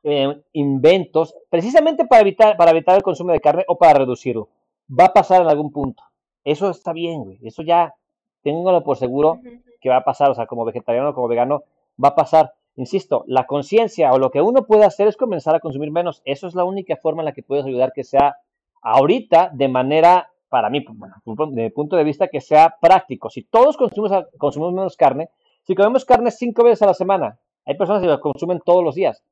eh, 0.02 0.42
inventos, 0.52 1.34
precisamente 1.50 2.06
para 2.06 2.22
evitar, 2.22 2.56
para 2.56 2.70
evitar 2.70 2.96
el 2.96 3.02
consumo 3.02 3.32
de 3.32 3.40
carne 3.40 3.64
o 3.68 3.76
para 3.76 3.98
reducirlo. 4.00 4.48
Va 4.88 5.06
a 5.06 5.12
pasar 5.12 5.42
en 5.42 5.48
algún 5.48 5.72
punto. 5.72 6.02
Eso 6.44 6.70
está 6.70 6.92
bien, 6.92 7.24
güey. 7.24 7.38
Eso 7.42 7.62
ya, 7.62 7.94
tengo 8.42 8.82
por 8.82 8.98
seguro 8.98 9.40
que 9.80 9.88
va 9.88 9.96
a 9.96 10.04
pasar. 10.04 10.30
O 10.30 10.34
sea, 10.34 10.46
como 10.46 10.64
vegetariano 10.64 11.14
como 11.14 11.28
vegano, 11.28 11.64
va 12.02 12.08
a 12.08 12.14
pasar. 12.14 12.52
Insisto, 12.76 13.24
la 13.26 13.46
conciencia 13.46 14.12
o 14.12 14.18
lo 14.18 14.30
que 14.30 14.42
uno 14.42 14.66
puede 14.66 14.84
hacer 14.84 15.08
es 15.08 15.16
comenzar 15.16 15.54
a 15.54 15.60
consumir 15.60 15.90
menos. 15.90 16.20
Eso 16.26 16.46
es 16.46 16.54
la 16.54 16.64
única 16.64 16.96
forma 16.96 17.22
en 17.22 17.26
la 17.26 17.32
que 17.32 17.42
puedes 17.42 17.64
ayudar 17.64 17.92
que 17.94 18.04
sea 18.04 18.36
ahorita 18.82 19.50
de 19.54 19.68
manera, 19.68 20.28
para 20.54 20.70
mí, 20.70 20.84
bueno, 20.88 21.16
desde 21.26 21.62
mi 21.64 21.70
punto 21.70 21.96
de 21.96 22.04
vista, 22.04 22.28
que 22.28 22.40
sea 22.40 22.76
práctico. 22.80 23.28
Si 23.28 23.42
todos 23.42 23.76
consumimos, 23.76 24.26
consumimos 24.38 24.72
menos 24.72 24.96
carne, 24.96 25.30
si 25.64 25.74
comemos 25.74 26.04
carne 26.04 26.30
cinco 26.30 26.62
veces 26.62 26.82
a 26.82 26.86
la 26.86 26.94
semana, 26.94 27.40
hay 27.64 27.76
personas 27.76 28.00
que 28.00 28.06
la 28.06 28.20
consumen 28.20 28.60
todos 28.64 28.84
los 28.84 28.94
días. 28.94 29.24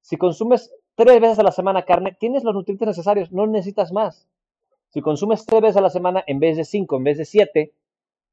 Si 0.00 0.16
consumes 0.16 0.74
tres 0.96 1.20
veces 1.20 1.38
a 1.38 1.44
la 1.44 1.52
semana 1.52 1.84
carne, 1.84 2.16
tienes 2.18 2.42
los 2.42 2.56
nutrientes 2.56 2.88
necesarios, 2.88 3.30
no 3.30 3.46
necesitas 3.46 3.92
más. 3.92 4.26
Si 4.88 5.00
consumes 5.00 5.46
tres 5.46 5.62
veces 5.62 5.76
a 5.76 5.80
la 5.80 5.90
semana 5.90 6.24
en 6.26 6.40
vez 6.40 6.56
de 6.56 6.64
cinco, 6.64 6.96
en 6.96 7.04
vez 7.04 7.18
de 7.18 7.24
siete, 7.24 7.72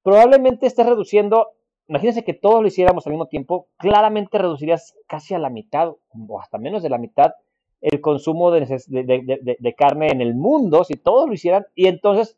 probablemente 0.02 0.66
estés 0.66 0.88
reduciendo, 0.88 1.50
imagínense 1.90 2.24
que 2.24 2.34
todos 2.34 2.64
lo 2.64 2.68
hiciéramos 2.68 3.06
al 3.06 3.14
mismo 3.14 3.28
tiempo, 3.28 3.68
claramente 3.78 4.40
reducirías 4.40 4.96
casi 5.06 5.36
a 5.36 5.38
la 5.38 5.52
mitad 5.52 5.90
o 6.28 6.40
hasta 6.40 6.58
menos 6.58 6.82
de 6.82 6.90
la 6.90 6.98
mitad 6.98 7.34
el 7.82 8.00
consumo 8.00 8.52
de, 8.52 9.76
carne 9.78 10.10
en 10.10 10.22
el 10.22 10.36
mundo, 10.36 10.84
si 10.84 10.96
todos 10.96 11.28
lo 11.28 11.34
hicieran, 11.34 11.66
y 11.76 11.88
entonces 11.88 12.38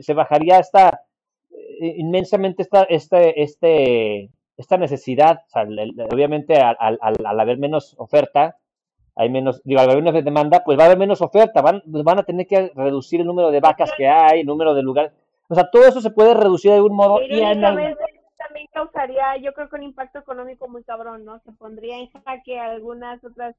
se, 0.00 0.14
bajaría 0.14 0.58
esta 0.58 1.02
eh, 1.50 1.94
inmensamente 1.98 2.62
esta, 2.62 2.84
este, 2.84 3.42
este, 3.42 4.30
esta 4.56 4.76
necesidad, 4.76 5.42
obviamente 6.12 6.56
al, 6.58 6.98
al, 7.00 7.40
haber 7.40 7.58
menos 7.58 7.94
oferta, 7.98 8.56
hay 9.16 9.30
menos, 9.30 9.62
digo, 9.64 9.80
al 9.80 9.90
haber 9.90 10.02
menos 10.02 10.24
demanda, 10.24 10.62
pues 10.64 10.78
va 10.78 10.84
a 10.84 10.86
haber 10.86 10.98
menos 10.98 11.22
oferta, 11.22 11.60
van, 11.60 11.82
pues 11.90 12.04
van 12.04 12.20
a 12.20 12.24
tener 12.24 12.46
que 12.46 12.70
reducir 12.74 13.20
el 13.20 13.26
número 13.26 13.50
de 13.50 13.60
vacas 13.60 13.90
que 13.96 14.06
hay, 14.06 14.40
el 14.40 14.46
número 14.46 14.74
de 14.74 14.82
lugares, 14.82 15.12
o 15.48 15.54
sea, 15.54 15.68
todo 15.70 15.86
eso 15.86 16.00
se 16.00 16.10
puede 16.10 16.34
reducir 16.34 16.70
de 16.70 16.76
algún 16.76 16.94
modo. 16.94 17.20
y 17.22 17.40
también 17.40 18.68
causaría, 18.72 19.36
yo 19.38 19.52
creo 19.54 19.68
que 19.68 19.76
un 19.76 19.82
impacto 19.82 20.18
económico 20.18 20.68
muy 20.68 20.84
cabrón, 20.84 21.24
¿no? 21.24 21.38
Se 21.40 21.52
pondría 21.52 21.98
en 21.98 22.10
jaque 22.10 22.58
algunas 22.58 23.24
otras... 23.24 23.56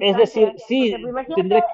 es 0.00 0.16
decir, 0.16 0.52
sí, 0.58 0.94
tendría 1.34 1.64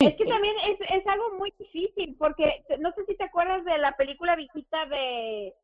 es 0.00 0.16
que 0.16 0.24
también 0.24 0.54
es, 0.66 0.78
es 0.90 1.06
algo 1.06 1.34
muy 1.38 1.52
difícil, 1.58 2.16
porque 2.18 2.64
no 2.78 2.92
sé 2.92 3.04
si 3.06 3.16
te 3.16 3.24
acuerdas 3.24 3.64
de 3.64 3.78
la 3.78 3.96
película 3.96 4.36
visita 4.36 4.86
de, 4.86 5.54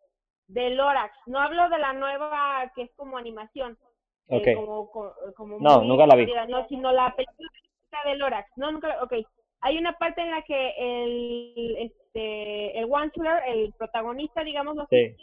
de 0.49 0.71
Lorax. 0.71 1.17
No 1.27 1.41
hablo 1.41 1.69
de 1.69 1.79
la 1.79 1.93
nueva 1.93 2.71
que 2.75 2.83
es 2.83 2.91
como 2.97 3.17
animación. 3.17 3.79
Eh, 4.29 4.55
no, 5.61 5.83
nunca 5.83 6.07
la 6.07 6.15
vi. 6.15 6.27
No, 6.49 6.67
sino 6.69 6.93
la 6.93 7.15
película 7.17 7.49
visita 7.55 7.99
de 8.05 8.17
Lorax. 8.17 8.51
No, 8.57 8.71
nunca. 8.71 9.03
Ok. 9.03 9.15
Hay 9.61 9.79
una 9.79 9.93
parte 9.95 10.21
en 10.21 10.31
la 10.31 10.43
que 10.43 10.75
el, 10.77 11.77
este, 11.79 12.79
el 12.79 12.85
Wanchuler, 12.85 13.43
el 13.49 13.73
protagonista, 13.73 14.45
digamos 14.45 14.79
así, 14.79 15.17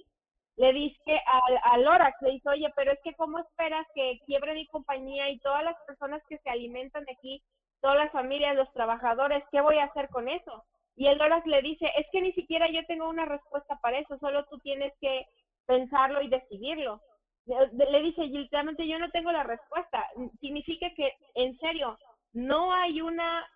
le 0.58 0.74
dice 0.74 1.22
al, 1.26 1.60
a 1.64 1.78
Lorax, 1.78 2.22
le 2.22 2.32
dice, 2.32 2.50
oye, 2.50 2.72
pero 2.76 2.92
es 2.92 3.00
que 3.04 3.14
¿cómo 3.16 3.40
esperas 3.40 3.86
que 3.94 4.20
quiebre 4.26 4.54
mi 4.54 4.68
compañía 4.68 5.30
y 5.30 5.40
todas 5.40 5.64
las 5.64 5.76
personas 5.86 6.22
que 6.30 6.38
se 6.40 6.50
alimentan 6.50 7.04
de 7.06 7.12
aquí 7.12 7.44
todas 7.86 7.98
las 7.98 8.12
familias, 8.12 8.56
los 8.56 8.74
trabajadores, 8.74 9.44
¿qué 9.52 9.62
voy 9.62 9.78
a 9.78 9.84
hacer 9.84 10.10
con 10.10 10.28
eso? 10.28 10.64
Y 10.96 11.06
el 11.06 11.20
Lorax 11.20 11.46
le 11.46 11.62
dice, 11.62 11.86
es 11.96 12.08
que 12.12 12.20
ni 12.20 12.32
siquiera 12.34 12.68
yo 12.68 12.84
tengo 12.88 13.08
una 13.08 13.26
respuesta 13.26 13.78
para 13.80 14.00
eso, 14.00 14.18
solo 14.18 14.44
tú 14.46 14.58
tienes 14.60 14.92
que 15.00 15.28
pensarlo 15.68 16.20
y 16.24 16.28
decidirlo. 16.28 17.00
Le 17.46 18.02
dice, 18.02 18.26
literalmente 18.26 18.88
yo 18.88 18.98
no 18.98 19.12
tengo 19.12 19.32
la 19.32 19.44
respuesta. 19.44 20.04
Significa 20.42 20.88
que, 20.96 21.14
en 21.36 21.56
serio, 21.60 21.96
no 22.34 22.74
hay 22.74 23.02
una, 23.02 23.48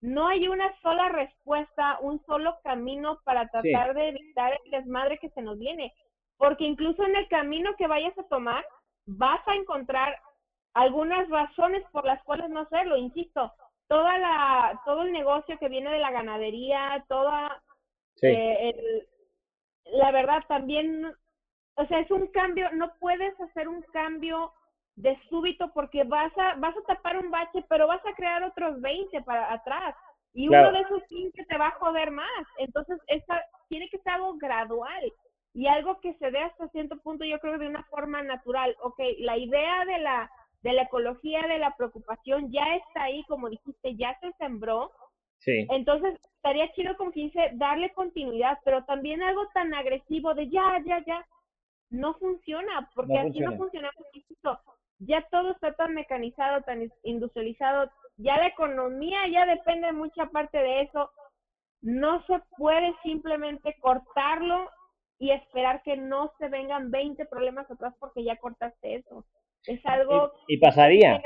no 0.00 0.28
hay 0.28 0.46
una 0.46 0.72
sola 0.80 1.08
respuesta, 1.08 1.98
un 2.02 2.24
solo 2.24 2.56
camino 2.62 3.18
para 3.24 3.48
tratar 3.48 3.94
de 3.94 4.10
evitar 4.10 4.56
el 4.64 4.70
desmadre 4.70 5.18
que 5.18 5.30
se 5.30 5.42
nos 5.42 5.58
viene. 5.58 5.92
Porque 6.38 6.64
incluso 6.64 7.02
en 7.04 7.16
el 7.16 7.28
camino 7.28 7.74
que 7.76 7.86
vayas 7.86 8.16
a 8.18 8.28
tomar, 8.28 8.64
vas 9.06 9.40
a 9.46 9.54
encontrar 9.54 10.18
algunas 10.74 11.28
razones 11.28 11.82
por 11.92 12.04
las 12.04 12.22
cuales 12.24 12.50
no 12.50 12.60
hacerlo, 12.60 12.96
insisto, 12.96 13.52
toda 13.88 14.18
la, 14.18 14.80
todo 14.84 15.02
el 15.02 15.12
negocio 15.12 15.58
que 15.58 15.68
viene 15.68 15.90
de 15.90 16.00
la 16.00 16.10
ganadería, 16.10 17.04
toda, 17.08 17.62
eh, 18.20 19.06
la 19.86 20.10
verdad 20.10 20.42
también, 20.48 21.14
o 21.76 21.86
sea, 21.86 22.00
es 22.00 22.10
un 22.10 22.26
cambio, 22.28 22.70
no 22.72 22.92
puedes 22.98 23.40
hacer 23.40 23.68
un 23.68 23.82
cambio 23.92 24.52
de 24.96 25.18
súbito 25.28 25.72
porque 25.72 26.04
vas 26.04 26.32
a, 26.36 26.54
vas 26.56 26.76
a 26.76 26.94
tapar 26.94 27.16
un 27.18 27.30
bache, 27.30 27.64
pero 27.68 27.86
vas 27.86 28.04
a 28.04 28.14
crear 28.14 28.42
otros 28.42 28.80
20 28.80 29.22
para 29.22 29.52
atrás. 29.52 29.94
Y 30.32 30.48
uno 30.48 30.70
de 30.72 30.80
esos 30.80 31.02
15 31.04 31.44
te 31.44 31.56
va 31.56 31.68
a 31.68 31.78
joder 31.78 32.10
más. 32.10 32.46
Entonces, 32.58 32.98
esta, 33.06 33.42
tiene 33.68 33.88
que 33.88 33.98
ser 33.98 34.12
algo 34.14 34.34
gradual 34.34 35.12
y 35.56 35.68
algo 35.68 35.98
que 36.00 36.12
se 36.18 36.30
dé 36.30 36.38
hasta 36.40 36.68
cierto 36.68 36.98
punto, 36.98 37.24
yo 37.24 37.40
creo, 37.40 37.56
de 37.56 37.66
una 37.66 37.82
forma 37.84 38.22
natural. 38.22 38.76
Ok, 38.82 39.00
la 39.20 39.38
idea 39.38 39.86
de 39.86 39.98
la, 40.00 40.30
de 40.60 40.74
la 40.74 40.82
ecología, 40.82 41.48
de 41.48 41.58
la 41.58 41.74
preocupación, 41.74 42.52
ya 42.52 42.76
está 42.76 43.04
ahí, 43.04 43.24
como 43.24 43.48
dijiste, 43.48 43.96
ya 43.96 44.14
se 44.20 44.32
sembró. 44.32 44.92
Sí. 45.38 45.66
Entonces, 45.70 46.20
estaría 46.36 46.70
chido, 46.72 46.94
como 46.98 47.10
que 47.10 47.20
dice, 47.20 47.52
darle 47.54 47.90
continuidad, 47.94 48.58
pero 48.66 48.84
también 48.84 49.22
algo 49.22 49.48
tan 49.54 49.72
agresivo 49.72 50.34
de 50.34 50.50
ya, 50.50 50.78
ya, 50.84 51.02
ya, 51.06 51.26
no 51.88 52.12
funciona, 52.18 52.90
porque 52.94 53.18
aquí 53.18 53.40
no 53.40 53.56
funciona, 53.56 53.90
ya 54.98 55.26
todo 55.30 55.52
está 55.52 55.72
tan 55.72 55.94
mecanizado, 55.94 56.64
tan 56.64 56.92
industrializado, 57.02 57.90
ya 58.18 58.36
la 58.36 58.48
economía 58.48 59.26
ya 59.28 59.46
depende 59.46 59.90
mucha 59.92 60.26
parte 60.26 60.58
de 60.58 60.82
eso, 60.82 61.10
no 61.80 62.22
se 62.26 62.42
puede 62.58 62.94
simplemente 63.02 63.74
cortarlo 63.80 64.70
y 65.18 65.30
esperar 65.30 65.82
que 65.82 65.96
no 65.96 66.32
se 66.38 66.48
vengan 66.48 66.90
20 66.90 67.24
problemas 67.26 67.70
atrás 67.70 67.94
porque 67.98 68.24
ya 68.24 68.36
cortaste 68.36 68.96
eso. 68.96 69.24
Es 69.66 69.84
algo... 69.84 70.32
Y, 70.46 70.58
pasaría. 70.58 71.22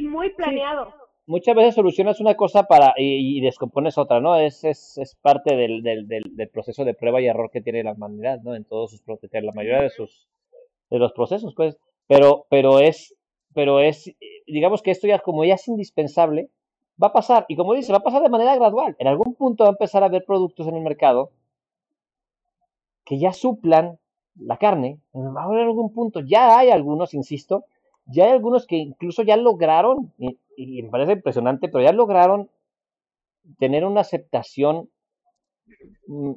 Muy 0.00 0.30
planeado. 0.34 0.92
Muchas 1.26 1.56
veces 1.56 1.74
solucionas 1.74 2.20
una 2.20 2.36
cosa 2.36 2.64
para 2.64 2.94
y, 2.96 3.40
descompones 3.40 3.98
otra, 3.98 4.20
¿no? 4.20 4.36
Es, 4.36 4.62
es, 4.62 4.96
es 4.98 5.16
parte 5.16 5.56
del, 5.56 5.82
del, 5.82 6.06
del, 6.06 6.48
proceso 6.50 6.84
de 6.84 6.94
prueba 6.94 7.20
y 7.20 7.26
error 7.26 7.50
que 7.50 7.60
tiene 7.60 7.82
la 7.82 7.92
humanidad, 7.92 8.38
¿no? 8.42 8.54
En 8.54 8.64
todos 8.64 8.92
sus 8.92 9.02
la 9.32 9.52
mayoría 9.52 9.82
de 9.82 9.90
sus 9.90 10.28
de 10.88 10.98
los 10.98 11.12
procesos, 11.12 11.52
pues. 11.56 11.76
Pero, 12.06 12.46
pero 12.48 12.78
es, 12.78 13.16
pero 13.54 13.80
es, 13.80 14.14
digamos 14.46 14.82
que 14.82 14.92
esto 14.92 15.08
ya 15.08 15.18
como 15.18 15.44
ya 15.44 15.54
es 15.54 15.66
indispensable, 15.66 16.50
va 17.02 17.08
a 17.08 17.12
pasar. 17.12 17.44
Y 17.48 17.56
como 17.56 17.74
dice, 17.74 17.92
va 17.92 17.98
a 17.98 18.04
pasar 18.04 18.22
de 18.22 18.28
manera 18.28 18.54
gradual. 18.54 18.94
En 19.00 19.08
algún 19.08 19.34
punto 19.34 19.64
va 19.64 19.70
a 19.70 19.72
empezar 19.72 20.04
a 20.04 20.06
haber 20.06 20.24
productos 20.24 20.68
en 20.68 20.76
el 20.76 20.82
mercado 20.82 21.32
que 23.06 23.18
ya 23.18 23.32
suplan 23.32 23.98
la 24.38 24.58
carne, 24.58 24.98
haber 25.14 25.60
algún 25.62 25.94
punto, 25.94 26.20
ya 26.20 26.58
hay 26.58 26.70
algunos, 26.70 27.14
insisto, 27.14 27.64
ya 28.04 28.24
hay 28.24 28.32
algunos 28.32 28.66
que 28.66 28.76
incluso 28.76 29.22
ya 29.22 29.36
lograron, 29.36 30.12
y, 30.18 30.82
me 30.82 30.90
parece 30.90 31.12
impresionante, 31.12 31.68
pero 31.68 31.84
ya 31.84 31.92
lograron 31.92 32.50
tener 33.58 33.84
una 33.84 34.00
aceptación 34.00 34.90
mm, 36.08 36.32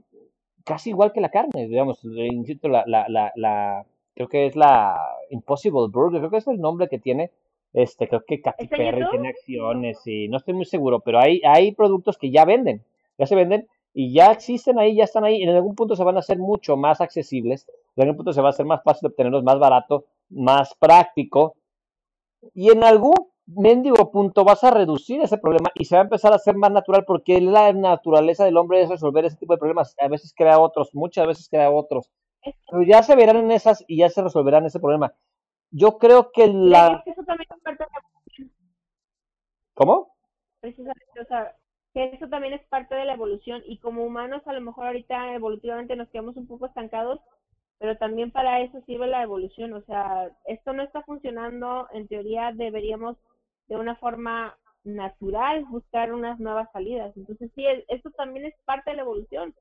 casi 0.64 0.92
igual 0.92 1.12
que 1.12 1.22
la 1.22 1.32
carne, 1.32 1.68
digamos, 1.68 2.04
insisto, 2.04 2.70
la, 2.70 2.84
la, 2.86 3.06
la, 3.10 3.32
la, 3.36 3.86
creo 4.14 4.28
que 4.30 4.46
es 4.46 4.56
la 4.56 4.96
Impossible 5.32 5.88
Burger, 5.92 6.20
creo 6.20 6.32
que 6.32 6.38
es 6.38 6.48
el 6.48 6.62
nombre 6.62 6.88
que 6.88 7.00
tiene, 7.00 7.32
este, 7.74 8.08
creo 8.08 8.24
que 8.26 8.42
Katy 8.42 8.68
Perry 8.68 9.10
tiene 9.10 9.30
acciones 9.30 10.06
y 10.06 10.28
no 10.28 10.38
estoy 10.38 10.54
muy 10.54 10.66
seguro, 10.66 11.00
pero 11.00 11.20
hay, 11.20 11.42
hay 11.44 11.72
productos 11.74 12.18
que 12.18 12.30
ya 12.30 12.46
venden, 12.46 12.84
ya 13.18 13.26
se 13.26 13.36
venden 13.36 13.68
y 13.94 14.14
ya 14.14 14.32
existen 14.32 14.80
ahí, 14.80 14.96
ya 14.96 15.04
están 15.04 15.24
ahí, 15.24 15.42
en 15.42 15.50
algún 15.50 15.76
punto 15.76 15.96
se 15.96 16.04
van 16.04 16.16
a 16.16 16.20
hacer 16.20 16.38
mucho 16.38 16.78
más 16.78 17.02
accesibles, 17.02 17.68
en 17.96 18.04
algún 18.04 18.18
punto 18.18 18.34
se 18.34 18.42
va 18.42 18.48
a 18.48 18.52
hacer 18.52 18.66
más 18.66 18.84
fácil 18.84 19.08
obtenerlos, 19.08 19.44
más 19.44 19.60
barato, 19.60 20.06
más 20.30 20.76
práctico, 20.76 21.56
y 22.54 22.72
en 22.72 22.84
algún 22.84 23.16
mendigo 23.56 24.12
punto 24.12 24.44
vas 24.44 24.64
a 24.64 24.72
reducir 24.72 25.22
ese 25.22 25.38
problema 25.38 25.72
y 25.74 25.86
se 25.86 25.96
va 25.96 26.02
a 26.02 26.04
empezar 26.04 26.32
a 26.32 26.36
hacer 26.36 26.56
más 26.56 26.72
natural 26.72 27.04
porque 27.06 27.42
la 27.42 27.74
naturaleza 27.74 28.46
del 28.46 28.58
hombre 28.58 28.82
es 28.82 28.90
resolver 28.90 29.26
ese 29.26 29.38
tipo 29.38 29.54
de 29.54 29.60
problemas. 29.60 29.96
A 30.00 30.08
veces 30.08 30.34
crea 30.36 30.60
otros, 30.60 30.94
muchas 30.94 31.28
veces 31.28 31.50
crea 31.50 31.72
otros. 31.72 32.12
Pero 32.42 32.84
ya 32.84 33.04
se 33.04 33.16
verán 33.16 33.38
en 33.38 33.52
esas 33.52 33.84
y 33.88 33.98
ya 33.98 34.10
se 34.10 34.22
resolverán 34.22 34.66
ese 34.66 34.80
problema. 34.80 35.14
Yo 35.72 35.98
creo 35.98 36.32
que 36.32 36.48
la... 36.48 37.04
¿Cómo? 39.74 40.14
Precisamente, 40.62 41.22
o 41.22 41.26
sea, 41.26 41.56
eso 41.94 42.28
también 42.28 42.54
es 42.54 42.62
parte 42.68 42.96
de 42.96 43.06
la 43.06 43.14
evolución 43.14 43.62
y 43.66 43.78
como 43.78 44.04
humanos 44.04 44.42
a 44.46 44.54
lo 44.54 44.62
mejor 44.62 44.88
ahorita 44.88 45.34
evolutivamente 45.34 45.96
nos 45.96 46.10
quedamos 46.10 46.38
un 46.38 46.48
poco 46.48 46.68
estancados, 46.68 47.20
pero 47.80 47.98
también 47.98 48.32
para 48.32 48.62
eso 48.62 48.82
sirve 48.86 49.08
la 49.08 49.24
evolución, 49.24 49.74
o 49.74 49.82
sea, 49.82 50.30
esto 50.46 50.74
no 50.74 50.84
está 50.84 51.02
funcionando, 51.04 51.88
en 51.94 52.08
teoría 52.08 52.52
deberíamos 52.54 53.18
de 53.68 53.78
una 53.78 53.96
forma 53.96 54.56
natural 54.84 55.66
buscar 55.66 56.14
unas 56.14 56.40
nuevas 56.40 56.70
salidas, 56.72 57.16
entonces 57.18 57.52
sí, 57.56 57.66
esto 57.88 58.12
también 58.12 58.46
es 58.46 58.56
parte 58.66 58.92
de 58.92 58.98
la 58.98 59.04
evolución. 59.04 59.56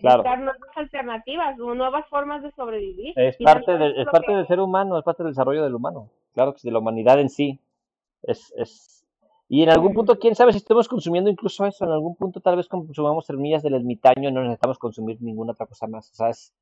buscar 0.00 0.38
nuevas 0.38 0.76
alternativas, 0.76 1.56
nuevas 1.58 2.06
formas 2.08 2.42
de 2.42 2.52
sobrevivir. 2.52 3.14
Es 3.16 3.36
parte, 3.38 3.72
es 4.00 4.06
parte 4.06 4.32
del 4.32 4.46
ser 4.46 4.60
humano, 4.60 4.98
es 4.98 5.04
parte 5.04 5.22
del 5.22 5.32
desarrollo 5.32 5.62
del 5.64 5.74
humano, 5.74 6.10
claro 6.34 6.54
que 6.54 6.60
de 6.62 6.72
la 6.72 6.78
humanidad 6.78 7.20
en 7.20 7.28
sí. 7.28 7.60
Es, 8.22 8.52
es... 8.56 9.01
Y 9.54 9.62
en 9.62 9.68
algún 9.68 9.92
punto, 9.92 10.18
quién 10.18 10.34
sabe 10.34 10.52
si 10.52 10.56
estamos 10.56 10.88
consumiendo 10.88 11.28
incluso 11.28 11.66
eso, 11.66 11.84
en 11.84 11.90
algún 11.90 12.16
punto 12.16 12.40
tal 12.40 12.56
vez 12.56 12.68
consumamos 12.68 13.26
semillas 13.26 13.62
del 13.62 13.74
ermitaño 13.74 14.30
y 14.30 14.32
no 14.32 14.40
necesitamos 14.40 14.78
consumir 14.78 15.18
ninguna 15.20 15.52
otra 15.52 15.66
cosa 15.66 15.86
más. 15.86 16.10
O 16.10 16.14
sea, 16.14 16.30
es, 16.30 16.54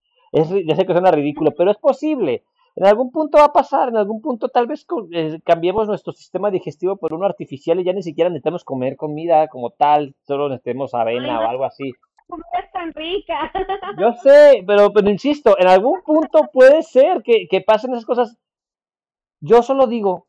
ya 0.67 0.75
sé 0.75 0.85
que 0.85 0.93
suena 0.93 1.12
ridículo, 1.12 1.53
pero 1.53 1.71
es 1.71 1.77
posible. 1.77 2.43
En 2.75 2.87
algún 2.87 3.12
punto 3.12 3.39
va 3.39 3.45
a 3.45 3.53
pasar, 3.53 3.91
en 3.91 3.97
algún 3.97 4.21
punto 4.21 4.49
tal 4.49 4.67
vez 4.67 4.85
eh, 5.12 5.39
cambiemos 5.45 5.87
nuestro 5.87 6.12
sistema 6.12 6.51
digestivo 6.51 6.97
por 6.97 7.15
uno 7.15 7.27
artificial 7.27 7.79
y 7.79 7.85
ya 7.85 7.93
ni 7.93 8.03
siquiera 8.03 8.29
necesitamos 8.29 8.65
comer 8.65 8.97
comida 8.97 9.47
como 9.47 9.71
tal, 9.71 10.17
solo 10.27 10.49
necesitemos 10.49 10.93
avena 10.93 11.39
o 11.39 11.49
algo 11.49 11.67
así. 11.67 11.91
Es 11.91 12.73
tan 12.73 12.93
rica. 12.93 13.53
Yo 14.01 14.15
sé, 14.15 14.65
pero, 14.67 14.93
pero 14.93 15.09
insisto, 15.09 15.57
en 15.61 15.69
algún 15.69 16.03
punto 16.03 16.41
puede 16.53 16.83
ser 16.83 17.23
que, 17.23 17.47
que 17.49 17.61
pasen 17.61 17.93
esas 17.93 18.05
cosas. 18.05 18.37
Yo 19.41 19.62
solo 19.62 19.87
digo 19.87 20.27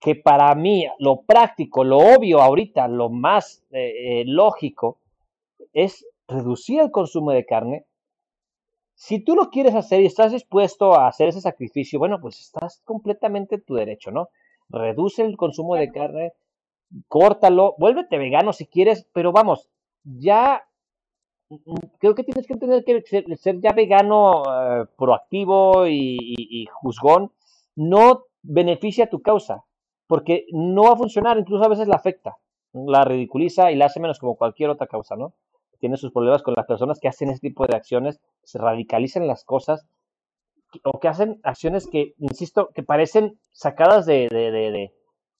que 0.00 0.14
para 0.14 0.54
mí 0.54 0.86
lo 0.98 1.22
práctico, 1.22 1.84
lo 1.84 1.98
obvio 1.98 2.40
ahorita, 2.40 2.88
lo 2.88 3.10
más 3.10 3.62
eh, 3.70 4.20
eh, 4.20 4.24
lógico 4.26 4.98
es 5.72 6.06
reducir 6.26 6.80
el 6.80 6.90
consumo 6.90 7.32
de 7.32 7.44
carne, 7.44 7.84
si 8.94 9.18
tú 9.20 9.34
lo 9.34 9.48
quieres 9.48 9.74
hacer 9.74 10.00
y 10.02 10.06
estás 10.06 10.32
dispuesto 10.32 10.94
a 10.94 11.08
hacer 11.08 11.28
ese 11.28 11.40
sacrificio, 11.40 11.98
bueno, 11.98 12.20
pues 12.20 12.38
estás 12.38 12.82
completamente 12.84 13.54
en 13.54 13.64
tu 13.64 13.74
derecho, 13.74 14.10
¿no? 14.10 14.28
Reduce 14.68 15.22
el 15.22 15.38
consumo 15.38 15.74
de 15.74 15.90
carne, 15.90 16.32
córtalo, 17.08 17.74
vuélvete 17.78 18.18
vegano 18.18 18.52
si 18.52 18.66
quieres, 18.66 19.06
pero 19.14 19.32
vamos, 19.32 19.70
ya 20.04 20.64
creo 21.98 22.14
que 22.14 22.24
tienes 22.24 22.46
que 22.46 22.56
tener 22.56 22.84
que 22.84 23.02
ser, 23.36 23.60
ya 23.60 23.72
vegano 23.72 24.42
eh, 24.44 24.86
proactivo 24.96 25.86
y, 25.86 26.66
juzgón, 26.70 27.32
no 27.74 28.24
beneficia 28.42 29.08
tu 29.08 29.20
causa, 29.20 29.64
porque 30.10 30.44
no 30.50 30.82
va 30.82 30.94
a 30.94 30.96
funcionar, 30.96 31.38
incluso 31.38 31.64
a 31.64 31.68
veces 31.68 31.86
la 31.86 31.94
afecta, 31.94 32.36
la 32.72 33.04
ridiculiza 33.04 33.70
y 33.70 33.76
la 33.76 33.86
hace 33.86 34.00
menos 34.00 34.18
como 34.18 34.34
cualquier 34.34 34.70
otra 34.70 34.88
causa, 34.88 35.14
¿no? 35.14 35.34
tiene 35.78 35.96
sus 35.96 36.10
problemas 36.12 36.42
con 36.42 36.54
las 36.56 36.66
personas 36.66 36.98
que 36.98 37.06
hacen 37.06 37.30
este 37.30 37.48
tipo 37.48 37.64
de 37.64 37.76
acciones, 37.76 38.20
se 38.42 38.58
radicalizan 38.58 39.28
las 39.28 39.44
cosas 39.44 39.86
o 40.82 40.98
que 40.98 41.06
hacen 41.06 41.40
acciones 41.44 41.88
que, 41.88 42.14
insisto, 42.18 42.70
que 42.74 42.82
parecen 42.82 43.38
sacadas 43.52 44.04
de, 44.04 44.28
de, 44.28 44.50
de, 44.50 44.92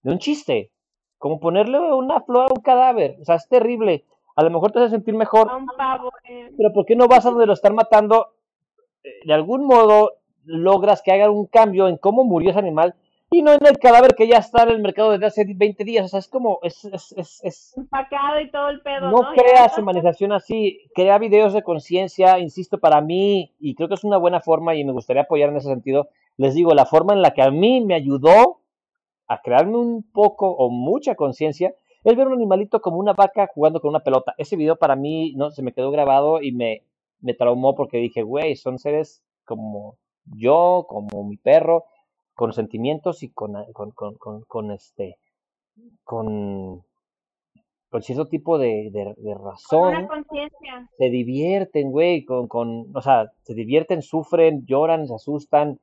de 0.02 0.12
un 0.12 0.18
chiste, 0.18 0.70
como 1.18 1.40
ponerle 1.40 1.80
una 1.80 2.20
flor 2.20 2.48
a 2.48 2.55
un 2.55 2.62
cadáver, 2.62 3.16
o 3.20 3.24
sea, 3.24 3.34
es 3.34 3.48
terrible. 3.48 4.05
A 4.36 4.44
lo 4.44 4.51
mejor 4.51 4.70
te 4.70 4.78
hace 4.78 4.90
sentir 4.90 5.14
mejor, 5.14 5.51
pero 6.56 6.72
¿por 6.72 6.86
qué 6.86 6.94
no 6.94 7.09
vas 7.09 7.26
a 7.26 7.30
donde 7.30 7.47
lo 7.47 7.52
están 7.52 7.74
matando? 7.74 8.28
Eh, 9.02 9.26
de 9.26 9.34
algún 9.34 9.66
modo 9.66 10.12
logras 10.44 11.02
que 11.02 11.12
hagan 11.12 11.30
un 11.30 11.47
cambio 11.47 11.88
en 11.88 11.97
cómo 11.97 12.24
murió 12.24 12.51
ese 12.51 12.60
animal 12.60 12.94
y 13.32 13.43
no 13.43 13.52
en 13.52 13.65
el 13.65 13.78
cadáver 13.78 14.16
que 14.16 14.27
ya 14.27 14.39
está 14.39 14.65
en 14.65 14.70
el 14.70 14.82
mercado 14.82 15.12
desde 15.12 15.27
hace 15.27 15.44
20 15.47 15.85
días. 15.85 16.05
O 16.05 16.09
sea, 16.09 16.19
es 16.19 16.28
como, 16.28 16.59
es, 16.62 16.85
es, 16.85 17.12
es, 17.16 17.40
es 17.44 17.77
empacado 17.77 18.40
y 18.40 18.51
todo 18.51 18.69
el 18.69 18.81
pedo. 18.82 19.11
No, 19.11 19.23
¿no? 19.23 19.32
creas 19.35 19.78
humanización 19.78 20.32
así, 20.32 20.81
crea 20.94 21.19
videos 21.19 21.52
de 21.52 21.62
conciencia, 21.62 22.40
insisto, 22.40 22.78
para 22.78 23.01
mí, 23.01 23.55
y 23.61 23.77
creo 23.77 23.89
que 23.89 23.94
es 23.94 24.02
una 24.02 24.16
buena 24.16 24.40
forma 24.40 24.74
y 24.74 24.85
me 24.85 24.93
gustaría 24.93 25.23
apoyar 25.23 25.51
en 25.51 25.57
ese 25.57 25.69
sentido. 25.69 26.09
Les 26.36 26.55
digo, 26.55 26.74
la 26.74 26.86
forma 26.86 27.12
en 27.12 27.23
la 27.23 27.32
que 27.32 27.43
a 27.43 27.52
mí 27.52 27.81
me 27.81 27.94
ayudó 27.94 28.62
a 29.28 29.40
crearme 29.43 29.77
un 29.77 30.02
poco 30.02 30.51
o 30.51 30.69
mucha 30.69 31.15
conciencia 31.15 31.73
es 32.02 32.16
ver 32.16 32.27
un 32.27 32.32
animalito 32.32 32.81
como 32.81 32.98
una 32.98 33.12
vaca 33.12 33.48
jugando 33.55 33.81
con 33.81 33.90
una 33.90 34.01
pelota. 34.01 34.35
Ese 34.39 34.57
video 34.57 34.74
para 34.77 34.97
mí 34.97 35.35
no 35.36 35.51
se 35.52 35.62
me 35.62 35.73
quedó 35.73 35.93
grabado 35.93 36.43
y 36.43 36.51
me, 36.51 36.82
me 37.20 37.35
traumó 37.35 37.77
porque 37.77 37.98
dije, 37.98 38.23
güey, 38.23 38.57
son 38.57 38.78
seres 38.78 39.23
como 39.44 39.98
yo, 40.24 40.86
como 40.89 41.23
mi 41.24 41.36
perro, 41.36 41.85
con 42.40 42.54
sentimientos 42.54 43.22
y 43.22 43.28
con, 43.28 43.52
con, 43.74 43.90
con, 43.90 44.40
con 44.48 44.70
este 44.70 45.18
con, 46.04 46.82
con 47.90 48.02
cierto 48.02 48.28
tipo 48.28 48.56
de, 48.56 48.88
de, 48.90 49.34
razón. 49.34 50.08
Se 50.96 51.10
divierten, 51.10 51.90
güey, 51.90 52.24
con, 52.24 52.48
con, 52.48 52.96
o 52.96 53.02
sea, 53.02 53.30
se 53.42 53.52
divierten, 53.52 54.00
sufren, 54.00 54.64
lloran, 54.64 55.06
se 55.06 55.16
asustan, 55.16 55.80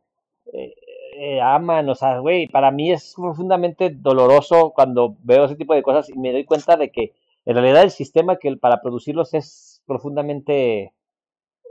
eh, 0.52 0.74
eh, 1.18 1.42
aman, 1.42 1.88
o 1.90 1.94
sea, 1.94 2.18
güey, 2.18 2.48
para 2.48 2.72
mí 2.72 2.92
es 2.92 3.14
profundamente 3.16 3.92
doloroso 3.92 4.72
cuando 4.72 5.16
veo 5.22 5.46
ese 5.46 5.58
tipo 5.58 5.76
de 5.76 5.84
cosas 5.84 6.10
y 6.10 6.18
me 6.18 6.32
doy 6.32 6.46
cuenta 6.46 6.76
de 6.76 6.90
que 6.90 7.14
en 7.46 7.54
realidad 7.54 7.84
el 7.84 7.92
sistema 7.92 8.38
que 8.38 8.58
para 8.58 8.82
producirlos 8.82 9.36
es 9.36 9.84
profundamente, 9.86 10.92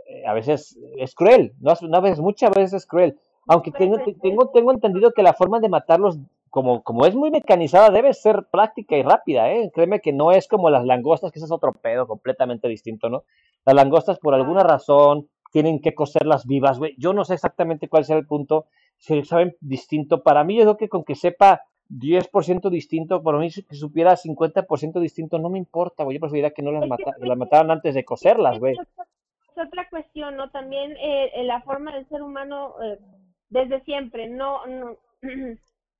eh, 0.07 0.27
a 0.29 0.33
veces 0.33 0.79
es 0.97 1.13
cruel, 1.17 1.55
no, 1.59 1.73
a 1.73 2.01
veces, 2.01 2.21
muchas 2.21 2.53
veces 2.53 2.75
es 2.75 2.87
cruel. 2.87 3.19
Aunque 3.47 3.71
tengo, 3.71 3.99
tengo, 4.21 4.49
tengo 4.49 4.73
entendido 4.73 5.13
que 5.13 5.23
la 5.23 5.33
forma 5.33 5.61
de 5.61 5.69
matarlos, 5.69 6.19
como, 6.51 6.83
como 6.83 7.07
es 7.07 7.15
muy 7.15 7.31
mecanizada, 7.31 7.91
debe 7.91 8.13
ser 8.13 8.47
práctica 8.51 8.97
y 8.97 9.03
rápida, 9.03 9.53
¿eh? 9.53 9.71
Créeme 9.73 10.01
que 10.01 10.13
no 10.13 10.33
es 10.33 10.49
como 10.49 10.69
las 10.71 10.85
langostas, 10.85 11.31
que 11.31 11.39
ese 11.39 11.47
es 11.47 11.53
otro 11.53 11.73
pedo 11.73 12.07
completamente 12.07 12.67
distinto, 12.67 13.09
¿no? 13.09 13.25
Las 13.65 13.77
langostas, 13.77 14.19
por 14.19 14.35
alguna 14.35 14.63
razón, 14.63 15.29
tienen 15.53 15.81
que 15.81 15.95
coserlas 15.95 16.47
vivas, 16.47 16.79
güey. 16.79 16.95
Yo 16.99 17.13
no 17.13 17.25
sé 17.25 17.35
exactamente 17.35 17.89
cuál 17.89 18.05
sea 18.05 18.17
el 18.17 18.27
punto, 18.27 18.67
si 18.99 19.25
saben 19.25 19.57
distinto. 19.61 20.23
Para 20.23 20.43
mí, 20.43 20.57
yo 20.57 20.63
creo 20.63 20.77
que 20.77 20.89
con 20.89 21.05
que 21.05 21.15
sepa 21.15 21.63
10% 21.91 22.69
distinto, 22.69 23.23
por 23.23 23.39
mí 23.39 23.49
que 23.51 23.77
supiera 23.77 24.17
50% 24.17 25.01
distinto, 25.01 25.39
no 25.39 25.51
me 25.51 25.59
importa, 25.59 26.05
güey. 26.05 26.17
Yo 26.17 26.21
preferiría 26.21 26.51
que 26.51 26.63
no 26.63 26.73
las, 26.73 26.89
las 27.19 27.39
mataran 27.39 27.71
antes 27.71 27.95
de 27.95 28.05
coserlas, 28.05 28.59
güey. 28.59 28.75
Es 28.75 29.67
otra 29.67 29.89
cuestión, 29.89 30.37
¿no? 30.37 30.51
También 30.51 30.97
eh, 30.99 31.45
la 31.45 31.63
forma 31.63 31.95
del 31.95 32.07
ser 32.09 32.23
humano 32.23 32.75
eh, 32.83 32.99
desde 33.49 33.81
siempre, 33.85 34.29
no, 34.29 34.67
no 34.67 34.97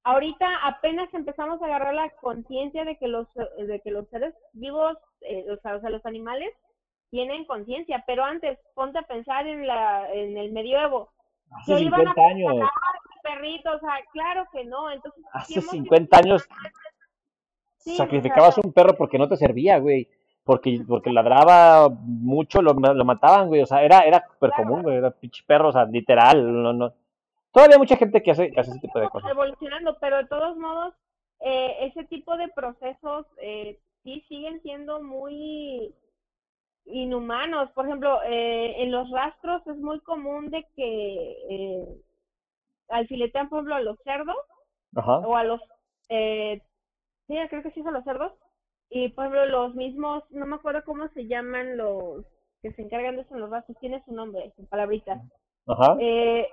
ahorita 0.07 0.47
apenas 0.65 1.13
empezamos 1.13 1.61
a 1.61 1.67
agarrar 1.67 1.95
la 1.95 2.11
conciencia 2.11 2.85
de 2.85 2.97
que 2.97 3.09
los 3.09 3.27
de 3.35 3.81
que 3.81 3.91
los 3.91 4.09
seres 4.09 4.35
vivos, 4.53 4.97
eh, 5.23 5.45
o, 5.51 5.57
sea, 5.61 5.91
los 5.91 6.07
animales 6.07 6.53
tienen 7.11 7.45
conciencia, 7.45 8.05
pero 8.07 8.25
antes 8.25 8.59
ponte 8.75 8.99
a 8.99 9.03
pensar 9.03 9.47
en 9.47 9.67
la 9.67 10.11
en 10.13 10.37
el 10.37 10.53
medioevo. 10.53 11.11
Hace 11.51 11.79
50 11.79 12.13
años. 12.23 12.55
Perritos, 13.23 13.75
o 13.75 13.81
sea, 13.81 13.95
claro 14.13 14.47
que 14.53 14.65
no, 14.65 14.89
entonces 14.89 15.25
hace 15.33 15.61
50 15.61 16.19
años 16.19 16.49
sacrificabas 17.79 18.59
un 18.59 18.73
perro 18.73 18.97
porque 18.97 19.19
no 19.19 19.29
te 19.29 19.37
servía, 19.37 19.79
güey. 19.79 20.09
Porque, 20.45 20.81
porque 20.87 21.11
ladraba 21.11 21.89
mucho, 21.89 22.63
lo, 22.63 22.73
lo 22.73 23.05
mataban, 23.05 23.49
güey. 23.49 23.63
O 23.63 23.67
sea, 23.67 23.83
era, 23.83 24.03
era 24.03 24.25
súper 24.33 24.53
común, 24.53 24.85
güey. 24.85 24.97
Era 24.97 25.11
pinche 25.11 25.43
perro, 25.45 25.71
o 25.71 25.73
sea, 25.73 25.85
literal. 25.87 26.63
No, 26.63 26.73
no, 26.73 26.93
Todavía 27.57 27.77
hay 27.77 27.81
mucha 27.81 27.97
gente 27.97 28.23
que 28.23 28.33
hace, 28.33 28.53
ese 28.55 28.79
tipo 28.81 29.01
de 29.01 29.09
cosas. 29.09 29.31
Evolucionando, 29.31 29.97
pero 29.99 30.19
de 30.19 30.27
todos 30.27 30.59
modos, 30.59 30.93
eh, 31.41 31.87
ese 31.87 32.05
tipo 32.05 32.37
de 32.37 32.49
procesos 32.49 33.27
eh, 33.41 33.79
sí 34.03 34.23
siguen 34.29 34.61
siendo 34.61 35.03
muy 35.03 35.95
inhumanos. 36.85 37.71
Por 37.71 37.87
ejemplo, 37.87 38.21
eh, 38.25 38.83
en 38.83 38.93
los 38.93 39.11
rastros 39.11 39.67
es 39.69 39.79
muy 39.79 40.01
común 40.01 40.51
de 40.51 40.67
que 40.77 41.37
eh, 41.49 41.87
alfiletean, 42.91 43.49
por 43.49 43.61
ejemplo, 43.61 43.77
a 43.77 43.81
los 43.81 43.99
cerdos 44.05 44.37
o 44.95 45.35
a 45.35 45.45
los... 45.45 45.63
Eh, 46.11 46.61
sí, 47.27 47.39
creo 47.49 47.63
que 47.63 47.71
sí 47.71 47.83
son 47.83 47.95
los 47.95 48.05
cerdos. 48.05 48.35
Y, 48.91 49.09
por 49.09 49.25
ejemplo, 49.25 49.47
los 49.47 49.75
mismos, 49.75 50.25
no 50.29 50.45
me 50.45 50.57
acuerdo 50.57 50.85
cómo 50.85 51.09
se 51.15 51.27
llaman 51.27 51.79
los 51.79 52.23
que 52.61 52.71
se 52.73 52.83
encargan 52.83 53.17
de 53.17 53.23
eso 53.23 53.35
en 53.35 53.41
los 53.41 53.49
rastros, 53.49 53.79
tiene 53.79 54.05
su 54.05 54.13
nombre, 54.13 54.53
su 54.57 54.67
palabrita. 54.67 55.23
Ajá. 55.67 55.97
Eh, 55.99 56.47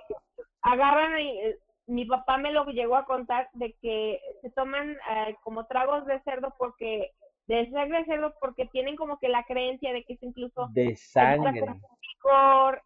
agarran, 0.64 1.16
eh, 1.18 1.56
mi 1.86 2.04
papá 2.06 2.38
me 2.38 2.50
lo 2.50 2.64
llegó 2.66 2.96
a 2.96 3.04
contar 3.04 3.48
de 3.52 3.74
que 3.80 4.20
se 4.42 4.50
toman 4.50 4.92
eh, 4.92 5.36
como 5.42 5.66
tragos 5.66 6.04
de 6.06 6.20
cerdo 6.22 6.52
porque 6.58 7.12
de 7.46 7.70
sangre 7.70 7.98
de 7.98 8.04
cerdo 8.06 8.34
porque 8.40 8.66
tienen 8.66 8.96
como 8.96 9.18
que 9.18 9.28
la 9.28 9.44
creencia 9.44 9.92
de 9.92 10.02
que 10.04 10.14
es 10.14 10.22
incluso 10.22 10.68
de 10.72 10.96
sangre 10.96 11.62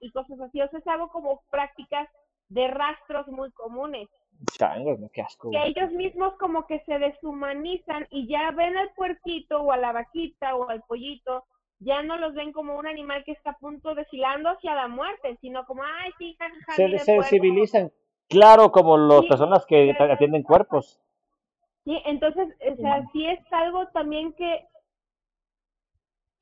y 0.01 0.11
cosas 0.11 0.41
así, 0.41 0.61
o 0.61 0.69
sea, 0.69 0.81
es 0.81 0.87
algo 0.89 1.09
como 1.11 1.43
prácticas 1.51 2.09
de 2.49 2.67
rastros 2.67 3.29
muy 3.29 3.53
comunes. 3.53 4.09
Sangre, 4.57 4.97
qué 5.13 5.23
asco. 5.23 5.51
Que 5.51 5.69
ellos 5.69 5.93
mismos 5.93 6.35
como 6.39 6.67
que 6.67 6.81
se 6.81 6.99
deshumanizan 6.99 8.09
y 8.11 8.27
ya 8.27 8.51
ven 8.51 8.77
al 8.77 8.91
puerquito 8.95 9.61
o 9.61 9.71
a 9.71 9.77
la 9.77 9.93
vaquita 9.93 10.57
o 10.57 10.69
al 10.69 10.83
pollito 10.83 11.45
ya 11.81 12.03
no 12.03 12.17
los 12.17 12.35
ven 12.35 12.53
como 12.53 12.77
un 12.77 12.87
animal 12.87 13.25
que 13.25 13.33
está 13.33 13.51
a 13.51 13.59
punto 13.59 13.95
desfilando 13.95 14.51
hacia 14.51 14.75
la 14.75 14.89
muerte, 14.89 15.37
sino 15.41 15.65
como, 15.65 15.83
ay, 15.83 16.11
sí, 16.19 16.37
jajaja. 16.39 16.73
Se 16.75 16.99
sensibilizan, 16.99 17.93
claro, 18.29 18.73
como 18.73 18.97
las 18.97 19.27
personas 19.27 19.65
que 19.67 19.95
atienden 19.99 20.43
cuerpos. 20.43 21.01
Sí, 21.85 22.01
entonces, 22.05 22.49
o 22.71 22.77
sea, 22.77 23.07
sí 23.13 23.27
es 23.27 23.41
algo 23.53 23.87
también 23.89 24.33
que, 24.35 24.67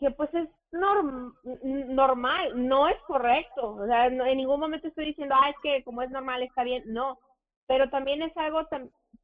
que 0.00 0.10
pues 0.10 0.32
es 0.34 0.48
norm, 0.72 1.34
normal, 1.62 2.66
no 2.66 2.88
es 2.88 2.96
correcto, 3.06 3.74
o 3.74 3.86
sea, 3.86 4.06
en 4.06 4.18
ningún 4.36 4.58
momento 4.58 4.88
estoy 4.88 5.06
diciendo, 5.06 5.34
ay, 5.40 5.52
es 5.52 5.58
que 5.62 5.84
como 5.84 6.02
es 6.02 6.10
normal 6.10 6.42
está 6.42 6.64
bien, 6.64 6.82
no, 6.86 7.18
pero 7.66 7.88
también 7.90 8.22
es 8.22 8.36
algo 8.36 8.60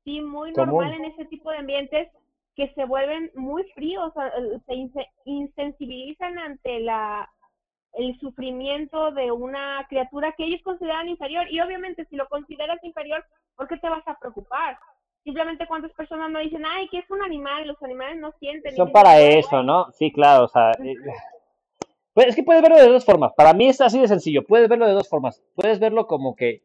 sí 0.05 0.21
muy 0.21 0.53
normal 0.53 0.93
en 0.93 1.07
ese 1.07 1.25
tipo 1.27 1.51
de 1.51 1.59
ambientes 1.59 2.09
que 2.55 2.73
se 2.75 2.85
vuelven 2.85 3.31
muy 3.35 3.65
fríos, 3.75 4.13
se 4.67 4.91
insensibilizan 5.25 6.39
ante 6.39 6.81
la 6.81 7.29
el 7.95 8.19
sufrimiento 8.21 9.11
de 9.13 9.31
una 9.31 9.87
criatura 9.89 10.33
que 10.37 10.45
ellos 10.45 10.63
consideran 10.63 11.09
inferior. 11.09 11.47
Y 11.51 11.61
obviamente 11.61 12.07
si 12.07 12.17
lo 12.17 12.27
consideras 12.29 12.83
inferior, 12.83 13.25
¿por 13.57 13.69
qué 13.69 13.77
te 13.77 13.89
vas 13.89 14.07
a 14.07 14.19
preocupar? 14.19 14.79
Simplemente 15.25 15.67
cuántas 15.67 15.93
personas 15.93 16.31
no 16.31 16.41
dicen, 16.41 16.65
ay, 16.65 16.89
que 16.89 16.99
es 16.99 17.11
un 17.11 17.23
animal, 17.23 17.69
los 17.69 17.81
animales 17.83 18.19
no 18.19 18.33
sienten. 18.41 18.75
Son 18.75 18.91
para 18.91 19.21
eso, 19.21 19.63
¿no? 19.63 19.91
Sí, 19.93 20.11
claro, 20.13 20.45
o 20.45 20.49
sea... 20.49 20.73
Eh, 20.83 20.95
pues 22.15 22.29
es 22.29 22.37
que 22.37 22.43
puedes 22.43 22.63
verlo 22.63 22.77
de 22.77 22.89
dos 22.89 23.05
formas. 23.05 23.33
Para 23.37 23.53
mí 23.53 23.69
es 23.69 23.81
así 23.81 23.99
de 23.99 24.09
sencillo. 24.09 24.45
Puedes 24.47 24.69
verlo 24.69 24.87
de 24.87 24.93
dos 24.93 25.09
formas. 25.09 25.43
Puedes 25.55 25.79
verlo 25.79 26.07
como 26.07 26.35
que 26.35 26.63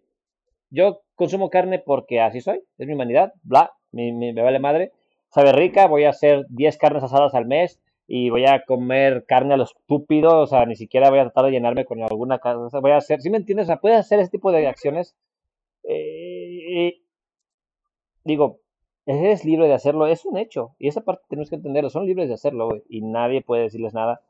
yo 0.70 1.02
consumo 1.16 1.50
carne 1.50 1.80
porque 1.80 2.20
así 2.20 2.42
soy, 2.42 2.62
es 2.78 2.88
mi 2.88 2.94
humanidad, 2.94 3.34
bla, 3.44 3.72
me, 3.92 4.12
me, 4.12 4.34
vale 4.34 4.60
madre. 4.60 4.92
Sabe 5.30 5.52
rica, 5.52 5.88
voy 5.88 6.06
a 6.06 6.10
hacer 6.10 6.46
10 6.50 6.78
carnes 6.78 7.04
asadas 7.04 7.36
al 7.36 7.46
mes 7.46 7.80
y 8.08 8.30
voy 8.30 8.46
a 8.46 8.64
comer 8.64 9.26
carne 9.28 9.54
a 9.54 9.58
lo 9.58 9.64
estúpido, 9.64 10.40
o 10.40 10.48
sea, 10.48 10.66
ni 10.66 10.76
siquiera 10.76 11.10
voy 11.10 11.20
a 11.20 11.24
tratar 11.24 11.46
de 11.46 11.52
llenarme 11.52 11.86
con 11.86 12.02
alguna 12.02 12.40
cosa, 12.40 12.80
voy 12.80 12.92
a 12.92 12.98
hacer, 12.98 13.22
¿sí 13.22 13.30
me 13.30 13.38
entiendes? 13.38 13.66
O 13.66 13.68
sea, 13.68 13.82
puedes 13.82 14.00
hacer 14.00 14.20
ese 14.20 14.32
tipo 14.32 14.52
de 14.52 14.68
acciones. 14.68 15.16
Eh, 15.84 17.02
digo, 18.24 18.62
eres 19.06 19.44
libre 19.46 19.68
de 19.68 19.74
hacerlo, 19.74 20.08
es 20.08 20.26
un 20.26 20.38
hecho, 20.38 20.76
y 20.80 20.88
esa 20.88 21.02
parte 21.02 21.26
tenemos 21.30 21.50
que 21.50 21.56
entenderlo, 21.56 21.90
son 21.90 22.06
libres 22.06 22.30
de 22.30 22.36
hacerlo, 22.36 22.70
y 22.90 23.02
nadie 23.02 23.42
puede 23.42 23.64
decirles 23.64 23.94
nada. 23.94 24.22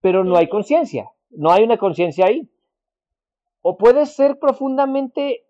Pero 0.00 0.24
no 0.24 0.36
hay 0.36 0.48
conciencia, 0.48 1.10
no 1.30 1.52
hay 1.52 1.64
una 1.64 1.78
conciencia 1.78 2.26
ahí. 2.26 2.48
O 3.60 3.76
puedes 3.76 4.14
ser 4.14 4.38
profundamente 4.38 5.47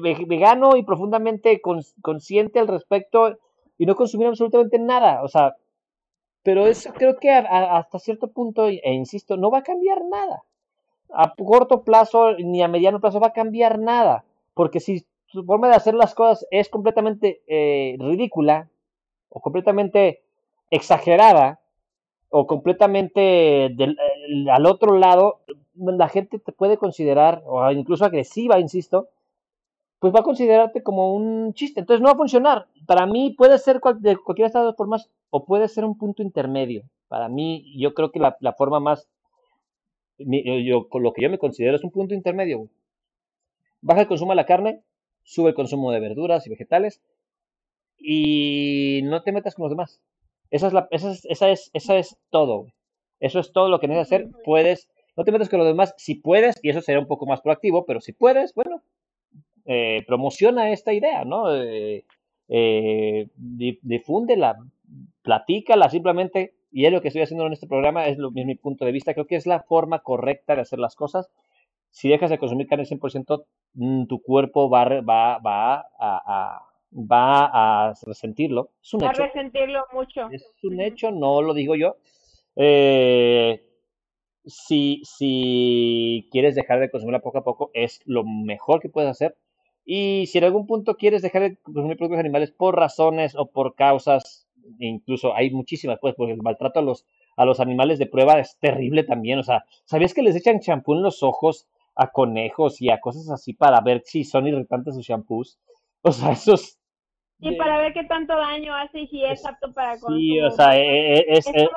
vegano 0.00 0.76
y 0.76 0.82
profundamente 0.82 1.60
consciente 2.02 2.58
al 2.58 2.68
respecto 2.68 3.38
y 3.78 3.86
no 3.86 3.96
consumir 3.96 4.28
absolutamente 4.28 4.78
nada. 4.78 5.22
O 5.22 5.28
sea, 5.28 5.56
pero 6.42 6.66
eso 6.66 6.92
creo 6.92 7.18
que 7.18 7.30
hasta 7.30 7.98
cierto 7.98 8.28
punto, 8.28 8.68
e 8.68 8.92
insisto, 8.92 9.36
no 9.36 9.50
va 9.50 9.58
a 9.58 9.62
cambiar 9.62 10.02
nada. 10.04 10.44
A 11.12 11.34
corto 11.34 11.82
plazo 11.82 12.32
ni 12.38 12.62
a 12.62 12.68
mediano 12.68 13.00
plazo 13.00 13.20
va 13.20 13.28
a 13.28 13.32
cambiar 13.32 13.78
nada. 13.78 14.24
Porque 14.54 14.80
si 14.80 15.04
su 15.26 15.44
forma 15.44 15.68
de 15.68 15.76
hacer 15.76 15.94
las 15.94 16.14
cosas 16.14 16.46
es 16.50 16.68
completamente 16.68 17.42
eh, 17.46 17.96
ridícula 17.98 18.68
o 19.28 19.40
completamente 19.40 20.22
exagerada 20.70 21.60
o 22.30 22.46
completamente 22.46 23.70
del, 23.74 23.96
al 24.50 24.66
otro 24.66 24.96
lado, 24.96 25.40
la 25.74 26.08
gente 26.08 26.38
te 26.38 26.52
puede 26.52 26.78
considerar, 26.78 27.42
o 27.46 27.70
incluso 27.72 28.04
agresiva, 28.04 28.60
insisto, 28.60 29.08
pues 30.00 30.14
va 30.14 30.20
a 30.20 30.24
considerarte 30.24 30.82
como 30.82 31.14
un 31.14 31.52
chiste. 31.52 31.80
Entonces 31.80 32.00
no 32.00 32.06
va 32.06 32.14
a 32.14 32.16
funcionar. 32.16 32.66
Para 32.86 33.06
mí 33.06 33.34
puede 33.36 33.58
ser 33.58 33.80
de 33.98 34.16
cualquiera 34.16 34.46
de 34.46 34.46
estas 34.46 34.64
dos 34.64 34.76
formas 34.76 35.10
o 35.28 35.44
puede 35.44 35.68
ser 35.68 35.84
un 35.84 35.96
punto 35.96 36.22
intermedio. 36.22 36.82
Para 37.06 37.28
mí, 37.28 37.72
yo 37.76 37.92
creo 37.92 38.10
que 38.10 38.18
la, 38.18 38.52
forma 38.56 38.80
más, 38.80 39.08
yo, 40.18 40.88
con 40.88 41.02
lo 41.02 41.12
que 41.12 41.22
yo 41.22 41.30
me 41.30 41.38
considero 41.38 41.76
es 41.76 41.84
un 41.84 41.90
punto 41.90 42.14
intermedio. 42.14 42.68
Baja 43.82 44.00
el 44.00 44.06
consumo 44.08 44.32
de 44.32 44.36
la 44.36 44.46
carne, 44.46 44.80
sube 45.22 45.50
el 45.50 45.54
consumo 45.54 45.92
de 45.92 46.00
verduras 46.00 46.46
y 46.46 46.50
vegetales 46.50 47.02
y 47.98 49.00
no 49.04 49.22
te 49.22 49.32
metas 49.32 49.54
con 49.54 49.64
los 49.64 49.70
demás. 49.70 50.00
Esa 50.50 50.68
es, 50.68 50.72
la, 50.72 50.88
esa 50.90 51.10
es, 51.10 51.26
esa 51.26 51.50
es, 51.50 51.70
esa 51.74 51.98
es 51.98 52.16
todo. 52.30 52.68
Eso 53.20 53.38
es 53.38 53.52
todo 53.52 53.68
lo 53.68 53.80
que 53.80 53.88
necesitas 53.88 54.22
hacer. 54.22 54.42
Puedes, 54.44 54.88
no 55.14 55.24
te 55.24 55.32
metas 55.32 55.50
con 55.50 55.58
los 55.58 55.68
demás 55.68 55.94
si 55.98 56.14
puedes, 56.14 56.58
y 56.62 56.70
eso 56.70 56.80
será 56.80 57.00
un 57.00 57.06
poco 57.06 57.26
más 57.26 57.42
proactivo, 57.42 57.84
pero 57.84 58.00
si 58.00 58.12
puedes, 58.12 58.54
bueno, 58.54 58.82
eh, 59.64 60.04
promociona 60.06 60.70
esta 60.70 60.92
idea, 60.92 61.24
¿no? 61.24 61.54
Eh, 61.54 62.04
eh, 62.48 63.28
difúndela, 63.36 64.56
platícala 65.22 65.88
simplemente, 65.88 66.54
y 66.72 66.86
es 66.86 66.92
lo 66.92 67.00
que 67.00 67.08
estoy 67.08 67.22
haciendo 67.22 67.46
en 67.46 67.52
este 67.52 67.66
programa, 67.66 68.06
es, 68.06 68.18
lo, 68.18 68.30
mi 68.30 68.54
punto 68.54 68.84
de 68.84 68.92
vista, 68.92 69.14
creo 69.14 69.26
que 69.26 69.36
es 69.36 69.46
la 69.46 69.60
forma 69.60 70.00
correcta 70.00 70.54
de 70.54 70.62
hacer 70.62 70.78
las 70.78 70.94
cosas. 70.94 71.30
Si 71.90 72.08
dejas 72.08 72.30
de 72.30 72.38
consumir 72.38 72.68
carne 72.68 72.84
100%, 72.84 73.44
mm, 73.74 74.06
tu 74.06 74.22
cuerpo 74.22 74.70
va, 74.70 74.84
va, 75.00 75.38
va 75.38 75.84
a, 75.98 76.62
va 76.92 77.88
a 77.88 77.94
resentirlo. 78.04 78.70
Es 78.82 78.94
un 78.94 79.00
va 79.00 79.10
hecho. 79.10 79.22
a 79.22 79.26
resentirlo 79.26 79.84
mucho. 79.92 80.28
Es 80.30 80.52
un 80.62 80.80
hecho, 80.80 81.10
no 81.10 81.42
lo 81.42 81.54
digo 81.54 81.74
yo. 81.74 81.96
Eh, 82.56 83.64
si, 84.44 85.02
si 85.04 86.28
quieres 86.30 86.54
dejar 86.54 86.80
de 86.80 86.90
consumirla 86.90 87.20
poco 87.20 87.38
a 87.38 87.44
poco, 87.44 87.70
es 87.74 88.00
lo 88.04 88.24
mejor 88.24 88.80
que 88.80 88.88
puedes 88.88 89.10
hacer. 89.10 89.36
Y 89.92 90.26
si 90.28 90.38
en 90.38 90.44
algún 90.44 90.68
punto 90.68 90.96
quieres 90.96 91.20
dejar 91.20 91.42
de 91.42 91.56
consumir 91.56 91.96
productos 91.96 92.20
animales 92.20 92.52
por 92.52 92.76
razones 92.76 93.34
o 93.34 93.46
por 93.46 93.74
causas, 93.74 94.46
incluso 94.78 95.34
hay 95.34 95.50
muchísimas, 95.50 95.98
pues, 96.00 96.14
porque 96.14 96.34
el 96.34 96.42
maltrato 96.42 96.78
a 96.78 96.82
los, 96.82 97.04
a 97.36 97.44
los 97.44 97.58
animales 97.58 97.98
de 97.98 98.06
prueba 98.06 98.38
es 98.38 98.56
terrible 98.60 99.02
también. 99.02 99.40
O 99.40 99.42
sea, 99.42 99.64
¿sabías 99.86 100.14
que 100.14 100.22
les 100.22 100.36
echan 100.36 100.60
champú 100.60 100.94
en 100.94 101.02
los 101.02 101.24
ojos 101.24 101.66
a 101.96 102.06
conejos 102.06 102.80
y 102.80 102.88
a 102.88 103.00
cosas 103.00 103.30
así 103.30 103.52
para 103.52 103.80
ver 103.80 104.02
si 104.04 104.22
son 104.22 104.46
irritantes 104.46 104.94
sus 104.94 105.04
champús? 105.06 105.58
O 106.02 106.12
sea, 106.12 106.30
eso 106.30 106.54
es... 106.54 106.80
Y 107.40 107.56
para 107.56 107.76
ver 107.78 107.92
qué 107.92 108.04
tanto 108.04 108.34
daño 108.34 108.72
hace 108.74 109.00
y 109.00 109.08
si 109.08 109.24
es 109.24 109.44
apto 109.44 109.72
para 109.74 109.98
consumo. 109.98 110.16
Sí, 110.16 110.40
o 110.40 110.50
sea, 110.52 110.78
e, 110.78 111.14
e, 111.14 111.24
es... 111.28 111.46
es, 111.48 111.68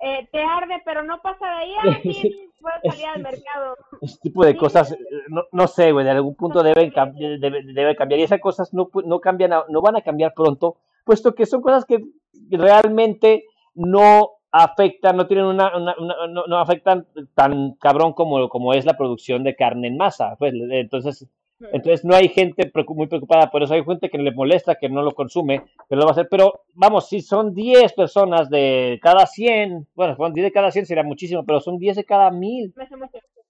eh, 0.00 0.28
te 0.30 0.40
arde, 0.40 0.80
pero 0.84 1.02
no 1.02 1.20
pasa 1.22 1.46
de 1.46 1.52
ahí, 1.52 1.72
así 1.80 2.47
puedes 2.60 2.80
salir 2.82 3.06
al 3.06 3.22
mercado. 3.22 3.76
Ese 4.00 4.18
tipo 4.20 4.44
de 4.44 4.56
cosas, 4.56 4.96
no, 5.28 5.44
no 5.52 5.66
sé, 5.66 5.92
güey, 5.92 6.04
de 6.04 6.12
algún 6.12 6.34
punto 6.34 6.62
deben, 6.62 6.92
debe, 7.40 7.96
cambiar 7.96 8.20
y 8.20 8.24
esas 8.24 8.40
cosas 8.40 8.72
no, 8.72 8.90
no, 9.04 9.20
cambian, 9.20 9.52
no 9.68 9.80
van 9.80 9.96
a 9.96 10.02
cambiar 10.02 10.34
pronto, 10.34 10.76
puesto 11.04 11.34
que 11.34 11.46
son 11.46 11.62
cosas 11.62 11.84
que 11.84 12.04
realmente 12.50 13.44
no 13.74 14.30
afectan, 14.50 15.16
no 15.16 15.26
tienen 15.26 15.46
una, 15.46 15.76
una, 15.76 15.94
no, 16.28 16.46
no, 16.46 16.58
afectan 16.58 17.06
tan 17.34 17.72
cabrón 17.74 18.12
como, 18.12 18.48
como 18.48 18.72
es 18.72 18.84
la 18.84 18.96
producción 18.96 19.44
de 19.44 19.56
carne 19.56 19.88
en 19.88 19.96
masa. 19.96 20.36
Pues, 20.38 20.54
entonces, 20.54 21.26
entonces 21.60 22.04
no 22.04 22.14
hay 22.14 22.28
gente 22.28 22.70
muy 22.88 23.06
preocupada 23.06 23.50
por 23.50 23.62
eso, 23.62 23.74
hay 23.74 23.84
gente 23.84 24.08
que 24.08 24.18
le 24.18 24.32
molesta, 24.32 24.76
que 24.76 24.88
no 24.88 25.02
lo 25.02 25.12
consume, 25.12 25.62
que 25.88 25.96
lo 25.96 26.02
va 26.02 26.10
a 26.10 26.12
hacer, 26.12 26.28
pero 26.30 26.60
vamos, 26.74 27.08
si 27.08 27.20
son 27.20 27.54
10 27.54 27.92
personas 27.94 28.48
de 28.48 28.98
cada 29.02 29.26
100, 29.26 29.86
bueno, 29.94 30.16
son 30.16 30.32
10 30.32 30.44
de 30.44 30.52
cada 30.52 30.70
100 30.70 30.86
sería 30.86 31.02
muchísimo, 31.02 31.44
pero 31.44 31.60
son 31.60 31.78
10 31.78 31.96
de 31.96 32.04
cada 32.04 32.30
1000, 32.30 32.74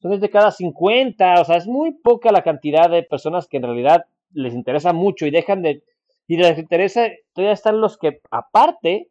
son 0.01 0.11
10 0.11 0.21
de 0.21 0.31
cada 0.31 0.51
50, 0.51 1.41
o 1.41 1.45
sea, 1.45 1.57
es 1.57 1.67
muy 1.67 1.93
poca 1.93 2.33
la 2.33 2.43
cantidad 2.43 2.89
de 2.89 3.03
personas 3.03 3.47
que 3.47 3.59
en 3.59 3.65
realidad 3.65 4.07
les 4.33 4.55
interesa 4.55 4.93
mucho 4.93 5.27
y 5.27 5.31
dejan 5.31 5.63
de, 5.63 5.83
y 6.27 6.37
les 6.37 6.59
interesa, 6.59 7.09
todavía 7.35 7.53
están 7.53 7.81
los 7.81 7.99
que 7.99 8.21
aparte 8.31 9.09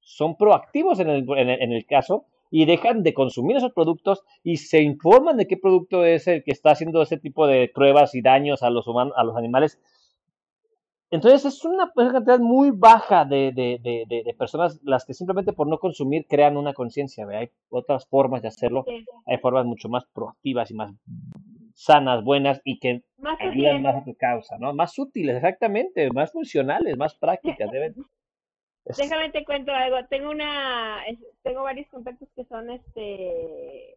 son 0.00 0.36
proactivos 0.36 0.98
en 0.98 1.08
el, 1.08 1.24
en 1.36 1.72
el 1.72 1.86
caso, 1.86 2.24
y 2.50 2.64
dejan 2.64 3.02
de 3.02 3.14
consumir 3.14 3.56
esos 3.56 3.72
productos 3.72 4.22
y 4.42 4.56
se 4.56 4.82
informan 4.82 5.36
de 5.36 5.46
qué 5.46 5.56
producto 5.56 6.04
es 6.04 6.26
el 6.26 6.42
que 6.42 6.50
está 6.50 6.72
haciendo 6.72 7.00
ese 7.00 7.16
tipo 7.16 7.46
de 7.46 7.70
pruebas 7.72 8.14
y 8.14 8.22
daños 8.22 8.62
a 8.62 8.70
los 8.70 8.86
humanos, 8.86 9.14
a 9.16 9.24
los 9.24 9.36
animales. 9.36 9.80
Entonces 11.12 11.44
es 11.44 11.64
una 11.64 11.90
cantidad 11.94 12.38
muy 12.38 12.70
baja 12.70 13.24
de, 13.24 13.52
de, 13.52 14.34
personas 14.38 14.80
las 14.84 15.04
que 15.04 15.14
simplemente 15.14 15.52
por 15.52 15.66
no 15.66 15.78
consumir 15.78 16.26
crean 16.28 16.56
una 16.56 16.72
conciencia. 16.72 17.26
Hay 17.28 17.50
otras 17.68 18.06
formas 18.06 18.42
de 18.42 18.48
hacerlo, 18.48 18.84
hay 19.26 19.38
formas 19.38 19.66
mucho 19.66 19.88
más 19.88 20.04
proactivas 20.12 20.70
y 20.70 20.74
más 20.74 20.92
sanas, 21.74 22.22
buenas 22.22 22.60
y 22.64 22.78
que 22.78 23.02
ayudan 23.40 23.82
más 23.82 23.96
a 23.96 24.04
tu 24.04 24.14
causa, 24.14 24.56
¿no? 24.58 24.72
Más 24.72 24.96
útiles, 24.98 25.36
exactamente, 25.36 26.10
más 26.10 26.30
funcionales, 26.30 26.96
más 26.96 27.14
prácticas. 27.16 27.70
Deben, 27.72 27.94
Déjame 28.84 29.30
te 29.30 29.44
cuento 29.44 29.72
algo. 29.72 30.04
Tengo 30.08 30.30
una, 30.30 31.02
tengo 31.42 31.62
varios 31.62 31.88
contactos 31.88 32.28
que 32.34 32.44
son 32.44 32.70
este 32.70 33.94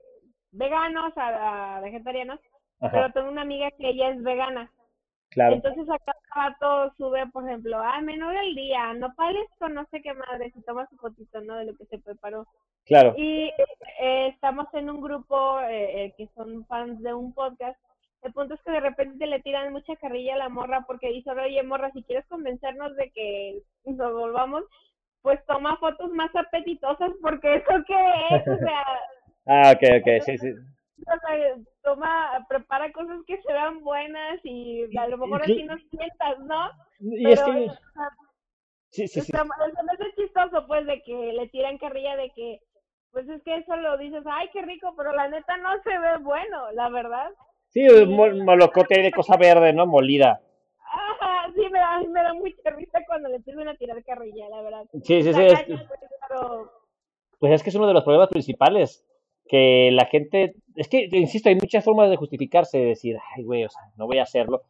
veganos 0.51 1.11
a, 1.15 1.79
vegetarianos, 1.81 2.39
pero 2.79 3.11
tengo 3.11 3.29
una 3.29 3.41
amiga 3.41 3.71
que 3.71 3.89
ella 3.89 4.09
es 4.09 4.21
vegana. 4.21 4.71
Claro. 5.29 5.55
Entonces 5.55 5.89
acá 5.89 6.13
rato 6.35 6.93
sube, 6.95 7.25
por 7.27 7.47
ejemplo, 7.47 7.77
ah, 7.79 7.99
menú 8.01 8.29
del 8.29 8.53
día, 8.53 8.93
nopales 8.93 9.47
con 9.57 9.73
no 9.73 9.85
sé 9.89 10.01
qué 10.01 10.13
madre, 10.13 10.51
si 10.51 10.61
toma 10.61 10.87
su 10.89 10.95
fotito, 10.97 11.41
¿no? 11.41 11.55
De 11.55 11.65
lo 11.65 11.75
que 11.75 11.85
se 11.85 11.97
preparó. 11.97 12.47
Claro. 12.85 13.15
Y 13.17 13.51
eh, 13.99 14.27
estamos 14.27 14.67
en 14.73 14.89
un 14.89 15.01
grupo 15.01 15.59
eh, 15.61 16.05
eh, 16.05 16.13
que 16.17 16.27
son 16.35 16.65
fans 16.65 17.01
de 17.01 17.13
un 17.13 17.33
podcast 17.33 17.79
el 18.23 18.33
punto 18.33 18.53
es 18.53 18.61
que 18.61 18.71
de 18.71 18.79
repente 18.79 19.27
le 19.27 19.41
tiran 19.41 19.73
mucha 19.73 19.95
carrilla 19.97 20.35
a 20.35 20.37
la 20.37 20.49
morra 20.49 20.85
porque 20.87 21.09
dice, 21.09 21.29
oye, 21.31 21.61
morra, 21.63 21.91
si 21.91 22.03
quieres 22.03 22.25
convencernos 22.27 22.95
de 22.95 23.11
que 23.11 23.61
nos 23.85 24.13
volvamos, 24.13 24.63
pues 25.21 25.43
toma 25.45 25.77
fotos 25.77 26.11
más 26.11 26.33
apetitosas 26.35 27.11
porque 27.21 27.55
eso 27.55 27.83
que 27.85 28.35
es, 28.35 28.47
o 28.47 28.57
sea... 28.57 28.83
ah, 29.47 29.73
ok, 29.73 30.01
ok, 30.01 30.23
sí, 30.25 30.37
sí. 30.37 30.51
O 31.05 31.19
sea, 31.19 31.55
toma, 31.81 32.45
prepara 32.47 32.89
cosas 32.93 33.19
que 33.27 33.41
se 33.41 33.51
vean 33.51 33.83
buenas 33.83 34.39
y 34.43 34.85
a 34.95 35.07
lo 35.07 35.17
mejor 35.17 35.41
así 35.41 35.63
nos 35.63 35.81
sientas, 35.89 36.39
¿no? 36.39 36.71
Y 36.99 37.29
es 37.29 37.43
que... 37.43 37.67
sí, 38.89 39.07
sí, 39.09 39.19
sí. 39.19 39.33
es 39.33 40.15
chistoso, 40.15 40.65
pues, 40.65 40.85
de 40.85 41.01
que 41.01 41.33
le 41.33 41.49
tiran 41.49 41.77
carrilla 41.77 42.15
de 42.15 42.29
que, 42.29 42.61
pues 43.11 43.27
es 43.27 43.43
que 43.43 43.57
eso 43.57 43.75
lo 43.75 43.97
dices, 43.97 44.23
ay, 44.25 44.49
qué 44.53 44.61
rico, 44.61 44.93
pero 44.95 45.11
la 45.11 45.27
neta 45.27 45.57
no 45.57 45.71
se 45.81 45.89
ve 45.89 46.17
bueno, 46.21 46.71
la 46.71 46.87
verdad. 46.87 47.31
Sí, 47.73 47.87
molocote 48.05 49.01
de 49.01 49.11
cosa 49.11 49.35
verde, 49.35 49.73
¿no? 49.73 49.87
Molida. 49.87 50.41
Ajá, 50.79 51.51
sí, 51.55 51.61
me 51.71 51.79
da, 51.79 52.01
me 52.01 52.21
da 52.21 52.33
mucha 52.35 52.69
risa 52.69 52.99
cuando 53.07 53.29
le 53.29 53.37
empiezan 53.37 53.67
a 53.67 53.75
tirar 53.75 54.03
carrilla, 54.03 54.47
la 54.49 54.61
verdad. 54.61 54.85
Sí, 55.03 55.23
sí, 55.23 55.33
sí. 55.33 55.47
Pues 57.39 57.53
es 57.53 57.63
que 57.63 57.69
es 57.71 57.75
uno 57.75 57.87
de 57.87 57.93
los 57.93 58.03
problemas 58.03 58.29
principales, 58.29 59.03
que 59.47 59.89
la 59.91 60.05
gente, 60.05 60.55
es 60.75 60.87
que, 60.87 61.09
insisto, 61.11 61.49
hay 61.49 61.55
muchas 61.55 61.83
formas 61.83 62.11
de 62.11 62.15
justificarse, 62.15 62.77
de 62.77 62.85
decir, 62.85 63.17
ay, 63.35 63.43
güey, 63.43 63.65
o 63.65 63.69
sea, 63.69 63.81
no 63.97 64.05
voy 64.05 64.19
a 64.19 64.23
hacerlo. 64.23 64.61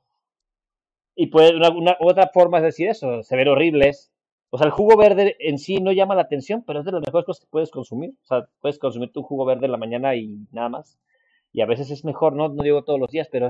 Y 1.16 1.28
puede, 1.28 1.56
una, 1.56 1.98
otra 2.00 2.30
forma 2.34 2.60
es 2.60 2.64
decir 2.64 2.88
eso, 2.88 3.22
se 3.22 3.36
ven 3.36 3.50
horribles. 3.50 4.12
O 4.50 4.58
sea, 4.58 4.66
el 4.66 4.72
jugo 4.72 4.96
verde 4.96 5.36
en 5.40 5.58
sí 5.58 5.78
no 5.78 5.92
llama 5.92 6.16
la 6.16 6.22
atención, 6.22 6.64
pero 6.66 6.80
es 6.80 6.86
de 6.86 6.94
las 6.94 7.02
mejores 7.02 7.26
cosas 7.26 7.42
que 7.42 7.52
puedes 7.52 7.70
consumir. 7.70 8.12
O 8.24 8.26
sea, 8.26 8.48
puedes 8.62 8.80
consumir 8.80 9.12
tu 9.12 9.24
jugo 9.24 9.46
verde 9.46 9.66
en 9.66 9.72
la 9.72 9.78
mañana 9.78 10.16
y 10.16 10.48
nada 10.52 10.70
más. 10.70 10.98
Y 11.54 11.62
a 11.62 11.66
veces 11.66 11.92
es 11.92 12.04
mejor, 12.04 12.34
no, 12.34 12.50
no 12.50 12.64
digo 12.64 12.84
todos 12.84 13.00
los 13.00 13.12
días, 13.12 13.30
pero 13.32 13.50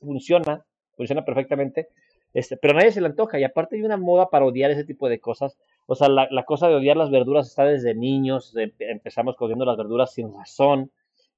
funciona, 0.00 0.64
funciona 0.96 1.24
perfectamente. 1.24 1.88
Este, 2.32 2.56
pero 2.56 2.74
a 2.74 2.76
nadie 2.76 2.92
se 2.92 3.00
le 3.00 3.06
antoja. 3.06 3.40
Y 3.40 3.44
aparte 3.44 3.76
hay 3.76 3.82
una 3.82 3.96
moda 3.96 4.28
para 4.28 4.44
odiar 4.44 4.70
ese 4.70 4.84
tipo 4.84 5.08
de 5.08 5.20
cosas. 5.20 5.58
O 5.86 5.94
sea, 5.94 6.08
la, 6.08 6.28
la 6.30 6.44
cosa 6.44 6.68
de 6.68 6.74
odiar 6.74 6.96
las 6.96 7.10
verduras 7.10 7.48
está 7.48 7.64
desde 7.64 7.94
niños. 7.94 8.54
empezamos 8.78 9.36
comiendo 9.36 9.64
las 9.64 9.76
verduras 9.76 10.12
sin 10.12 10.32
razón. 10.32 10.92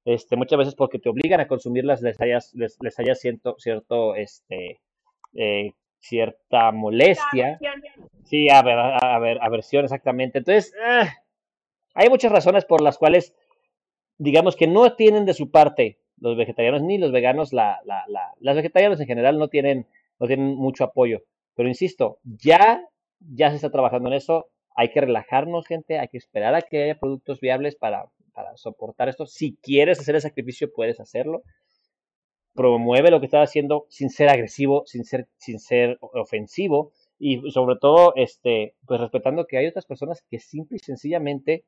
Este, 0.05 0.35
muchas 0.35 0.59
veces 0.59 0.75
porque 0.75 0.99
te 0.99 1.09
obligan 1.09 1.39
a 1.39 1.47
consumirlas 1.47 2.01
les 2.01 2.19
hayas, 2.19 2.53
les, 2.55 2.77
les 2.81 2.99
hayas 2.99 3.21
cierto, 3.21 3.55
cierto 3.57 4.15
este, 4.15 4.81
eh, 5.33 5.71
cierta 5.99 6.71
molestia. 6.71 7.57
Sí, 8.25 8.49
a 8.49 8.61
ver, 8.61 8.77
a, 8.77 9.19
ver, 9.19 9.37
aversión, 9.41 9.85
exactamente. 9.85 10.39
Entonces, 10.39 10.73
ah, 10.85 11.09
hay 11.93 12.09
muchas 12.09 12.31
razones 12.31 12.65
por 12.65 12.81
las 12.81 12.97
cuales, 12.97 13.33
digamos 14.17 14.55
que 14.55 14.67
no 14.67 14.95
tienen 14.95 15.25
de 15.25 15.33
su 15.33 15.51
parte 15.51 15.99
los 16.19 16.37
vegetarianos 16.37 16.81
ni 16.81 16.97
los 16.97 17.11
veganos, 17.11 17.51
la, 17.51 17.81
la, 17.85 18.05
la, 18.07 18.33
las 18.39 18.55
vegetarianos 18.55 18.99
en 18.99 19.07
general 19.07 19.37
no 19.37 19.49
tienen, 19.49 19.87
no 20.19 20.27
tienen 20.27 20.55
mucho 20.55 20.85
apoyo. 20.85 21.23
Pero 21.55 21.67
insisto, 21.67 22.19
ya, 22.23 22.87
ya 23.19 23.49
se 23.49 23.57
está 23.57 23.71
trabajando 23.71 24.09
en 24.09 24.15
eso. 24.15 24.47
Hay 24.75 24.89
que 24.89 25.01
relajarnos, 25.01 25.67
gente. 25.67 25.99
Hay 25.99 26.07
que 26.07 26.17
esperar 26.17 26.55
a 26.55 26.61
que 26.61 26.83
haya 26.83 26.99
productos 26.99 27.41
viables 27.41 27.75
para, 27.75 28.05
para 28.33 28.55
soportar 28.55 29.09
esto. 29.09 29.25
Si 29.25 29.57
quieres 29.61 29.99
hacer 29.99 30.15
el 30.15 30.21
sacrificio, 30.21 30.71
puedes 30.71 30.99
hacerlo 30.99 31.43
promueve 32.53 33.11
lo 33.11 33.19
que 33.19 33.25
está 33.25 33.41
haciendo 33.41 33.85
sin 33.89 34.09
ser 34.09 34.29
agresivo, 34.29 34.83
sin 34.85 35.03
ser, 35.03 35.27
sin 35.37 35.59
ser 35.59 35.97
ofensivo 36.01 36.91
y 37.19 37.51
sobre 37.51 37.77
todo, 37.77 38.13
este, 38.15 38.75
pues 38.85 38.99
respetando 38.99 39.47
que 39.47 39.57
hay 39.57 39.67
otras 39.67 39.85
personas 39.85 40.23
que 40.29 40.39
simple 40.39 40.77
y 40.77 40.79
sencillamente 40.79 41.63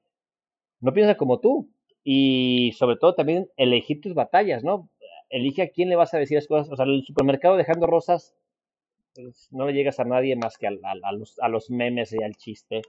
no 0.79 0.93
piensan 0.93 1.15
como 1.15 1.39
tú 1.39 1.69
y 2.05 2.71
sobre 2.77 2.97
todo 2.97 3.15
también 3.15 3.49
elegir 3.57 3.99
tus 3.99 4.13
batallas, 4.13 4.63
¿no? 4.63 4.87
Elige 5.29 5.63
a 5.63 5.69
quién 5.69 5.89
le 5.89 5.95
vas 5.97 6.13
a 6.13 6.19
decir 6.19 6.37
las 6.37 6.47
cosas, 6.47 6.71
o 6.71 6.75
sea, 6.77 6.85
el 6.85 7.03
supermercado 7.03 7.57
dejando 7.57 7.87
rosas, 7.87 8.35
pues, 9.15 9.49
no 9.51 9.65
le 9.65 9.73
llegas 9.73 9.99
a 9.99 10.05
nadie 10.05 10.35
más 10.35 10.57
que 10.57 10.67
a, 10.67 10.71
los, 11.11 11.39
a 11.39 11.49
los 11.49 11.69
memes 11.71 12.13
y 12.13 12.23
al 12.23 12.35
chiste 12.35 12.83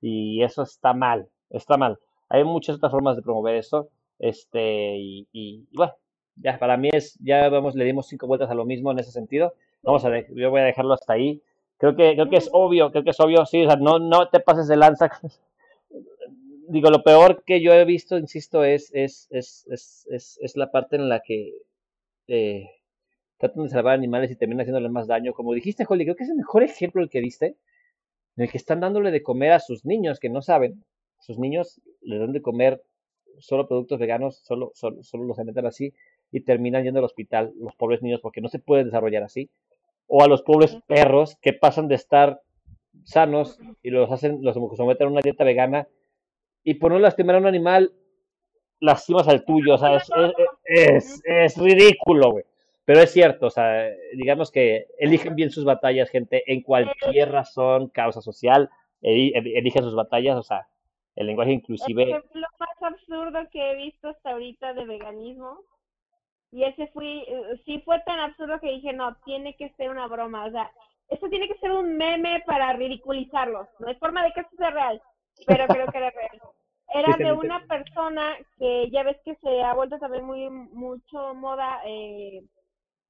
y 0.00 0.42
eso 0.44 0.62
está 0.62 0.94
mal, 0.94 1.28
está 1.50 1.76
mal. 1.76 1.98
Hay 2.28 2.44
muchas 2.44 2.76
otras 2.76 2.92
formas 2.92 3.16
de 3.16 3.22
promover 3.22 3.56
eso, 3.56 3.90
este, 4.20 4.96
y, 4.96 5.26
y 5.32 5.66
bueno, 5.72 5.92
ya 6.36 6.58
para 6.58 6.76
mí 6.76 6.90
es, 6.92 7.18
ya 7.20 7.48
vamos, 7.48 7.74
le 7.74 7.84
dimos 7.84 8.06
cinco 8.06 8.28
vueltas 8.28 8.50
a 8.50 8.54
lo 8.54 8.64
mismo 8.64 8.92
en 8.92 9.00
ese 9.00 9.10
sentido. 9.10 9.54
Vamos 9.82 10.04
a 10.04 10.10
yo 10.30 10.50
voy 10.50 10.60
a 10.60 10.64
dejarlo 10.64 10.94
hasta 10.94 11.14
ahí. 11.14 11.42
Creo 11.78 11.96
que, 11.96 12.14
creo 12.14 12.28
que 12.28 12.36
es 12.36 12.48
obvio, 12.52 12.92
creo 12.92 13.02
que 13.02 13.10
es 13.10 13.20
obvio, 13.20 13.44
sí, 13.46 13.64
o 13.64 13.66
sea, 13.66 13.76
no, 13.76 13.98
no 13.98 14.28
te 14.28 14.38
pases 14.40 14.68
de 14.68 14.76
lanza. 14.76 15.10
Digo, 16.70 16.88
lo 16.88 17.02
peor 17.02 17.42
que 17.44 17.60
yo 17.60 17.72
he 17.72 17.84
visto, 17.84 18.16
insisto, 18.16 18.62
es, 18.62 18.92
es, 18.94 19.26
es, 19.30 19.66
es, 20.08 20.38
es, 20.40 20.56
la 20.56 20.70
parte 20.70 20.94
en 20.94 21.08
la 21.08 21.18
que 21.18 21.52
eh, 22.28 22.70
tratan 23.38 23.64
de 23.64 23.70
salvar 23.70 23.94
animales 23.94 24.30
y 24.30 24.36
terminan 24.36 24.60
haciéndoles 24.60 24.92
más 24.92 25.08
daño. 25.08 25.32
Como 25.32 25.52
dijiste, 25.52 25.84
Holly, 25.88 26.04
creo 26.04 26.14
que 26.14 26.22
es 26.22 26.30
el 26.30 26.36
mejor 26.36 26.62
ejemplo 26.62 27.02
el 27.02 27.10
que 27.10 27.20
diste, 27.20 27.56
en 28.36 28.44
el 28.44 28.50
que 28.52 28.56
están 28.56 28.78
dándole 28.78 29.10
de 29.10 29.20
comer 29.20 29.50
a 29.50 29.58
sus 29.58 29.84
niños 29.84 30.20
que 30.20 30.28
no 30.28 30.42
saben. 30.42 30.84
Sus 31.18 31.40
niños 31.40 31.80
les 32.02 32.20
dan 32.20 32.30
de 32.30 32.40
comer 32.40 32.80
solo 33.40 33.66
productos 33.66 33.98
veganos, 33.98 34.36
solo, 34.44 34.70
solo, 34.74 35.02
solo 35.02 35.24
los 35.24 35.40
alimentan 35.40 35.66
así 35.66 35.92
y 36.30 36.42
terminan 36.42 36.84
yendo 36.84 37.00
al 37.00 37.04
hospital 37.04 37.52
los 37.56 37.74
pobres 37.74 38.00
niños 38.00 38.20
porque 38.20 38.40
no 38.40 38.48
se 38.48 38.60
pueden 38.60 38.86
desarrollar 38.86 39.24
así. 39.24 39.50
O 40.06 40.22
a 40.22 40.28
los 40.28 40.42
pobres 40.42 40.78
perros 40.86 41.36
que 41.42 41.52
pasan 41.52 41.88
de 41.88 41.96
estar 41.96 42.42
sanos 43.02 43.58
y 43.82 43.90
los 43.90 44.08
hacen, 44.12 44.38
los 44.42 44.54
someten 44.54 45.08
a 45.08 45.10
una 45.10 45.20
dieta 45.20 45.42
vegana 45.42 45.88
y 46.64 46.74
por 46.74 46.92
no 46.92 46.98
lastimar 46.98 47.36
a 47.36 47.38
un 47.38 47.46
animal, 47.46 47.92
lastimas 48.80 49.28
al 49.28 49.44
tuyo. 49.44 49.74
O 49.74 49.78
sea, 49.78 49.96
es, 50.64 51.22
es, 51.24 51.56
ridículo, 51.58 52.32
güey. 52.32 52.44
Pero 52.84 53.00
es 53.00 53.12
cierto, 53.12 53.46
o 53.46 53.50
sea, 53.50 53.88
digamos 54.14 54.50
que 54.50 54.86
eligen 54.98 55.36
bien 55.36 55.50
sus 55.50 55.64
batallas, 55.64 56.10
gente, 56.10 56.42
en 56.52 56.62
cualquier 56.62 57.30
razón, 57.30 57.88
causa 57.88 58.20
social, 58.20 58.68
eligen 59.00 59.84
sus 59.84 59.94
batallas, 59.94 60.36
o 60.36 60.42
sea, 60.42 60.66
el 61.14 61.26
lenguaje 61.26 61.52
inclusive. 61.52 62.10
Es 62.10 62.34
lo 62.34 62.48
más 62.58 62.82
absurdo 62.82 63.38
que 63.52 63.70
he 63.70 63.76
visto 63.76 64.08
hasta 64.08 64.32
ahorita 64.32 64.74
de 64.74 64.86
veganismo 64.86 65.60
y 66.52 66.64
ese 66.64 66.88
fui, 66.88 67.24
eh, 67.28 67.60
sí 67.64 67.80
fue 67.84 68.00
tan 68.00 68.18
absurdo 68.18 68.58
que 68.60 68.70
dije, 68.70 68.92
no, 68.92 69.16
tiene 69.24 69.54
que 69.56 69.70
ser 69.76 69.90
una 69.90 70.08
broma, 70.08 70.46
o 70.46 70.50
sea, 70.50 70.70
esto 71.08 71.28
tiene 71.28 71.46
que 71.48 71.58
ser 71.58 71.70
un 71.70 71.96
meme 71.96 72.42
para 72.46 72.72
ridiculizarlos, 72.72 73.68
no 73.78 73.88
hay 73.88 73.94
forma 73.96 74.24
de 74.24 74.32
que 74.32 74.40
esto 74.40 74.56
sea 74.56 74.70
real, 74.70 75.02
pero 75.46 75.66
creo 75.68 75.86
que 75.86 75.98
era 75.98 76.10
real. 76.10 76.40
Era 76.92 77.16
de 77.16 77.32
una 77.32 77.64
persona 77.66 78.36
que 78.58 78.90
ya 78.90 79.02
ves 79.04 79.16
que 79.24 79.36
se 79.36 79.62
ha 79.62 79.74
vuelto 79.74 79.98
también 79.98 80.24
muy 80.24 80.50
mucho 80.50 81.34
moda, 81.34 81.80
eh, 81.86 82.42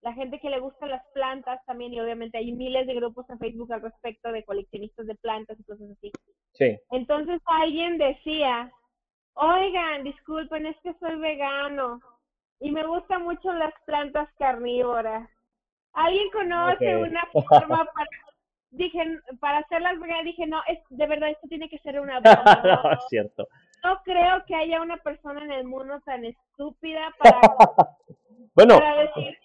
la 0.02 0.12
gente 0.12 0.38
que 0.38 0.50
le 0.50 0.60
gustan 0.60 0.90
las 0.90 1.02
plantas 1.14 1.64
también, 1.66 1.92
y 1.92 2.00
obviamente 2.00 2.38
hay 2.38 2.52
miles 2.52 2.86
de 2.86 2.94
grupos 2.94 3.28
en 3.30 3.38
Facebook 3.38 3.72
al 3.72 3.82
respecto 3.82 4.32
de 4.32 4.44
coleccionistas 4.44 5.06
de 5.06 5.14
plantas 5.16 5.58
y 5.58 5.64
cosas 5.64 5.90
así. 5.90 6.12
Sí. 6.52 6.78
Entonces 6.90 7.40
alguien 7.46 7.98
decía, 7.98 8.70
oigan, 9.34 10.04
disculpen, 10.04 10.66
es 10.66 10.76
que 10.82 10.94
soy 10.94 11.16
vegano, 11.16 12.00
y 12.60 12.70
me 12.70 12.86
gustan 12.86 13.22
mucho 13.22 13.52
las 13.52 13.72
plantas 13.86 14.28
carnívoras. 14.38 15.28
¿Alguien 15.92 16.30
conoce 16.30 16.96
una 16.96 17.26
forma 17.32 17.84
para 17.84 18.08
dije 18.70 19.00
para 19.40 19.58
hacerlas 19.58 19.98
veganas 19.98 20.24
dije 20.24 20.46
no 20.46 20.60
es 20.68 20.78
de 20.90 21.06
verdad 21.06 21.30
esto 21.30 21.48
tiene 21.48 21.68
que 21.68 21.78
ser 21.78 22.00
una 22.00 22.20
broma 22.20 22.62
no, 22.64 22.92
es 22.92 23.04
cierto 23.08 23.48
no 23.84 24.02
creo 24.04 24.44
que 24.46 24.54
haya 24.54 24.80
una 24.80 24.96
persona 24.98 25.44
en 25.44 25.52
el 25.52 25.64
mundo 25.64 26.00
tan 26.04 26.24
estúpida 26.24 27.14
para 27.18 27.40
bueno 28.54 28.80
decir 28.98 29.38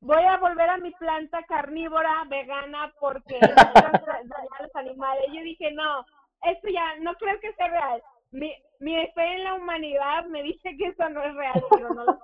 voy 0.00 0.22
a 0.22 0.36
volver 0.36 0.68
a 0.68 0.76
mi 0.78 0.90
planta 0.92 1.42
carnívora 1.44 2.24
vegana 2.28 2.92
porque 3.00 3.38
a 3.40 4.62
los 4.62 4.76
animales 4.76 5.24
yo 5.32 5.42
dije 5.42 5.72
no 5.72 6.04
esto 6.42 6.68
ya 6.68 6.96
no 7.00 7.14
creo 7.14 7.40
que 7.40 7.52
sea 7.54 7.68
real 7.68 8.02
mi, 8.34 8.52
mi 8.80 8.94
fe 9.14 9.34
en 9.36 9.44
la 9.44 9.54
humanidad 9.54 10.26
me 10.26 10.42
dice 10.42 10.76
que 10.76 10.88
eso 10.88 11.08
no 11.08 11.22
es 11.24 11.34
real, 11.34 11.64
pero 11.70 11.94
no 11.94 12.04
lo 12.04 12.18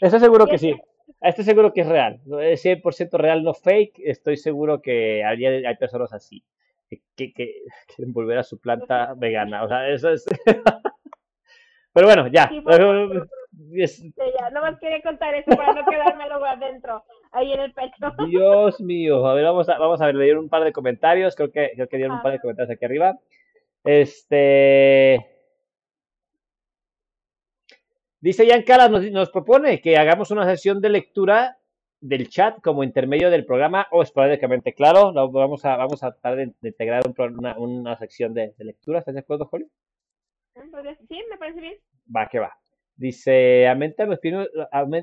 Estoy 0.00 0.20
seguro 0.20 0.46
que 0.46 0.58
sí. 0.58 0.74
Estoy 1.20 1.44
seguro 1.44 1.72
que 1.72 1.82
es 1.82 1.88
real. 1.88 2.20
Es 2.42 2.64
100% 2.64 3.16
real, 3.16 3.44
no 3.44 3.54
fake. 3.54 4.00
Estoy 4.04 4.36
seguro 4.36 4.82
que 4.82 5.24
hay, 5.24 5.44
hay 5.44 5.76
personas 5.76 6.12
así. 6.12 6.42
Que, 6.88 7.00
que, 7.16 7.32
quieren 7.94 8.12
volver 8.12 8.38
a 8.38 8.44
su 8.44 8.60
planta 8.60 9.14
vegana. 9.16 9.64
O 9.64 9.68
sea, 9.68 9.88
eso 9.88 10.10
es. 10.10 10.24
Pero 11.92 12.06
bueno, 12.06 12.26
ya. 12.26 12.50
ya, 13.70 14.50
nomás 14.50 14.78
quería 14.80 15.00
contar 15.02 15.34
eso 15.34 15.56
para 15.56 15.74
no 15.74 15.84
quedarme 15.84 16.24
adentro, 16.24 17.04
ahí 17.32 17.52
en 17.52 17.60
el 17.60 17.72
pecho. 17.72 18.12
Dios 18.28 18.80
mío. 18.80 19.26
A 19.26 19.34
ver, 19.34 19.44
vamos 19.44 19.68
a, 19.68 19.78
vamos 19.78 20.00
a 20.00 20.06
ver, 20.06 20.16
le 20.16 20.24
dieron 20.24 20.44
un 20.44 20.50
par 20.50 20.64
de 20.64 20.72
comentarios. 20.72 21.36
Creo 21.36 21.52
que, 21.52 21.72
creo 21.74 21.88
que 21.88 21.96
dieron 21.96 22.16
un 22.16 22.22
par 22.22 22.32
de 22.32 22.40
comentarios 22.40 22.74
aquí 22.74 22.84
arriba. 22.84 23.18
Este. 23.84 25.30
Dice 28.20 28.46
Ian 28.46 28.62
Calas, 28.62 28.90
nos, 28.90 29.30
propone 29.30 29.82
que 29.82 29.98
hagamos 29.98 30.30
una 30.30 30.46
sesión 30.46 30.80
de 30.80 30.88
lectura 30.88 31.58
del 32.04 32.28
chat 32.28 32.60
como 32.60 32.84
intermedio 32.84 33.30
del 33.30 33.46
programa 33.46 33.86
o 33.90 34.02
esporádicamente. 34.02 34.74
Claro, 34.74 35.12
vamos 35.14 35.64
a 35.64 35.76
vamos 35.76 36.02
a 36.02 36.12
tratar 36.12 36.36
de, 36.36 36.52
integrar 36.62 37.02
una, 37.16 37.56
una, 37.56 37.96
sección 37.96 38.34
de, 38.34 38.54
lectura. 38.58 38.98
¿Estás 38.98 39.14
de 39.14 39.20
acuerdo, 39.20 39.46
Julio? 39.46 39.68
Sí, 40.54 41.22
me 41.30 41.38
parece 41.38 41.60
bien. 41.60 41.74
Va, 42.14 42.28
que 42.28 42.40
va. 42.40 42.52
Dice, 42.94 43.66
aumentan 43.66 44.10
los 44.10 44.20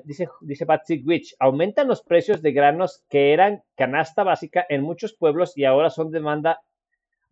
dice, 0.05 0.29
dice 0.41 0.65
Patsy 0.67 1.03
Witch, 1.03 1.35
aumentan 1.39 1.87
los 1.87 2.03
precios 2.03 2.41
de 2.43 2.51
granos 2.51 3.03
que 3.09 3.33
eran 3.33 3.63
canasta 3.75 4.23
básica 4.23 4.65
en 4.69 4.83
muchos 4.83 5.13
pueblos 5.13 5.57
y 5.57 5.65
ahora 5.65 5.89
son 5.89 6.11
demanda 6.11 6.61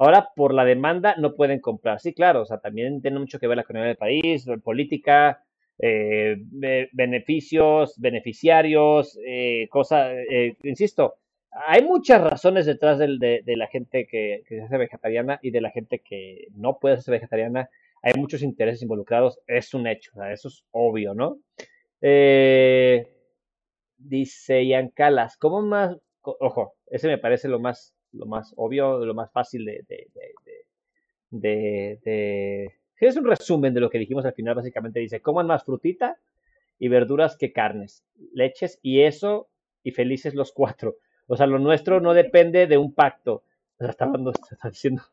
Ahora, 0.01 0.29
por 0.33 0.53
la 0.53 0.63
demanda, 0.63 1.15
no 1.17 1.35
pueden 1.35 1.59
comprar. 1.59 1.99
Sí, 1.99 2.13
claro, 2.13 2.43
o 2.43 2.45
sea, 2.45 2.59
también 2.59 3.01
tiene 3.01 3.19
mucho 3.19 3.37
que 3.37 3.47
ver 3.47 3.57
la 3.57 3.63
economía 3.63 3.89
del 3.89 3.97
país, 3.97 4.47
la 4.47 4.55
política, 4.55 5.43
eh, 5.79 6.37
beneficios, 6.91 7.93
beneficiarios, 7.97 9.17
eh, 9.25 9.67
cosas, 9.69 10.13
eh, 10.29 10.55
insisto, 10.63 11.15
hay 11.67 11.83
muchas 11.83 12.21
razones 12.21 12.65
detrás 12.65 12.99
de, 12.99 13.43
la 13.45 13.67
gente 13.67 14.05
que, 14.07 14.43
se 14.47 14.61
hace 14.61 14.77
vegetariana 14.77 15.39
y 15.41 15.51
de 15.51 15.61
la 15.61 15.71
gente 15.71 15.99
que 15.99 16.47
no 16.53 16.79
puede 16.79 17.01
ser 17.01 17.13
vegetariana. 17.13 17.69
Hay 18.01 18.13
muchos 18.15 18.43
intereses 18.43 18.81
involucrados, 18.81 19.39
es 19.47 19.73
un 19.73 19.87
hecho, 19.87 20.11
eso 20.23 20.47
es 20.49 20.63
obvio, 20.71 21.13
¿no? 21.13 21.39
dice 23.97 24.65
Ian 24.65 24.89
Calas, 24.89 25.35
¿cómo 25.35 25.61
más? 25.61 25.97
Ojo, 26.21 26.75
ese 26.87 27.07
me 27.07 27.17
parece 27.17 27.49
lo 27.49 27.59
más 27.59 27.93
lo 28.11 28.25
más 28.25 28.53
obvio, 28.57 29.05
lo 29.05 29.13
más 29.13 29.31
fácil 29.31 29.65
de, 29.65 29.83
de, 31.29 31.99
de, 32.03 32.78
es 33.07 33.17
un 33.17 33.25
resumen 33.25 33.73
de 33.73 33.79
lo 33.79 33.89
que 33.89 33.99
dijimos 33.99 34.25
al 34.25 34.33
final, 34.33 34.55
básicamente 34.55 34.99
dice, 34.99 35.21
coman 35.21 35.47
más 35.47 35.63
frutita 35.63 36.17
y 36.77 36.87
verduras 36.87 37.37
que 37.37 37.51
carnes, 37.51 38.03
leches 38.33 38.79
y 38.81 39.01
eso, 39.01 39.49
y 39.83 39.91
felices 39.91 40.33
los 40.33 40.51
cuatro. 40.51 40.95
O 41.27 41.37
sea, 41.37 41.45
lo 41.45 41.59
nuestro 41.59 42.01
no 42.01 42.13
depende 42.13 42.67
de 42.67 42.77
un 42.77 42.93
pacto. 42.93 43.43
O 43.77 43.83
sea, 43.83 43.89
está 43.89 44.05
hablando, 44.05 44.31
está 44.51 44.69
diciendo. 44.69 45.03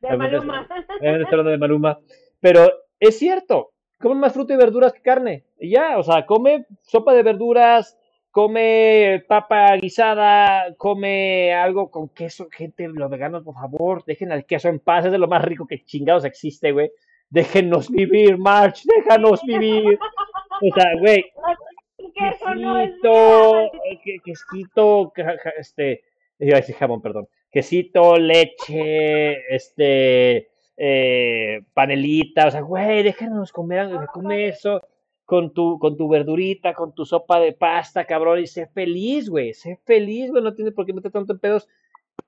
De 0.00 0.16
Maluma. 0.16 0.66
Está 1.00 1.30
hablando 1.30 1.50
de 1.50 1.58
Maluma. 1.58 1.98
Pero 2.40 2.70
es 2.98 3.18
cierto, 3.18 3.72
comen 3.98 4.18
más 4.18 4.32
fruta 4.32 4.54
y 4.54 4.56
verduras 4.56 4.92
que 4.92 5.02
carne. 5.02 5.44
Y 5.58 5.70
ya, 5.70 5.98
o 5.98 6.02
sea, 6.02 6.24
come 6.26 6.66
sopa 6.82 7.12
de 7.14 7.22
verduras, 7.22 7.98
come 8.30 9.24
papa 9.28 9.76
guisada, 9.76 10.74
come 10.76 11.52
algo 11.52 11.90
con 11.90 12.08
queso. 12.08 12.48
Gente, 12.50 12.88
los 12.88 13.10
veganos, 13.10 13.42
por 13.42 13.54
favor, 13.54 14.04
dejen 14.04 14.32
el 14.32 14.46
queso 14.46 14.68
en 14.68 14.78
paz, 14.78 15.06
es 15.06 15.12
de 15.12 15.18
lo 15.18 15.28
más 15.28 15.44
rico 15.44 15.66
que 15.66 15.84
chingados 15.84 16.24
existe, 16.24 16.72
güey. 16.72 16.90
Déjenos 17.30 17.90
vivir, 17.90 18.38
March, 18.38 18.84
déjanos 18.84 19.42
vivir. 19.42 19.98
O 20.60 20.74
sea, 20.74 20.92
güey, 20.98 21.24
quesito, 22.14 23.70
quesito, 24.24 25.12
este, 25.58 26.04
iba 26.38 26.56
a 26.56 26.60
decir 26.60 26.74
jamón, 26.74 27.02
perdón, 27.02 27.28
quesito, 27.50 28.16
leche, 28.16 29.54
este, 29.54 30.48
eh, 30.76 31.60
panelita, 31.74 32.46
o 32.46 32.50
sea, 32.50 32.60
güey, 32.62 33.02
déjanos 33.02 33.52
comer, 33.52 33.90
come 34.12 34.48
eso 34.48 34.82
con 35.28 35.52
tu, 35.52 35.78
con 35.78 35.96
tu 35.98 36.08
verdurita, 36.08 36.72
con 36.72 36.94
tu 36.94 37.04
sopa 37.04 37.38
de 37.38 37.52
pasta, 37.52 38.06
cabrón, 38.06 38.40
y 38.40 38.46
sé 38.46 38.66
feliz, 38.66 39.28
güey, 39.28 39.52
sé 39.52 39.78
feliz, 39.84 40.30
güey, 40.30 40.42
no 40.42 40.54
tienes 40.54 40.72
por 40.72 40.86
qué 40.86 40.94
meter 40.94 41.12
tanto 41.12 41.34
en 41.34 41.38
pedos. 41.38 41.68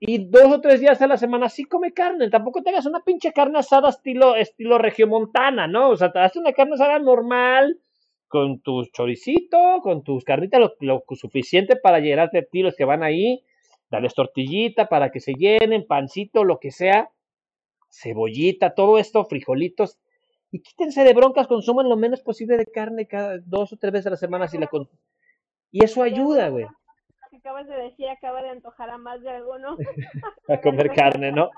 Y 0.03 0.31
dos 0.31 0.47
o 0.47 0.61
tres 0.63 0.81
días 0.81 1.01
a 1.03 1.07
la 1.07 1.19
semana 1.19 1.51
sí 1.51 1.65
come 1.65 1.93
carne, 1.93 2.31
tampoco 2.31 2.63
te 2.63 2.71
hagas 2.71 2.87
una 2.87 3.01
pinche 3.01 3.35
carne 3.35 3.59
asada 3.59 3.91
estilo, 3.91 4.35
estilo 4.35 4.79
regiomontana, 4.79 5.67
¿no? 5.67 5.91
O 5.91 5.97
sea, 5.97 6.11
te 6.11 6.21
haces 6.21 6.39
una 6.39 6.55
carne 6.55 6.75
asada 6.75 6.99
normal, 6.99 7.79
con 8.27 8.61
tu 8.61 8.87
choricito, 8.87 9.81
con 9.83 10.03
tus 10.03 10.25
carnitas, 10.25 10.61
lo, 10.81 11.05
suficiente 11.11 11.77
para 11.77 11.99
llenarte 11.99 12.49
de 12.51 12.63
los 12.63 12.77
que 12.77 12.87
van 12.87 13.03
ahí, 13.03 13.45
darles 13.91 14.15
tortillita 14.15 14.89
para 14.89 15.11
que 15.11 15.21
se 15.21 15.35
llenen, 15.35 15.87
pancito, 15.87 16.45
lo 16.45 16.61
que 16.61 16.71
sea, 16.71 17.11
cebollita, 17.91 18.75
todo 18.75 18.99
esto, 18.99 19.25
frijolitos, 19.27 19.99
y 20.51 20.63
quítense 20.63 21.05
de 21.05 21.13
broncas, 21.13 21.47
consuman 21.47 21.89
lo 21.89 21.97
menos 21.97 22.23
posible 22.23 22.57
de 22.57 22.67
carne 22.67 23.07
cada 23.07 23.39
dos 23.45 23.73
o 23.73 23.77
tres 23.77 23.93
veces 23.93 24.07
a 24.07 24.11
la 24.11 24.17
semana 24.17 24.49
si 24.49 24.59
la 24.59 24.71
y 25.73 25.85
eso 25.85 26.03
ayuda, 26.03 26.49
güey. 26.49 26.67
Acabas 27.33 27.69
de 27.69 27.77
decir, 27.77 28.09
acaba 28.09 28.43
de 28.43 28.51
antojar 28.51 28.91
a 28.91 28.99
más 28.99 29.23
de 29.23 29.31
alguno. 29.31 29.77
a 30.49 30.61
comer 30.61 30.91
carne, 30.95 31.33
¿no? 31.33 31.51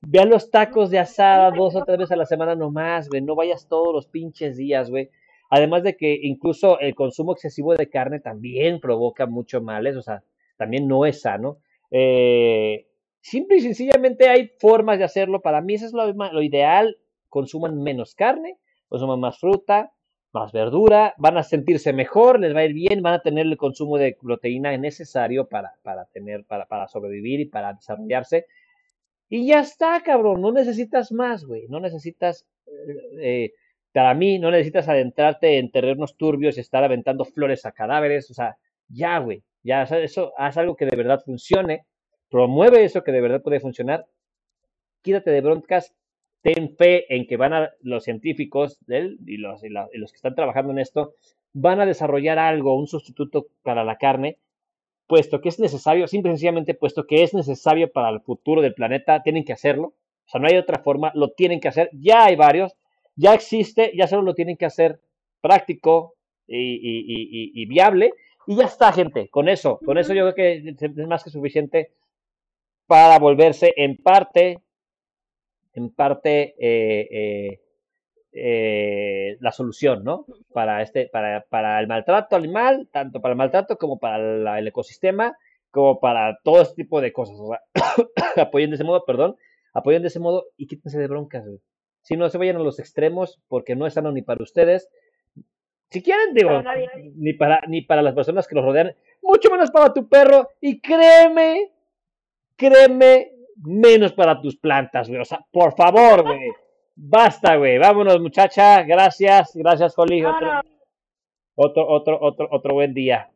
Vean 0.00 0.30
los 0.30 0.50
tacos 0.50 0.90
de 0.90 0.98
asada 0.98 1.50
dos 1.50 1.76
o 1.76 1.84
tres 1.84 1.98
veces 1.98 2.12
a 2.12 2.16
la 2.16 2.26
semana 2.26 2.54
nomás, 2.54 3.08
güey. 3.08 3.20
No 3.20 3.34
vayas 3.34 3.68
todos 3.68 3.94
los 3.94 4.06
pinches 4.06 4.56
días, 4.56 4.90
güey. 4.90 5.10
Además 5.50 5.82
de 5.82 5.96
que 5.96 6.18
incluso 6.22 6.80
el 6.80 6.94
consumo 6.94 7.34
excesivo 7.34 7.74
de 7.74 7.90
carne 7.90 8.20
también 8.20 8.80
provoca 8.80 9.26
muchos 9.26 9.62
males, 9.62 9.96
o 9.96 10.02
sea, 10.02 10.24
también 10.56 10.88
no 10.88 11.04
es 11.04 11.20
sano. 11.20 11.58
Eh, 11.90 12.88
simple 13.20 13.58
y 13.58 13.60
sencillamente 13.60 14.30
hay 14.30 14.50
formas 14.58 14.98
de 14.98 15.04
hacerlo. 15.04 15.42
Para 15.42 15.60
mí 15.60 15.74
eso 15.74 15.86
es 15.86 15.92
lo, 15.92 16.42
ideal. 16.42 16.96
Consuman 17.28 17.82
menos 17.82 18.14
carne, 18.14 18.58
consuman 18.88 19.20
más 19.20 19.38
fruta, 19.38 19.92
más 20.32 20.52
verdura, 20.52 21.14
van 21.18 21.36
a 21.36 21.42
sentirse 21.42 21.92
mejor, 21.92 22.40
les 22.40 22.54
va 22.54 22.60
a 22.60 22.64
ir 22.64 22.72
bien, 22.72 23.02
van 23.02 23.14
a 23.14 23.22
tener 23.22 23.46
el 23.46 23.56
consumo 23.56 23.98
de 23.98 24.16
proteína 24.20 24.76
necesario 24.76 25.46
para, 25.46 25.74
para 25.82 26.06
tener, 26.06 26.44
para, 26.44 26.66
para 26.66 26.88
sobrevivir 26.88 27.40
y 27.40 27.46
para 27.46 27.74
desarrollarse. 27.74 28.46
Y 29.28 29.46
ya 29.46 29.60
está, 29.60 30.00
cabrón, 30.02 30.40
no 30.40 30.52
necesitas 30.52 31.12
más, 31.12 31.44
güey, 31.44 31.66
no 31.68 31.80
necesitas 31.80 32.46
eh, 33.20 33.52
para 33.92 34.14
mí, 34.14 34.38
no 34.38 34.50
necesitas 34.50 34.88
adentrarte 34.88 35.58
en 35.58 35.70
terrenos 35.70 36.16
turbios 36.16 36.56
y 36.56 36.60
estar 36.60 36.82
aventando 36.82 37.24
flores 37.24 37.66
a 37.66 37.72
cadáveres. 37.72 38.30
O 38.30 38.34
sea, 38.34 38.56
ya, 38.88 39.18
güey, 39.18 39.42
ya, 39.62 39.82
eso, 39.82 40.32
haz 40.36 40.56
algo 40.56 40.76
que 40.76 40.86
de 40.86 40.96
verdad 40.96 41.22
funcione. 41.24 41.86
Promueve 42.30 42.84
eso 42.84 43.04
que 43.04 43.12
de 43.12 43.20
verdad 43.20 43.42
puede 43.42 43.60
funcionar. 43.60 44.06
Quítate 45.02 45.30
de 45.30 45.40
broncas. 45.42 45.94
Ten 46.42 46.76
fe 46.76 47.14
en 47.14 47.26
que 47.26 47.36
van 47.36 47.52
a 47.52 47.70
los 47.80 48.04
científicos 48.04 48.78
y, 48.88 49.36
los, 49.36 49.64
y, 49.64 49.68
los 49.68 50.12
que 50.12 50.16
están 50.16 50.34
trabajando 50.34 50.72
en 50.72 50.80
esto 50.80 51.14
van 51.52 51.80
a 51.80 51.86
desarrollar 51.86 52.38
algo, 52.38 52.76
un 52.76 52.86
sustituto 52.86 53.46
para 53.62 53.84
la 53.84 53.98
carne, 53.98 54.38
puesto 55.06 55.40
que 55.40 55.50
es 55.50 55.60
necesario, 55.60 56.06
simple 56.08 56.30
y 56.30 56.34
sencillamente, 56.34 56.74
puesto 56.74 57.06
que 57.06 57.22
es 57.22 57.34
necesario 57.34 57.92
para 57.92 58.08
el 58.10 58.20
futuro 58.20 58.62
del 58.62 58.74
planeta, 58.74 59.22
tienen 59.22 59.44
que 59.44 59.52
hacerlo. 59.52 59.94
O 60.26 60.28
sea, 60.28 60.40
no 60.40 60.48
hay 60.48 60.56
otra 60.56 60.82
forma, 60.82 61.12
lo 61.14 61.32
tienen 61.32 61.60
que 61.60 61.68
hacer. 61.68 61.90
Ya 61.92 62.24
hay 62.24 62.36
varios, 62.36 62.74
ya 63.16 63.34
existe, 63.34 63.92
ya 63.96 64.06
solo 64.06 64.22
lo 64.22 64.34
tienen 64.34 64.56
que 64.56 64.66
hacer 64.66 65.00
práctico 65.40 66.14
y, 66.46 67.66
viable. 67.66 68.12
Y 68.46 68.56
ya 68.56 68.64
está, 68.64 68.92
gente, 68.92 69.28
con 69.28 69.48
eso, 69.48 69.78
con 69.84 69.98
eso 69.98 70.14
yo 70.14 70.32
creo 70.32 70.34
que 70.34 70.74
es 70.80 71.06
más 71.06 71.22
que 71.22 71.30
suficiente 71.30 71.92
para 72.86 73.18
volverse 73.18 73.72
en 73.76 73.96
parte, 73.96 74.60
en 75.74 75.90
parte 75.90 76.54
eh, 76.58 77.08
eh, 77.10 77.60
eh, 78.32 79.36
la 79.40 79.52
solución, 79.52 80.04
¿no? 80.04 80.26
Para 80.52 80.82
este, 80.82 81.08
para, 81.08 81.44
para 81.48 81.80
el 81.80 81.86
maltrato 81.86 82.36
animal, 82.36 82.88
tanto 82.92 83.20
para 83.20 83.32
el 83.32 83.38
maltrato 83.38 83.76
como 83.76 83.98
para 83.98 84.58
el 84.58 84.66
ecosistema, 84.66 85.36
como 85.70 86.00
para 86.00 86.38
todo 86.42 86.62
este 86.62 86.82
tipo 86.82 87.00
de 87.00 87.12
cosas. 87.12 87.36
O 87.40 87.48
sea, 87.48 87.60
apoyen 88.42 88.70
de 88.70 88.76
ese 88.76 88.84
modo, 88.84 89.04
perdón, 89.04 89.36
apoyen 89.72 90.02
de 90.02 90.08
ese 90.08 90.20
modo 90.20 90.46
y 90.56 90.66
quítense 90.66 90.98
de 90.98 91.08
broncas, 91.08 91.44
si 92.02 92.16
no 92.16 92.28
se 92.28 92.38
vayan 92.38 92.56
a 92.56 92.60
los 92.60 92.78
extremos 92.78 93.40
porque 93.48 93.76
no 93.76 93.86
es 93.86 93.94
sano 93.94 94.12
ni 94.12 94.22
para 94.22 94.42
ustedes. 94.42 94.88
Si 95.90 96.02
quieren, 96.02 96.34
digo, 96.34 96.62
ni 97.16 97.34
para, 97.34 97.60
ni 97.68 97.82
para 97.82 98.02
las 98.02 98.14
personas 98.14 98.48
que 98.48 98.54
los 98.54 98.64
rodean, 98.64 98.94
mucho 99.22 99.50
menos 99.50 99.70
para 99.70 99.92
tu 99.92 100.08
perro. 100.08 100.48
Y 100.60 100.80
créeme, 100.80 101.70
créeme, 102.56 103.31
menos 103.56 104.12
para 104.12 104.40
tus 104.40 104.56
plantas, 104.56 105.08
güey. 105.08 105.20
O 105.20 105.24
sea, 105.24 105.44
por 105.50 105.74
favor, 105.74 106.22
güey. 106.22 106.50
Basta, 106.94 107.56
güey. 107.56 107.78
Vámonos, 107.78 108.20
muchacha. 108.20 108.82
Gracias, 108.82 109.52
gracias, 109.54 109.94
Holly. 109.96 110.24
Otro, 110.24 111.86
otro, 111.86 112.20
otro, 112.20 112.48
otro, 112.50 112.74
buen 112.74 112.94
día. 112.94 113.30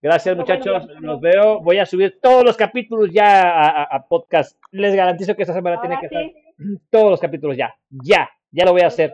Gracias, 0.00 0.36
muchachos. 0.36 0.86
Los 1.00 1.20
veo. 1.20 1.60
Voy 1.60 1.78
a 1.78 1.86
subir 1.86 2.18
todos 2.20 2.44
los 2.44 2.56
capítulos 2.56 3.10
ya 3.12 3.82
a, 3.82 4.06
podcast. 4.06 4.58
Les 4.70 4.94
garantizo 4.94 5.34
que 5.34 5.42
esta 5.42 5.54
semana 5.54 5.80
tiene 5.80 5.98
que 6.00 6.06
estar 6.06 6.22
todos 6.90 7.10
los 7.10 7.20
capítulos 7.20 7.56
ya, 7.56 7.74
ya, 7.90 8.28
ya 8.50 8.64
lo 8.64 8.72
voy 8.72 8.82
a 8.82 8.88
hacer. 8.88 9.12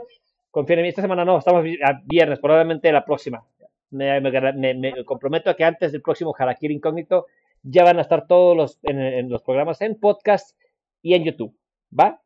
Confíen 0.51 0.79
en 0.79 0.83
mí, 0.85 0.89
esta 0.91 1.03
semana 1.03 1.25
no, 1.25 1.39
estamos 1.39 1.65
a 1.83 2.01
viernes, 2.05 2.39
probablemente 2.39 2.93
la 2.93 3.05
próxima. 3.05 3.45
Me, 3.91 5.05
comprometo 5.05 5.51
a 5.51 5.55
que 5.55 5.65
antes 5.65 5.93
del 5.93 6.03
próximo 6.03 6.35
Harakiri 6.37 6.75
Incógnito 6.75 7.27
ya 7.65 7.83
van 7.83 7.99
a 7.99 8.03
estar 8.03 8.27
todos 8.27 8.57
los, 8.57 8.79
en, 8.83 9.29
los 9.29 9.43
programas 9.43 9.81
en 9.81 9.99
podcast 9.99 10.57
y 11.03 11.15
en 11.15 11.25
YouTube, 11.25 11.57
¿va? 11.99 12.21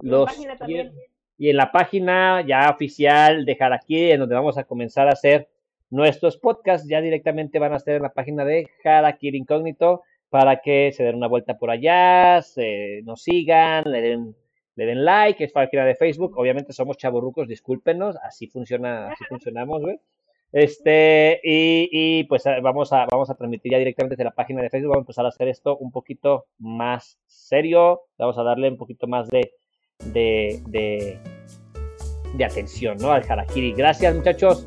Los, 0.00 0.30
y, 0.66 1.50
en 1.50 1.56
la 1.56 1.70
página 1.70 2.44
ya 2.46 2.70
oficial 2.70 3.44
de 3.44 3.56
Harakiri, 3.58 4.12
en 4.12 4.20
donde 4.20 4.34
vamos 4.34 4.58
a 4.58 4.64
comenzar 4.64 5.08
a 5.08 5.12
hacer 5.12 5.48
nuestros 5.90 6.36
podcasts, 6.36 6.88
ya 6.88 7.00
directamente 7.00 7.58
van 7.58 7.72
a 7.72 7.76
estar 7.76 7.94
en 7.94 8.02
la 8.02 8.12
página 8.12 8.44
de 8.44 8.68
Harakiri 8.84 9.38
Incógnito 9.38 10.02
para 10.30 10.60
que 10.60 10.92
se 10.92 11.04
den 11.04 11.16
una 11.16 11.28
vuelta 11.28 11.58
por 11.58 11.70
allá, 11.70 12.42
se, 12.42 13.02
nos 13.04 13.22
sigan, 13.22 13.84
le 13.86 14.00
den, 14.00 14.36
le 14.76 14.86
den 14.86 15.04
like, 15.04 15.42
es 15.42 15.52
página 15.52 15.84
de 15.84 15.94
Facebook. 15.94 16.36
Obviamente 16.36 16.72
somos 16.72 16.96
chaburrucos, 16.96 17.48
discúlpenos, 17.48 18.16
así 18.22 18.46
funciona, 18.46 19.08
así 19.10 19.24
funcionamos, 19.24 19.80
güey. 19.82 20.00
Este, 20.52 21.40
y, 21.44 21.88
y, 21.92 22.24
pues 22.24 22.46
eh, 22.46 22.58
vamos 22.62 22.92
a, 22.92 23.06
vamos 23.10 23.28
a 23.28 23.34
transmitir 23.34 23.72
ya 23.72 23.78
directamente 23.78 24.14
desde 24.14 24.24
la 24.24 24.34
página 24.34 24.62
de 24.62 24.70
Facebook. 24.70 24.90
Vamos 24.90 25.02
a 25.02 25.06
empezar 25.06 25.24
a 25.26 25.28
hacer 25.28 25.48
esto 25.48 25.76
un 25.76 25.90
poquito 25.90 26.46
más 26.58 27.18
serio. 27.26 28.02
Vamos 28.18 28.38
a 28.38 28.42
darle 28.42 28.68
un 28.70 28.76
poquito 28.76 29.06
más 29.06 29.28
de, 29.28 29.52
de, 30.06 30.62
de, 30.68 31.18
de 32.34 32.44
atención, 32.44 32.96
¿no? 32.98 33.12
Al 33.12 33.24
harakiri. 33.28 33.72
Gracias, 33.72 34.14
muchachos. 34.14 34.66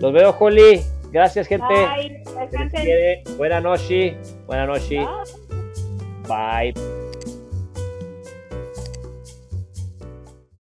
Los 0.00 0.12
veo, 0.12 0.34
Holly. 0.38 0.80
Gracias, 1.10 1.46
gente. 1.46 1.74
Bye. 1.74 3.22
Buenas 3.36 3.62
noches. 3.62 4.36
Buenas 4.46 4.68
noches. 4.68 5.06
Bye. 6.28 6.74